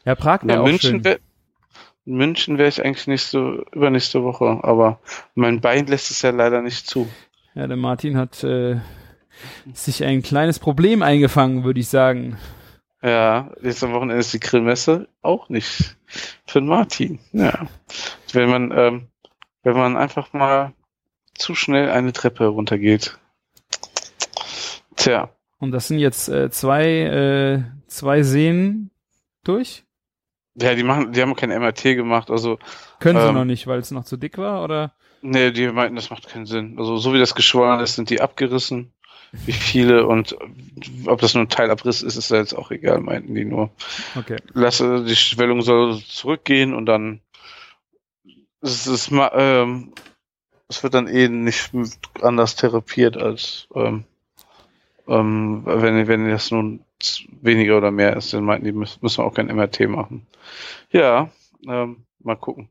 Ja. 0.06 0.16
Prag 0.16 0.44
wäre 0.44 0.62
auch 0.62 0.66
München 0.66 0.92
schön. 0.92 1.04
wär, 1.04 1.20
in 2.06 2.16
München 2.16 2.58
wäre 2.58 2.70
ich 2.70 2.84
eigentlich 2.84 3.08
nächste, 3.08 3.66
übernächste 3.72 4.24
Woche, 4.24 4.60
aber 4.62 5.00
mein 5.36 5.62
Bein 5.62 5.88
lässt 5.88 6.12
es 6.12 6.22
ja 6.22 6.32
leider 6.32 6.62
nicht 6.62 6.88
zu. 6.88 7.08
Ja, 7.56 7.68
der 7.68 7.78
Martin 7.78 8.18
hat 8.18 8.44
äh, 8.44 8.80
sich 9.74 10.04
ein 10.04 10.22
kleines 10.22 10.60
Problem 10.60 11.02
eingefangen, 11.02 11.64
würde 11.64 11.80
ich 11.80 11.88
sagen. 11.88 12.38
Ja, 13.02 13.52
jetzt 13.62 13.84
am 13.84 13.94
Wochenende 13.94 14.20
ist 14.22 14.34
die 14.34 14.40
Grillmesse 14.40 15.08
auch 15.22 15.50
nicht 15.50 15.98
für 16.46 16.60
den 16.60 16.68
Martin. 16.68 17.20
Ja. 17.32 17.68
Wenn 18.32 18.50
man, 18.50 18.72
ähm, 18.72 19.08
wenn 19.64 19.76
man 19.76 19.98
einfach 19.98 20.34
mal 20.34 20.74
zu 21.36 21.56
schnell 21.56 21.90
eine 21.90 22.14
Treppe 22.14 22.48
runtergeht. 22.48 23.18
Tja. 24.96 25.30
Und 25.60 25.72
das 25.72 25.88
sind 25.88 26.00
jetzt 26.00 26.30
äh, 26.30 26.50
zwei, 26.50 26.86
äh, 26.86 27.64
zwei 27.88 28.24
Seen 28.24 28.90
durch? 29.44 29.84
Ja, 30.56 30.76
die 30.76 30.84
machen, 30.84 31.12
die 31.14 31.22
haben 31.22 31.36
kein 31.36 31.50
MRT 31.50 31.84
gemacht, 31.96 32.30
also. 32.30 32.60
Können 33.00 33.20
sie 33.20 33.28
Ähm, 33.28 33.36
noch 33.36 33.46
nicht, 33.46 33.66
weil 33.68 33.80
es 33.80 33.92
noch 33.92 34.06
zu 34.06 34.18
dick 34.18 34.38
war, 34.38 34.64
oder? 34.64 34.94
Nee, 35.22 35.52
die 35.52 35.68
meinten, 35.70 35.96
das 35.96 36.10
macht 36.10 36.28
keinen 36.28 36.46
Sinn. 36.46 36.76
Also 36.78 36.98
so 36.98 37.14
wie 37.14 37.20
das 37.20 37.34
geschwollen 37.34 37.80
ist, 37.80 37.96
sind 37.96 38.10
die 38.10 38.22
abgerissen. 38.22 38.92
Wie 39.32 39.52
viele 39.52 40.06
und 40.06 40.38
ob 41.08 41.20
das 41.22 41.34
nur 41.34 41.44
ein 41.44 41.50
Teilabriss 41.50 42.04
ist, 42.04 42.18
ist 42.18 42.30
ja 42.30 42.38
jetzt 42.38 42.54
auch 42.54 42.70
egal, 42.70 43.00
meinten 43.00 43.34
die 43.34 43.46
nur. 43.46 43.72
Okay. 44.16 44.38
Lasse, 44.54 45.04
die 45.06 45.16
Schwellung 45.16 45.64
soll 45.64 46.00
zurückgehen 46.04 46.76
und 46.76 46.86
dann 46.86 47.20
es 48.62 48.86
ist 48.86 49.12
ähm, 49.12 49.92
es 50.70 50.84
wird 50.84 50.94
dann 50.94 51.08
eh 51.08 51.30
nicht 51.30 51.72
anders 52.22 52.56
therapiert 52.56 53.18
als 53.18 53.68
ähm, 53.74 54.04
ähm, 55.08 55.64
wenn 55.66 56.08
wenn 56.08 56.30
das 56.30 56.52
nun 56.52 56.82
weniger 57.42 57.78
oder 57.78 57.92
mehr 57.92 58.16
ist, 58.16 58.34
dann 58.34 58.44
meinten 58.44 58.66
die 58.66 58.72
müssen, 58.72 59.00
müssen 59.02 59.20
wir 59.20 59.26
auch 59.26 59.34
kein 59.34 59.48
MRT 59.48 59.88
machen. 59.90 60.26
Ja, 60.92 61.30
ähm, 61.68 62.06
mal 62.20 62.36
gucken. 62.36 62.70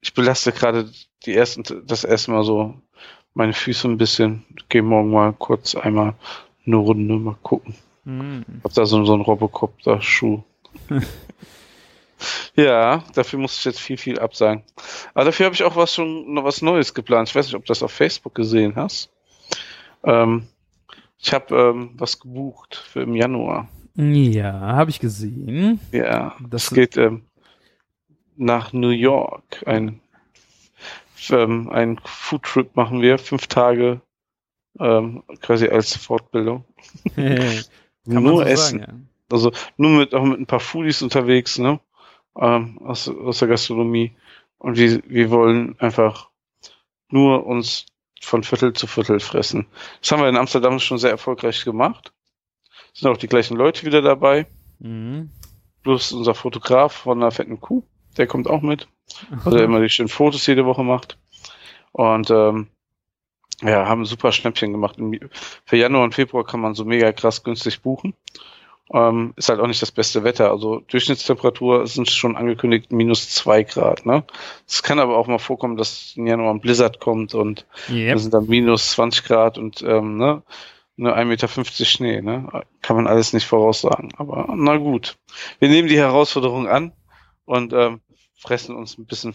Ich 0.00 0.14
belaste 0.14 0.52
gerade 0.52 0.90
die 1.24 1.34
ersten 1.34 1.64
das 1.86 2.04
erste 2.04 2.30
Mal 2.30 2.44
so 2.44 2.74
meine 3.34 3.52
Füße 3.52 3.88
ein 3.88 3.98
bisschen. 3.98 4.44
Gehe 4.68 4.82
morgen 4.82 5.10
mal 5.10 5.32
kurz 5.32 5.74
einmal 5.74 6.14
eine 6.66 6.76
Runde 6.76 7.14
mal 7.14 7.36
gucken. 7.42 7.74
Hm. 8.04 8.44
Hab 8.62 8.72
da 8.74 8.86
so, 8.86 9.04
so 9.04 9.14
einen 9.14 9.22
Robocop-Schuh. 9.22 10.42
ja, 12.54 13.02
dafür 13.14 13.38
muss 13.38 13.58
ich 13.58 13.64
jetzt 13.64 13.80
viel, 13.80 13.96
viel 13.96 14.18
absagen. 14.18 14.62
Aber 15.14 15.24
dafür 15.24 15.46
habe 15.46 15.54
ich 15.54 15.64
auch 15.64 15.76
was 15.76 15.94
schon 15.94 16.32
noch 16.32 16.44
was 16.44 16.62
Neues 16.62 16.94
geplant. 16.94 17.28
Ich 17.28 17.34
weiß 17.34 17.46
nicht, 17.46 17.56
ob 17.56 17.64
du 17.64 17.68
das 17.68 17.82
auf 17.82 17.92
Facebook 17.92 18.34
gesehen 18.34 18.76
hast. 18.76 19.10
Ähm, 20.04 20.46
ich 21.24 21.32
habe 21.32 21.56
ähm, 21.56 21.90
was 21.96 22.20
gebucht 22.20 22.76
für 22.76 23.00
im 23.02 23.14
Januar. 23.16 23.68
Ja, 23.96 24.52
habe 24.60 24.90
ich 24.90 25.00
gesehen. 25.00 25.80
Ja, 25.92 26.36
Das- 26.40 26.50
das 26.66 26.70
geht 26.74 26.96
ähm, 26.98 27.22
nach 28.36 28.72
New 28.72 28.90
York. 28.90 29.62
Ein, 29.66 30.00
ähm, 31.30 31.68
ein 31.70 31.98
Foodtrip 32.04 32.76
machen 32.76 33.00
wir, 33.00 33.18
fünf 33.18 33.46
Tage 33.46 34.00
ähm, 34.80 35.22
quasi 35.40 35.68
als 35.68 35.96
Fortbildung. 35.96 36.64
Nur 38.06 38.36
so 38.36 38.42
essen. 38.42 38.80
sagen, 38.80 39.08
Also 39.32 39.52
nur 39.78 39.90
mit 39.92 40.14
auch 40.14 40.24
mit 40.24 40.38
ein 40.38 40.46
paar 40.46 40.60
Foodies 40.60 41.00
unterwegs, 41.00 41.58
ne? 41.58 41.80
Ähm, 42.38 42.78
aus, 42.84 43.08
aus 43.08 43.38
der 43.38 43.48
Gastronomie. 43.48 44.14
Und 44.58 44.76
wir, 44.76 45.00
wir 45.06 45.30
wollen 45.30 45.78
einfach 45.78 46.28
nur 47.10 47.46
uns 47.46 47.86
von 48.24 48.42
Viertel 48.42 48.72
zu 48.72 48.86
Viertel 48.86 49.20
fressen. 49.20 49.66
Das 50.00 50.12
haben 50.12 50.22
wir 50.22 50.28
in 50.28 50.36
Amsterdam 50.36 50.78
schon 50.78 50.98
sehr 50.98 51.10
erfolgreich 51.10 51.64
gemacht. 51.64 52.12
Sind 52.92 53.10
auch 53.10 53.16
die 53.16 53.28
gleichen 53.28 53.56
Leute 53.56 53.84
wieder 53.84 54.02
dabei. 54.02 54.46
Mhm. 54.78 55.30
Plus 55.82 56.12
unser 56.12 56.34
Fotograf 56.34 56.92
von 56.92 57.20
der 57.20 57.30
fetten 57.30 57.60
Kuh, 57.60 57.82
der 58.16 58.26
kommt 58.26 58.48
auch 58.48 58.62
mit. 58.62 58.88
Also 59.44 59.50
der 59.50 59.66
immer 59.66 59.80
die 59.80 59.90
schönen 59.90 60.08
Fotos 60.08 60.46
jede 60.46 60.64
Woche 60.64 60.82
macht. 60.82 61.18
Und 61.92 62.30
ähm, 62.30 62.68
ja, 63.62 63.86
haben 63.86 64.04
super 64.04 64.32
Schnäppchen 64.32 64.72
gemacht. 64.72 64.96
Für 65.64 65.76
Januar 65.76 66.04
und 66.04 66.14
Februar 66.14 66.44
kann 66.44 66.60
man 66.60 66.74
so 66.74 66.84
mega 66.84 67.12
krass 67.12 67.44
günstig 67.44 67.82
buchen. 67.82 68.14
Ähm, 68.92 69.32
ist 69.36 69.48
halt 69.48 69.60
auch 69.60 69.66
nicht 69.66 69.80
das 69.80 69.92
beste 69.92 70.24
Wetter. 70.24 70.50
Also 70.50 70.80
Durchschnittstemperatur 70.88 71.86
sind 71.86 72.10
schon 72.10 72.36
angekündigt 72.36 72.92
minus 72.92 73.30
zwei 73.30 73.62
Grad. 73.62 74.04
Ne? 74.04 74.24
Es 74.68 74.82
kann 74.82 74.98
aber 74.98 75.16
auch 75.16 75.26
mal 75.26 75.38
vorkommen, 75.38 75.76
dass 75.76 76.12
im 76.16 76.26
Januar 76.26 76.52
ein 76.52 76.60
Blizzard 76.60 77.00
kommt 77.00 77.34
und 77.34 77.66
Yep. 77.88 78.08
dann 78.10 78.18
sind 78.18 78.34
dann 78.34 78.46
minus 78.46 78.90
20 78.90 79.24
Grad 79.24 79.56
und 79.56 79.82
ähm, 79.82 80.18
ne, 80.18 80.42
nur 80.96 81.16
1,50 81.16 81.24
Meter 81.24 81.84
Schnee. 81.84 82.20
Ne? 82.20 82.62
Kann 82.82 82.96
man 82.96 83.06
alles 83.06 83.32
nicht 83.32 83.46
voraussagen. 83.46 84.10
Aber 84.18 84.52
na 84.54 84.76
gut. 84.76 85.16
Wir 85.58 85.68
nehmen 85.68 85.88
die 85.88 85.98
Herausforderung 85.98 86.68
an 86.68 86.92
und 87.46 87.72
ähm, 87.72 88.00
fressen 88.36 88.76
uns 88.76 88.98
ein 88.98 89.06
bisschen 89.06 89.34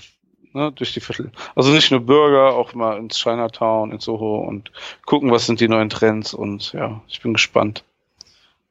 ne, 0.53 0.71
durch 0.71 0.93
die 0.93 1.01
Viertel. 1.01 1.31
Also 1.55 1.71
nicht 1.71 1.91
nur 1.91 2.01
Burger, 2.01 2.53
auch 2.53 2.73
mal 2.73 2.97
ins 2.97 3.17
Chinatown, 3.17 3.91
ins 3.91 4.05
Soho 4.05 4.39
und 4.39 4.71
gucken, 5.05 5.31
was 5.31 5.45
sind 5.45 5.59
die 5.59 5.67
neuen 5.67 5.89
Trends 5.89 6.33
und 6.33 6.73
ja, 6.73 7.01
ich 7.07 7.21
bin 7.21 7.33
gespannt. 7.33 7.83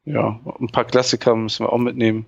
Ja, 0.09 0.39
ein 0.59 0.69
paar 0.69 0.85
Klassiker 0.85 1.35
müssen 1.35 1.65
wir 1.65 1.71
auch 1.71 1.77
mitnehmen. 1.77 2.25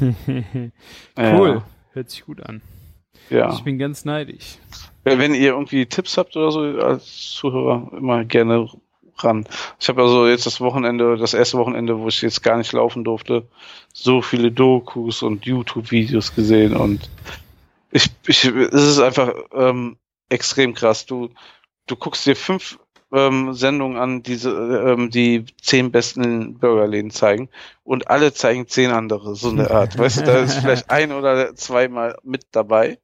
cool. 1.16 1.62
Hört 1.92 2.10
sich 2.10 2.24
gut 2.26 2.42
an. 2.42 2.60
Ja. 3.30 3.54
Ich 3.54 3.62
bin 3.62 3.78
ganz 3.78 4.04
neidisch. 4.04 4.58
Ja, 5.06 5.18
Wenn 5.18 5.34
ihr 5.34 5.52
irgendwie 5.52 5.86
Tipps 5.86 6.18
habt 6.18 6.36
oder 6.36 6.52
so 6.52 6.60
als 6.60 7.30
Zuhörer, 7.30 7.90
immer 7.96 8.24
gerne 8.24 8.68
ran. 9.16 9.46
Ich 9.80 9.88
habe 9.88 10.02
also 10.02 10.26
jetzt 10.26 10.44
das 10.44 10.60
Wochenende, 10.60 11.16
das 11.16 11.32
erste 11.32 11.56
Wochenende, 11.56 11.98
wo 11.98 12.08
ich 12.08 12.20
jetzt 12.20 12.42
gar 12.42 12.58
nicht 12.58 12.72
laufen 12.72 13.02
durfte, 13.02 13.48
so 13.94 14.20
viele 14.20 14.50
Dokus 14.52 15.22
und 15.22 15.46
YouTube-Videos 15.46 16.34
gesehen 16.34 16.76
und 16.76 17.08
ich, 17.92 18.10
ich, 18.26 18.44
es 18.44 18.82
ist 18.82 18.98
einfach 18.98 19.32
ähm, 19.54 19.96
extrem 20.28 20.74
krass. 20.74 21.06
Du, 21.06 21.30
du 21.86 21.94
guckst 21.96 22.26
dir 22.26 22.34
fünf 22.34 22.78
ähm, 23.14 23.54
Sendungen 23.54 23.96
an, 23.96 24.22
diese, 24.22 24.50
ähm, 24.50 25.10
die 25.10 25.44
zehn 25.62 25.90
besten 25.92 26.58
Burgerläden 26.58 27.10
zeigen 27.10 27.48
und 27.84 28.10
alle 28.10 28.32
zeigen 28.32 28.66
zehn 28.66 28.90
andere, 28.90 29.36
so 29.36 29.50
eine 29.50 29.70
Art. 29.70 29.98
weißt 29.98 30.18
du, 30.18 30.24
da 30.24 30.38
ist 30.40 30.58
vielleicht 30.58 30.90
ein 30.90 31.12
oder 31.12 31.54
zweimal 31.54 32.16
mit 32.22 32.46
dabei 32.52 32.98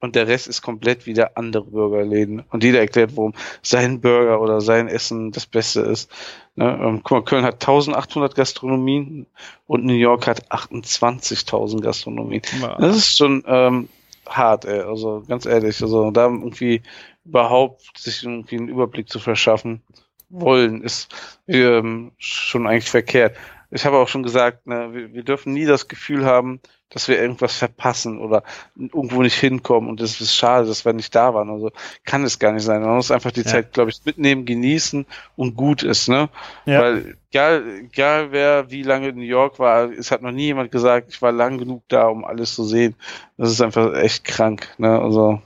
und 0.00 0.14
der 0.14 0.28
Rest 0.28 0.46
ist 0.46 0.62
komplett 0.62 1.06
wieder 1.06 1.36
andere 1.36 1.64
Burgerläden. 1.64 2.44
Und 2.50 2.62
jeder 2.62 2.78
erklärt, 2.78 3.16
warum 3.16 3.34
sein 3.62 4.00
Burger 4.00 4.40
oder 4.40 4.60
sein 4.60 4.86
Essen 4.86 5.32
das 5.32 5.46
Beste 5.46 5.80
ist. 5.80 6.10
Ne? 6.54 6.78
Ähm, 6.80 7.00
guck 7.02 7.10
mal, 7.10 7.24
Köln 7.24 7.44
hat 7.44 7.54
1800 7.54 8.34
Gastronomien 8.34 9.26
und 9.66 9.84
New 9.84 9.94
York 9.94 10.28
hat 10.28 10.52
28.000 10.52 11.80
Gastronomien. 11.80 12.42
Das 12.78 12.96
ist 12.96 13.18
schon 13.18 13.42
ähm, 13.46 13.88
hart, 14.28 14.66
ey. 14.66 14.80
Also 14.80 15.24
ganz 15.26 15.46
ehrlich, 15.46 15.82
also 15.82 16.10
da 16.12 16.26
irgendwie 16.26 16.82
überhaupt 17.28 17.98
sich 17.98 18.24
irgendwie 18.24 18.56
einen 18.56 18.68
Überblick 18.68 19.08
zu 19.08 19.18
verschaffen 19.18 19.82
wollen, 20.30 20.82
ist 20.82 21.14
ähm, 21.46 22.12
schon 22.18 22.66
eigentlich 22.66 22.90
verkehrt. 22.90 23.36
Ich 23.70 23.84
habe 23.84 23.98
auch 23.98 24.08
schon 24.08 24.22
gesagt, 24.22 24.66
ne, 24.66 24.88
wir, 24.92 25.12
wir 25.12 25.22
dürfen 25.22 25.52
nie 25.52 25.66
das 25.66 25.88
Gefühl 25.88 26.24
haben, 26.24 26.60
dass 26.90 27.06
wir 27.06 27.20
irgendwas 27.20 27.54
verpassen 27.54 28.18
oder 28.18 28.42
irgendwo 28.76 29.22
nicht 29.22 29.38
hinkommen 29.38 29.90
und 29.90 30.00
es 30.00 30.22
ist 30.22 30.34
schade, 30.34 30.66
dass 30.66 30.86
wir 30.86 30.94
nicht 30.94 31.14
da 31.14 31.34
waren. 31.34 31.50
Also 31.50 31.70
kann 32.04 32.24
es 32.24 32.38
gar 32.38 32.52
nicht 32.52 32.62
sein. 32.62 32.80
Man 32.80 32.96
muss 32.96 33.10
einfach 33.10 33.30
die 33.30 33.42
Ja. 33.42 33.46
Zeit, 33.46 33.74
glaube 33.74 33.90
ich, 33.90 34.02
mitnehmen, 34.06 34.46
genießen 34.46 35.04
und 35.36 35.54
gut 35.54 35.82
ist, 35.82 36.08
ne? 36.08 36.30
Ja. 36.64 36.80
Weil 36.80 37.16
egal, 37.30 37.62
egal 37.84 38.32
wer 38.32 38.70
wie 38.70 38.82
lange 38.82 39.08
in 39.08 39.16
New 39.16 39.22
York 39.22 39.58
war, 39.58 39.90
es 39.92 40.10
hat 40.10 40.22
noch 40.22 40.32
nie 40.32 40.46
jemand 40.46 40.72
gesagt, 40.72 41.10
ich 41.10 41.20
war 41.20 41.32
lang 41.32 41.58
genug 41.58 41.82
da, 41.88 42.06
um 42.06 42.24
alles 42.24 42.54
zu 42.54 42.64
sehen. 42.64 42.94
Das 43.36 43.50
ist 43.50 43.60
einfach 43.60 43.94
echt 43.94 44.24
krank, 44.24 44.66
ne? 44.78 44.98
Also 44.98 45.42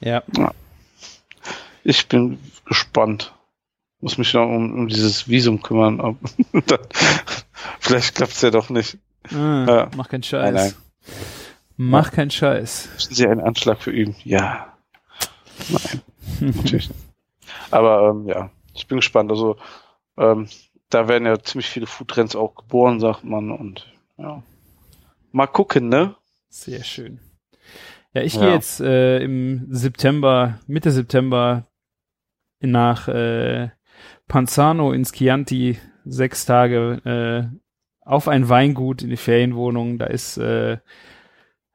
Ja. 0.00 0.22
Ich 1.84 2.08
bin 2.08 2.38
gespannt. 2.66 3.34
Muss 4.00 4.16
mich 4.18 4.32
noch 4.32 4.46
um, 4.46 4.72
um 4.72 4.88
dieses 4.88 5.28
Visum 5.28 5.60
kümmern. 5.62 5.98
Dann, 6.66 6.78
vielleicht 7.80 8.14
klappt's 8.14 8.40
ja 8.40 8.50
doch 8.50 8.70
nicht. 8.70 8.96
Ah, 9.32 9.64
Ja. 9.68 9.90
Mach 9.96 10.08
keinen 10.08 10.22
Scheiß. 10.22 10.54
Nein, 10.54 10.54
nein. 10.54 10.74
Mach 11.76 12.10
keinen 12.12 12.30
Scheiß. 12.30 12.88
Müssen 12.94 13.14
Sie 13.14 13.26
einen 13.26 13.40
Anschlag 13.40 13.80
verüben? 13.82 14.14
Ja. 14.24 14.74
Nein, 15.68 16.00
natürlich. 16.56 16.90
Aber 17.70 18.10
ähm, 18.10 18.26
ja, 18.26 18.50
ich 18.74 18.86
bin 18.86 18.98
gespannt. 18.98 19.30
Also 19.30 19.56
ähm, 20.16 20.48
da 20.88 21.06
werden 21.08 21.26
ja 21.26 21.38
ziemlich 21.42 21.68
viele 21.68 21.86
Foodtrends 21.86 22.34
auch 22.36 22.54
geboren, 22.54 23.00
sagt 23.00 23.24
man. 23.24 23.50
Und 23.50 23.86
ja. 24.16 24.42
Mal 25.32 25.46
gucken, 25.46 25.88
ne? 25.88 26.16
Sehr 26.48 26.82
schön. 26.84 27.20
Ja, 28.14 28.22
ich 28.22 28.34
Ja. 28.34 28.40
gehe 28.40 28.54
jetzt 28.54 28.80
äh, 28.80 29.18
im 29.22 29.66
September, 29.70 30.58
Mitte 30.66 30.90
September 30.90 31.66
nach 32.60 33.08
äh, 33.08 33.70
Panzano 34.28 34.92
ins 34.92 35.12
Chianti 35.12 35.78
sechs 36.04 36.46
Tage 36.46 37.50
äh, 37.52 37.56
auf 38.04 38.28
ein 38.28 38.48
Weingut 38.48 39.02
in 39.02 39.10
die 39.10 39.16
Ferienwohnung. 39.16 39.98
Da 39.98 40.06
ist 40.06 40.36
äh, 40.38 40.78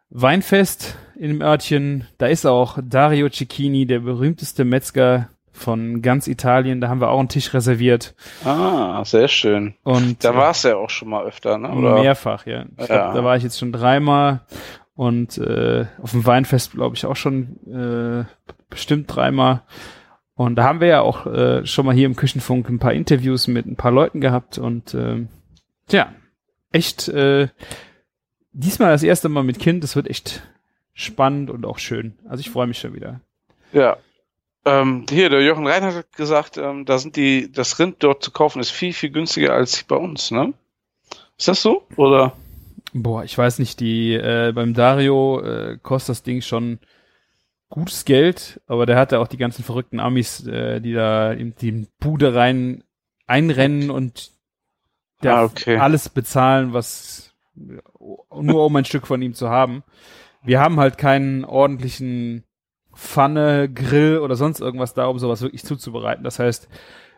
Weinfest 0.09 0.97
in 1.17 1.29
dem 1.29 1.41
Örtchen. 1.41 2.07
Da 2.17 2.27
ist 2.27 2.45
auch 2.45 2.77
Dario 2.83 3.29
Cecchini, 3.29 3.85
der 3.85 3.99
berühmteste 3.99 4.65
Metzger 4.65 5.29
von 5.51 6.01
ganz 6.01 6.27
Italien. 6.27 6.81
Da 6.81 6.89
haben 6.89 7.01
wir 7.01 7.09
auch 7.09 7.19
einen 7.19 7.29
Tisch 7.29 7.53
reserviert. 7.53 8.13
Ah, 8.43 9.03
sehr 9.05 9.27
schön. 9.27 9.73
Und 9.83 10.23
Da 10.23 10.31
äh, 10.33 10.35
war's 10.35 10.63
ja 10.63 10.75
auch 10.75 10.89
schon 10.89 11.09
mal 11.09 11.23
öfter, 11.25 11.57
ne? 11.57 11.71
Oder? 11.71 12.01
Mehrfach, 12.01 12.45
ja. 12.45 12.65
Ich 12.77 12.87
Ja. 12.89 13.03
glaub, 13.03 13.13
da 13.15 13.23
war 13.23 13.37
ich 13.37 13.43
jetzt 13.43 13.57
schon 13.59 13.71
dreimal 13.71 14.41
und 14.95 15.37
äh, 15.37 15.85
auf 16.01 16.11
dem 16.11 16.25
Weinfest 16.25 16.73
glaube 16.73 16.95
ich 16.95 17.05
auch 17.05 17.15
schon 17.15 17.57
äh, 17.67 18.25
bestimmt 18.69 19.13
dreimal. 19.15 19.63
Und 20.35 20.55
da 20.55 20.65
haben 20.65 20.81
wir 20.81 20.87
ja 20.87 21.01
auch 21.01 21.25
äh, 21.25 21.65
schon 21.65 21.85
mal 21.85 21.95
hier 21.95 22.05
im 22.05 22.17
Küchenfunk 22.17 22.69
ein 22.69 22.79
paar 22.79 22.93
Interviews 22.93 23.47
mit 23.47 23.65
ein 23.65 23.77
paar 23.77 23.91
Leuten 23.91 24.19
gehabt 24.19 24.57
und 24.57 24.93
ähm, 24.93 25.29
tja, 25.87 26.13
echt 26.71 27.07
äh, 27.07 27.47
diesmal 28.51 28.91
das 28.91 29.03
erste 29.03 29.29
Mal 29.29 29.43
mit 29.43 29.59
Kind. 29.59 29.83
Das 29.83 29.95
wird 29.95 30.09
echt 30.09 30.43
spannend 30.93 31.49
und 31.49 31.65
auch 31.65 31.79
schön. 31.79 32.17
Also 32.27 32.41
ich 32.41 32.49
freue 32.49 32.67
mich 32.67 32.79
schon 32.79 32.93
wieder. 32.93 33.21
Ja. 33.71 33.97
Ähm, 34.65 35.05
hier, 35.09 35.29
der 35.29 35.43
Jochen 35.43 35.67
Reinhardt 35.67 35.95
hat 35.95 36.11
gesagt, 36.13 36.57
ähm, 36.57 36.85
da 36.85 36.97
sind 36.97 37.15
die, 37.15 37.51
das 37.51 37.79
Rind 37.79 37.97
dort 37.99 38.23
zu 38.23 38.31
kaufen 38.31 38.59
ist 38.59 38.71
viel, 38.71 38.93
viel 38.93 39.11
günstiger 39.11 39.53
als 39.53 39.83
bei 39.83 39.95
uns, 39.95 40.31
ne? 40.31 40.53
Ist 41.37 41.47
das 41.47 41.61
so? 41.61 41.83
Oder? 41.97 42.33
Boah, 42.93 43.23
ich 43.23 43.37
weiß 43.37 43.59
nicht, 43.59 43.79
die 43.79 44.13
äh, 44.13 44.53
beim 44.53 44.73
Dario 44.73 45.41
äh, 45.41 45.77
kostet 45.81 46.09
das 46.09 46.23
Ding 46.23 46.41
schon 46.41 46.79
gutes 47.69 48.05
Geld, 48.05 48.61
aber 48.67 48.85
der 48.85 48.97
hatte 48.97 49.19
auch 49.19 49.27
die 49.27 49.37
ganzen 49.37 49.63
verrückten 49.63 49.99
Amis, 49.99 50.45
äh, 50.47 50.79
die 50.79 50.93
da 50.93 51.31
in 51.31 51.55
die 51.55 51.87
Bude 51.99 52.35
rein 52.35 52.83
einrennen 53.27 53.89
und 53.89 54.31
der 55.23 55.37
Ah, 55.37 55.43
okay. 55.45 55.77
alles 55.77 56.09
bezahlen, 56.09 56.73
was 56.73 57.33
nur 57.55 58.65
um 58.65 58.75
ein 58.75 58.85
Stück 58.85 59.07
von 59.07 59.21
ihm 59.21 59.33
zu 59.33 59.49
haben. 59.49 59.83
Wir 60.43 60.59
haben 60.59 60.79
halt 60.79 60.97
keinen 60.97 61.45
ordentlichen 61.45 62.43
Pfanne, 62.93 63.69
Grill 63.69 64.19
oder 64.19 64.35
sonst 64.35 64.59
irgendwas 64.59 64.93
da, 64.93 65.07
um 65.07 65.19
sowas 65.19 65.41
wirklich 65.41 65.63
zuzubereiten. 65.63 66.23
Das 66.23 66.39
heißt, 66.39 66.67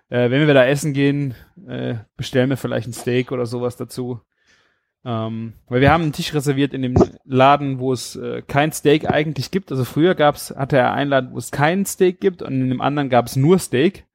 äh, 0.10 0.30
wenn 0.30 0.48
wir 0.48 0.54
da 0.54 0.66
essen 0.66 0.94
gehen, 0.94 1.36
äh, 1.68 1.96
bestellen 2.16 2.50
wir 2.50 2.58
vielleicht 2.58 2.88
ein 2.88 2.94
Steak 2.94 3.32
oder 3.32 3.46
sowas 3.46 3.76
dazu. 3.78 4.22
Ähm, 5.08 5.54
weil 5.70 5.80
wir 5.80 5.90
haben 5.94 6.04
einen 6.04 6.12
Tisch 6.12 6.34
reserviert 6.34 6.74
in 6.74 6.82
dem 6.82 6.96
Laden, 7.24 7.80
wo 7.80 7.94
es 7.94 8.18
äh, 8.18 8.42
kein 8.46 8.74
Steak 8.74 9.10
eigentlich 9.10 9.52
gibt. 9.52 9.72
Also 9.72 9.86
früher 9.86 10.16
gab's, 10.16 10.54
hatte 10.54 10.76
er 10.76 10.92
einen 10.92 11.10
Laden, 11.10 11.32
wo 11.32 11.38
es 11.38 11.50
kein 11.50 11.86
Steak 11.86 12.20
gibt 12.20 12.42
und 12.42 12.60
in 12.60 12.68
dem 12.68 12.82
anderen 12.82 13.10
gab 13.10 13.28
es 13.28 13.38
nur 13.38 13.58
Steak. 13.58 14.06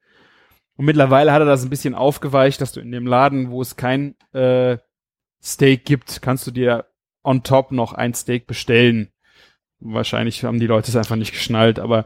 Und 0.77 0.85
mittlerweile 0.85 1.33
hat 1.33 1.41
er 1.41 1.47
das 1.47 1.65
ein 1.65 1.71
bisschen 1.71 1.95
aufgeweicht, 1.95 2.61
dass 2.61 2.73
du 2.73 2.81
in 2.81 2.93
dem 2.93 3.07
Laden, 3.07 3.51
wo 3.51 3.63
es 3.63 3.77
kein 3.77 4.17
äh, 4.35 4.77
Steak 5.43 5.87
gibt, 5.87 6.21
kannst 6.21 6.47
du 6.47 6.51
dir 6.51 6.85
on 7.25 7.43
top 7.43 7.73
noch 7.73 7.95
ein 7.95 8.13
Steak 8.13 8.47
bestellen. 8.47 9.09
Wahrscheinlich 9.81 10.45
haben 10.45 10.61
die 10.61 10.67
Leute 10.67 10.91
es 10.91 10.97
einfach 10.97 11.17
nicht 11.17 11.33
geschnallt, 11.33 11.79
aber 11.79 12.05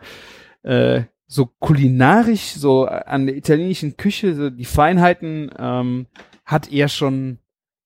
äh, 0.63 1.03
so 1.27 1.47
kulinarisch, 1.59 2.53
so 2.53 2.85
an 2.85 3.27
der 3.27 3.37
italienischen 3.37 3.97
Küche, 3.97 4.37
so 4.37 4.49
die 4.49 4.65
Feinheiten 4.65 5.51
ähm, 5.59 6.07
hat 6.45 6.71
er 6.71 6.87
schon 6.87 7.41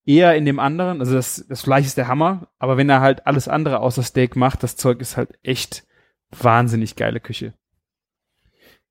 eher 0.07 0.35
in 0.35 0.45
dem 0.45 0.59
anderen. 0.59 1.01
Also 1.01 1.15
das, 1.15 1.45
das 1.49 1.63
Fleisch 1.63 1.87
ist 1.87 1.97
der 1.97 2.09
Hammer, 2.09 2.49
aber 2.59 2.77
wenn 2.77 2.89
er 2.89 3.01
halt 3.01 3.27
alles 3.27 3.49
andere 3.49 3.81
außer 3.81 4.03
Steak 4.03 4.37
macht, 4.37 4.63
das 4.63 4.77
Zeug 4.77 5.01
ist 5.01 5.17
halt 5.17 5.39
echt 5.43 5.85
wahnsinnig 6.31 6.97
geile 6.97 7.21
Küche. 7.21 7.55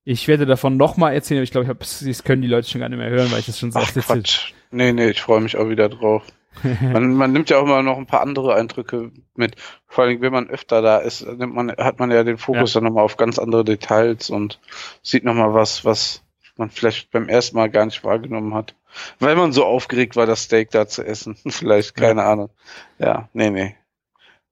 Ich 0.04 0.28
werde 0.28 0.46
davon 0.46 0.76
nochmal 0.76 1.14
erzählen, 1.14 1.38
aber 1.38 1.44
ich 1.44 1.50
glaube, 1.50 1.70
ich 1.70 2.06
das 2.06 2.24
können 2.24 2.42
die 2.42 2.48
Leute 2.48 2.68
schon 2.68 2.80
gar 2.80 2.88
nicht 2.88 2.98
mehr 2.98 3.10
hören, 3.10 3.30
weil 3.30 3.40
ich 3.40 3.46
das 3.46 3.58
schon 3.58 3.70
so 3.70 3.78
Ach, 3.78 3.82
oft 3.82 3.96
erzählt. 3.96 4.54
Nee, 4.70 4.92
nee, 4.92 5.10
ich 5.10 5.20
freue 5.20 5.40
mich 5.40 5.56
auch 5.56 5.68
wieder 5.68 5.88
drauf. 5.88 6.24
Man, 6.80 7.14
man 7.14 7.32
nimmt 7.32 7.48
ja 7.48 7.58
auch 7.58 7.62
immer 7.62 7.82
noch 7.82 7.96
ein 7.96 8.06
paar 8.06 8.22
andere 8.22 8.56
Eindrücke 8.56 9.12
mit. 9.36 9.54
Vor 9.86 10.04
allem, 10.04 10.20
wenn 10.20 10.32
man 10.32 10.50
öfter 10.50 10.82
da 10.82 10.98
ist, 10.98 11.24
nimmt 11.24 11.54
man, 11.54 11.70
hat 11.70 12.00
man 12.00 12.10
ja 12.10 12.24
den 12.24 12.38
Fokus 12.38 12.72
dann 12.72 12.82
nochmal 12.82 13.04
auf 13.04 13.16
ganz 13.16 13.38
andere 13.38 13.64
Details 13.64 14.30
und 14.30 14.58
sieht 15.00 15.22
nochmal 15.22 15.54
was, 15.54 15.84
was 15.84 16.24
man 16.56 16.68
vielleicht 16.68 17.12
beim 17.12 17.28
ersten 17.28 17.56
Mal 17.56 17.70
gar 17.70 17.86
nicht 17.86 18.02
wahrgenommen 18.02 18.52
hat. 18.52 18.74
Weil 19.18 19.36
man 19.36 19.52
so 19.52 19.64
aufgeregt 19.64 20.16
war, 20.16 20.26
das 20.26 20.44
Steak 20.44 20.70
da 20.70 20.86
zu 20.86 21.04
essen. 21.04 21.36
vielleicht, 21.48 21.94
keine 21.94 22.24
Ahnung. 22.24 22.50
Ja, 22.98 23.28
nee, 23.32 23.50
nee. 23.50 23.76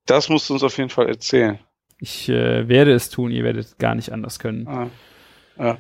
Das 0.06 0.28
musst 0.28 0.48
du 0.48 0.55
uns 0.55 0.62
auf 0.62 0.77
jeden 0.78 0.90
Fall 0.90 1.09
erzählen. 1.09 1.59
Ich 2.01 2.28
äh, 2.28 2.69
werde 2.69 2.93
es 2.93 3.10
tun, 3.10 3.31
ihr 3.31 3.44
werdet 3.44 3.78
gar 3.78 3.94
nicht 3.94 4.12
anders 4.12 4.39
können. 4.39 4.69
Ah, 4.69 4.90
ja. 5.59 5.78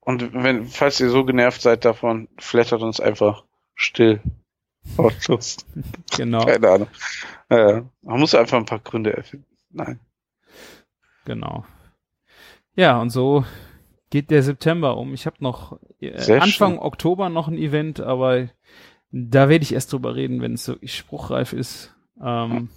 Und 0.00 0.34
wenn, 0.34 0.66
falls 0.66 0.98
ihr 1.00 1.10
so 1.10 1.24
genervt 1.24 1.62
seid 1.62 1.84
davon, 1.84 2.28
flattert 2.36 2.82
uns 2.82 2.98
einfach 2.98 3.44
still. 3.74 4.20
Wortlos. 4.96 5.58
Genau, 6.16 6.44
Keine 6.44 6.68
Ahnung. 6.68 6.88
Äh, 7.48 7.82
man 8.02 8.20
muss 8.20 8.34
einfach 8.34 8.58
ein 8.58 8.64
paar 8.64 8.80
Gründe 8.80 9.16
erfinden. 9.16 9.46
Nein. 9.70 10.00
genau. 11.24 11.64
Ja, 12.74 13.00
und 13.00 13.10
so 13.10 13.44
geht 14.12 14.30
der 14.30 14.42
September 14.42 14.98
um. 14.98 15.14
Ich 15.14 15.24
habe 15.24 15.36
noch 15.40 15.78
äh, 15.98 16.12
Anfang 16.38 16.72
schön. 16.74 16.78
Oktober 16.78 17.30
noch 17.30 17.48
ein 17.48 17.56
Event, 17.56 17.98
aber 17.98 18.48
da 19.10 19.48
werde 19.48 19.62
ich 19.62 19.72
erst 19.72 19.90
drüber 19.90 20.14
reden, 20.14 20.42
wenn 20.42 20.52
es 20.52 20.68
wirklich 20.68 20.94
spruchreif 20.94 21.54
ist. 21.54 21.94
Ähm, 22.22 22.68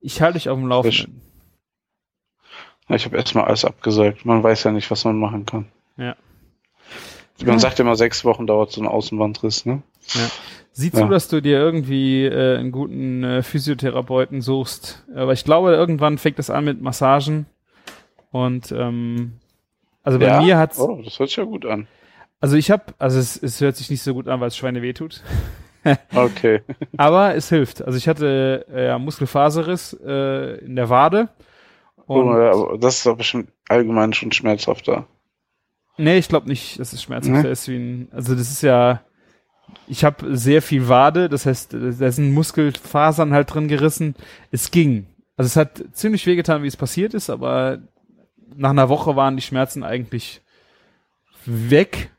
ich 0.00 0.20
halte 0.20 0.36
euch 0.36 0.48
auf 0.48 0.58
dem 0.58 0.66
Laufenden. 0.66 1.22
Ich 2.88 3.04
habe 3.04 3.16
erstmal 3.16 3.44
alles 3.44 3.64
abgesagt. 3.64 4.26
Man 4.26 4.42
weiß 4.42 4.64
ja 4.64 4.72
nicht, 4.72 4.90
was 4.90 5.04
man 5.04 5.16
machen 5.16 5.46
kann. 5.46 5.66
Ja. 5.96 6.16
Man 7.44 7.60
sagt 7.60 7.78
immer, 7.78 7.94
sechs 7.94 8.24
Wochen 8.24 8.48
dauert 8.48 8.72
so 8.72 8.80
ein 8.80 8.88
Außenbandriss, 8.88 9.64
ne? 9.64 9.82
Sieh 10.72 10.90
Ja. 10.92 11.00
zu, 11.00 11.08
dass 11.08 11.28
du 11.28 11.40
dir 11.40 11.58
irgendwie 11.58 12.24
äh, 12.24 12.58
einen 12.58 12.72
guten 12.72 13.22
äh, 13.22 13.42
Physiotherapeuten 13.44 14.40
suchst. 14.40 15.04
Aber 15.14 15.32
ich 15.32 15.44
glaube, 15.44 15.72
irgendwann 15.72 16.18
fängt 16.18 16.38
das 16.40 16.50
an 16.50 16.64
mit 16.64 16.80
Massagen. 16.80 17.46
Und 18.32 18.72
ähm, 18.72 19.34
also 20.06 20.18
bei 20.18 20.26
ja? 20.26 20.40
mir 20.40 20.56
hat's, 20.58 20.78
Oh, 20.78 21.02
das 21.04 21.18
hört 21.18 21.28
sich 21.28 21.36
ja 21.36 21.44
gut 21.44 21.66
an. 21.66 21.86
also 22.40 22.56
ich 22.56 22.70
habe, 22.70 22.84
also 22.98 23.18
es, 23.18 23.36
es 23.42 23.60
hört 23.60 23.76
sich 23.76 23.90
nicht 23.90 24.02
so 24.02 24.14
gut 24.14 24.28
an, 24.28 24.40
weil 24.40 24.48
es 24.48 24.56
Schweine 24.56 24.80
wehtut. 24.82 25.22
Okay. 26.12 26.62
Aber 26.96 27.36
es 27.36 27.48
hilft. 27.48 27.80
Also 27.84 27.96
ich 27.96 28.08
hatte 28.08 28.66
äh, 28.72 28.86
ja, 28.86 28.98
Muskelfaserriss 28.98 29.96
äh, 30.04 30.56
in 30.64 30.74
der 30.74 30.88
Wade. 30.90 31.28
Und 32.06 32.26
Oh, 32.26 32.36
ja, 32.40 32.50
aber 32.50 32.78
das 32.78 32.96
ist 32.96 33.06
doch 33.06 33.16
bestimmt 33.16 33.50
allgemein 33.68 34.12
schon 34.12 34.32
schmerzhafter. 34.32 35.06
nee, 35.96 36.18
ich 36.18 36.28
glaube 36.28 36.48
nicht, 36.48 36.80
dass 36.80 36.92
es 36.92 37.02
schmerzhaft 37.04 37.44
Nee? 37.44 37.50
ist 37.52 37.68
wie 37.68 37.76
ein. 37.76 38.08
Also 38.10 38.34
das 38.34 38.50
ist 38.50 38.62
ja. 38.62 39.02
Ich 39.86 40.04
habe 40.04 40.36
sehr 40.36 40.60
viel 40.60 40.88
Wade, 40.88 41.28
das 41.28 41.46
heißt, 41.46 41.72
da 41.74 42.10
sind 42.10 42.34
Muskelfasern 42.34 43.32
halt 43.32 43.54
drin 43.54 43.68
gerissen. 43.68 44.16
Es 44.50 44.72
ging. 44.72 45.06
Also 45.36 45.46
es 45.46 45.54
hat 45.56 45.84
ziemlich 45.92 46.26
wehgetan, 46.26 46.64
wie 46.64 46.68
es 46.68 46.76
passiert 46.76 47.14
ist, 47.14 47.30
aber 47.30 47.78
nach 48.54 48.70
einer 48.70 48.88
Woche 48.88 49.16
waren 49.16 49.36
die 49.36 49.42
Schmerzen 49.42 49.82
eigentlich 49.82 50.42
weg. 51.44 52.10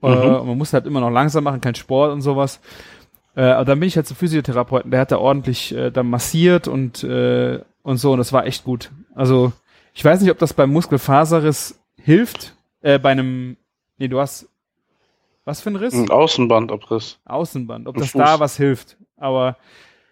Mhm. 0.00 0.08
Äh, 0.08 0.28
man 0.28 0.58
musste 0.58 0.76
halt 0.76 0.86
immer 0.86 1.00
noch 1.00 1.10
langsam 1.10 1.44
machen, 1.44 1.60
kein 1.60 1.74
Sport 1.74 2.12
und 2.12 2.20
sowas. 2.20 2.60
Äh, 3.34 3.42
aber 3.42 3.64
dann 3.66 3.80
bin 3.80 3.88
ich 3.88 3.96
halt 3.96 4.06
zum 4.06 4.16
Physiotherapeuten, 4.16 4.90
der 4.90 5.00
hat 5.00 5.12
da 5.12 5.18
ordentlich 5.18 5.74
äh, 5.74 5.90
dann 5.90 6.08
massiert 6.08 6.68
und, 6.68 7.04
äh, 7.04 7.60
und 7.82 7.98
so, 7.98 8.12
und 8.12 8.18
das 8.18 8.32
war 8.32 8.46
echt 8.46 8.64
gut. 8.64 8.90
Also, 9.14 9.52
ich 9.92 10.04
weiß 10.04 10.20
nicht, 10.20 10.30
ob 10.30 10.38
das 10.38 10.54
beim 10.54 10.70
Muskelfaserriss 10.70 11.78
hilft, 12.00 12.54
äh, 12.80 12.98
bei 12.98 13.10
einem, 13.10 13.56
nee, 13.98 14.08
du 14.08 14.20
hast, 14.20 14.48
was 15.44 15.60
für 15.60 15.70
ein 15.70 15.76
Riss? 15.76 15.94
Ein 15.94 16.10
Außenbandabriss. 16.10 17.20
Außenband, 17.24 17.86
ob 17.86 17.96
das 17.96 18.10
Fuß. 18.10 18.20
da 18.20 18.40
was 18.40 18.56
hilft. 18.56 18.96
Aber 19.16 19.56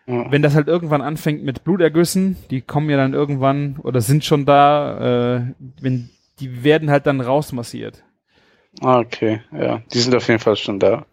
Ja. 0.06 0.30
wenn 0.30 0.42
das 0.42 0.54
halt 0.54 0.68
irgendwann 0.68 1.00
anfängt 1.00 1.44
mit 1.44 1.64
Blutergüssen, 1.64 2.36
die 2.50 2.60
kommen 2.60 2.90
ja 2.90 2.96
dann 2.98 3.14
irgendwann 3.14 3.76
oder 3.82 4.00
sind 4.02 4.24
schon 4.24 4.44
da, 4.44 5.36
äh, 5.38 5.54
wenn, 5.80 6.10
die 6.40 6.62
werden 6.62 6.90
halt 6.90 7.06
dann 7.06 7.20
rausmassiert. 7.22 8.02
Ah, 8.80 8.98
okay. 8.98 9.40
Ja, 9.52 9.80
die 9.92 9.98
sind 10.00 10.14
auf 10.14 10.28
jeden 10.28 10.40
Fall 10.40 10.56
schon 10.56 10.78
da. 10.78 11.06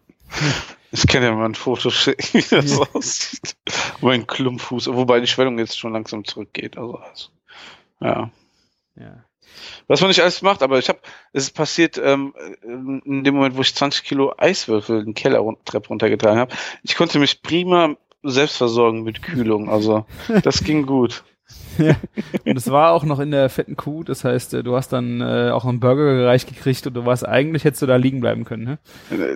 Ich 0.90 1.06
kann 1.06 1.22
ja 1.22 1.32
mal 1.32 1.46
ein 1.46 1.54
Foto 1.54 1.88
schicken, 1.90 2.22
wie 2.34 2.42
das 2.50 2.76
Ja. 2.78 2.84
aussieht. 2.92 3.56
Mein 4.02 4.26
Klumpfuß, 4.26 4.88
wobei 4.92 5.20
die 5.20 5.26
Schwellung 5.26 5.58
jetzt 5.58 5.78
schon 5.78 5.92
langsam 5.94 6.24
zurückgeht. 6.24 6.76
Also, 6.76 6.96
also 6.96 7.28
ja. 8.00 8.30
Ja. 8.96 9.24
Was 9.86 10.00
man 10.00 10.08
nicht 10.08 10.20
alles 10.20 10.42
macht, 10.42 10.62
aber 10.62 10.78
ich 10.78 10.88
habe, 10.88 10.98
es 11.32 11.44
ist 11.44 11.54
passiert 11.54 11.98
ähm, 12.02 12.34
in 12.62 13.24
dem 13.24 13.34
Moment, 13.34 13.56
wo 13.56 13.60
ich 13.62 13.74
20 13.74 14.04
Kilo 14.04 14.34
Eiswürfel 14.36 14.98
in 15.00 15.04
den 15.06 15.14
Keller 15.14 15.38
run- 15.38 15.56
Treppe 15.64 15.88
runtergetragen 15.88 16.38
habe. 16.40 16.54
Ich 16.82 16.94
konnte 16.94 17.18
mich 17.18 17.42
prima 17.42 17.96
selbst 18.22 18.56
versorgen 18.56 19.02
mit 19.02 19.22
Kühlung. 19.22 19.68
Also 19.68 20.06
das 20.42 20.64
ging 20.64 20.86
gut. 20.86 21.24
Und 22.44 22.56
es 22.56 22.70
war 22.70 22.92
auch 22.92 23.04
noch 23.04 23.18
in 23.18 23.30
der 23.30 23.48
fetten 23.48 23.76
Kuh, 23.76 24.04
das 24.04 24.24
heißt, 24.24 24.54
äh, 24.54 24.62
du 24.62 24.76
hast 24.76 24.92
dann 24.92 25.20
äh, 25.20 25.50
auch 25.50 25.64
einen 25.64 25.80
Burger 25.80 26.14
gereicht 26.14 26.48
gekriegt 26.48 26.86
und 26.86 26.94
du 26.94 27.04
warst 27.04 27.26
eigentlich, 27.26 27.64
hättest 27.64 27.82
du 27.82 27.86
da 27.86 27.96
liegen 27.96 28.20
bleiben 28.20 28.44
können, 28.44 28.64
ne? 28.64 28.78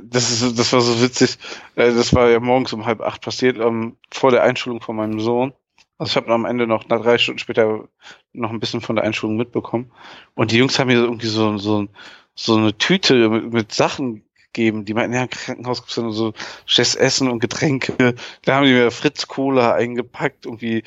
Das 0.03 0.31
ist, 0.31 0.59
das 0.59 0.73
war 0.73 0.81
so 0.81 1.03
witzig. 1.03 1.39
Äh, 1.75 1.93
Das 1.93 2.15
war 2.15 2.29
ja 2.31 2.41
morgens 2.41 2.73
um 2.73 2.87
halb 2.87 3.01
acht 3.01 3.23
passiert, 3.23 3.59
ähm, 3.59 3.97
vor 4.11 4.31
der 4.31 4.43
Einschulung 4.43 4.81
von 4.81 4.97
meinem 4.97 5.21
Sohn. 5.21 5.53
Also 5.99 6.11
ich 6.11 6.17
habe 6.17 6.33
am 6.33 6.45
Ende 6.45 6.67
noch, 6.67 6.89
nach 6.89 7.03
drei 7.03 7.19
Stunden 7.19 7.39
später, 7.39 7.89
noch 8.33 8.51
ein 8.51 8.61
bisschen 8.61 8.83
von 8.83 8.97
der 8.97 9.05
Einschulung 9.05 9.37
mitbekommen. 9.37 9.91
Und 10.35 10.53
die 10.53 10.59
Jungs 10.59 10.79
haben 10.79 10.89
mir 10.89 10.95
irgendwie 10.99 11.27
so, 11.27 11.57
so, 11.57 11.87
so 12.35 12.57
eine 12.57 12.77
Tüte 12.77 13.29
mit, 13.31 13.53
mit 13.53 13.73
Sachen 13.73 14.26
gegeben, 14.57 14.85
die 14.87 14.95
meinten, 14.95 15.15
ja, 15.15 15.23
im 15.23 15.31
Krankenhaus 15.31 15.83
gibt's 15.83 15.95
dann 15.97 16.11
so 16.11 16.33
schlechtes 16.65 16.97
Essen 16.97 17.29
und 17.31 17.41
Getränke. 17.41 18.15
Da 18.43 18.55
haben 18.57 18.65
die 18.67 18.73
mir 18.73 18.91
Fritz 18.91 19.27
Cola 19.29 19.75
eingepackt, 19.75 20.47
irgendwie 20.47 20.83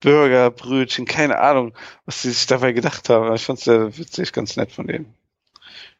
Burger, 0.00 0.50
Brötchen, 0.52 1.04
keine 1.04 1.38
Ahnung, 1.40 1.74
was 2.06 2.22
sie 2.22 2.30
sich 2.30 2.46
dabei 2.46 2.72
gedacht 2.72 3.08
haben. 3.08 3.34
Ich 3.34 3.44
fand's 3.44 3.64
sehr 3.64 3.98
witzig, 3.98 4.32
ganz 4.32 4.56
nett 4.56 4.70
von 4.70 4.86
denen. 4.86 5.12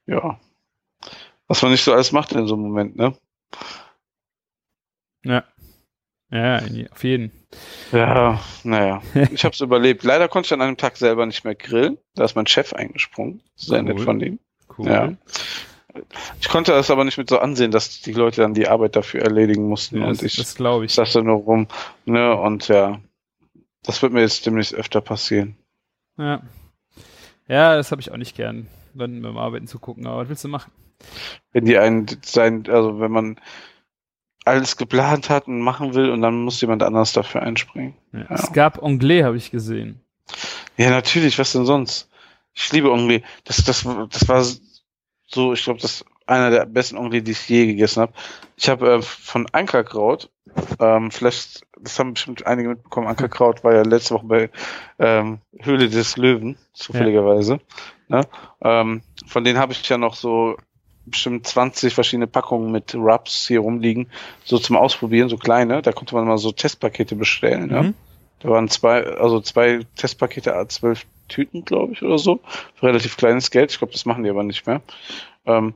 Ja. 0.07 0.39
Was 1.49 1.62
man 1.62 1.73
nicht 1.73 1.82
so 1.82 1.93
alles 1.93 2.12
macht 2.12 2.32
in 2.32 2.47
so 2.47 2.55
einem 2.55 2.62
Moment, 2.65 2.97
ne? 2.97 3.15
Ja. 5.24 5.45
Ja, 6.31 6.61
auf 6.93 7.05
jeden. 7.05 7.32
Ja, 7.90 8.39
naja. 8.62 9.03
Ich 9.32 9.45
hab's 9.45 9.61
überlebt. 9.62 10.05
Leider 10.05 10.28
konnte 10.28 10.47
ich 10.47 10.53
an 10.53 10.61
einem 10.61 10.77
Tag 10.77 10.97
selber 10.99 11.24
nicht 11.27 11.43
mehr 11.45 11.55
grillen. 11.55 11.99
Da 12.15 12.24
ist 12.24 12.36
mein 12.36 12.47
Chef 12.47 12.74
eingesprungen. 12.74 13.43
Sehr 13.57 13.82
nett 13.82 13.97
Cool. 13.99 14.05
von 14.05 14.20
ihm. 14.20 14.39
Cool. 14.77 14.86
Ja. 14.86 15.12
Ich 16.41 16.49
konnte 16.49 16.73
das 16.73 16.91
aber 16.91 17.05
nicht 17.05 17.19
mit 17.19 17.31
so 17.31 17.39
ansehen, 17.39 17.70
dass 17.70 18.01
die 18.01 18.12
Leute 18.12 18.43
dann 18.43 18.55
die 18.55 18.69
Arbeit 18.69 18.97
dafür 18.97 19.23
erledigen 19.23 19.69
mussten. 19.69 20.01
Ja, 20.01 20.09
und 20.09 20.19
das 20.19 20.23
ich 20.23 20.37
das 20.37 20.55
glaube 20.55 20.85
ich. 20.85 20.95
saß 20.95 21.12
da 21.12 21.23
nur 21.23 21.37
rum. 21.37 21.66
Ne, 22.05 22.35
und 22.35 22.69
ja, 22.69 23.01
das 23.83 24.03
wird 24.03 24.12
mir 24.12 24.20
jetzt 24.20 24.47
demnächst 24.47 24.75
öfter 24.75 25.01
passieren. 25.01 25.57
Ja. 26.16 26.43
Ja, 27.47 27.77
das 27.77 27.91
habe 27.91 28.01
ich 28.01 28.11
auch 28.11 28.16
nicht 28.16 28.37
gern, 28.37 28.66
dann 28.95 29.23
beim 29.23 29.39
Arbeiten 29.39 29.66
zu 29.66 29.79
gucken, 29.79 30.07
aber 30.07 30.23
was 30.23 30.29
willst 30.29 30.45
du 30.45 30.49
machen? 30.49 30.70
Wenn 31.53 31.65
die 31.65 31.79
einen 31.79 32.07
sein, 32.23 32.65
also 32.69 33.01
wenn 33.01 33.11
man 33.11 33.41
alles 34.45 34.77
geplant 34.77 35.31
hat 35.31 35.47
und 35.47 35.61
machen 35.61 35.95
will 35.95 36.11
und 36.11 36.23
dann 36.23 36.43
muss 36.43 36.61
jemand 36.61 36.83
anders 36.83 37.12
dafür 37.12 37.43
einspringen. 37.43 37.95
Ja. 38.12 38.27
Es 38.31 38.53
gab 38.53 38.83
Anglais, 38.83 39.23
habe 39.23 39.37
ich 39.37 39.51
gesehen. 39.51 40.01
Ja, 40.77 40.91
natürlich, 40.91 41.39
was 41.39 41.53
denn 41.53 41.66
sonst? 41.66 42.09
Ich 42.55 42.73
liebe 42.73 42.91
Onglet. 42.91 43.25
Das, 43.45 43.65
das, 43.65 43.87
das 44.11 44.29
war 44.29 44.45
so, 45.29 45.53
ich 45.53 45.63
glaube, 45.63 45.81
das 45.81 45.97
ist 45.97 46.05
einer 46.27 46.51
der 46.51 46.67
besten 46.67 46.97
Onglet, 46.97 47.27
die 47.27 47.33
ich 47.33 47.49
je 47.49 47.67
gegessen 47.67 48.03
habe. 48.03 48.13
Ich 48.57 48.69
habe 48.69 48.95
äh, 48.95 49.03
von 49.03 49.47
Ankerkraut, 49.53 50.31
ähm, 50.81 51.11
vielleicht, 51.11 51.63
das 51.81 51.99
haben 51.99 52.15
bestimmt 52.15 52.47
einige 52.47 52.71
mitbekommen, 52.71 53.07
Ankerkraut 53.07 53.65
war 53.65 53.75
ja 53.75 53.83
letzte 53.83 54.15
Woche 54.15 54.27
bei 54.27 54.51
ähm, 54.99 55.39
Höhle 55.61 55.89
des 55.89 56.17
Löwen, 56.17 56.57
zufälligerweise. 56.73 57.61
Ne? 58.09 58.23
Ähm, 58.63 59.03
von 59.27 59.45
denen 59.45 59.59
habe 59.59 59.73
ich 59.73 59.89
ja 59.89 59.99
noch 59.99 60.15
so 60.15 60.57
bestimmt 61.07 61.47
20 61.47 61.95
verschiedene 61.95 62.27
Packungen 62.27 62.71
mit 62.71 62.95
Rubs 62.95 63.47
hier 63.47 63.61
rumliegen, 63.61 64.11
so 64.45 64.59
zum 64.59 64.77
Ausprobieren, 64.77 65.29
so 65.29 65.37
kleine. 65.37 65.83
Da 65.83 65.93
konnte 65.93 66.15
man 66.15 66.27
mal 66.27 66.39
so 66.39 66.53
Testpakete 66.53 67.17
bestellen. 67.17 67.71
Ja? 67.71 67.83
Mhm. 67.83 67.95
Da 68.41 68.51
waren 68.51 68.69
zwei, 68.69 69.05
also 69.05 69.41
zwei 69.41 69.81
Testpakete, 69.97 70.55
a 70.55 70.69
zwölf 70.69 71.07
Tüten, 71.29 71.65
glaube 71.65 71.93
ich, 71.93 72.03
oder 72.03 72.19
so. 72.19 72.41
Für 72.75 72.87
relativ 72.87 73.17
kleines 73.17 73.51
Geld. 73.51 73.71
Ich 73.73 73.79
glaube, 73.79 73.93
das 73.93 74.05
machen 74.07 74.25
die 74.25 74.31
aber 74.31 74.43
nicht 74.45 74.67
mehr. 74.67 74.83
Ähm, 75.47 75.75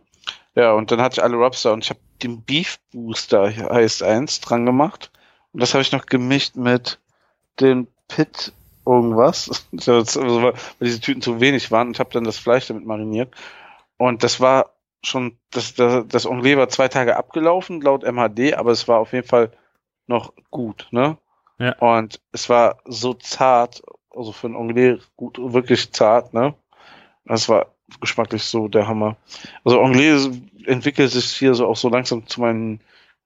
ja, 0.54 0.72
und 0.72 0.90
dann 0.90 1.00
hatte 1.00 1.20
ich 1.20 1.22
alle 1.24 1.36
Rubs 1.36 1.62
da 1.62 1.72
und 1.72 1.84
ich 1.84 1.90
habe 1.90 2.00
den 2.22 2.42
Beef 2.42 2.78
Booster, 2.92 3.54
heißt 3.54 4.02
eins, 4.02 4.40
dran 4.40 4.66
gemacht. 4.66 5.10
Und 5.52 5.60
das 5.62 5.74
habe 5.74 5.82
ich 5.82 5.92
noch 5.92 6.06
gemischt 6.06 6.56
mit 6.56 6.98
dem 7.60 7.86
Pit 8.08 8.52
irgendwas, 8.86 9.66
Das- 9.72 10.16
also, 10.16 10.42
weil 10.42 10.54
diese 10.80 11.00
Tüten 11.00 11.22
zu 11.22 11.40
wenig 11.40 11.70
waren 11.70 11.88
und 11.88 11.98
habe 11.98 12.10
dann 12.12 12.24
das 12.24 12.38
Fleisch 12.38 12.66
damit 12.68 12.86
mariniert. 12.86 13.34
Und 13.98 14.22
das 14.22 14.40
war 14.40 14.72
schon, 15.04 15.38
das, 15.50 15.74
das, 15.74 16.06
das 16.08 16.26
Onglet 16.26 16.56
war 16.58 16.68
zwei 16.68 16.88
Tage 16.88 17.16
abgelaufen, 17.16 17.80
laut 17.80 18.04
MHD, 18.04 18.54
aber 18.54 18.70
es 18.70 18.88
war 18.88 18.98
auf 19.00 19.12
jeden 19.12 19.26
Fall 19.26 19.52
noch 20.06 20.32
gut, 20.50 20.88
ne? 20.90 21.18
Ja. 21.58 21.76
Und 21.78 22.20
es 22.32 22.48
war 22.48 22.78
so 22.86 23.14
zart, 23.14 23.82
also 24.14 24.32
für 24.32 24.48
ein 24.48 24.56
Onglet 24.56 25.00
gut, 25.16 25.38
wirklich 25.38 25.92
zart, 25.92 26.34
ne? 26.34 26.54
Das 27.24 27.48
war 27.48 27.66
geschmacklich 28.00 28.42
so 28.42 28.68
der 28.68 28.88
Hammer. 28.88 29.16
Also 29.64 29.80
Onglet 29.80 30.30
entwickelt 30.66 31.10
sich 31.10 31.26
hier 31.32 31.54
so 31.54 31.66
auch 31.66 31.76
so 31.76 31.88
langsam 31.88 32.26
zu 32.26 32.40
meinem 32.40 32.80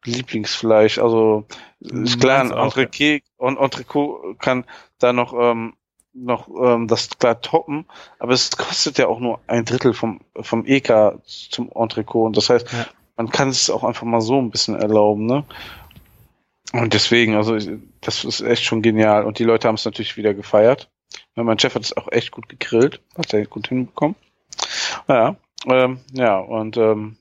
Lieblingsfleisch. 0.04 0.98
Also 0.98 1.44
ist 1.80 2.20
klar, 2.20 2.40
ein 2.40 2.48
Meins 2.48 2.58
auch, 2.58 2.76
Entrecot, 2.76 3.22
und 3.36 3.58
Entrecot 3.58 4.38
kann 4.40 4.64
da 4.98 5.12
noch 5.12 5.34
ähm, 5.38 5.74
noch 6.14 6.48
ähm, 6.48 6.88
das 6.88 7.10
klar 7.10 7.40
toppen, 7.42 7.84
aber 8.18 8.32
es 8.32 8.56
kostet 8.56 8.98
ja 8.98 9.06
auch 9.06 9.20
nur 9.20 9.40
ein 9.46 9.64
Drittel 9.64 9.92
vom 9.92 10.20
vom 10.40 10.64
EK 10.64 11.18
zum 11.24 11.70
Entrecot 11.74 12.26
und 12.26 12.36
das 12.36 12.48
heißt, 12.48 12.72
Ja. 12.72 12.86
man 13.16 13.28
kann 13.28 13.50
es 13.50 13.68
auch 13.68 13.84
einfach 13.84 14.06
mal 14.06 14.22
so 14.22 14.38
ein 14.38 14.50
bisschen 14.50 14.76
erlauben, 14.76 15.26
ne? 15.26 15.44
Und 16.81 16.94
deswegen, 16.94 17.35
also 17.35 17.57
das 18.01 18.24
ist 18.24 18.40
echt 18.40 18.65
schon 18.65 18.82
genial 18.82 19.24
und 19.24 19.39
die 19.39 19.44
Leute 19.44 19.69
haben 19.69 19.77
es 19.77 19.85
natürlich 19.85 20.16
wieder 20.16 20.35
gefeiert. 20.35 20.90
Mein 21.35 21.59
Chef 21.59 21.74
hat 21.74 21.82
es 21.82 21.97
auch 21.97 22.09
echt 22.11 22.31
gut 22.31 22.48
gegrillt, 22.48 23.01
hat 23.16 23.32
er 23.32 23.47
gut 23.47 23.69
hinbekommen. 23.69 24.16
Ja, 25.09 25.36
ähm, 25.66 26.01
ja 26.12 26.39
und 26.39 26.77
ähm, 26.77 27.16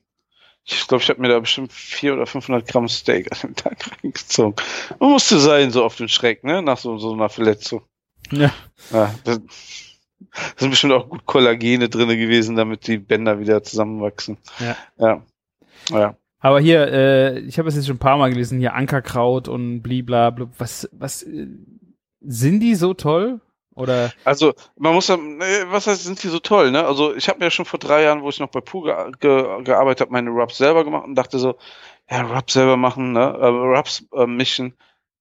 ich 0.64 0.88
glaube, 0.88 1.02
ich 1.02 1.08
habe 1.08 1.20
mir 1.20 1.28
da 1.28 1.38
bestimmt 1.38 1.72
400 1.72 2.22
oder 2.22 2.26
500 2.26 2.66
Gramm 2.66 2.88
Steak 2.88 3.30
an 3.30 3.38
dem 3.42 3.54
Tag 3.54 3.78
reingezogen. 4.02 4.56
Man 4.98 5.10
musste 5.10 5.38
sein, 5.38 5.70
so 5.70 5.84
auf 5.84 5.96
den 5.96 6.08
Schreck, 6.08 6.42
ne? 6.42 6.60
Nach 6.60 6.78
so, 6.78 6.98
so 6.98 7.12
einer 7.12 7.28
Verletzung. 7.28 7.82
Ja. 8.32 8.52
Ja, 8.90 9.14
das, 9.22 9.40
da 9.40 10.52
sind 10.56 10.70
bestimmt 10.70 10.92
auch 10.92 11.08
gut 11.08 11.24
Kollagene 11.24 11.88
drinne 11.88 12.16
gewesen, 12.16 12.56
damit 12.56 12.86
die 12.88 12.98
Bänder 12.98 13.38
wieder 13.38 13.62
zusammenwachsen. 13.62 14.38
Ja. 14.58 14.76
Ja. 14.98 15.22
Ja. 15.90 16.16
Aber 16.40 16.60
hier, 16.60 16.86
äh, 16.92 17.38
ich 17.40 17.58
habe 17.58 17.68
es 17.68 17.76
jetzt 17.76 17.86
schon 17.86 17.96
ein 17.96 18.00
paar 18.00 18.18
Mal 18.18 18.30
gelesen, 18.30 18.58
hier 18.58 18.74
Ankerkraut 18.74 19.48
und 19.48 19.82
blibla, 19.82 20.30
blub. 20.30 20.50
Was, 20.58 20.88
was, 20.92 21.22
äh, 21.22 21.48
sind 22.20 22.60
die 22.60 22.74
so 22.74 22.94
toll? 22.94 23.40
Oder, 23.74 24.10
Also, 24.24 24.54
man 24.78 24.94
muss 24.94 25.08
nee, 25.08 25.44
was 25.66 25.86
heißt, 25.86 26.04
sind 26.04 26.22
die 26.22 26.28
so 26.28 26.38
toll, 26.38 26.70
ne? 26.70 26.86
Also, 26.86 27.14
ich 27.14 27.28
habe 27.28 27.40
mir 27.40 27.50
schon 27.50 27.66
vor 27.66 27.78
drei 27.78 28.02
Jahren, 28.04 28.22
wo 28.22 28.30
ich 28.30 28.40
noch 28.40 28.48
bei 28.48 28.60
Pooh 28.62 28.82
ge 28.82 28.94
ge 29.20 29.62
gearbeitet 29.64 30.00
habe, 30.02 30.12
meine 30.12 30.30
Rubs 30.30 30.56
selber 30.56 30.82
gemacht 30.84 31.04
und 31.04 31.14
dachte 31.14 31.38
so, 31.38 31.56
ja, 32.10 32.22
Rubs 32.22 32.54
selber 32.54 32.76
machen, 32.78 33.12
ne? 33.12 33.20
Äh, 33.20 33.46
Rubs 33.46 34.06
äh, 34.14 34.26
mischen, 34.26 34.74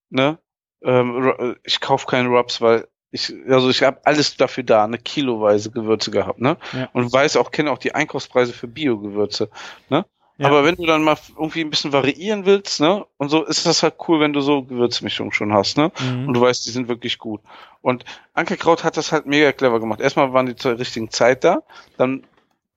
ne? 0.09 0.39
Ähm, 0.83 1.11
Ru- 1.15 1.55
ich 1.65 1.81
kaufe 1.81 2.07
keine 2.07 2.29
Rubs, 2.29 2.61
weil 2.61 2.87
ich, 3.11 3.33
also 3.49 3.69
ich 3.69 3.83
habe 3.83 3.99
alles 4.05 4.37
dafür 4.37 4.63
da, 4.63 4.85
eine 4.85 4.99
kiloweise 4.99 5.71
Gewürze 5.71 6.11
gehabt, 6.11 6.39
ne? 6.39 6.57
Ja. 6.73 6.89
Und 6.93 7.11
weiß 7.11 7.35
auch, 7.37 7.51
kenne 7.51 7.71
auch 7.71 7.77
die 7.77 7.93
Einkaufspreise 7.93 8.53
für 8.53 8.67
Bio-Gewürze, 8.67 9.49
ne? 9.89 10.05
Ja. 10.37 10.47
Aber 10.47 10.65
wenn 10.65 10.75
du 10.75 10.85
dann 10.85 11.03
mal 11.03 11.17
irgendwie 11.37 11.61
ein 11.61 11.69
bisschen 11.69 11.93
variieren 11.93 12.45
willst, 12.45 12.81
ne? 12.81 13.05
Und 13.17 13.29
so 13.29 13.45
ist 13.45 13.65
das 13.65 13.83
halt 13.83 13.95
cool, 14.07 14.19
wenn 14.19 14.33
du 14.33 14.41
so 14.41 14.63
Gewürzmischungen 14.63 15.31
schon 15.31 15.53
hast, 15.53 15.77
ne? 15.77 15.91
Mhm. 15.99 16.27
Und 16.27 16.33
du 16.33 16.41
weißt, 16.41 16.65
die 16.65 16.71
sind 16.71 16.89
wirklich 16.89 17.17
gut. 17.19 17.41
Und 17.81 18.03
Ankerkraut 18.33 18.83
hat 18.83 18.97
das 18.97 19.13
halt 19.13 19.27
mega 19.27 19.53
clever 19.53 19.79
gemacht. 19.79 20.01
Erstmal 20.01 20.33
waren 20.33 20.47
die 20.47 20.55
zur 20.55 20.77
richtigen 20.77 21.09
Zeit 21.09 21.45
da, 21.45 21.63
dann 21.97 22.25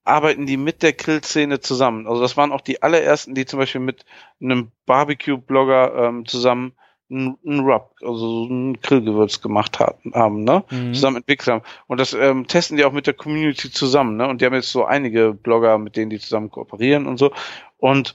arbeiten 0.05 0.47
die 0.47 0.57
mit 0.57 0.83
der 0.83 0.93
Grillszene 0.93 1.61
zusammen. 1.61 2.07
Also 2.07 2.23
das 2.23 2.37
waren 2.37 2.53
auch 2.53 2.61
die 2.61 2.83
allerersten, 2.83 3.35
die 3.35 3.45
zum 3.45 3.59
Beispiel 3.59 3.81
mit 3.81 4.05
einem 4.41 4.71
Barbecue-Blogger 4.87 6.07
ähm, 6.07 6.27
zusammen 6.27 6.73
ein, 7.11 7.61
Rub, 7.61 7.95
also 8.03 8.45
so 8.45 8.45
ein 8.53 8.81
Grillgewürz 8.81 9.41
gemacht 9.41 9.79
haben, 9.81 10.45
ne? 10.45 10.65
Mhm. 10.71 10.95
Zusammen 10.95 11.17
entwickelt 11.19 11.49
haben. 11.49 11.63
Und 11.87 11.99
das 12.01 12.13
ähm, 12.13 12.47
testen 12.47 12.77
die 12.77 12.85
auch 12.85 12.93
mit 12.93 13.07
der 13.07 13.15
Community 13.15 13.71
zusammen, 13.71 14.17
ne? 14.17 14.29
Und 14.29 14.41
die 14.41 14.47
haben 14.47 14.55
jetzt 14.55 14.71
so 14.71 14.85
einige 14.85 15.33
Blogger, 15.33 15.79
mit 15.79 15.97
denen 15.97 16.11
die 16.11 16.19
zusammen 16.19 16.51
kooperieren 16.51 17.07
und 17.07 17.19
so. 17.19 17.33
Und 17.79 18.15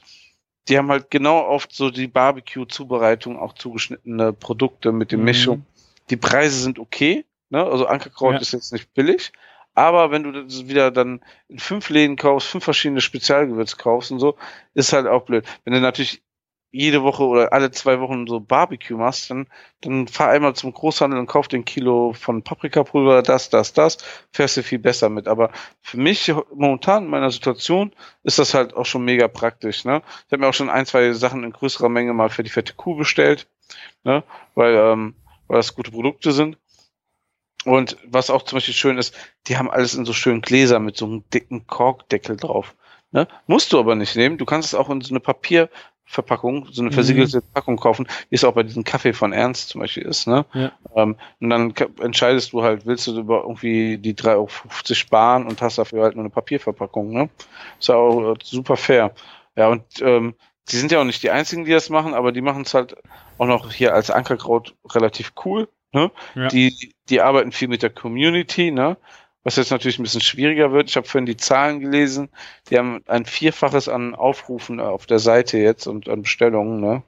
die 0.68 0.78
haben 0.78 0.90
halt 0.90 1.10
genau 1.12 1.40
auf 1.40 1.68
so 1.72 1.90
die 1.90 2.08
Barbecue-Zubereitung 2.08 3.38
auch 3.40 3.54
zugeschnittene 3.54 4.32
Produkte 4.34 4.92
mit 4.92 5.12
den 5.12 5.20
Mhm. 5.20 5.26
Mischungen. 5.26 5.66
Die 6.10 6.18
Preise 6.18 6.60
sind 6.60 6.80
okay, 6.80 7.26
ne? 7.50 7.64
Also 7.64 7.88
Ankerkraut 7.88 8.34
Ja. 8.36 8.40
ist 8.40 8.54
jetzt 8.54 8.74
nicht 8.74 8.94
billig. 8.94 9.32
Aber 9.76 10.12
wenn 10.12 10.22
du 10.22 10.32
das 10.32 10.68
wieder 10.68 10.92
dann 10.92 11.22
in 11.50 11.58
fünf 11.58 11.90
Läden 11.90 12.16
kaufst, 12.16 12.48
fünf 12.48 12.64
verschiedene 12.64 13.02
Spezialgewürze 13.02 13.76
kaufst 13.76 14.12
und 14.12 14.20
so, 14.20 14.36
ist 14.76 14.94
halt 14.94 15.08
auch 15.08 15.24
blöd. 15.24 15.46
Wenn 15.66 15.74
du 15.74 15.82
natürlich 15.82 16.22
jede 16.74 17.04
Woche 17.04 17.24
oder 17.24 17.54
alle 17.54 17.70
zwei 17.70 18.00
Wochen 18.00 18.26
so 18.26 18.40
Barbecue 18.40 18.98
machst, 18.98 19.30
dann, 19.30 19.48
dann 19.82 20.08
fahr 20.08 20.30
einmal 20.30 20.56
zum 20.56 20.74
Großhandel 20.74 21.20
und 21.20 21.28
kauf 21.28 21.48
den 21.48 21.66
Kilo 21.66 22.14
von 22.14 22.42
Paprikapulver, 22.42 23.22
das, 23.22 23.52
das, 23.52 23.74
das, 23.74 24.00
fährst 24.32 24.58
du 24.58 24.64
viel 24.64 24.80
besser 24.80 25.10
mit. 25.10 25.28
Aber 25.28 25.52
für 25.82 25.98
mich 25.98 26.34
momentan 26.56 27.04
in 27.04 27.10
meiner 27.12 27.30
Situation 27.30 27.94
ist 28.24 28.40
das 28.40 28.56
halt 28.56 28.74
auch 28.74 28.88
schon 28.88 29.06
mega 29.06 29.28
praktisch. 29.28 29.86
Ne? 29.86 30.02
Ich 30.26 30.32
habe 30.32 30.42
mir 30.42 30.48
auch 30.48 30.54
schon 30.56 30.72
ein, 30.72 30.88
zwei 30.88 31.14
Sachen 31.14 31.44
in 31.44 31.54
größerer 31.54 31.90
Menge 31.90 32.14
mal 32.14 32.30
für 32.30 32.44
die 32.44 32.50
fette 32.50 32.74
Kuh 32.74 32.96
bestellt, 32.96 33.48
ne? 34.04 34.24
weil, 34.56 34.74
ähm, 34.76 35.14
weil 35.48 35.58
das 35.58 35.76
gute 35.76 35.92
Produkte 35.92 36.32
sind. 36.32 36.58
Und 37.66 37.98
was 38.08 38.32
auch 38.32 38.42
zum 38.42 38.58
Beispiel 38.58 38.74
schön 38.74 38.98
ist, 38.98 39.16
die 39.46 39.58
haben 39.58 39.70
alles 39.70 39.94
in 39.94 40.06
so 40.06 40.12
schönen 40.12 40.42
Gläsern 40.42 40.84
mit 40.84 40.98
so 40.98 41.06
einem 41.06 41.24
dicken 41.30 41.68
Korkdeckel 41.68 42.36
drauf. 42.36 42.76
Ne? 43.14 43.28
Musst 43.46 43.72
du 43.72 43.80
aber 43.80 43.96
nicht 43.96 44.16
nehmen. 44.16 44.40
Du 44.40 44.46
kannst 44.46 44.70
es 44.70 44.76
auch 44.76 44.90
in 44.90 45.02
so 45.02 45.12
eine 45.12 45.20
Papierverpackung, 46.06 46.68
so 46.72 46.82
eine 46.82 46.90
Mhm. 46.90 46.94
versiegelte 46.94 47.42
Packung 47.42 47.78
kaufen, 47.78 48.08
wie 48.30 48.36
es 48.36 48.44
auch 48.44 48.54
bei 48.54 48.64
diesem 48.64 48.84
Kaffee 48.84 49.14
von 49.14 49.34
Ernst 49.34 49.70
zum 49.70 49.82
Beispiel 49.82 50.04
ist. 50.04 50.28
Ne? 50.28 50.46
Ja. 50.54 50.72
Ähm, 50.96 51.16
und 51.40 51.50
dann 51.50 51.74
entscheidest 52.02 52.54
du 52.54 52.64
halt, 52.64 52.86
willst 52.86 53.08
du 53.08 53.18
über 53.20 53.42
irgendwie 53.42 53.98
die 53.98 54.14
3,50 54.14 54.36
Euro 54.36 54.96
sparen 54.96 55.48
und 55.48 55.62
hast 55.62 55.78
dafür 55.78 56.04
halt 56.04 56.16
nur 56.16 56.24
eine 56.24 56.30
Papierverpackung. 56.30 57.12
Ne? 57.12 57.30
Ist 57.80 57.88
ja 57.90 57.96
auch 57.96 58.34
äh, 58.34 58.38
super 58.44 58.78
fair. 58.78 59.14
Ja, 59.56 59.70
und 59.70 59.84
ähm, 60.02 60.36
die 60.70 60.78
sind 60.78 60.92
ja 60.92 61.00
auch 61.00 61.06
nicht 61.06 61.24
die 61.24 61.32
einzigen, 61.32 61.66
die 61.66 61.72
das 61.72 61.90
machen, 61.90 62.14
aber 62.14 62.32
die 62.32 62.42
machen 62.42 62.64
es 62.64 62.74
halt 62.74 62.96
auch 63.38 63.46
noch 63.48 63.72
hier 63.72 63.94
als 63.94 64.10
Ankerkraut 64.10 64.76
relativ 64.94 65.34
cool. 65.46 65.68
Ne? 65.92 66.10
Ja. 66.36 66.48
Die, 66.48 66.94
die 67.10 67.22
arbeiten 67.22 67.52
viel 67.52 67.68
mit 67.68 67.84
der 67.84 67.92
Community, 67.92 68.72
ne? 68.72 68.98
Was 69.44 69.58
jetzt 69.58 69.72
natürlich 69.72 70.00
ein 70.00 70.04
bisschen 70.04 70.22
schwieriger 70.22 70.72
wird. 70.72 70.90
Ich 70.90 70.96
habe 70.96 71.08
vorhin 71.08 71.26
die 71.26 71.38
Zahlen 71.38 71.80
gelesen. 71.80 72.30
Die 72.70 72.78
haben 72.78 73.02
ein 73.08 73.26
Vierfaches 73.26 73.90
an 73.90 74.16
Aufrufen 74.16 74.80
auf 74.80 75.06
der 75.06 75.20
Seite 75.20 75.58
jetzt 75.58 75.86
und 75.88 76.08
an 76.10 76.22
Bestellungen. 76.22 76.80
Ne? 76.80 77.04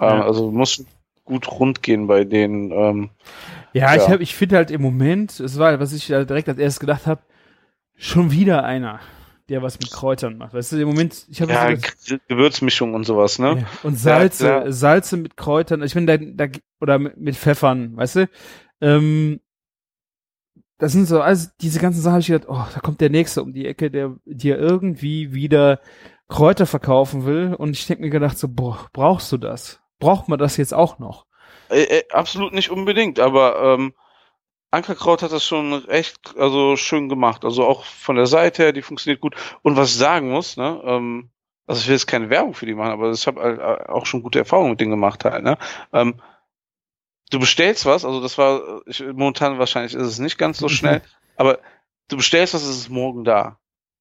Ähm, 0.00 0.06
Ja. 0.08 0.24
also 0.24 0.50
muss 0.50 0.84
gut 1.24 1.50
rund 1.50 1.82
gehen 1.82 2.06
bei 2.06 2.24
denen. 2.24 2.72
Ähm, 2.72 3.10
Ja, 3.72 3.94
ich 3.94 4.02
Ja. 4.02 4.12
hab, 4.12 4.20
ich 4.20 4.34
finde 4.34 4.56
halt 4.56 4.70
im 4.70 4.80
Moment, 4.82 5.38
es 5.40 5.58
war, 5.58 5.78
was 5.78 5.92
ich 5.92 6.06
da 6.08 6.24
direkt 6.24 6.48
als 6.48 6.58
erstes 6.58 6.80
gedacht 6.80 7.06
habe, 7.06 7.20
schon 7.96 8.30
wieder 8.32 8.64
einer, 8.64 8.98
der 9.48 9.62
was 9.62 9.78
mit 9.78 9.90
Kräutern 9.90 10.38
macht. 10.38 10.54
Weißt 10.54 10.72
du, 10.72 10.80
im 10.80 10.88
Moment, 10.88 11.26
ich 11.28 11.42
habe 11.42 11.52
ja, 11.52 11.76
so 11.76 12.16
Gewürzmischung 12.28 12.94
und 12.94 13.04
sowas, 13.04 13.38
ne? 13.38 13.58
ja, 13.60 13.66
und 13.82 13.96
Salze. 13.96 14.64
Salze 14.68 15.16
mit 15.16 15.36
Kräutern, 15.36 15.82
ich 15.82 15.92
finde 15.92 16.18
da, 16.18 16.46
da 16.46 16.58
oder 16.80 16.98
mit, 16.98 17.16
mit 17.18 17.36
Pfeffern, 17.36 17.96
weißt 17.96 18.16
du? 18.16 18.28
Ähm, 18.80 19.40
das 20.78 20.92
sind 20.92 21.06
so, 21.06 21.20
also 21.20 21.48
diese 21.60 21.80
ganzen 21.80 22.00
Sachen, 22.00 22.14
hab 22.14 22.20
ich 22.20 22.28
gedacht, 22.28 22.48
oh, 22.48 22.64
da 22.72 22.80
kommt 22.80 23.00
der 23.00 23.10
Nächste 23.10 23.42
um 23.42 23.52
die 23.52 23.66
Ecke, 23.66 23.90
der 23.90 24.16
dir 24.24 24.58
irgendwie 24.58 25.32
wieder 25.34 25.80
Kräuter 26.28 26.66
verkaufen 26.66 27.26
will. 27.26 27.54
Und 27.54 27.70
ich 27.70 27.86
denke 27.86 28.04
mir 28.04 28.10
gedacht, 28.10 28.38
so, 28.38 28.48
boah, 28.48 28.88
brauchst 28.92 29.32
du 29.32 29.38
das? 29.38 29.80
Braucht 29.98 30.28
man 30.28 30.38
das 30.38 30.56
jetzt 30.56 30.74
auch 30.74 30.98
noch? 30.98 31.26
Äh, 31.70 31.82
äh, 31.82 32.02
absolut 32.12 32.52
nicht 32.52 32.70
unbedingt, 32.70 33.18
aber 33.18 33.60
ähm, 33.62 33.92
Ankerkraut 34.70 35.22
hat 35.22 35.32
das 35.32 35.44
schon 35.44 35.88
echt 35.88 36.36
also 36.38 36.76
schön 36.76 37.08
gemacht. 37.08 37.44
Also 37.44 37.66
auch 37.66 37.84
von 37.84 38.16
der 38.16 38.26
Seite 38.26 38.64
her, 38.64 38.72
die 38.72 38.82
funktioniert 38.82 39.20
gut. 39.20 39.34
Und 39.62 39.76
was 39.76 39.90
ich 39.90 39.96
sagen 39.96 40.30
muss, 40.30 40.56
ne, 40.56 40.80
ähm, 40.84 41.30
also 41.66 41.80
ich 41.80 41.88
will 41.88 41.94
jetzt 41.94 42.06
keine 42.06 42.30
Werbung 42.30 42.54
für 42.54 42.66
die 42.66 42.74
machen, 42.74 42.92
aber 42.92 43.10
ich 43.10 43.26
habe 43.26 43.40
halt 43.40 43.58
äh, 43.58 43.90
auch 43.90 44.06
schon 44.06 44.22
gute 44.22 44.38
Erfahrungen 44.38 44.70
mit 44.70 44.80
denen 44.80 44.90
gemacht 44.90 45.24
halt, 45.24 45.42
ne? 45.42 45.58
Ähm, 45.92 46.20
du 47.30 47.38
bestellst 47.38 47.86
was, 47.86 48.04
also 48.04 48.20
das 48.20 48.38
war 48.38 48.82
ich, 48.86 49.00
momentan 49.00 49.58
wahrscheinlich 49.58 49.94
ist 49.94 50.06
es 50.06 50.18
nicht 50.18 50.38
ganz 50.38 50.58
so 50.58 50.68
schnell, 50.68 51.02
aber 51.36 51.58
du 52.08 52.16
bestellst 52.16 52.54
was, 52.54 52.62
ist 52.62 52.76
es 52.76 52.88
morgen 52.88 53.24
da. 53.24 53.58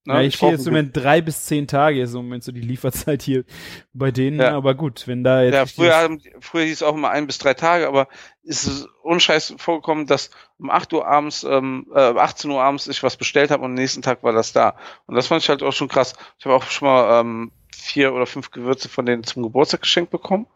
Ne? 0.07 0.13
Ja, 0.13 0.21
ich, 0.21 0.27
ich 0.27 0.35
stehe 0.35 0.53
jetzt 0.53 0.65
im 0.65 0.73
Moment 0.73 0.95
drei 0.95 1.19
bis 1.19 1.45
zehn 1.45 1.67
Tage 1.67 2.01
ist 2.01 2.13
im 2.13 2.23
Moment 2.23 2.41
so 2.41 2.53
die 2.53 2.61
Lieferzeit 2.61 3.21
hier 3.21 3.43
bei 3.91 4.09
denen, 4.09 4.39
ja. 4.39 4.55
aber 4.55 4.73
gut, 4.73 5.05
wenn 5.05 5.21
da 5.21 5.43
jetzt. 5.43 5.53
Ja, 5.53 5.65
früher, 5.65 5.97
haben, 5.97 6.21
früher 6.39 6.63
hieß 6.63 6.77
es 6.77 6.83
auch 6.83 6.95
immer 6.95 7.09
ein 7.09 7.27
bis 7.27 7.39
drei 7.39 7.53
Tage, 7.53 7.89
aber 7.89 8.07
ist 8.41 8.65
es 8.65 8.87
unscheiß 9.03 9.55
vorgekommen, 9.57 10.05
dass 10.05 10.31
um 10.59 10.69
8 10.69 10.93
Uhr 10.93 11.05
abends, 11.05 11.43
ähm, 11.43 11.87
äh, 11.93 11.99
18 11.99 12.49
Uhr 12.49 12.63
abends 12.63 12.87
ich 12.87 13.03
was 13.03 13.17
bestellt 13.17 13.51
habe 13.51 13.63
und 13.63 13.71
am 13.71 13.73
nächsten 13.73 14.01
Tag 14.01 14.23
war 14.23 14.31
das 14.31 14.53
da. 14.53 14.77
Und 15.07 15.15
das 15.15 15.27
fand 15.27 15.43
ich 15.43 15.49
halt 15.49 15.61
auch 15.61 15.73
schon 15.73 15.89
krass. 15.89 16.13
Ich 16.39 16.45
habe 16.45 16.55
auch 16.55 16.63
schon 16.63 16.87
mal 16.87 17.19
ähm, 17.19 17.51
vier 17.75 18.13
oder 18.13 18.25
fünf 18.25 18.51
Gewürze 18.51 18.87
von 18.87 19.05
denen 19.05 19.25
zum 19.25 19.43
Geburtstag 19.43 19.81
geschenkt 19.81 20.11
bekommen. 20.11 20.47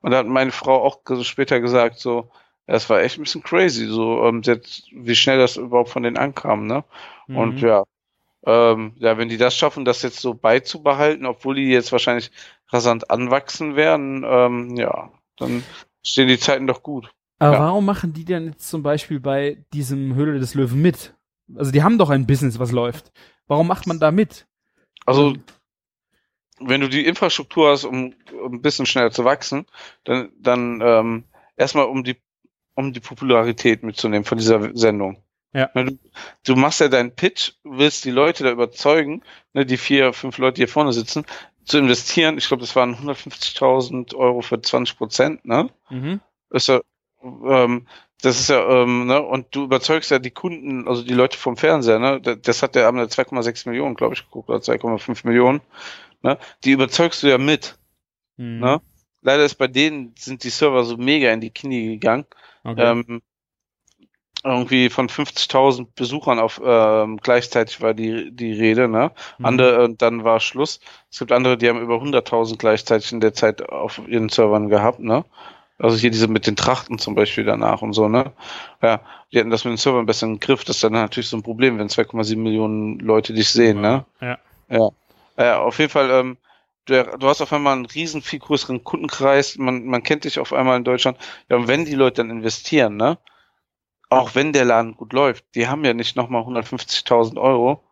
Und 0.00 0.12
da 0.12 0.18
hat 0.18 0.26
meine 0.26 0.52
Frau 0.52 0.82
auch 0.82 1.00
später 1.22 1.60
gesagt, 1.60 1.98
so, 1.98 2.30
das 2.66 2.88
war 2.88 3.00
echt 3.02 3.18
ein 3.18 3.24
bisschen 3.24 3.42
crazy, 3.42 3.86
so 3.86 4.24
ähm, 4.24 4.42
wie 4.44 5.14
schnell 5.14 5.38
das 5.38 5.56
überhaupt 5.56 5.90
von 5.90 6.02
denen 6.02 6.16
ankam, 6.16 6.66
ne? 6.66 6.84
Mhm. 7.26 7.36
Und 7.36 7.60
ja, 7.60 7.84
ähm, 8.46 8.92
ja, 8.96 9.18
wenn 9.18 9.28
die 9.28 9.36
das 9.36 9.56
schaffen, 9.56 9.84
das 9.84 10.02
jetzt 10.02 10.20
so 10.20 10.34
beizubehalten, 10.34 11.26
obwohl 11.26 11.56
die 11.56 11.68
jetzt 11.68 11.92
wahrscheinlich 11.92 12.30
rasant 12.68 13.10
anwachsen 13.10 13.76
werden, 13.76 14.24
ähm, 14.26 14.76
ja, 14.76 15.10
dann 15.36 15.64
stehen 16.02 16.28
die 16.28 16.38
Zeiten 16.38 16.66
doch 16.66 16.82
gut. 16.82 17.10
Aber 17.38 17.54
ja. 17.54 17.60
warum 17.60 17.84
machen 17.84 18.12
die 18.12 18.24
denn 18.24 18.46
jetzt 18.46 18.68
zum 18.68 18.82
Beispiel 18.82 19.20
bei 19.20 19.64
diesem 19.72 20.14
Höhle 20.14 20.38
des 20.38 20.54
Löwen 20.54 20.80
mit? 20.80 21.14
Also 21.56 21.72
die 21.72 21.82
haben 21.82 21.98
doch 21.98 22.10
ein 22.10 22.26
Business, 22.26 22.58
was 22.58 22.70
läuft. 22.70 23.12
Warum 23.46 23.66
macht 23.66 23.86
man 23.86 23.98
da 23.98 24.10
mit? 24.10 24.46
Also 25.06 25.34
wenn 26.60 26.80
du 26.80 26.88
die 26.88 27.06
Infrastruktur 27.06 27.70
hast, 27.70 27.84
um, 27.84 28.14
um 28.42 28.54
ein 28.54 28.62
bisschen 28.62 28.86
schneller 28.86 29.10
zu 29.10 29.24
wachsen, 29.24 29.66
dann, 30.04 30.30
dann 30.38 30.80
ähm, 30.82 31.24
erstmal 31.56 31.86
um 31.86 32.04
die 32.04 32.16
um 32.74 32.92
die 32.92 33.00
Popularität 33.00 33.82
mitzunehmen 33.82 34.24
von 34.24 34.38
dieser 34.38 34.74
Sendung. 34.76 35.22
Ja. 35.52 35.68
Ne, 35.74 35.84
du, 35.84 35.98
du 36.44 36.56
machst 36.56 36.80
ja 36.80 36.88
deinen 36.88 37.14
Pitch, 37.14 37.52
willst 37.64 38.04
die 38.04 38.10
Leute 38.10 38.44
da 38.44 38.50
überzeugen, 38.50 39.22
ne, 39.52 39.66
die 39.66 39.76
vier, 39.76 40.12
fünf 40.12 40.38
Leute 40.38 40.58
hier 40.58 40.68
vorne 40.68 40.92
sitzen, 40.92 41.24
zu 41.64 41.78
investieren. 41.78 42.38
Ich 42.38 42.48
glaube, 42.48 42.62
das 42.62 42.76
waren 42.76 42.94
150.000 42.94 44.14
Euro 44.14 44.42
für 44.42 44.60
20 44.60 44.96
Prozent, 44.96 45.44
ne? 45.44 45.68
Mhm. 45.90 46.20
Ist 46.50 46.68
ja, 46.68 46.80
ähm, 47.22 47.86
das 48.22 48.38
ist 48.38 48.50
ja, 48.50 48.82
ähm, 48.82 49.06
ne, 49.06 49.20
und 49.20 49.46
du 49.50 49.64
überzeugst 49.64 50.10
ja 50.10 50.18
die 50.18 50.30
Kunden, 50.30 50.86
also 50.86 51.02
die 51.02 51.14
Leute 51.14 51.36
vom 51.36 51.56
Fernseher, 51.56 51.98
ne? 51.98 52.20
Das 52.20 52.62
hat 52.62 52.76
der 52.76 52.86
haben 52.86 52.98
2,6 52.98 53.68
Millionen, 53.68 53.96
glaube 53.96 54.14
ich, 54.14 54.24
geguckt, 54.24 54.48
oder 54.48 54.58
2,5 54.58 55.26
Millionen, 55.26 55.60
ne? 56.22 56.38
Die 56.64 56.72
überzeugst 56.72 57.22
du 57.22 57.28
ja 57.28 57.38
mit, 57.38 57.78
mhm. 58.36 58.60
ne? 58.60 58.80
Leider 59.22 59.44
ist 59.44 59.56
bei 59.56 59.68
denen 59.68 60.14
sind 60.18 60.44
die 60.44 60.50
Server 60.50 60.84
so 60.84 60.96
mega 60.96 61.30
in 61.30 61.42
die 61.42 61.50
Knie 61.50 61.88
gegangen. 61.88 62.24
Okay. 62.64 62.82
Ähm, 62.82 63.22
irgendwie 64.42 64.88
von 64.88 65.08
50.000 65.08 65.88
Besuchern 65.94 66.38
auf 66.38 66.60
ähm, 66.64 67.18
gleichzeitig 67.18 67.82
war 67.82 67.92
die 67.92 68.30
die 68.34 68.52
Rede, 68.52 68.88
ne? 68.88 69.12
Mhm. 69.38 69.44
Andere 69.44 69.84
und 69.84 70.00
dann 70.00 70.24
war 70.24 70.40
Schluss. 70.40 70.80
Es 71.10 71.18
gibt 71.18 71.32
andere, 71.32 71.58
die 71.58 71.68
haben 71.68 71.80
über 71.80 71.96
100.000 71.96 72.56
gleichzeitig 72.56 73.12
in 73.12 73.20
der 73.20 73.34
Zeit 73.34 73.68
auf 73.68 74.00
ihren 74.08 74.30
Servern 74.30 74.68
gehabt, 74.68 75.00
ne? 75.00 75.24
Also 75.78 75.96
hier 75.96 76.10
diese 76.10 76.28
mit 76.28 76.46
den 76.46 76.56
Trachten 76.56 76.98
zum 76.98 77.14
Beispiel 77.14 77.44
danach 77.44 77.82
und 77.82 77.92
so, 77.92 78.08
ne? 78.08 78.32
Ja, 78.82 79.00
die 79.32 79.38
hatten 79.38 79.50
das 79.50 79.64
mit 79.64 79.72
den 79.72 79.78
Servern 79.78 80.06
besser 80.06 80.26
im 80.26 80.40
Griff. 80.40 80.64
Das 80.64 80.76
ist 80.76 80.84
dann 80.84 80.92
natürlich 80.92 81.28
so 81.28 81.36
ein 81.36 81.42
Problem, 81.42 81.78
wenn 81.78 81.88
2,7 81.88 82.36
Millionen 82.36 82.98
Leute 82.98 83.32
dich 83.34 83.48
sehen, 83.50 83.80
ne? 83.80 84.04
Ja. 84.20 84.38
Ja. 84.70 84.90
Ja, 85.40 85.60
auf 85.60 85.78
jeden 85.78 85.90
Fall, 85.90 86.10
ähm, 86.10 86.36
der, 86.86 87.16
du 87.16 87.26
hast 87.26 87.40
auf 87.40 87.52
einmal 87.52 87.72
einen 87.72 87.86
riesen 87.86 88.20
viel 88.20 88.40
größeren 88.40 88.84
Kundenkreis, 88.84 89.56
man, 89.56 89.86
man 89.86 90.02
kennt 90.02 90.24
dich 90.24 90.38
auf 90.38 90.52
einmal 90.52 90.76
in 90.76 90.84
Deutschland. 90.84 91.18
Ja, 91.48 91.56
und 91.56 91.66
wenn 91.66 91.86
die 91.86 91.94
Leute 91.94 92.16
dann 92.16 92.30
investieren, 92.30 92.96
ne? 92.96 93.18
auch 94.10 94.34
wenn 94.34 94.52
der 94.52 94.66
Laden 94.66 94.96
gut 94.96 95.12
läuft, 95.14 95.46
die 95.54 95.68
haben 95.68 95.84
ja 95.84 95.94
nicht 95.94 96.16
nochmal 96.16 96.42
150.000 96.42 97.40
Euro 97.40 97.82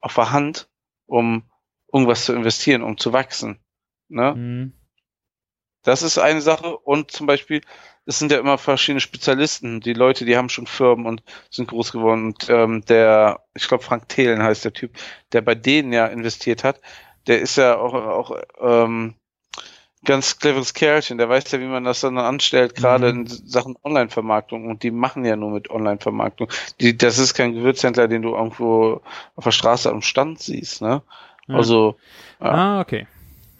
auf 0.00 0.14
der 0.14 0.32
Hand, 0.32 0.68
um 1.06 1.44
irgendwas 1.92 2.24
zu 2.24 2.32
investieren, 2.32 2.82
um 2.82 2.98
zu 2.98 3.12
wachsen. 3.12 3.60
Ne? 4.08 4.34
Mhm. 4.34 4.72
Das 5.82 6.02
ist 6.02 6.18
eine 6.18 6.40
Sache. 6.40 6.76
Und 6.76 7.10
zum 7.10 7.26
Beispiel, 7.26 7.60
es 8.06 8.18
sind 8.18 8.32
ja 8.32 8.38
immer 8.38 8.58
verschiedene 8.58 9.00
Spezialisten. 9.00 9.80
Die 9.80 9.92
Leute, 9.92 10.24
die 10.24 10.36
haben 10.36 10.48
schon 10.48 10.66
Firmen 10.66 11.06
und 11.06 11.22
sind 11.50 11.68
groß 11.68 11.92
geworden. 11.92 12.26
Und 12.26 12.48
ähm, 12.48 12.84
der, 12.86 13.40
ich 13.54 13.68
glaube, 13.68 13.84
Frank 13.84 14.08
Thelen 14.08 14.42
heißt 14.42 14.64
der 14.64 14.72
Typ, 14.72 14.92
der 15.32 15.42
bei 15.42 15.54
denen 15.54 15.92
ja 15.92 16.06
investiert 16.06 16.64
hat, 16.64 16.80
der 17.26 17.40
ist 17.40 17.56
ja 17.56 17.76
auch, 17.76 17.92
auch 17.92 18.36
ähm, 18.60 19.14
ganz 20.04 20.38
cleveres 20.38 20.74
Kerlchen, 20.74 21.18
der 21.18 21.28
weiß 21.28 21.50
ja, 21.50 21.60
wie 21.60 21.66
man 21.66 21.84
das 21.84 22.00
dann 22.00 22.16
anstellt, 22.18 22.74
gerade 22.74 23.12
mhm. 23.12 23.20
in 23.20 23.26
Sachen 23.26 23.76
Online-Vermarktung. 23.84 24.66
Und 24.66 24.82
die 24.82 24.90
machen 24.90 25.24
ja 25.24 25.36
nur 25.36 25.50
mit 25.50 25.70
Online-Vermarktung. 25.70 26.48
Die, 26.80 26.96
das 26.96 27.18
ist 27.18 27.34
kein 27.34 27.52
Gewürzhändler, 27.52 28.08
den 28.08 28.22
du 28.22 28.34
irgendwo 28.34 29.02
auf 29.36 29.44
der 29.44 29.50
Straße 29.50 29.90
am 29.90 30.02
Stand 30.02 30.40
siehst, 30.40 30.80
ne? 30.80 31.02
Ja. 31.46 31.54
Also. 31.54 31.96
Ja. 32.40 32.46
Ah, 32.46 32.80
okay. 32.80 33.06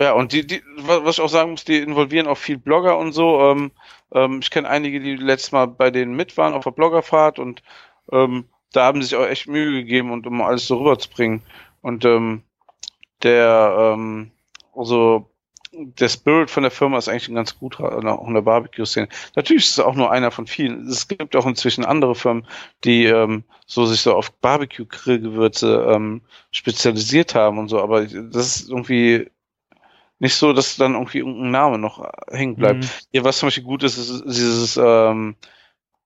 Ja, 0.01 0.13
und 0.13 0.33
die, 0.33 0.47
die, 0.47 0.63
was 0.77 1.17
ich 1.19 1.25
auch 1.25 1.29
sagen 1.29 1.53
muss, 1.53 1.65
die 1.65 1.79
involvieren 1.79 2.29
auch 2.29 2.39
viel 2.39 2.59
Blogger 2.59 2.99
und 2.99 3.13
so. 3.13 3.41
Ähm, 3.41 3.73
ähm, 4.13 4.41
ich 4.41 4.51
kenne 4.51 4.69
einige, 4.69 5.01
die 5.01 5.17
letztes 5.17 5.53
Mal 5.53 5.67
bei 5.67 5.91
denen 5.91 6.15
mit 6.15 6.37
waren 6.37 6.55
auf 6.55 6.65
der 6.65 6.71
Bloggerfahrt 6.71 7.39
und 7.39 7.63
ähm, 8.13 8.45
da 8.73 8.85
haben 8.85 9.03
sie 9.03 9.09
sich 9.09 9.19
auch 9.19 9.27
echt 9.27 9.49
Mühe 9.49 9.73
gegeben 9.73 10.13
und 10.13 10.27
um 10.27 10.41
alles 10.41 10.67
so 10.67 10.79
rüberzubringen. 10.79 11.43
Und 11.83 12.05
ähm, 12.05 12.43
der, 13.23 13.95
ähm, 13.97 14.31
also 14.75 15.31
der 15.73 16.09
Spirit 16.09 16.51
von 16.51 16.63
der 16.63 16.73
Firma 16.73 16.99
ist 16.99 17.09
eigentlich 17.09 17.29
ein 17.29 17.35
ganz 17.35 17.59
guter, 17.59 17.93
auch 17.93 18.29
in 18.29 18.35
der 18.35 18.43
Barbecue-Szene. 18.43 19.09
Natürlich 19.37 19.65
ist 19.65 19.79
es 19.79 19.85
auch 19.85 19.95
nur 19.95 20.11
einer 20.11 20.31
von 20.31 20.47
vielen. 20.47 20.87
Es 20.89 21.09
gibt 21.09 21.37
auch 21.37 21.47
inzwischen 21.47 21.85
andere 21.85 22.15
Firmen, 22.15 22.47
die 22.85 23.05
ähm, 23.05 23.45
so 23.67 23.85
sich 23.85 24.01
so 24.01 24.15
auf 24.15 24.33
Barbecue-Grillgewürze 24.41 25.87
ähm, 25.91 26.23
spezialisiert 26.53 27.35
haben 27.35 27.59
und 27.59 27.69
so, 27.69 27.81
aber 27.83 28.07
das 28.07 28.57
ist 28.57 28.71
irgendwie 28.71 29.29
nicht 30.19 30.35
so, 30.35 30.53
dass 30.53 30.77
dann 30.77 30.95
irgendwie 30.95 31.19
irgendein 31.19 31.51
Name 31.51 31.79
noch 31.79 32.11
hängen 32.31 32.57
bleibt. 32.57 32.85
Mhm. 32.85 32.91
Ja, 33.13 33.25
was 33.25 33.39
zum 33.39 33.49
Beispiel 33.49 33.65
gut 33.65 33.83
ist, 33.83 33.99
ist 33.99 34.25
dieses 34.27 34.77
ähm, 34.77 35.37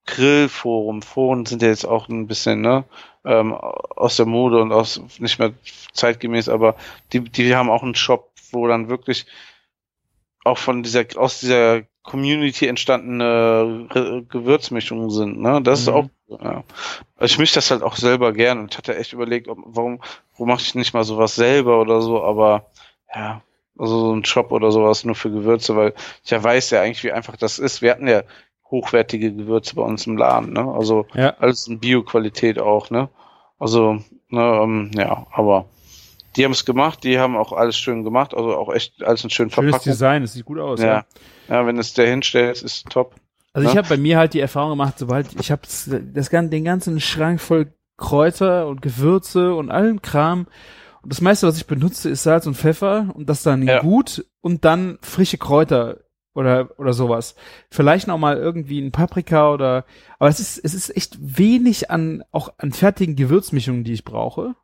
Grillforum. 0.07 1.03
Foren 1.03 1.47
sind 1.47 1.63
ja 1.63 1.69
jetzt 1.69 1.87
auch 1.87 2.09
ein 2.09 2.27
bisschen 2.27 2.61
ne, 2.61 2.85
ähm, 3.25 3.55
aus 3.55 4.17
der 4.17 4.27
Mode 4.27 4.61
und 4.61 4.73
aus 4.73 5.01
nicht 5.19 5.39
mehr 5.39 5.53
zeitgemäß, 5.93 6.49
aber 6.49 6.77
die, 7.13 7.21
die 7.21 7.55
haben 7.55 7.71
auch 7.71 7.83
einen 7.83 7.95
Shop, 7.95 8.33
wo 8.51 8.67
dann 8.67 8.89
wirklich 8.89 9.27
auch 10.45 10.59
von 10.59 10.83
dieser, 10.83 11.05
aus 11.17 11.41
dieser 11.41 11.83
Community 12.03 12.67
entstandene 12.67 13.87
Re 13.91 14.25
Gewürzmischungen 14.29 15.11
sind. 15.11 15.41
Ne? 15.41 15.63
Das 15.63 15.83
mhm. 15.83 15.83
ist 15.83 15.89
auch, 15.89 16.09
ja. 16.43 16.65
Also 17.17 17.33
ich 17.33 17.39
mische 17.39 17.55
das 17.55 17.71
halt 17.71 17.83
auch 17.83 17.97
selber 17.97 18.33
gern 18.33 18.59
und 18.59 18.77
hatte 18.77 18.97
echt 18.97 19.13
überlegt, 19.13 19.49
ob, 19.49 19.59
warum, 19.65 20.01
warum 20.33 20.49
mache 20.49 20.63
ich 20.63 20.75
nicht 20.75 20.95
mal 20.95 21.05
sowas 21.05 21.37
selber 21.37 21.81
oder 21.81 22.03
so, 22.03 22.23
aber 22.23 22.67
ja, 23.15 23.43
also 23.79 24.01
so 24.01 24.15
ein 24.15 24.25
Shop 24.25 24.53
oder 24.53 24.71
sowas 24.71 25.05
nur 25.05 25.15
für 25.15 25.31
Gewürze, 25.31 25.77
weil 25.77 25.95
ich 26.25 26.31
ja 26.31 26.43
weiß 26.43 26.71
ja 26.71 26.83
eigentlich, 26.83 27.05
wie 27.05 27.13
einfach 27.13 27.37
das 27.37 27.59
ist. 27.59 27.83
Wir 27.83 27.91
hatten 27.91 28.09
ja 28.09 28.23
hochwertige 28.71 29.33
Gewürze 29.33 29.77
bei 29.77 29.83
uns 29.83 30.07
im 30.07 30.17
Laden, 30.17 30.53
ne? 30.53 30.67
Also 30.73 31.07
ja. 31.15 31.35
alles 31.39 31.67
in 31.69 31.79
Bio-Qualität 31.79 32.59
auch, 32.59 32.91
ne? 32.91 33.09
Also, 33.59 33.99
ne, 34.29 34.61
ähm, 34.63 34.91
ja, 34.95 35.27
aber 35.31 35.67
die 36.37 36.45
haben 36.45 36.53
es 36.53 36.65
gemacht, 36.65 37.05
die 37.05 37.19
haben 37.19 37.37
auch 37.37 37.53
alles 37.53 37.77
schön 37.77 38.03
gemacht, 38.03 38.35
also 38.35 38.57
auch 38.57 38.73
echt 38.73 39.03
alles 39.05 39.23
in 39.23 39.31
schön 39.31 39.51
verpackt. 39.51 39.85
Schönes 39.85 39.99
Design, 39.99 40.23
es 40.23 40.33
sieht 40.33 40.47
gut 40.47 40.59
aus. 40.59 40.81
Ja, 40.81 40.87
ja, 40.87 41.05
ja 41.49 41.67
wenn 41.67 41.79
es 41.79 41.95
der 41.95 42.09
hinstellt, 42.09 42.63
ist 42.63 42.89
top. 42.89 43.15
Also 43.53 43.67
ja? 43.67 43.73
ich 43.73 43.79
habe 43.79 43.89
bei 43.89 43.99
mir 43.99 44.19
halt 44.19 44.35
die 44.35 44.41
Erfahrung 44.41 44.71
gemacht, 44.71 44.99
sobald 44.99 45.39
ich 45.39 45.51
habe 45.51 45.63
das, 45.63 45.89
das, 45.89 46.31
den 46.31 46.65
ganzen 46.65 47.01
Schrank 47.01 47.41
voll 47.41 47.73
Kräuter 47.99 48.67
und 48.67 48.83
Gewürze 48.83 49.55
und 49.55 49.71
allen 49.71 50.01
Kram. 50.03 50.47
Und 51.03 51.13
das 51.13 51.21
meiste, 51.21 51.47
was 51.47 51.57
ich 51.57 51.67
benutze, 51.67 52.09
ist 52.11 52.23
Salz 52.23 52.47
und 52.47 52.57
Pfeffer 52.57 53.11
und 53.15 53.29
das 53.29 53.43
dann 53.43 53.63
ja. 53.67 53.81
gut 53.81 54.25
und 54.41 54.65
dann 54.65 54.99
frische 55.03 55.39
Kräuter 55.39 55.99
oder 56.35 56.71
oder 56.79 56.93
sowas. 56.93 57.35
Vielleicht 57.71 58.07
noch 58.07 58.19
mal 58.19 58.37
irgendwie 58.37 58.81
ein 58.81 58.93
Paprika 58.93 59.53
oder 59.53 59.85
aber 60.19 60.29
es 60.31 60.41
ist 60.41 60.59
es 60.59 60.75
ist 60.75 60.97
echt 60.97 61.17
wenig 61.21 61.91
an 61.91 62.25
auch 62.31 62.53
an 62.59 62.73
fertigen 62.73 63.17
Gewürzmischungen, 63.17 63.85
die 63.85 63.93
ich 63.93 64.05
brauche. 64.05 64.55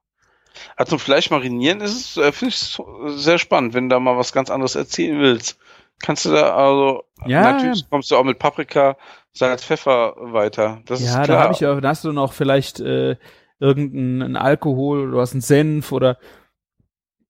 Also 0.76 0.98
Fleisch 0.98 1.30
marinieren 1.30 1.80
ist 1.80 1.94
es, 1.94 2.16
äh, 2.16 2.32
finde 2.32 2.54
ich 2.54 2.78
sehr 3.22 3.38
spannend, 3.38 3.74
wenn 3.74 3.88
du 3.88 3.94
da 3.94 4.00
mal 4.00 4.16
was 4.16 4.32
ganz 4.32 4.50
anderes 4.50 4.74
erzählen 4.74 5.20
willst. 5.20 5.58
kannst 6.00 6.24
du 6.24 6.30
da 6.30 6.54
also 6.56 7.04
Ja, 7.26 7.42
natürlich 7.52 7.88
kommst 7.90 8.10
du 8.10 8.16
auch 8.16 8.24
mit 8.24 8.38
Paprika, 8.38 8.96
Salz, 9.32 9.64
Pfeffer 9.64 10.14
weiter. 10.18 10.80
Das 10.86 11.00
Ja, 11.00 11.06
ist 11.20 11.22
klar. 11.24 11.26
da 11.26 11.40
habe 11.40 11.52
ich 11.52 11.60
ja, 11.60 11.80
da 11.80 11.88
hast 11.88 12.04
du 12.04 12.12
noch 12.12 12.32
vielleicht 12.32 12.80
äh, 12.80 13.16
irgendeinen 13.60 14.36
Alkohol 14.36 15.00
oder 15.02 15.10
du 15.12 15.20
hast 15.20 15.32
einen 15.32 15.40
Senf 15.40 15.92
oder 15.92 16.18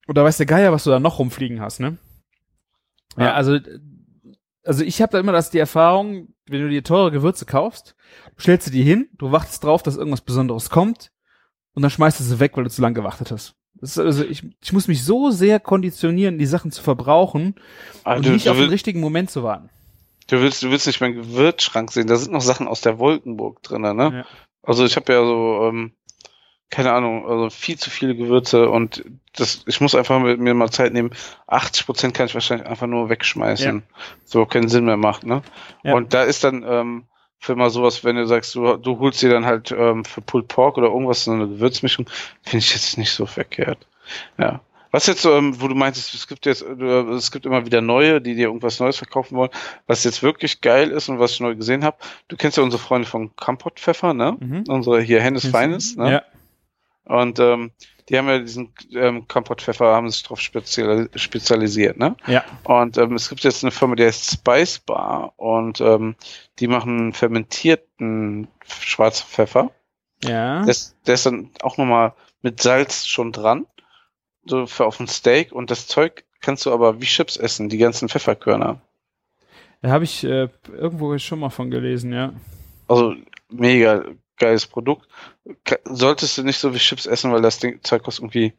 oder 0.06 0.24
weiß 0.24 0.38
der 0.38 0.46
Geier, 0.46 0.72
was 0.72 0.84
du 0.84 0.90
da 0.90 1.00
noch 1.00 1.18
rumfliegen 1.18 1.60
hast, 1.60 1.80
ne? 1.80 1.98
Ja, 3.16 3.24
Ja. 3.26 3.34
also 3.34 3.58
also 4.64 4.84
ich 4.84 5.00
habe 5.00 5.12
da 5.12 5.18
immer 5.20 5.32
das 5.32 5.50
die 5.50 5.58
Erfahrung, 5.58 6.28
wenn 6.46 6.60
du 6.62 6.68
dir 6.68 6.84
teure 6.84 7.10
Gewürze 7.10 7.46
kaufst, 7.46 7.94
stellst 8.38 8.66
du 8.66 8.70
die 8.70 8.82
hin, 8.82 9.08
du 9.16 9.32
wartest 9.32 9.64
drauf, 9.64 9.82
dass 9.82 9.96
irgendwas 9.96 10.20
Besonderes 10.20 10.68
kommt 10.70 11.10
und 11.74 11.82
dann 11.82 11.90
schmeißt 11.90 12.20
du 12.20 12.24
sie 12.24 12.40
weg, 12.40 12.56
weil 12.56 12.64
du 12.64 12.70
zu 12.70 12.82
lange 12.82 12.94
gewartet 12.94 13.30
hast. 13.30 13.54
Das 13.80 13.90
ist 13.90 13.98
also 13.98 14.24
ich, 14.24 14.42
ich 14.62 14.72
muss 14.72 14.88
mich 14.88 15.04
so 15.04 15.30
sehr 15.30 15.60
konditionieren, 15.60 16.38
die 16.38 16.46
Sachen 16.46 16.70
zu 16.72 16.82
verbrauchen 16.82 17.54
Aber 18.04 18.16
und 18.16 18.26
du, 18.26 18.30
nicht 18.32 18.46
du, 18.46 18.50
auf 18.50 18.56
den 18.58 18.68
richtigen 18.70 19.00
Moment 19.00 19.30
zu 19.30 19.42
warten. 19.42 19.70
du 20.28 20.40
willst, 20.40 20.62
du 20.62 20.70
willst 20.70 20.86
nicht 20.86 21.00
meinen 21.00 21.14
Gewürzschrank 21.14 21.90
sehen. 21.92 22.06
Da 22.08 22.16
sind 22.16 22.32
noch 22.32 22.40
Sachen 22.42 22.66
aus 22.68 22.80
der 22.80 22.98
Wolkenburg 22.98 23.62
drin, 23.62 23.82
ne? 23.82 23.94
Ja. 24.12 24.24
Also 24.62 24.84
ich 24.84 24.96
habe 24.96 25.12
ja 25.12 25.24
so, 25.24 25.68
ähm, 25.68 25.92
keine 26.70 26.92
Ahnung, 26.92 27.26
also 27.26 27.50
viel 27.50 27.78
zu 27.78 27.90
viele 27.90 28.14
Gewürze 28.14 28.68
und 28.68 29.04
das, 29.34 29.62
ich 29.66 29.80
muss 29.80 29.94
einfach 29.94 30.20
mit 30.20 30.38
mir 30.38 30.54
mal 30.54 30.70
Zeit 30.70 30.92
nehmen. 30.92 31.10
80 31.46 31.86
Prozent 31.86 32.14
kann 32.14 32.26
ich 32.26 32.34
wahrscheinlich 32.34 32.66
einfach 32.66 32.86
nur 32.86 33.08
wegschmeißen. 33.08 33.82
So 34.24 34.46
keinen 34.46 34.68
Sinn 34.68 34.84
mehr 34.84 34.96
macht, 34.96 35.24
ne? 35.24 35.42
Ja. 35.82 35.94
Und 35.94 36.12
da 36.12 36.24
ist 36.24 36.44
dann 36.44 36.64
ähm, 36.68 37.04
für 37.38 37.56
mal 37.56 37.70
sowas, 37.70 38.04
wenn 38.04 38.16
du 38.16 38.26
sagst, 38.26 38.54
du, 38.54 38.76
du 38.76 38.98
holst 38.98 39.22
dir 39.22 39.30
dann 39.30 39.46
halt 39.46 39.70
ähm, 39.76 40.04
für 40.04 40.20
Pulled 40.20 40.48
Pork 40.48 40.76
oder 40.76 40.88
irgendwas 40.88 41.24
so 41.24 41.32
eine 41.32 41.48
Gewürzmischung, 41.48 42.08
finde 42.42 42.58
ich 42.58 42.72
jetzt 42.72 42.98
nicht 42.98 43.12
so 43.12 43.26
verkehrt. 43.26 43.86
Ja. 44.38 44.60
Was 44.90 45.06
jetzt, 45.06 45.24
ähm, 45.26 45.60
wo 45.60 45.68
du 45.68 45.74
meintest, 45.74 46.14
es 46.14 46.26
gibt 46.26 46.46
jetzt, 46.46 46.62
äh, 46.62 47.02
es 47.12 47.30
gibt 47.30 47.44
immer 47.46 47.66
wieder 47.66 47.80
neue, 47.80 48.20
die 48.20 48.34
dir 48.34 48.46
irgendwas 48.46 48.80
Neues 48.80 48.96
verkaufen 48.96 49.36
wollen. 49.36 49.50
Was 49.86 50.04
jetzt 50.04 50.22
wirklich 50.22 50.62
geil 50.62 50.90
ist 50.90 51.08
und 51.08 51.18
was 51.18 51.32
ich 51.32 51.40
neu 51.40 51.54
gesehen 51.54 51.84
habe, 51.84 51.98
du 52.28 52.36
kennst 52.36 52.56
ja 52.56 52.62
unsere 52.62 52.82
Freunde 52.82 53.06
von 53.06 53.36
Kampot 53.36 53.78
Pfeffer, 53.78 54.14
ne? 54.14 54.36
Mhm. 54.40 54.64
Unsere 54.68 55.00
hier 55.02 55.20
Hennes 55.20 55.46
Feines, 55.46 55.96
ne? 55.96 56.12
Ja. 56.12 56.22
Und 57.08 57.38
ähm, 57.40 57.72
die 58.08 58.16
haben 58.16 58.28
ja 58.28 58.38
diesen 58.38 58.72
ähm, 58.94 59.26
Kampot 59.28 59.62
Pfeffer, 59.62 59.94
haben 59.94 60.10
sich 60.10 60.22
darauf 60.22 60.40
spezial 60.40 61.08
spezialisiert, 61.14 61.98
ne? 61.98 62.16
Ja. 62.26 62.44
Und 62.64 62.96
ähm, 62.98 63.14
es 63.14 63.28
gibt 63.28 63.44
jetzt 63.44 63.64
eine 63.64 63.70
Firma, 63.70 63.96
die 63.96 64.04
heißt 64.04 64.30
Spice 64.30 64.78
Bar 64.78 65.32
und 65.36 65.80
ähm, 65.80 66.16
die 66.58 66.68
machen 66.68 67.12
fermentierten 67.12 68.48
schwarzen 68.66 69.26
Pfeffer. 69.26 69.70
Ja. 70.22 70.62
Der 70.62 70.70
ist, 70.70 70.96
der 71.06 71.14
ist 71.14 71.26
dann 71.26 71.50
auch 71.62 71.76
nochmal 71.76 72.14
mit 72.42 72.62
Salz 72.62 73.06
schon 73.06 73.32
dran, 73.32 73.66
so 74.44 74.66
für 74.66 74.86
auf 74.86 75.00
ein 75.00 75.08
Steak 75.08 75.52
und 75.52 75.70
das 75.70 75.86
Zeug 75.86 76.24
kannst 76.40 76.66
du 76.66 76.72
aber 76.72 77.00
wie 77.00 77.06
Chips 77.06 77.36
essen, 77.36 77.68
die 77.68 77.78
ganzen 77.78 78.08
Pfefferkörner. 78.08 78.80
Da 79.80 79.90
habe 79.90 80.04
ich 80.04 80.24
äh, 80.24 80.48
irgendwo 80.72 81.16
schon 81.18 81.40
mal 81.40 81.50
von 81.50 81.70
gelesen, 81.70 82.12
ja. 82.12 82.32
Also 82.86 83.14
mega 83.48 84.04
geiles 84.38 84.66
Produkt. 84.66 85.08
Solltest 85.84 86.38
du 86.38 86.42
nicht 86.42 86.58
so 86.58 86.74
wie 86.74 86.78
Chips 86.78 87.06
essen, 87.06 87.32
weil 87.32 87.42
das 87.42 87.58
Ding, 87.58 87.80
Zeug 87.82 88.02
kostet 88.02 88.24
irgendwie 88.24 88.54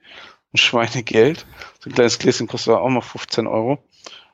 ein 0.53 0.57
Schweinegeld. 0.57 1.45
So 1.79 1.89
ein 1.89 1.93
kleines 1.93 2.19
Gläschen 2.19 2.47
kostet 2.47 2.73
auch 2.73 2.89
mal 2.89 3.01
15 3.01 3.47
Euro. 3.47 3.83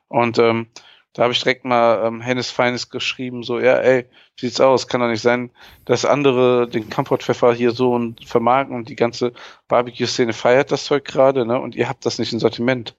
Und 0.07 0.37
ähm, 0.39 0.67
da 1.15 1.23
habe 1.23 1.33
ich 1.33 1.41
direkt 1.41 1.63
mal 1.63 2.05
ähm, 2.05 2.19
Hennes 2.19 2.51
Feines 2.51 2.89
geschrieben, 2.89 3.43
so, 3.43 3.57
ja, 3.59 3.77
ey, 3.77 4.05
wie 4.35 4.45
sieht's 4.47 4.59
aus? 4.59 4.89
Kann 4.89 4.99
doch 4.99 5.07
nicht 5.07 5.21
sein, 5.21 5.49
dass 5.85 6.03
andere 6.03 6.67
den 6.67 6.89
Kampotpfeffer 6.89 7.53
hier 7.53 7.71
so 7.71 7.93
und 7.93 8.25
vermarkten 8.25 8.75
und 8.75 8.89
die 8.89 8.97
ganze 8.97 9.31
Barbecue-Szene 9.69 10.33
feiert 10.33 10.73
das 10.73 10.83
Zeug 10.83 11.05
gerade, 11.05 11.45
ne? 11.45 11.57
Und 11.57 11.73
ihr 11.75 11.87
habt 11.87 12.05
das 12.05 12.19
nicht 12.19 12.33
im 12.33 12.39
Sortiment. 12.39 12.97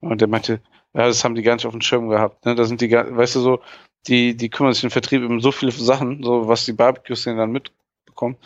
Und 0.00 0.20
der 0.20 0.26
meinte, 0.26 0.60
ja, 0.94 1.06
das 1.06 1.22
haben 1.22 1.36
die 1.36 1.42
gar 1.42 1.54
nicht 1.54 1.66
auf 1.66 1.72
dem 1.72 1.80
Schirm 1.80 2.08
gehabt, 2.08 2.44
ne? 2.44 2.56
Da 2.56 2.64
sind 2.64 2.80
die, 2.80 2.90
weißt 2.90 3.36
du 3.36 3.40
so, 3.40 3.60
die, 4.08 4.36
die 4.36 4.48
kümmern 4.48 4.72
sich 4.74 4.84
im 4.84 4.90
Vertrieb 4.90 5.22
um 5.22 5.40
so 5.40 5.52
viele 5.52 5.70
Sachen, 5.72 6.22
so 6.22 6.48
was 6.48 6.64
die 6.64 6.72
Barbecue-Szene 6.72 7.36
dann 7.36 7.52
mitbekommt, 7.52 8.38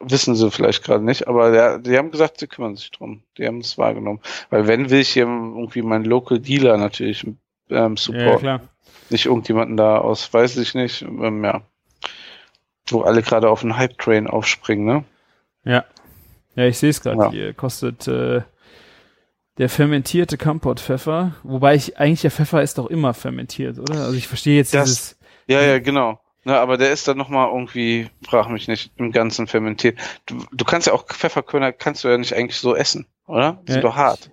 wissen 0.00 0.34
sie 0.34 0.50
vielleicht 0.50 0.82
gerade 0.82 1.04
nicht, 1.04 1.28
aber 1.28 1.54
ja, 1.54 1.78
die 1.78 1.96
haben 1.96 2.10
gesagt, 2.10 2.38
sie 2.40 2.46
kümmern 2.48 2.76
sich 2.76 2.90
drum. 2.90 3.22
Die 3.38 3.46
haben 3.46 3.58
es 3.60 3.78
wahrgenommen. 3.78 4.20
Weil 4.50 4.66
wenn 4.66 4.90
will 4.90 5.00
ich 5.00 5.10
hier 5.10 5.24
irgendwie 5.24 5.82
meinen 5.82 6.04
Local 6.04 6.38
Dealer 6.40 6.76
natürlich 6.76 7.24
ähm, 7.24 7.36
Ja, 7.70 7.96
supporten. 7.96 8.38
klar. 8.40 8.60
nicht 9.10 9.26
irgendjemanden 9.26 9.76
da 9.76 9.98
aus, 9.98 10.32
weiß 10.32 10.56
ich 10.56 10.74
nicht, 10.74 11.02
ähm, 11.02 11.44
ja. 11.44 11.62
Wo 12.88 13.02
alle 13.02 13.22
gerade 13.22 13.48
auf 13.48 13.60
den 13.60 13.76
Hype-Train 13.76 14.26
aufspringen, 14.26 14.84
ne? 14.84 15.04
Ja. 15.64 15.84
Ja, 16.56 16.66
ich 16.66 16.78
sehe 16.78 16.90
es 16.90 17.00
gerade 17.00 17.18
Ja. 17.22 17.30
hier. 17.30 17.54
Kostet 17.54 18.08
äh, 18.08 18.42
der 19.58 19.68
fermentierte 19.68 20.38
Kampot-Pfeffer. 20.38 21.34
Wobei 21.42 21.74
ich 21.74 21.98
eigentlich 21.98 22.22
der 22.22 22.30
Pfeffer 22.30 22.62
ist 22.62 22.78
doch 22.78 22.86
immer 22.86 23.14
fermentiert, 23.14 23.78
oder? 23.78 24.04
Also 24.04 24.14
ich 24.14 24.28
verstehe 24.28 24.56
jetzt 24.56 24.74
Das- 24.74 24.84
dieses. 24.88 25.18
Ja, 25.48 25.60
ja, 25.60 25.78
genau. 25.78 26.20
Ne, 26.44 26.58
aber 26.58 26.76
der 26.76 26.90
ist 26.92 27.06
dann 27.06 27.18
nochmal 27.18 27.48
irgendwie, 27.48 28.08
frag 28.26 28.48
mich 28.48 28.66
nicht, 28.66 28.92
im 28.96 29.12
Ganzen 29.12 29.46
fermentiert. 29.46 29.96
Du, 30.26 30.44
du 30.50 30.64
kannst 30.64 30.88
ja 30.88 30.92
auch 30.92 31.06
Pfefferkörner, 31.06 31.72
kannst 31.72 32.02
du 32.02 32.08
ja 32.08 32.18
nicht 32.18 32.34
eigentlich 32.34 32.56
so 32.58 32.74
essen, 32.74 33.06
oder? 33.26 33.60
Die 33.62 33.68
Ja, 33.68 33.72
sind 33.74 33.84
doch 33.84 33.94
hart. 33.96 34.30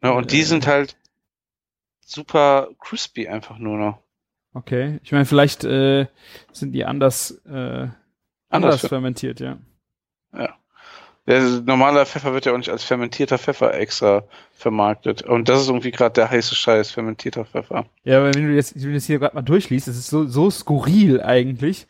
Ne, 0.00 0.12
und 0.12 0.32
die 0.32 0.40
Äh. 0.40 0.44
sind 0.44 0.66
halt 0.66 0.96
super 2.04 2.68
crispy 2.80 3.28
einfach 3.28 3.58
nur 3.58 3.78
noch. 3.78 3.98
Okay. 4.52 4.98
Ich 5.04 5.12
meine, 5.12 5.26
vielleicht 5.26 5.64
äh, 5.64 6.06
sind 6.52 6.72
die 6.72 6.84
anders, 6.84 7.30
äh, 7.46 7.88
anders 8.48 8.82
fer- 8.84 8.88
fermentiert, 8.88 9.40
ja. 9.40 9.58
Der 11.26 11.40
normale 11.40 12.04
Pfeffer 12.04 12.34
wird 12.34 12.44
ja 12.44 12.52
auch 12.52 12.58
nicht 12.58 12.68
als 12.68 12.84
fermentierter 12.84 13.38
Pfeffer 13.38 13.72
extra 13.74 14.24
vermarktet. 14.52 15.22
Und 15.22 15.48
das 15.48 15.62
ist 15.62 15.68
irgendwie 15.68 15.90
gerade 15.90 16.12
der 16.12 16.30
heiße 16.30 16.54
Scheiß, 16.54 16.90
fermentierter 16.90 17.46
Pfeffer. 17.46 17.86
Ja, 18.04 18.18
aber 18.18 18.34
wenn 18.34 18.46
du 18.46 18.54
jetzt, 18.54 18.74
wenn 18.74 18.82
du 18.88 18.92
das 18.94 19.06
hier 19.06 19.18
gerade 19.18 19.34
mal 19.34 19.42
durchliest, 19.42 19.88
das 19.88 19.96
ist 19.96 20.08
so, 20.08 20.26
so 20.26 20.50
skurril 20.50 21.22
eigentlich. 21.22 21.86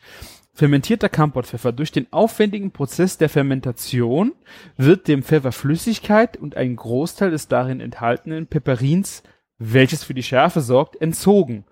Fermentierter 0.53 1.09
Kampotpfeffer. 1.09 1.73
Durch 1.73 1.91
den 1.91 2.07
aufwendigen 2.13 2.71
Prozess 2.71 3.17
der 3.17 3.27
Fermentation 3.27 4.31
wird 4.77 5.09
dem 5.09 5.21
Pfeffer 5.21 5.51
Flüssigkeit 5.51 6.37
und 6.37 6.55
ein 6.55 6.77
Großteil 6.77 7.31
des 7.31 7.49
darin 7.49 7.81
enthaltenen 7.81 8.47
Peperins, 8.47 9.21
welches 9.57 10.05
für 10.05 10.13
die 10.13 10.23
Schärfe 10.23 10.61
sorgt, 10.61 11.01
entzogen. 11.01 11.65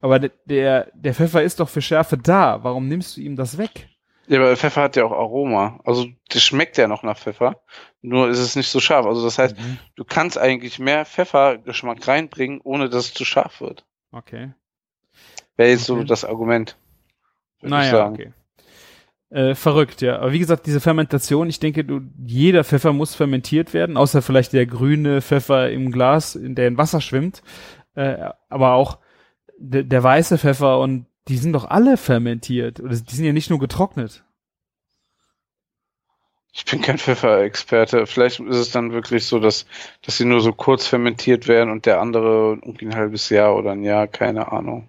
Aber 0.00 0.20
de- 0.20 0.30
der, 0.44 0.92
der 0.94 1.14
Pfeffer 1.14 1.42
ist 1.42 1.58
doch 1.58 1.68
für 1.68 1.82
Schärfe 1.82 2.16
da. 2.16 2.62
Warum 2.62 2.86
nimmst 2.86 3.16
du 3.16 3.22
ihm 3.22 3.34
das 3.34 3.58
weg? 3.58 3.88
Ja, 4.26 4.38
aber 4.38 4.56
Pfeffer 4.56 4.82
hat 4.82 4.96
ja 4.96 5.04
auch 5.04 5.12
Aroma. 5.12 5.80
Also 5.84 6.06
das 6.28 6.42
schmeckt 6.42 6.76
ja 6.78 6.86
noch 6.86 7.02
nach 7.02 7.18
Pfeffer. 7.18 7.60
Nur 8.00 8.28
ist 8.28 8.38
es 8.38 8.54
nicht 8.56 8.68
so 8.68 8.78
scharf. 8.80 9.06
Also 9.06 9.24
das 9.24 9.38
heißt, 9.38 9.56
du 9.96 10.04
kannst 10.04 10.38
eigentlich 10.38 10.78
mehr 10.78 11.04
Pfeffergeschmack 11.04 12.06
reinbringen, 12.06 12.60
ohne 12.62 12.88
dass 12.88 13.06
es 13.06 13.14
zu 13.14 13.24
scharf 13.24 13.60
wird. 13.60 13.84
Okay. 14.12 14.52
Wäre 15.56 15.70
jetzt 15.70 15.84
so 15.84 15.96
Okay. 15.96 16.04
das 16.06 16.24
Argument. 16.24 16.76
Naja, 17.60 18.08
okay. 18.08 18.32
Äh, 19.30 19.54
verrückt, 19.54 20.00
ja. 20.00 20.18
Aber 20.18 20.32
wie 20.32 20.38
gesagt, 20.38 20.66
diese 20.66 20.80
Fermentation, 20.80 21.48
ich 21.48 21.60
denke, 21.60 21.84
du, 21.84 22.00
jeder 22.24 22.64
Pfeffer 22.64 22.92
muss 22.92 23.14
fermentiert 23.14 23.74
werden, 23.74 23.96
außer 23.96 24.22
vielleicht 24.22 24.52
der 24.52 24.66
grüne 24.66 25.22
Pfeffer 25.22 25.70
im 25.70 25.92
Glas, 25.92 26.34
in 26.34 26.54
der 26.54 26.68
in 26.68 26.78
Wasser 26.78 27.00
schwimmt. 27.00 27.42
Äh, 27.94 28.30
aber 28.48 28.72
auch 28.74 28.98
de, 29.58 29.84
der 29.84 30.02
weiße 30.02 30.38
Pfeffer 30.38 30.78
und 30.80 31.06
die 31.30 31.38
sind 31.38 31.52
doch 31.52 31.64
alle 31.64 31.96
fermentiert. 31.96 32.80
Oder 32.80 32.96
die 32.96 33.14
sind 33.14 33.24
ja 33.24 33.32
nicht 33.32 33.50
nur 33.50 33.60
getrocknet. 33.60 34.24
Ich 36.52 36.64
bin 36.64 36.82
kein 36.82 36.98
Pfefferexperte. 36.98 38.06
Vielleicht 38.06 38.40
ist 38.40 38.56
es 38.56 38.72
dann 38.72 38.92
wirklich 38.92 39.24
so, 39.24 39.38
dass, 39.38 39.64
dass 40.02 40.18
sie 40.18 40.24
nur 40.24 40.40
so 40.40 40.52
kurz 40.52 40.88
fermentiert 40.88 41.46
werden 41.46 41.70
und 41.70 41.86
der 41.86 42.00
andere 42.00 42.58
irgendwie 42.62 42.86
ein 42.86 42.96
halbes 42.96 43.28
Jahr 43.28 43.54
oder 43.54 43.70
ein 43.70 43.84
Jahr, 43.84 44.08
keine 44.08 44.50
Ahnung. 44.50 44.88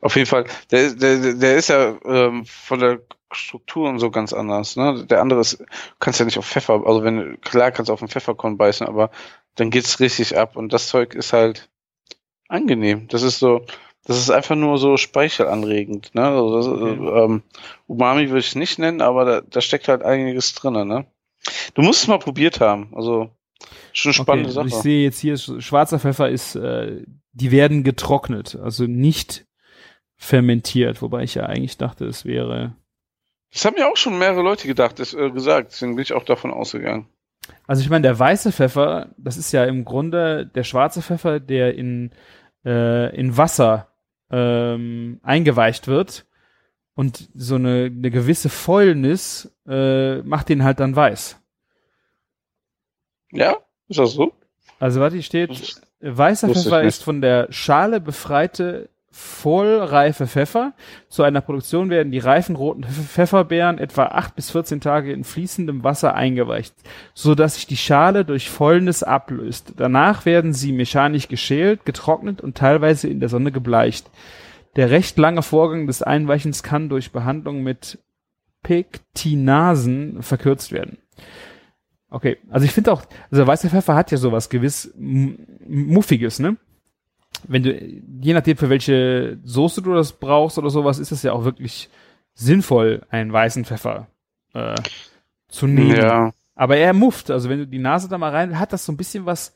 Auf 0.00 0.14
jeden 0.14 0.28
Fall, 0.28 0.44
der, 0.70 0.92
der, 0.92 1.34
der 1.34 1.56
ist 1.56 1.70
ja 1.70 1.96
ähm, 2.04 2.44
von 2.46 2.78
der 2.78 3.00
Struktur 3.32 3.88
und 3.88 3.98
so 3.98 4.12
ganz 4.12 4.32
anders. 4.32 4.76
Ne? 4.76 5.04
Der 5.06 5.20
andere 5.20 5.40
ist, 5.40 5.64
kannst 5.98 6.20
ja 6.20 6.26
nicht 6.26 6.38
auf 6.38 6.46
Pfeffer, 6.46 6.86
also 6.86 7.02
wenn 7.02 7.40
klar 7.40 7.72
kannst 7.72 7.88
du 7.88 7.92
auf 7.92 7.98
den 7.98 8.08
Pfefferkorn 8.08 8.56
beißen, 8.56 8.86
aber 8.86 9.10
dann 9.56 9.70
geht's 9.70 9.98
richtig 9.98 10.38
ab 10.38 10.56
und 10.56 10.72
das 10.72 10.86
Zeug 10.86 11.14
ist 11.14 11.32
halt 11.32 11.68
angenehm. 12.48 13.08
Das 13.08 13.22
ist 13.22 13.40
so, 13.40 13.66
das 14.04 14.18
ist 14.18 14.30
einfach 14.30 14.54
nur 14.56 14.78
so 14.78 14.96
speichelanregend. 14.96 16.14
Ne? 16.14 16.22
Also 16.22 16.56
das, 16.56 16.66
Okay. 16.66 17.24
ähm, 17.24 17.42
Umami 17.86 18.28
würde 18.28 18.40
ich 18.40 18.54
nicht 18.54 18.78
nennen, 18.78 19.00
aber 19.00 19.24
da, 19.24 19.40
da 19.40 19.60
steckt 19.60 19.88
halt 19.88 20.02
einiges 20.02 20.54
drin. 20.54 20.86
Ne? 20.86 21.06
Du 21.74 21.82
musst 21.82 22.02
es 22.02 22.08
mal 22.08 22.18
probiert 22.18 22.60
haben. 22.60 22.92
Also 22.94 23.30
schon 23.92 24.10
eine 24.10 24.14
spannende 24.14 24.48
okay, 24.50 24.58
also 24.58 24.66
ich 24.68 24.72
Sache. 24.74 24.82
sehe 24.82 25.04
jetzt 25.04 25.20
hier, 25.20 25.36
sch- 25.36 25.60
schwarzer 25.60 25.98
Pfeffer 25.98 26.28
ist, 26.28 26.54
äh, 26.56 27.02
die 27.32 27.50
werden 27.50 27.82
getrocknet, 27.82 28.56
also 28.62 28.84
nicht 28.84 29.46
fermentiert, 30.16 31.02
wobei 31.02 31.22
ich 31.24 31.34
ja 31.34 31.44
eigentlich 31.46 31.76
dachte, 31.78 32.04
es 32.06 32.24
wäre 32.24 32.74
Das 33.52 33.64
haben 33.64 33.76
ja 33.78 33.90
auch 33.90 33.96
schon 33.96 34.18
mehrere 34.18 34.42
Leute 34.42 34.66
gedacht, 34.68 34.98
das, 34.98 35.14
äh, 35.14 35.30
gesagt. 35.30 35.72
Deswegen 35.72 35.96
bin 35.96 36.02
ich 36.02 36.12
auch 36.12 36.24
davon 36.24 36.52
ausgegangen. 36.52 37.06
Also 37.66 37.82
ich 37.82 37.90
meine, 37.90 38.02
der 38.02 38.18
weiße 38.18 38.52
Pfeffer, 38.52 39.10
das 39.18 39.36
ist 39.36 39.52
ja 39.52 39.64
im 39.64 39.84
Grunde 39.84 40.46
der 40.46 40.64
schwarze 40.64 41.02
Pfeffer, 41.02 41.40
der 41.40 41.74
in, 41.74 42.10
äh, 42.64 43.14
in 43.16 43.36
Wasser 43.36 43.88
ähm, 44.34 45.20
eingeweicht 45.22 45.86
wird 45.86 46.26
und 46.94 47.28
so 47.34 47.54
eine, 47.54 47.84
eine 47.84 48.10
gewisse 48.10 48.48
Fäulnis 48.48 49.54
äh, 49.66 50.22
macht 50.22 50.48
den 50.48 50.64
halt 50.64 50.80
dann 50.80 50.96
weiß. 50.96 51.40
Ja? 53.30 53.56
Ist 53.88 54.00
das 54.00 54.12
so? 54.12 54.32
Also 54.80 55.00
warte, 55.00 55.14
hier 55.14 55.22
steht 55.22 55.76
Weißer 56.00 56.48
ich 56.48 56.54
Pfeffer 56.54 56.78
nicht. 56.80 56.88
ist 56.88 57.04
von 57.04 57.20
der 57.20 57.50
Schale 57.52 58.00
befreite 58.00 58.90
vollreife 59.16 60.26
Pfeffer. 60.26 60.72
Zu 61.08 61.22
einer 61.22 61.40
Produktion 61.40 61.88
werden 61.88 62.10
die 62.10 62.18
reifen 62.18 62.56
roten 62.56 62.84
Pf- 62.84 63.06
Pfefferbeeren 63.06 63.78
etwa 63.78 64.06
8 64.06 64.34
bis 64.34 64.50
14 64.50 64.80
Tage 64.80 65.12
in 65.12 65.22
fließendem 65.22 65.84
Wasser 65.84 66.16
eingeweicht, 66.16 66.74
so 67.14 67.36
dass 67.36 67.54
sich 67.54 67.68
die 67.68 67.76
Schale 67.76 68.24
durch 68.24 68.50
Fäulnis 68.50 69.04
ablöst. 69.04 69.74
Danach 69.76 70.26
werden 70.26 70.52
sie 70.52 70.72
mechanisch 70.72 71.28
geschält, 71.28 71.84
getrocknet 71.84 72.40
und 72.40 72.56
teilweise 72.56 73.06
in 73.08 73.20
der 73.20 73.28
Sonne 73.28 73.52
gebleicht. 73.52 74.10
Der 74.74 74.90
recht 74.90 75.16
lange 75.16 75.42
Vorgang 75.42 75.86
des 75.86 76.02
Einweichens 76.02 76.64
kann 76.64 76.88
durch 76.88 77.12
Behandlung 77.12 77.62
mit 77.62 78.00
Pektinasen 78.64 80.22
verkürzt 80.22 80.72
werden. 80.72 80.98
Okay, 82.10 82.38
also 82.50 82.64
ich 82.66 82.72
finde 82.72 82.92
auch, 82.92 83.02
also 83.30 83.46
weißer 83.46 83.70
Pfeffer 83.70 83.94
hat 83.94 84.10
ja 84.10 84.18
sowas 84.18 84.48
gewiss 84.48 84.92
Muffiges, 84.96 86.40
ne? 86.40 86.56
Wenn 87.46 87.62
du, 87.62 87.72
je 88.20 88.32
nachdem 88.32 88.56
für 88.56 88.70
welche 88.70 89.38
Soße 89.44 89.82
du 89.82 89.94
das 89.94 90.12
brauchst 90.12 90.58
oder 90.58 90.70
sowas, 90.70 90.98
ist 90.98 91.12
es 91.12 91.22
ja 91.22 91.32
auch 91.32 91.44
wirklich 91.44 91.88
sinnvoll, 92.34 93.02
einen 93.10 93.32
weißen 93.32 93.64
Pfeffer 93.64 94.08
äh, 94.52 94.74
zu 95.48 95.66
nehmen. 95.66 95.96
Ja. 95.96 96.32
Aber 96.54 96.76
er 96.76 96.92
mufft, 96.92 97.30
also 97.30 97.48
wenn 97.48 97.58
du 97.58 97.66
die 97.66 97.78
Nase 97.78 98.08
da 98.08 98.18
mal 98.18 98.30
rein, 98.30 98.58
hat 98.58 98.72
das 98.72 98.84
so 98.84 98.92
ein 98.92 98.96
bisschen 98.96 99.26
was 99.26 99.54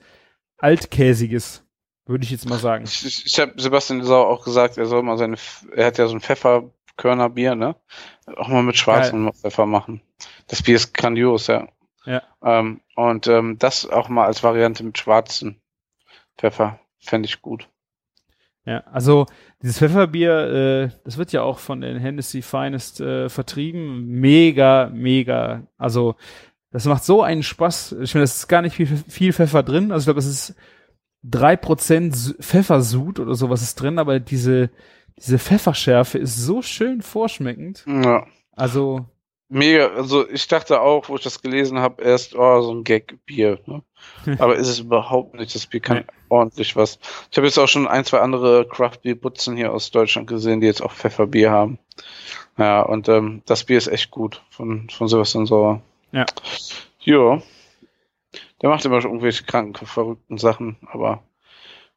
Altkäsiges, 0.58 1.64
würde 2.06 2.24
ich 2.24 2.30
jetzt 2.30 2.48
mal 2.48 2.58
sagen. 2.58 2.84
Ich, 2.84 3.06
ich, 3.06 3.26
ich 3.26 3.38
habe 3.38 3.52
Sebastian 3.56 4.02
Sau 4.02 4.24
auch 4.24 4.44
gesagt, 4.44 4.78
er 4.78 4.86
soll 4.86 5.02
mal 5.02 5.18
seine, 5.18 5.36
er 5.74 5.86
hat 5.86 5.98
ja 5.98 6.08
so 6.08 6.14
ein 6.14 6.20
Pfefferkörnerbier, 6.20 7.54
ne? 7.54 7.76
Auch 8.36 8.48
mal 8.48 8.62
mit 8.62 8.76
schwarzem 8.76 9.32
Pfeffer 9.32 9.66
machen. 9.66 10.02
Das 10.48 10.62
Bier 10.62 10.76
ist 10.76 10.94
grandios, 10.94 11.46
ja. 11.46 11.68
Ja. 12.04 12.22
Ähm, 12.42 12.80
und 12.96 13.26
ähm, 13.26 13.58
das 13.58 13.88
auch 13.88 14.08
mal 14.08 14.26
als 14.26 14.42
Variante 14.42 14.82
mit 14.82 14.98
schwarzem 14.98 15.56
Pfeffer 16.36 16.80
fände 16.98 17.26
ich 17.26 17.42
gut. 17.42 17.68
Ja, 18.68 18.84
also 18.92 19.24
dieses 19.62 19.78
Pfefferbier, 19.78 20.30
äh, 20.30 20.88
das 21.02 21.16
wird 21.16 21.32
ja 21.32 21.40
auch 21.40 21.58
von 21.58 21.80
den 21.80 21.96
Hennessy 21.96 22.42
Finest 22.42 23.00
äh, 23.00 23.30
vertrieben. 23.30 24.04
Mega, 24.04 24.90
mega. 24.92 25.66
Also 25.78 26.16
das 26.70 26.84
macht 26.84 27.02
so 27.02 27.22
einen 27.22 27.42
Spaß. 27.42 27.92
Ich 28.02 28.12
finde, 28.12 28.24
das 28.24 28.36
ist 28.36 28.48
gar 28.48 28.60
nicht 28.60 28.76
viel, 28.76 28.86
viel 28.86 29.32
Pfeffer 29.32 29.62
drin. 29.62 29.90
Also 29.90 30.02
ich 30.02 30.06
glaube, 30.06 30.18
es 30.18 30.26
ist 30.26 30.54
drei 31.22 31.56
Prozent 31.56 32.36
Pfeffersud 32.40 33.20
oder 33.20 33.34
sowas 33.34 33.62
ist 33.62 33.76
drin, 33.76 33.98
aber 33.98 34.20
diese, 34.20 34.68
diese 35.16 35.38
Pfefferschärfe 35.38 36.18
ist 36.18 36.36
so 36.36 36.60
schön 36.60 37.00
vorschmeckend. 37.00 37.86
Ja. 37.86 38.26
Also, 38.52 39.06
Mega, 39.50 39.88
also 39.88 40.28
ich 40.28 40.46
dachte 40.46 40.80
auch, 40.80 41.08
wo 41.08 41.16
ich 41.16 41.22
das 41.22 41.40
gelesen 41.40 41.78
habe, 41.78 42.02
erst, 42.02 42.34
oh, 42.34 42.60
so 42.60 42.72
ein 42.72 42.84
Gag-Bier. 42.84 43.58
Ne? 43.66 43.82
Aber 44.38 44.56
ist 44.56 44.68
es 44.68 44.80
überhaupt 44.80 45.34
nicht. 45.34 45.54
Das 45.54 45.66
Bier 45.66 45.80
kann 45.80 45.98
Nee. 45.98 46.04
ordentlich 46.28 46.76
was. 46.76 46.98
Ich 47.30 47.36
habe 47.38 47.46
jetzt 47.46 47.58
auch 47.58 47.66
schon 47.66 47.88
ein, 47.88 48.04
zwei 48.04 48.20
andere 48.20 48.68
Craft-Bier-Butzen 48.68 49.56
hier 49.56 49.72
aus 49.72 49.90
Deutschland 49.90 50.26
gesehen, 50.28 50.60
die 50.60 50.66
jetzt 50.66 50.82
auch 50.82 50.92
Pfefferbier 50.92 51.50
haben. 51.50 51.78
Ja, 52.58 52.82
und 52.82 53.08
ähm, 53.08 53.42
das 53.46 53.64
Bier 53.64 53.78
ist 53.78 53.86
echt 53.86 54.10
gut 54.10 54.42
von, 54.50 54.90
von 54.90 55.08
Sebastian 55.08 55.46
Sauer. 55.46 55.80
Ja. 56.12 56.26
Ja. 57.00 57.40
Der 58.60 58.68
macht 58.68 58.84
immer 58.84 59.00
schon 59.00 59.12
irgendwelche 59.12 59.44
kranken, 59.44 59.86
verrückten 59.86 60.36
Sachen, 60.36 60.76
aber 60.90 61.22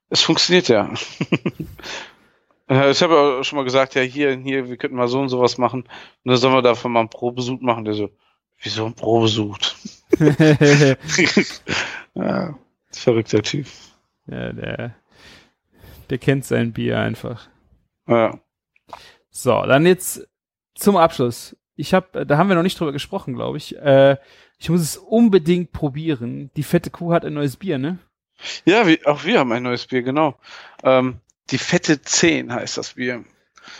es 0.09 0.21
funktioniert 0.21 0.67
ja. 0.69 0.89
Äh, 2.71 2.91
Ich 2.91 3.03
habe 3.03 3.13
ja 3.13 3.43
schon 3.43 3.57
mal 3.57 3.63
gesagt, 3.65 3.95
ja, 3.95 4.01
hier, 4.01 4.35
hier, 4.37 4.69
wir 4.69 4.77
könnten 4.77 4.95
mal 4.95 5.09
so 5.09 5.19
und 5.19 5.29
sowas 5.29 5.57
machen. 5.57 5.81
Und 5.81 5.89
dann 6.23 6.37
sollen 6.37 6.53
wir 6.53 6.61
davon 6.61 6.93
mal 6.93 7.01
einen 7.01 7.09
Probesuch 7.09 7.59
machen. 7.59 7.83
Der 7.83 7.93
so, 7.93 8.09
wieso 8.61 8.85
ein 8.85 8.93
Probesuch? 8.93 9.57
ja, 12.15 12.55
verrückter 12.91 13.41
Typ. 13.41 13.67
ja, 14.27 14.53
der, 14.53 14.95
der 16.09 16.17
kennt 16.17 16.45
sein 16.45 16.71
Bier 16.71 16.99
einfach. 16.99 17.49
Ja. 18.07 18.39
So, 19.29 19.63
dann 19.63 19.85
jetzt 19.85 20.27
zum 20.75 20.97
Abschluss. 20.97 21.55
Ich 21.75 21.93
habe, 21.93 22.25
da 22.25 22.37
haben 22.37 22.49
wir 22.49 22.55
noch 22.55 22.63
nicht 22.63 22.79
drüber 22.79 22.91
gesprochen, 22.91 23.33
glaube 23.33 23.57
ich. 23.57 23.77
Äh, 23.77 24.17
ich 24.59 24.69
muss 24.69 24.81
es 24.81 24.97
unbedingt 24.97 25.71
probieren. 25.71 26.51
Die 26.55 26.63
fette 26.63 26.89
Kuh 26.89 27.13
hat 27.13 27.25
ein 27.25 27.33
neues 27.33 27.57
Bier, 27.57 27.77
ne? 27.77 27.97
Ja, 28.65 28.87
wie, 28.87 29.03
auch 29.05 29.23
wir 29.23 29.39
haben 29.39 29.51
ein 29.51 29.63
neues 29.63 29.87
Bier, 29.87 30.03
genau. 30.03 30.35
Ähm, 30.83 31.19
die 31.51 31.57
fette 31.57 32.01
10 32.01 32.53
heißt 32.53 32.77
das 32.77 32.93
Bier. 32.93 33.23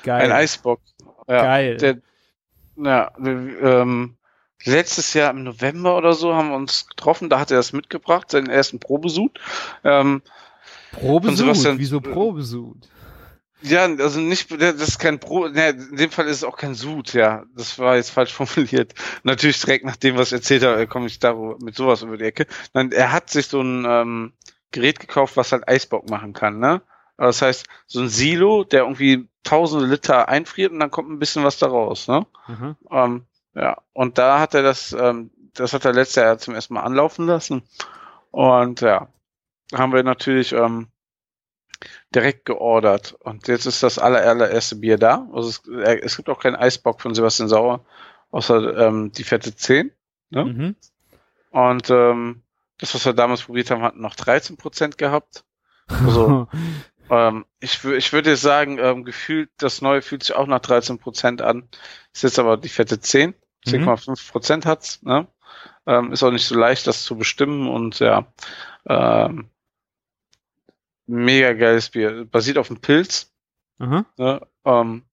Geil. 0.03 0.21
Ein 0.21 0.31
Eisbock. 0.31 0.81
Ja, 1.27 1.41
Geil. 1.43 1.77
Der, 1.77 1.97
ja, 2.77 3.11
ähm, 3.17 4.15
letztes 4.63 5.13
Jahr 5.13 5.31
im 5.31 5.43
November 5.43 5.97
oder 5.97 6.13
so 6.13 6.33
haben 6.35 6.49
wir 6.49 6.55
uns 6.55 6.87
getroffen, 6.87 7.29
da 7.29 7.39
hat 7.39 7.51
er 7.51 7.57
das 7.57 7.73
mitgebracht, 7.73 8.31
seinen 8.31 8.49
ersten 8.49 8.79
Probesud. 8.79 9.39
Ähm, 9.83 10.21
Probesud. 10.91 11.77
Wieso 11.77 12.01
Probesud? 12.01 12.87
ja, 13.61 13.83
also 13.83 14.19
nicht, 14.19 14.51
das 14.59 14.75
ist 14.75 14.99
kein 14.99 15.19
Pro, 15.19 15.47
ne, 15.47 15.69
in 15.69 15.95
dem 15.95 16.11
Fall 16.11 16.27
ist 16.27 16.37
es 16.37 16.43
auch 16.43 16.57
kein 16.57 16.73
Sud, 16.73 17.13
ja. 17.13 17.43
Das 17.55 17.77
war 17.79 17.95
jetzt 17.95 18.09
falsch 18.09 18.33
formuliert. 18.33 18.93
Natürlich 19.23 19.61
direkt 19.61 19.85
nach 19.85 19.95
dem, 19.95 20.17
was 20.17 20.31
er 20.31 20.39
erzählt 20.39 20.63
hat, 20.63 20.89
komme 20.89 21.07
ich 21.07 21.19
da 21.19 21.33
mit 21.59 21.75
sowas 21.75 22.01
über 22.01 22.17
die 22.17 22.25
Ecke. 22.25 22.47
Nein, 22.73 22.91
er 22.91 23.11
hat 23.11 23.29
sich 23.29 23.47
so 23.47 23.61
ein 23.61 23.85
ähm, 23.87 24.33
Gerät 24.71 24.99
gekauft, 24.99 25.37
was 25.37 25.51
halt 25.51 25.67
Eisbock 25.67 26.09
machen 26.09 26.33
kann, 26.33 26.59
ne? 26.59 26.81
Das 27.27 27.41
heißt, 27.41 27.67
so 27.87 28.01
ein 28.01 28.09
Silo, 28.09 28.63
der 28.63 28.81
irgendwie 28.81 29.27
tausende 29.43 29.85
Liter 29.85 30.27
einfriert 30.27 30.71
und 30.71 30.79
dann 30.79 30.91
kommt 30.91 31.09
ein 31.09 31.19
bisschen 31.19 31.43
was 31.43 31.57
da 31.59 31.67
raus, 31.67 32.07
ne? 32.07 32.25
Mhm. 32.47 32.75
Ähm, 32.89 33.25
ja, 33.53 33.77
und 33.93 34.17
da 34.17 34.39
hat 34.39 34.53
er 34.53 34.63
das, 34.63 34.93
ähm, 34.93 35.31
das 35.53 35.73
hat 35.73 35.85
er 35.85 35.93
letztes 35.93 36.15
Jahr 36.15 36.37
zum 36.37 36.55
ersten 36.55 36.73
Mal 36.73 36.83
anlaufen 36.83 37.27
lassen. 37.27 37.63
Und 38.31 38.81
ja, 38.81 39.09
haben 39.73 39.93
wir 39.93 40.03
natürlich 40.03 40.53
ähm, 40.53 40.87
direkt 42.13 42.45
geordert. 42.45 43.15
Und 43.19 43.47
jetzt 43.47 43.65
ist 43.65 43.83
das 43.83 43.99
aller, 43.99 44.21
allererste 44.21 44.77
Bier 44.77 44.97
da. 44.97 45.27
Also 45.33 45.49
es, 45.49 45.67
äh, 45.67 45.99
es 46.01 46.15
gibt 46.15 46.29
auch 46.29 46.39
keinen 46.39 46.55
Eisbock 46.55 47.01
von 47.01 47.13
Sebastian 47.13 47.49
Sauer, 47.49 47.85
außer 48.31 48.77
ähm, 48.77 49.11
die 49.11 49.23
fette 49.23 49.55
10. 49.55 49.91
Ja. 50.29 50.45
Mhm. 50.45 50.75
Und 51.51 51.89
ähm, 51.89 52.43
das, 52.77 52.95
was 52.95 53.05
wir 53.05 53.13
damals 53.13 53.43
probiert 53.43 53.69
haben, 53.69 53.83
hat 53.83 53.95
noch 53.95 54.15
13 54.15 54.57
Prozent 54.57 54.97
gehabt. 54.97 55.43
Also 55.87 56.47
ähm, 57.11 57.45
ich, 57.59 57.83
ich 57.83 58.13
würde 58.13 58.35
sagen, 58.37 58.79
ähm, 58.79 59.03
gefühlt, 59.03 59.51
das 59.57 59.81
neue 59.81 60.01
fühlt 60.01 60.23
sich 60.23 60.35
auch 60.35 60.47
nach 60.47 60.59
13 60.61 60.97
Prozent 60.97 61.41
an. 61.43 61.69
Ist 62.13 62.23
jetzt 62.23 62.39
aber 62.39 62.57
die 62.57 62.69
fette 62.69 62.99
10. 62.99 63.35
10,5 63.67 64.31
Prozent 64.31 64.65
hat's. 64.65 65.03
Ne? 65.03 65.27
Ähm, 65.85 66.11
ist 66.11 66.23
auch 66.23 66.31
nicht 66.31 66.45
so 66.47 66.57
leicht, 66.57 66.87
das 66.87 67.03
zu 67.03 67.15
bestimmen. 67.17 67.69
Und 67.69 67.99
ja, 67.99 68.25
ähm, 68.87 69.49
mega 71.05 71.53
geiles 71.53 71.89
Bier. 71.89 72.25
Basiert 72.25 72.57
auf 72.57 72.67
dem 72.67 72.81
Pilz. 72.81 73.31
Aha. 73.79 74.05
Ne? 74.17 74.47
Ähm, 74.65 75.03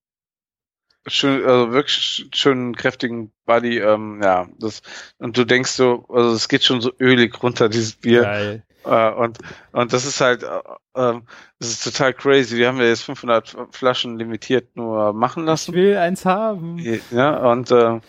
schön, 1.07 1.45
also 1.45 1.73
wirklich 1.73 1.97
sch- 1.97 2.35
schönen 2.35 2.75
kräftigen 2.77 3.33
Body. 3.45 3.79
Ähm, 3.79 4.21
ja, 4.23 4.49
das 4.59 4.83
und 5.19 5.37
du 5.37 5.45
denkst 5.45 5.73
so, 5.73 6.07
also 6.09 6.33
es 6.33 6.49
geht 6.49 6.65
schon 6.65 6.81
so 6.81 6.93
ölig 7.01 7.43
runter 7.43 7.69
dieses 7.69 7.95
Bier. 7.95 8.23
Geil. 8.23 8.65
Äh, 8.89 9.11
und, 9.13 9.39
und 9.73 9.93
das 9.93 10.05
ist 10.05 10.21
halt, 10.21 10.43
äh, 10.43 10.49
ähm, 10.95 11.23
das 11.59 11.69
ist 11.69 11.85
total 11.85 12.15
crazy. 12.15 12.57
Wir 12.57 12.69
haben 12.69 12.79
ja 12.79 12.85
jetzt 12.87 13.03
500 13.03 13.57
Flaschen 13.71 14.19
limitiert 14.19 14.77
nur 14.77 15.13
machen 15.13 15.43
Ich 15.45 15.47
lassen. 15.49 15.75
will 15.75 15.97
eins 15.97 16.25
haben. 16.25 16.79
Ja, 17.11 17.51
und 17.51 17.71
äh, 17.71 18.01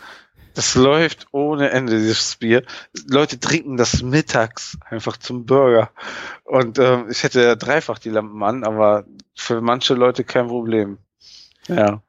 das 0.54 0.76
läuft 0.76 1.28
ohne 1.32 1.70
Ende, 1.72 1.98
dieses 1.98 2.36
Bier. 2.38 2.64
Leute 3.10 3.40
trinken 3.40 3.78
das 3.78 4.02
mittags 4.02 4.78
einfach 4.90 5.18
zum 5.18 5.46
Burger. 5.46 5.90
Und 6.44 6.80
ähm, 6.80 7.08
ich 7.10 7.24
hätte 7.24 7.44
ja 7.44 7.56
dreifach 7.56 8.00
die 8.00 8.10
Lampen 8.10 8.42
an, 8.44 8.64
aber 8.64 9.06
für 9.36 9.62
manche 9.62 9.94
Leute 9.94 10.24
kein 10.24 10.48
Problem. 10.48 10.98
Ja. 11.68 12.02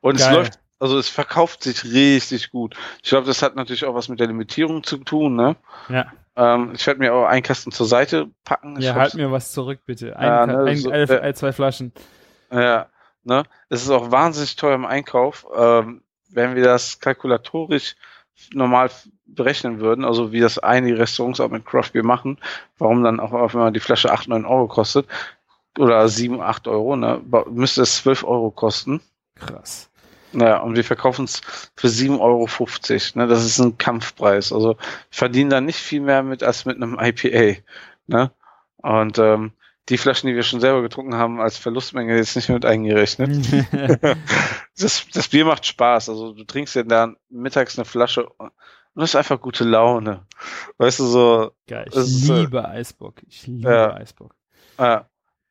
Und 0.00 0.16
es 0.16 0.26
Geil. 0.26 0.34
läuft, 0.36 0.60
also 0.78 0.98
es 0.98 1.08
verkauft 1.08 1.62
sich 1.64 1.84
richtig 1.84 2.50
gut. 2.50 2.76
Ich 3.02 3.10
glaube, 3.10 3.26
das 3.26 3.42
hat 3.42 3.56
natürlich 3.56 3.84
auch 3.84 3.94
was 3.94 4.08
mit 4.08 4.20
der 4.20 4.28
Limitierung 4.28 4.84
zu 4.84 4.98
tun, 4.98 5.34
ne? 5.34 5.56
Ja. 5.88 6.12
Ähm, 6.38 6.70
ich 6.74 6.86
werde 6.86 7.00
mir 7.00 7.12
auch 7.12 7.26
einen 7.26 7.42
Kasten 7.42 7.72
zur 7.72 7.86
Seite 7.86 8.30
packen. 8.44 8.80
Ja, 8.80 8.94
halt 8.94 9.14
mir 9.14 9.32
was 9.32 9.50
zurück, 9.50 9.80
bitte. 9.84 10.16
Ein, 10.16 10.26
Ja, 10.26 10.46
ne, 10.46 10.64
ein, 10.64 10.76
so, 10.76 10.90
ein, 10.90 11.08
äh, 11.08 11.34
zwei 11.34 11.52
Flaschen. 11.52 11.92
Ja, 12.52 12.86
ne? 13.24 13.42
Es 13.68 13.82
ist 13.82 13.90
auch 13.90 14.12
wahnsinnig 14.12 14.54
teuer 14.54 14.76
im 14.76 14.86
Einkauf. 14.86 15.46
Ähm, 15.56 16.02
wenn 16.30 16.54
wir 16.54 16.62
das 16.62 17.00
kalkulatorisch 17.00 17.96
normal 18.52 18.88
berechnen 19.26 19.80
würden, 19.80 20.04
also 20.04 20.30
wie 20.30 20.38
das 20.38 20.60
einige 20.60 20.98
Restaurants 20.98 21.40
auch 21.40 21.50
mit 21.50 21.66
Craft 21.66 21.90
Beer 21.92 22.04
machen, 22.04 22.38
warum 22.78 23.02
dann 23.02 23.18
auch 23.18 23.32
auf 23.32 23.56
einmal 23.56 23.72
die 23.72 23.80
Flasche 23.80 24.12
8, 24.12 24.28
9 24.28 24.44
Euro 24.44 24.68
kostet, 24.68 25.08
oder 25.76 26.08
7, 26.08 26.40
8 26.40 26.68
Euro, 26.68 26.94
ne, 26.94 27.20
müsste 27.50 27.82
es 27.82 27.96
12 27.98 28.22
Euro 28.24 28.50
kosten. 28.52 29.00
Krass. 29.34 29.90
Naja, 30.32 30.58
und 30.58 30.76
wir 30.76 30.84
verkaufen 30.84 31.24
es 31.24 31.40
für 31.74 31.88
7,50 31.88 32.18
Euro. 32.20 32.46
Ne? 33.18 33.26
Das 33.28 33.44
ist 33.44 33.58
ein 33.58 33.78
Kampfpreis. 33.78 34.52
Also 34.52 34.76
verdienen 35.10 35.50
da 35.50 35.60
nicht 35.60 35.78
viel 35.78 36.00
mehr 36.00 36.22
mit 36.22 36.42
als 36.42 36.64
mit 36.64 36.76
einem 36.76 36.98
IPA. 37.00 37.60
Ne? 38.06 38.30
Und 38.78 39.18
ähm, 39.18 39.52
die 39.88 39.98
Flaschen, 39.98 40.28
die 40.28 40.36
wir 40.36 40.42
schon 40.42 40.60
selber 40.60 40.82
getrunken 40.82 41.14
haben, 41.14 41.40
als 41.40 41.56
Verlustmenge 41.56 42.16
jetzt 42.16 42.36
nicht 42.36 42.48
mit 42.48 42.64
eingerechnet. 42.64 43.30
Das, 44.80 45.04
das 45.12 45.26
Bier 45.26 45.44
macht 45.44 45.66
Spaß. 45.66 46.08
Also 46.08 46.32
du 46.32 46.44
trinkst 46.44 46.76
ja 46.76 46.84
dann 46.84 47.16
mittags 47.30 47.76
eine 47.76 47.84
Flasche 47.84 48.28
und 48.28 48.52
das 48.94 49.10
ist 49.10 49.16
einfach 49.16 49.40
gute 49.40 49.64
Laune. 49.64 50.24
Weißt 50.76 51.00
du, 51.00 51.04
so, 51.06 51.50
Geil. 51.66 51.86
Ich 51.88 51.96
ist, 51.96 52.28
äh, 52.28 52.42
liebe 52.42 52.64
Eisbock. 52.68 53.16
Ich 53.26 53.46
liebe 53.48 53.68
Ja. 53.68 53.94
Eisbock. 53.94 54.36
Äh, 54.76 55.00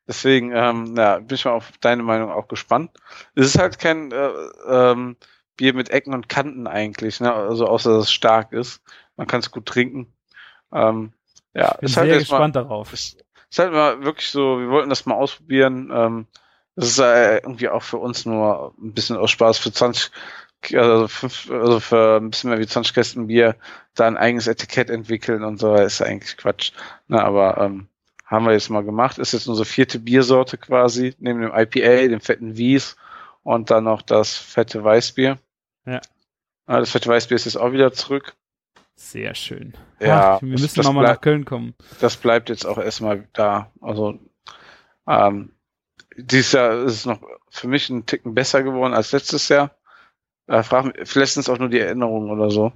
deswegen, 0.08 0.50
ähm, 0.52 0.96
ja, 0.96 1.18
bin 1.18 1.34
ich 1.34 1.44
mal 1.44 1.52
auf 1.52 1.70
deine 1.80 2.02
Meinung 2.02 2.32
auch 2.32 2.48
gespannt. 2.48 2.90
Es 3.34 3.46
ist 3.46 3.58
halt 3.58 3.78
kein 3.78 4.10
äh, 4.10 4.30
ähm, 4.66 5.16
Bier 5.56 5.74
mit 5.74 5.90
Ecken 5.90 6.14
und 6.14 6.28
Kanten 6.28 6.66
eigentlich, 6.66 7.20
ne? 7.20 7.32
Also 7.32 7.66
außer 7.66 7.94
dass 7.96 8.04
es 8.04 8.12
stark 8.12 8.52
ist. 8.52 8.82
Man 9.16 9.26
kann 9.26 9.40
es 9.40 9.50
gut 9.50 9.66
trinken. 9.66 10.12
Ähm, 10.72 11.12
ja, 11.54 11.74
Bin 11.74 11.86
ist 11.86 11.94
sehr 11.94 12.04
halt 12.04 12.12
jetzt 12.12 12.20
gespannt 12.20 12.54
mal, 12.54 12.62
darauf. 12.62 12.92
ist, 12.92 13.24
ist 13.50 13.58
halt 13.58 13.72
mal 13.72 14.02
wirklich 14.02 14.28
so, 14.30 14.58
wir 14.58 14.70
wollten 14.70 14.88
das 14.88 15.06
mal 15.06 15.14
ausprobieren. 15.14 15.90
Ähm, 15.92 16.26
das 16.76 16.90
ist 16.90 16.98
äh, 16.98 17.38
irgendwie 17.38 17.68
auch 17.68 17.82
für 17.82 17.98
uns 17.98 18.24
nur 18.24 18.74
ein 18.80 18.92
bisschen 18.94 19.16
aus 19.16 19.32
Spaß 19.32 19.58
für 19.58 19.72
20, 19.72 20.12
also, 20.74 21.08
fünf, 21.08 21.50
also 21.50 21.80
für 21.80 22.18
ein 22.18 22.30
bisschen 22.30 22.50
mehr 22.50 22.60
wie 22.60 22.66
20 22.66 22.94
Kästen 22.94 23.26
Bier 23.26 23.56
da 23.94 24.06
ein 24.06 24.16
eigenes 24.16 24.46
Etikett 24.46 24.88
entwickeln 24.88 25.42
und 25.42 25.58
so, 25.58 25.74
ist 25.74 26.00
eigentlich 26.00 26.36
Quatsch. 26.36 26.72
Na, 27.08 27.24
aber 27.24 27.58
ähm, 27.58 27.88
haben 28.30 28.44
wir 28.44 28.52
jetzt 28.52 28.68
mal 28.70 28.84
gemacht. 28.84 29.18
Ist 29.18 29.32
jetzt 29.32 29.48
unsere 29.48 29.64
vierte 29.64 29.98
Biersorte 29.98 30.58
quasi, 30.58 31.14
neben 31.18 31.40
dem 31.40 31.50
IPA, 31.52 32.08
dem 32.08 32.20
fetten 32.20 32.56
Wies 32.56 32.96
und 33.42 33.70
dann 33.70 33.84
noch 33.84 34.02
das 34.02 34.36
fette 34.36 34.84
Weißbier. 34.84 35.38
Ja. 35.86 36.00
Ah, 36.66 36.80
Das 36.80 36.90
fette 36.90 37.08
Weißbier 37.08 37.34
ist 37.36 37.46
jetzt 37.46 37.56
auch 37.56 37.72
wieder 37.72 37.92
zurück. 37.92 38.34
Sehr 38.94 39.34
schön. 39.34 39.74
Ja, 40.00 40.36
Ach, 40.36 40.42
wir 40.42 40.52
das- 40.52 40.60
müssen 40.60 40.82
nochmal 40.82 41.04
nach 41.06 41.20
Köln 41.20 41.44
kommen. 41.44 41.74
das 42.00 42.16
bleibt 42.16 42.48
jetzt 42.50 42.66
auch 42.66 42.78
erstmal 42.78 43.26
da. 43.32 43.70
Also 43.80 44.18
ähm, 45.06 45.52
dieses 46.16 46.52
Jahr 46.52 46.84
ist 46.84 46.92
es 46.92 47.06
noch 47.06 47.20
für 47.48 47.68
mich 47.68 47.88
ein 47.88 48.04
Ticken 48.06 48.34
besser 48.34 48.62
geworden 48.62 48.92
als 48.92 49.12
letztes 49.12 49.48
Jahr. 49.48 49.70
Äh, 50.48 50.62
frag 50.62 50.84
mich, 50.84 51.08
vielleicht 51.08 51.32
sind 51.34 51.42
es 51.42 51.48
auch 51.48 51.58
nur 51.58 51.68
die 51.70 51.78
Erinnerungen 51.80 52.30
oder 52.30 52.50
so. 52.50 52.72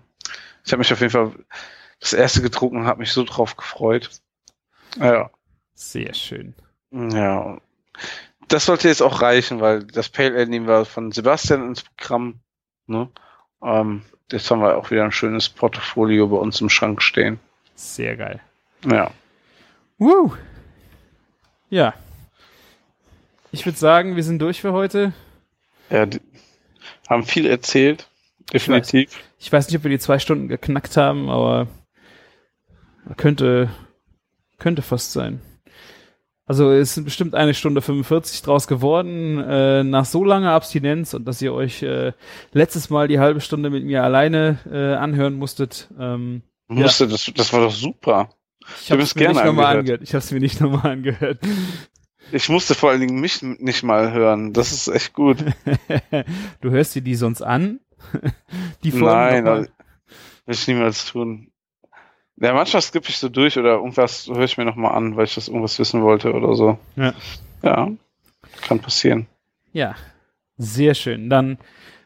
Ich 0.64 0.72
habe 0.72 0.78
mich 0.78 0.92
auf 0.92 1.00
jeden 1.00 1.10
Fall 1.12 1.32
das 2.00 2.12
erste 2.12 2.40
getrunken 2.40 2.78
und 2.78 2.86
habe 2.86 3.00
mich 3.00 3.12
so 3.12 3.24
drauf 3.24 3.56
gefreut. 3.56 4.10
Ja, 4.98 5.30
Sehr 5.74 6.14
schön. 6.14 6.54
ja. 6.92 7.58
Das 8.48 8.66
sollte 8.66 8.88
jetzt 8.88 9.02
auch 9.02 9.22
reichen, 9.22 9.60
weil 9.60 9.84
das 9.84 10.10
Pale 10.10 10.34
Ale 10.34 10.46
nehmen 10.46 10.66
wir 10.66 10.84
von 10.84 11.10
Sebastian 11.10 11.68
ins 11.68 11.82
Programm. 11.82 12.40
Ne? 12.86 13.08
Ähm, 13.62 14.02
jetzt 14.30 14.50
haben 14.50 14.60
wir 14.60 14.76
auch 14.76 14.90
wieder 14.90 15.04
ein 15.04 15.12
schönes 15.12 15.48
Portfolio 15.48 16.28
bei 16.28 16.36
uns 16.36 16.60
im 16.60 16.68
Schrank 16.68 17.00
stehen. 17.00 17.40
Sehr 17.74 18.16
geil. 18.16 18.40
Ja. 18.84 19.10
Woo! 19.98 20.34
Ja. 21.70 21.94
Ich 23.52 23.64
würde 23.64 23.78
sagen, 23.78 24.16
wir 24.16 24.24
sind 24.24 24.40
durch 24.40 24.60
für 24.60 24.72
heute. 24.72 25.12
Ja, 25.88 26.04
die 26.06 26.20
haben 27.08 27.24
viel 27.24 27.46
erzählt. 27.46 28.08
Definitiv. 28.52 29.18
Ich 29.38 29.52
weiß 29.52 29.66
nicht, 29.66 29.76
ob 29.76 29.84
wir 29.84 29.90
die 29.90 29.98
zwei 29.98 30.18
Stunden 30.18 30.48
geknackt 30.48 30.96
haben, 30.96 31.30
aber 31.30 31.68
könnte, 33.16 33.70
könnte 34.58 34.82
fast 34.82 35.12
sein. 35.12 35.40
Also 36.52 36.70
es 36.70 36.92
sind 36.92 37.04
bestimmt 37.04 37.34
eine 37.34 37.54
Stunde 37.54 37.80
45 37.80 38.42
draus 38.42 38.66
geworden, 38.66 39.38
äh, 39.38 39.82
nach 39.84 40.04
so 40.04 40.22
langer 40.22 40.50
Abstinenz 40.52 41.14
und 41.14 41.24
dass 41.24 41.40
ihr 41.40 41.54
euch 41.54 41.82
äh, 41.82 42.12
letztes 42.52 42.90
Mal 42.90 43.08
die 43.08 43.18
halbe 43.18 43.40
Stunde 43.40 43.70
mit 43.70 43.86
mir 43.86 44.04
alleine 44.04 44.58
äh, 44.70 44.92
anhören 44.92 45.32
musstet. 45.32 45.88
Ähm, 45.98 46.42
Musste, 46.68 47.08
das, 47.08 47.32
das 47.34 47.54
war 47.54 47.62
doch 47.62 47.72
super. 47.72 48.34
ich 48.82 48.90
hab 48.90 48.98
habe 48.98 49.02
es 49.02 49.14
mir 49.14 49.28
nicht 49.28 49.36
gerne 49.36 49.46
nochmal 49.46 49.78
angehört. 49.78 50.02
Ich 50.02 50.10
habe 50.10 50.18
es 50.18 50.30
mir 50.30 50.40
nicht 50.40 50.60
nochmal 50.60 50.92
angehört. 50.92 51.38
Ich 52.32 52.50
musste 52.50 52.74
vor 52.74 52.90
allen 52.90 53.00
Dingen 53.00 53.18
mich 53.18 53.40
nicht 53.40 53.82
mal 53.82 54.12
hören. 54.12 54.52
Das 54.52 54.72
ist 54.72 54.88
echt 54.88 55.14
gut. 55.14 55.38
du 56.60 56.70
hörst 56.70 56.94
dir 56.94 57.00
die 57.00 57.14
sonst 57.14 57.40
an? 57.40 57.80
die 58.84 58.90
Folgen 58.90 59.06
Nein, 59.06 59.44
will 59.46 59.68
ich 60.48 60.68
niemals 60.68 61.06
tun. 61.06 61.50
Ja, 62.36 62.54
manchmal 62.54 62.82
skippe 62.82 63.08
ich 63.08 63.18
so 63.18 63.28
durch 63.28 63.58
oder 63.58 63.74
irgendwas 63.74 64.26
höre 64.26 64.44
ich 64.44 64.58
mir 64.58 64.64
nochmal 64.64 64.94
an, 64.94 65.16
weil 65.16 65.24
ich 65.24 65.34
das 65.34 65.48
irgendwas 65.48 65.78
wissen 65.78 66.02
wollte 66.02 66.32
oder 66.32 66.54
so. 66.54 66.78
Ja. 66.96 67.14
Ja, 67.62 67.90
kann 68.62 68.80
passieren. 68.80 69.26
Ja, 69.72 69.94
sehr 70.56 70.94
schön. 70.94 71.30
Dann, 71.30 71.58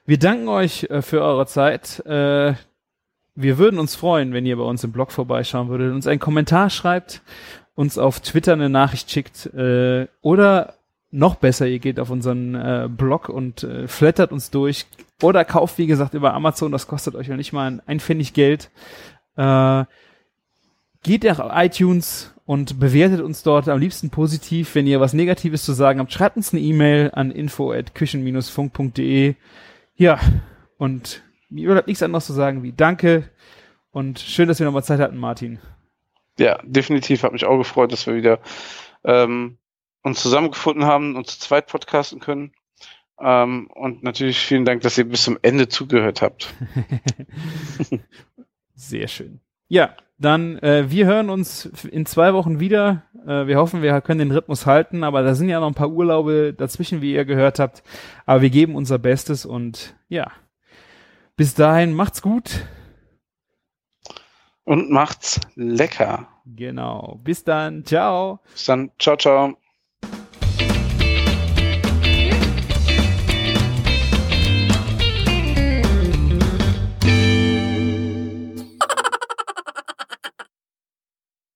wir 0.04 0.18
danken 0.18 0.48
euch 0.48 0.84
äh, 0.84 1.02
für 1.02 1.22
eure 1.22 1.46
Zeit. 1.46 2.04
Äh, 2.06 2.54
wir 3.34 3.58
würden 3.58 3.78
uns 3.78 3.94
freuen, 3.94 4.32
wenn 4.32 4.46
ihr 4.46 4.56
bei 4.56 4.62
uns 4.62 4.84
im 4.84 4.92
Blog 4.92 5.12
vorbeischauen 5.12 5.68
würdet, 5.68 5.92
uns 5.92 6.06
einen 6.06 6.20
Kommentar 6.20 6.70
schreibt, 6.70 7.22
uns 7.74 7.98
auf 7.98 8.20
Twitter 8.20 8.54
eine 8.54 8.70
Nachricht 8.70 9.10
schickt 9.10 9.46
äh, 9.54 10.08
oder 10.22 10.74
noch 11.10 11.36
besser, 11.36 11.66
ihr 11.66 11.78
geht 11.78 12.00
auf 12.00 12.10
unseren 12.10 12.54
äh, 12.54 12.88
Blog 12.90 13.28
und 13.28 13.62
äh, 13.62 13.88
flattert 13.88 14.32
uns 14.32 14.50
durch 14.50 14.86
oder 15.22 15.44
kauft, 15.44 15.78
wie 15.78 15.86
gesagt, 15.86 16.14
über 16.14 16.34
Amazon, 16.34 16.72
das 16.72 16.86
kostet 16.86 17.14
euch 17.14 17.28
ja 17.28 17.36
nicht 17.36 17.52
mal 17.52 17.70
ein, 17.70 17.82
ein 17.86 18.00
Pfennig 18.00 18.34
Geld. 18.34 18.70
Äh, 19.36 19.84
geht 21.06 21.24
nach 21.24 21.40
iTunes 21.56 22.34
und 22.46 22.80
bewertet 22.80 23.20
uns 23.20 23.44
dort 23.44 23.68
am 23.68 23.78
liebsten 23.78 24.10
positiv. 24.10 24.74
Wenn 24.74 24.88
ihr 24.88 25.00
was 25.00 25.12
Negatives 25.12 25.64
zu 25.64 25.72
sagen 25.72 26.00
habt, 26.00 26.12
schreibt 26.12 26.36
uns 26.36 26.52
eine 26.52 26.60
E-Mail 26.60 27.12
an 27.14 27.30
info@küchen-funk.de. 27.30 29.36
Ja, 29.94 30.18
und 30.78 31.22
mir 31.48 31.70
bleibt 31.70 31.86
nichts 31.86 32.02
anderes 32.02 32.26
zu 32.26 32.32
sagen 32.32 32.64
wie 32.64 32.72
Danke 32.72 33.30
und 33.92 34.18
schön, 34.18 34.48
dass 34.48 34.58
wir 34.58 34.66
nochmal 34.66 34.82
Zeit 34.82 34.98
hatten, 34.98 35.16
Martin. 35.16 35.60
Ja, 36.40 36.60
definitiv. 36.64 37.22
Hat 37.22 37.32
mich 37.32 37.46
auch 37.46 37.56
gefreut, 37.56 37.92
dass 37.92 38.08
wir 38.08 38.16
wieder 38.16 38.40
ähm, 39.04 39.58
uns 40.02 40.20
zusammengefunden 40.20 40.86
haben 40.86 41.14
und 41.14 41.28
zu 41.28 41.38
zweit 41.38 41.68
podcasten 41.68 42.18
können. 42.18 42.50
Ähm, 43.20 43.70
und 43.72 44.02
natürlich 44.02 44.40
vielen 44.40 44.64
Dank, 44.64 44.82
dass 44.82 44.98
ihr 44.98 45.08
bis 45.08 45.22
zum 45.22 45.38
Ende 45.42 45.68
zugehört 45.68 46.20
habt. 46.20 46.52
Sehr 48.74 49.06
schön. 49.06 49.40
Ja, 49.68 49.94
dann 50.18 50.58
äh, 50.58 50.90
wir 50.90 51.06
hören 51.06 51.28
uns 51.28 51.66
in 51.90 52.06
zwei 52.06 52.32
Wochen 52.32 52.60
wieder. 52.60 53.02
Äh, 53.26 53.46
wir 53.46 53.58
hoffen, 53.58 53.82
wir 53.82 54.00
können 54.00 54.20
den 54.20 54.30
Rhythmus 54.30 54.64
halten, 54.66 55.04
aber 55.04 55.22
da 55.22 55.34
sind 55.34 55.48
ja 55.48 55.60
noch 55.60 55.66
ein 55.66 55.74
paar 55.74 55.90
Urlaube 55.90 56.54
dazwischen, 56.54 57.02
wie 57.02 57.12
ihr 57.12 57.24
gehört 57.24 57.58
habt. 57.58 57.82
Aber 58.24 58.42
wir 58.42 58.50
geben 58.50 58.76
unser 58.76 58.98
Bestes 58.98 59.44
und 59.44 59.94
ja, 60.08 60.30
bis 61.36 61.54
dahin 61.54 61.92
macht's 61.92 62.22
gut. 62.22 62.66
Und 64.64 64.90
macht's 64.90 65.40
lecker. 65.54 66.28
Genau. 66.46 67.20
Bis 67.22 67.44
dann. 67.44 67.84
Ciao. 67.84 68.40
Bis 68.52 68.64
dann. 68.64 68.90
Ciao, 68.98 69.16
ciao. 69.16 69.56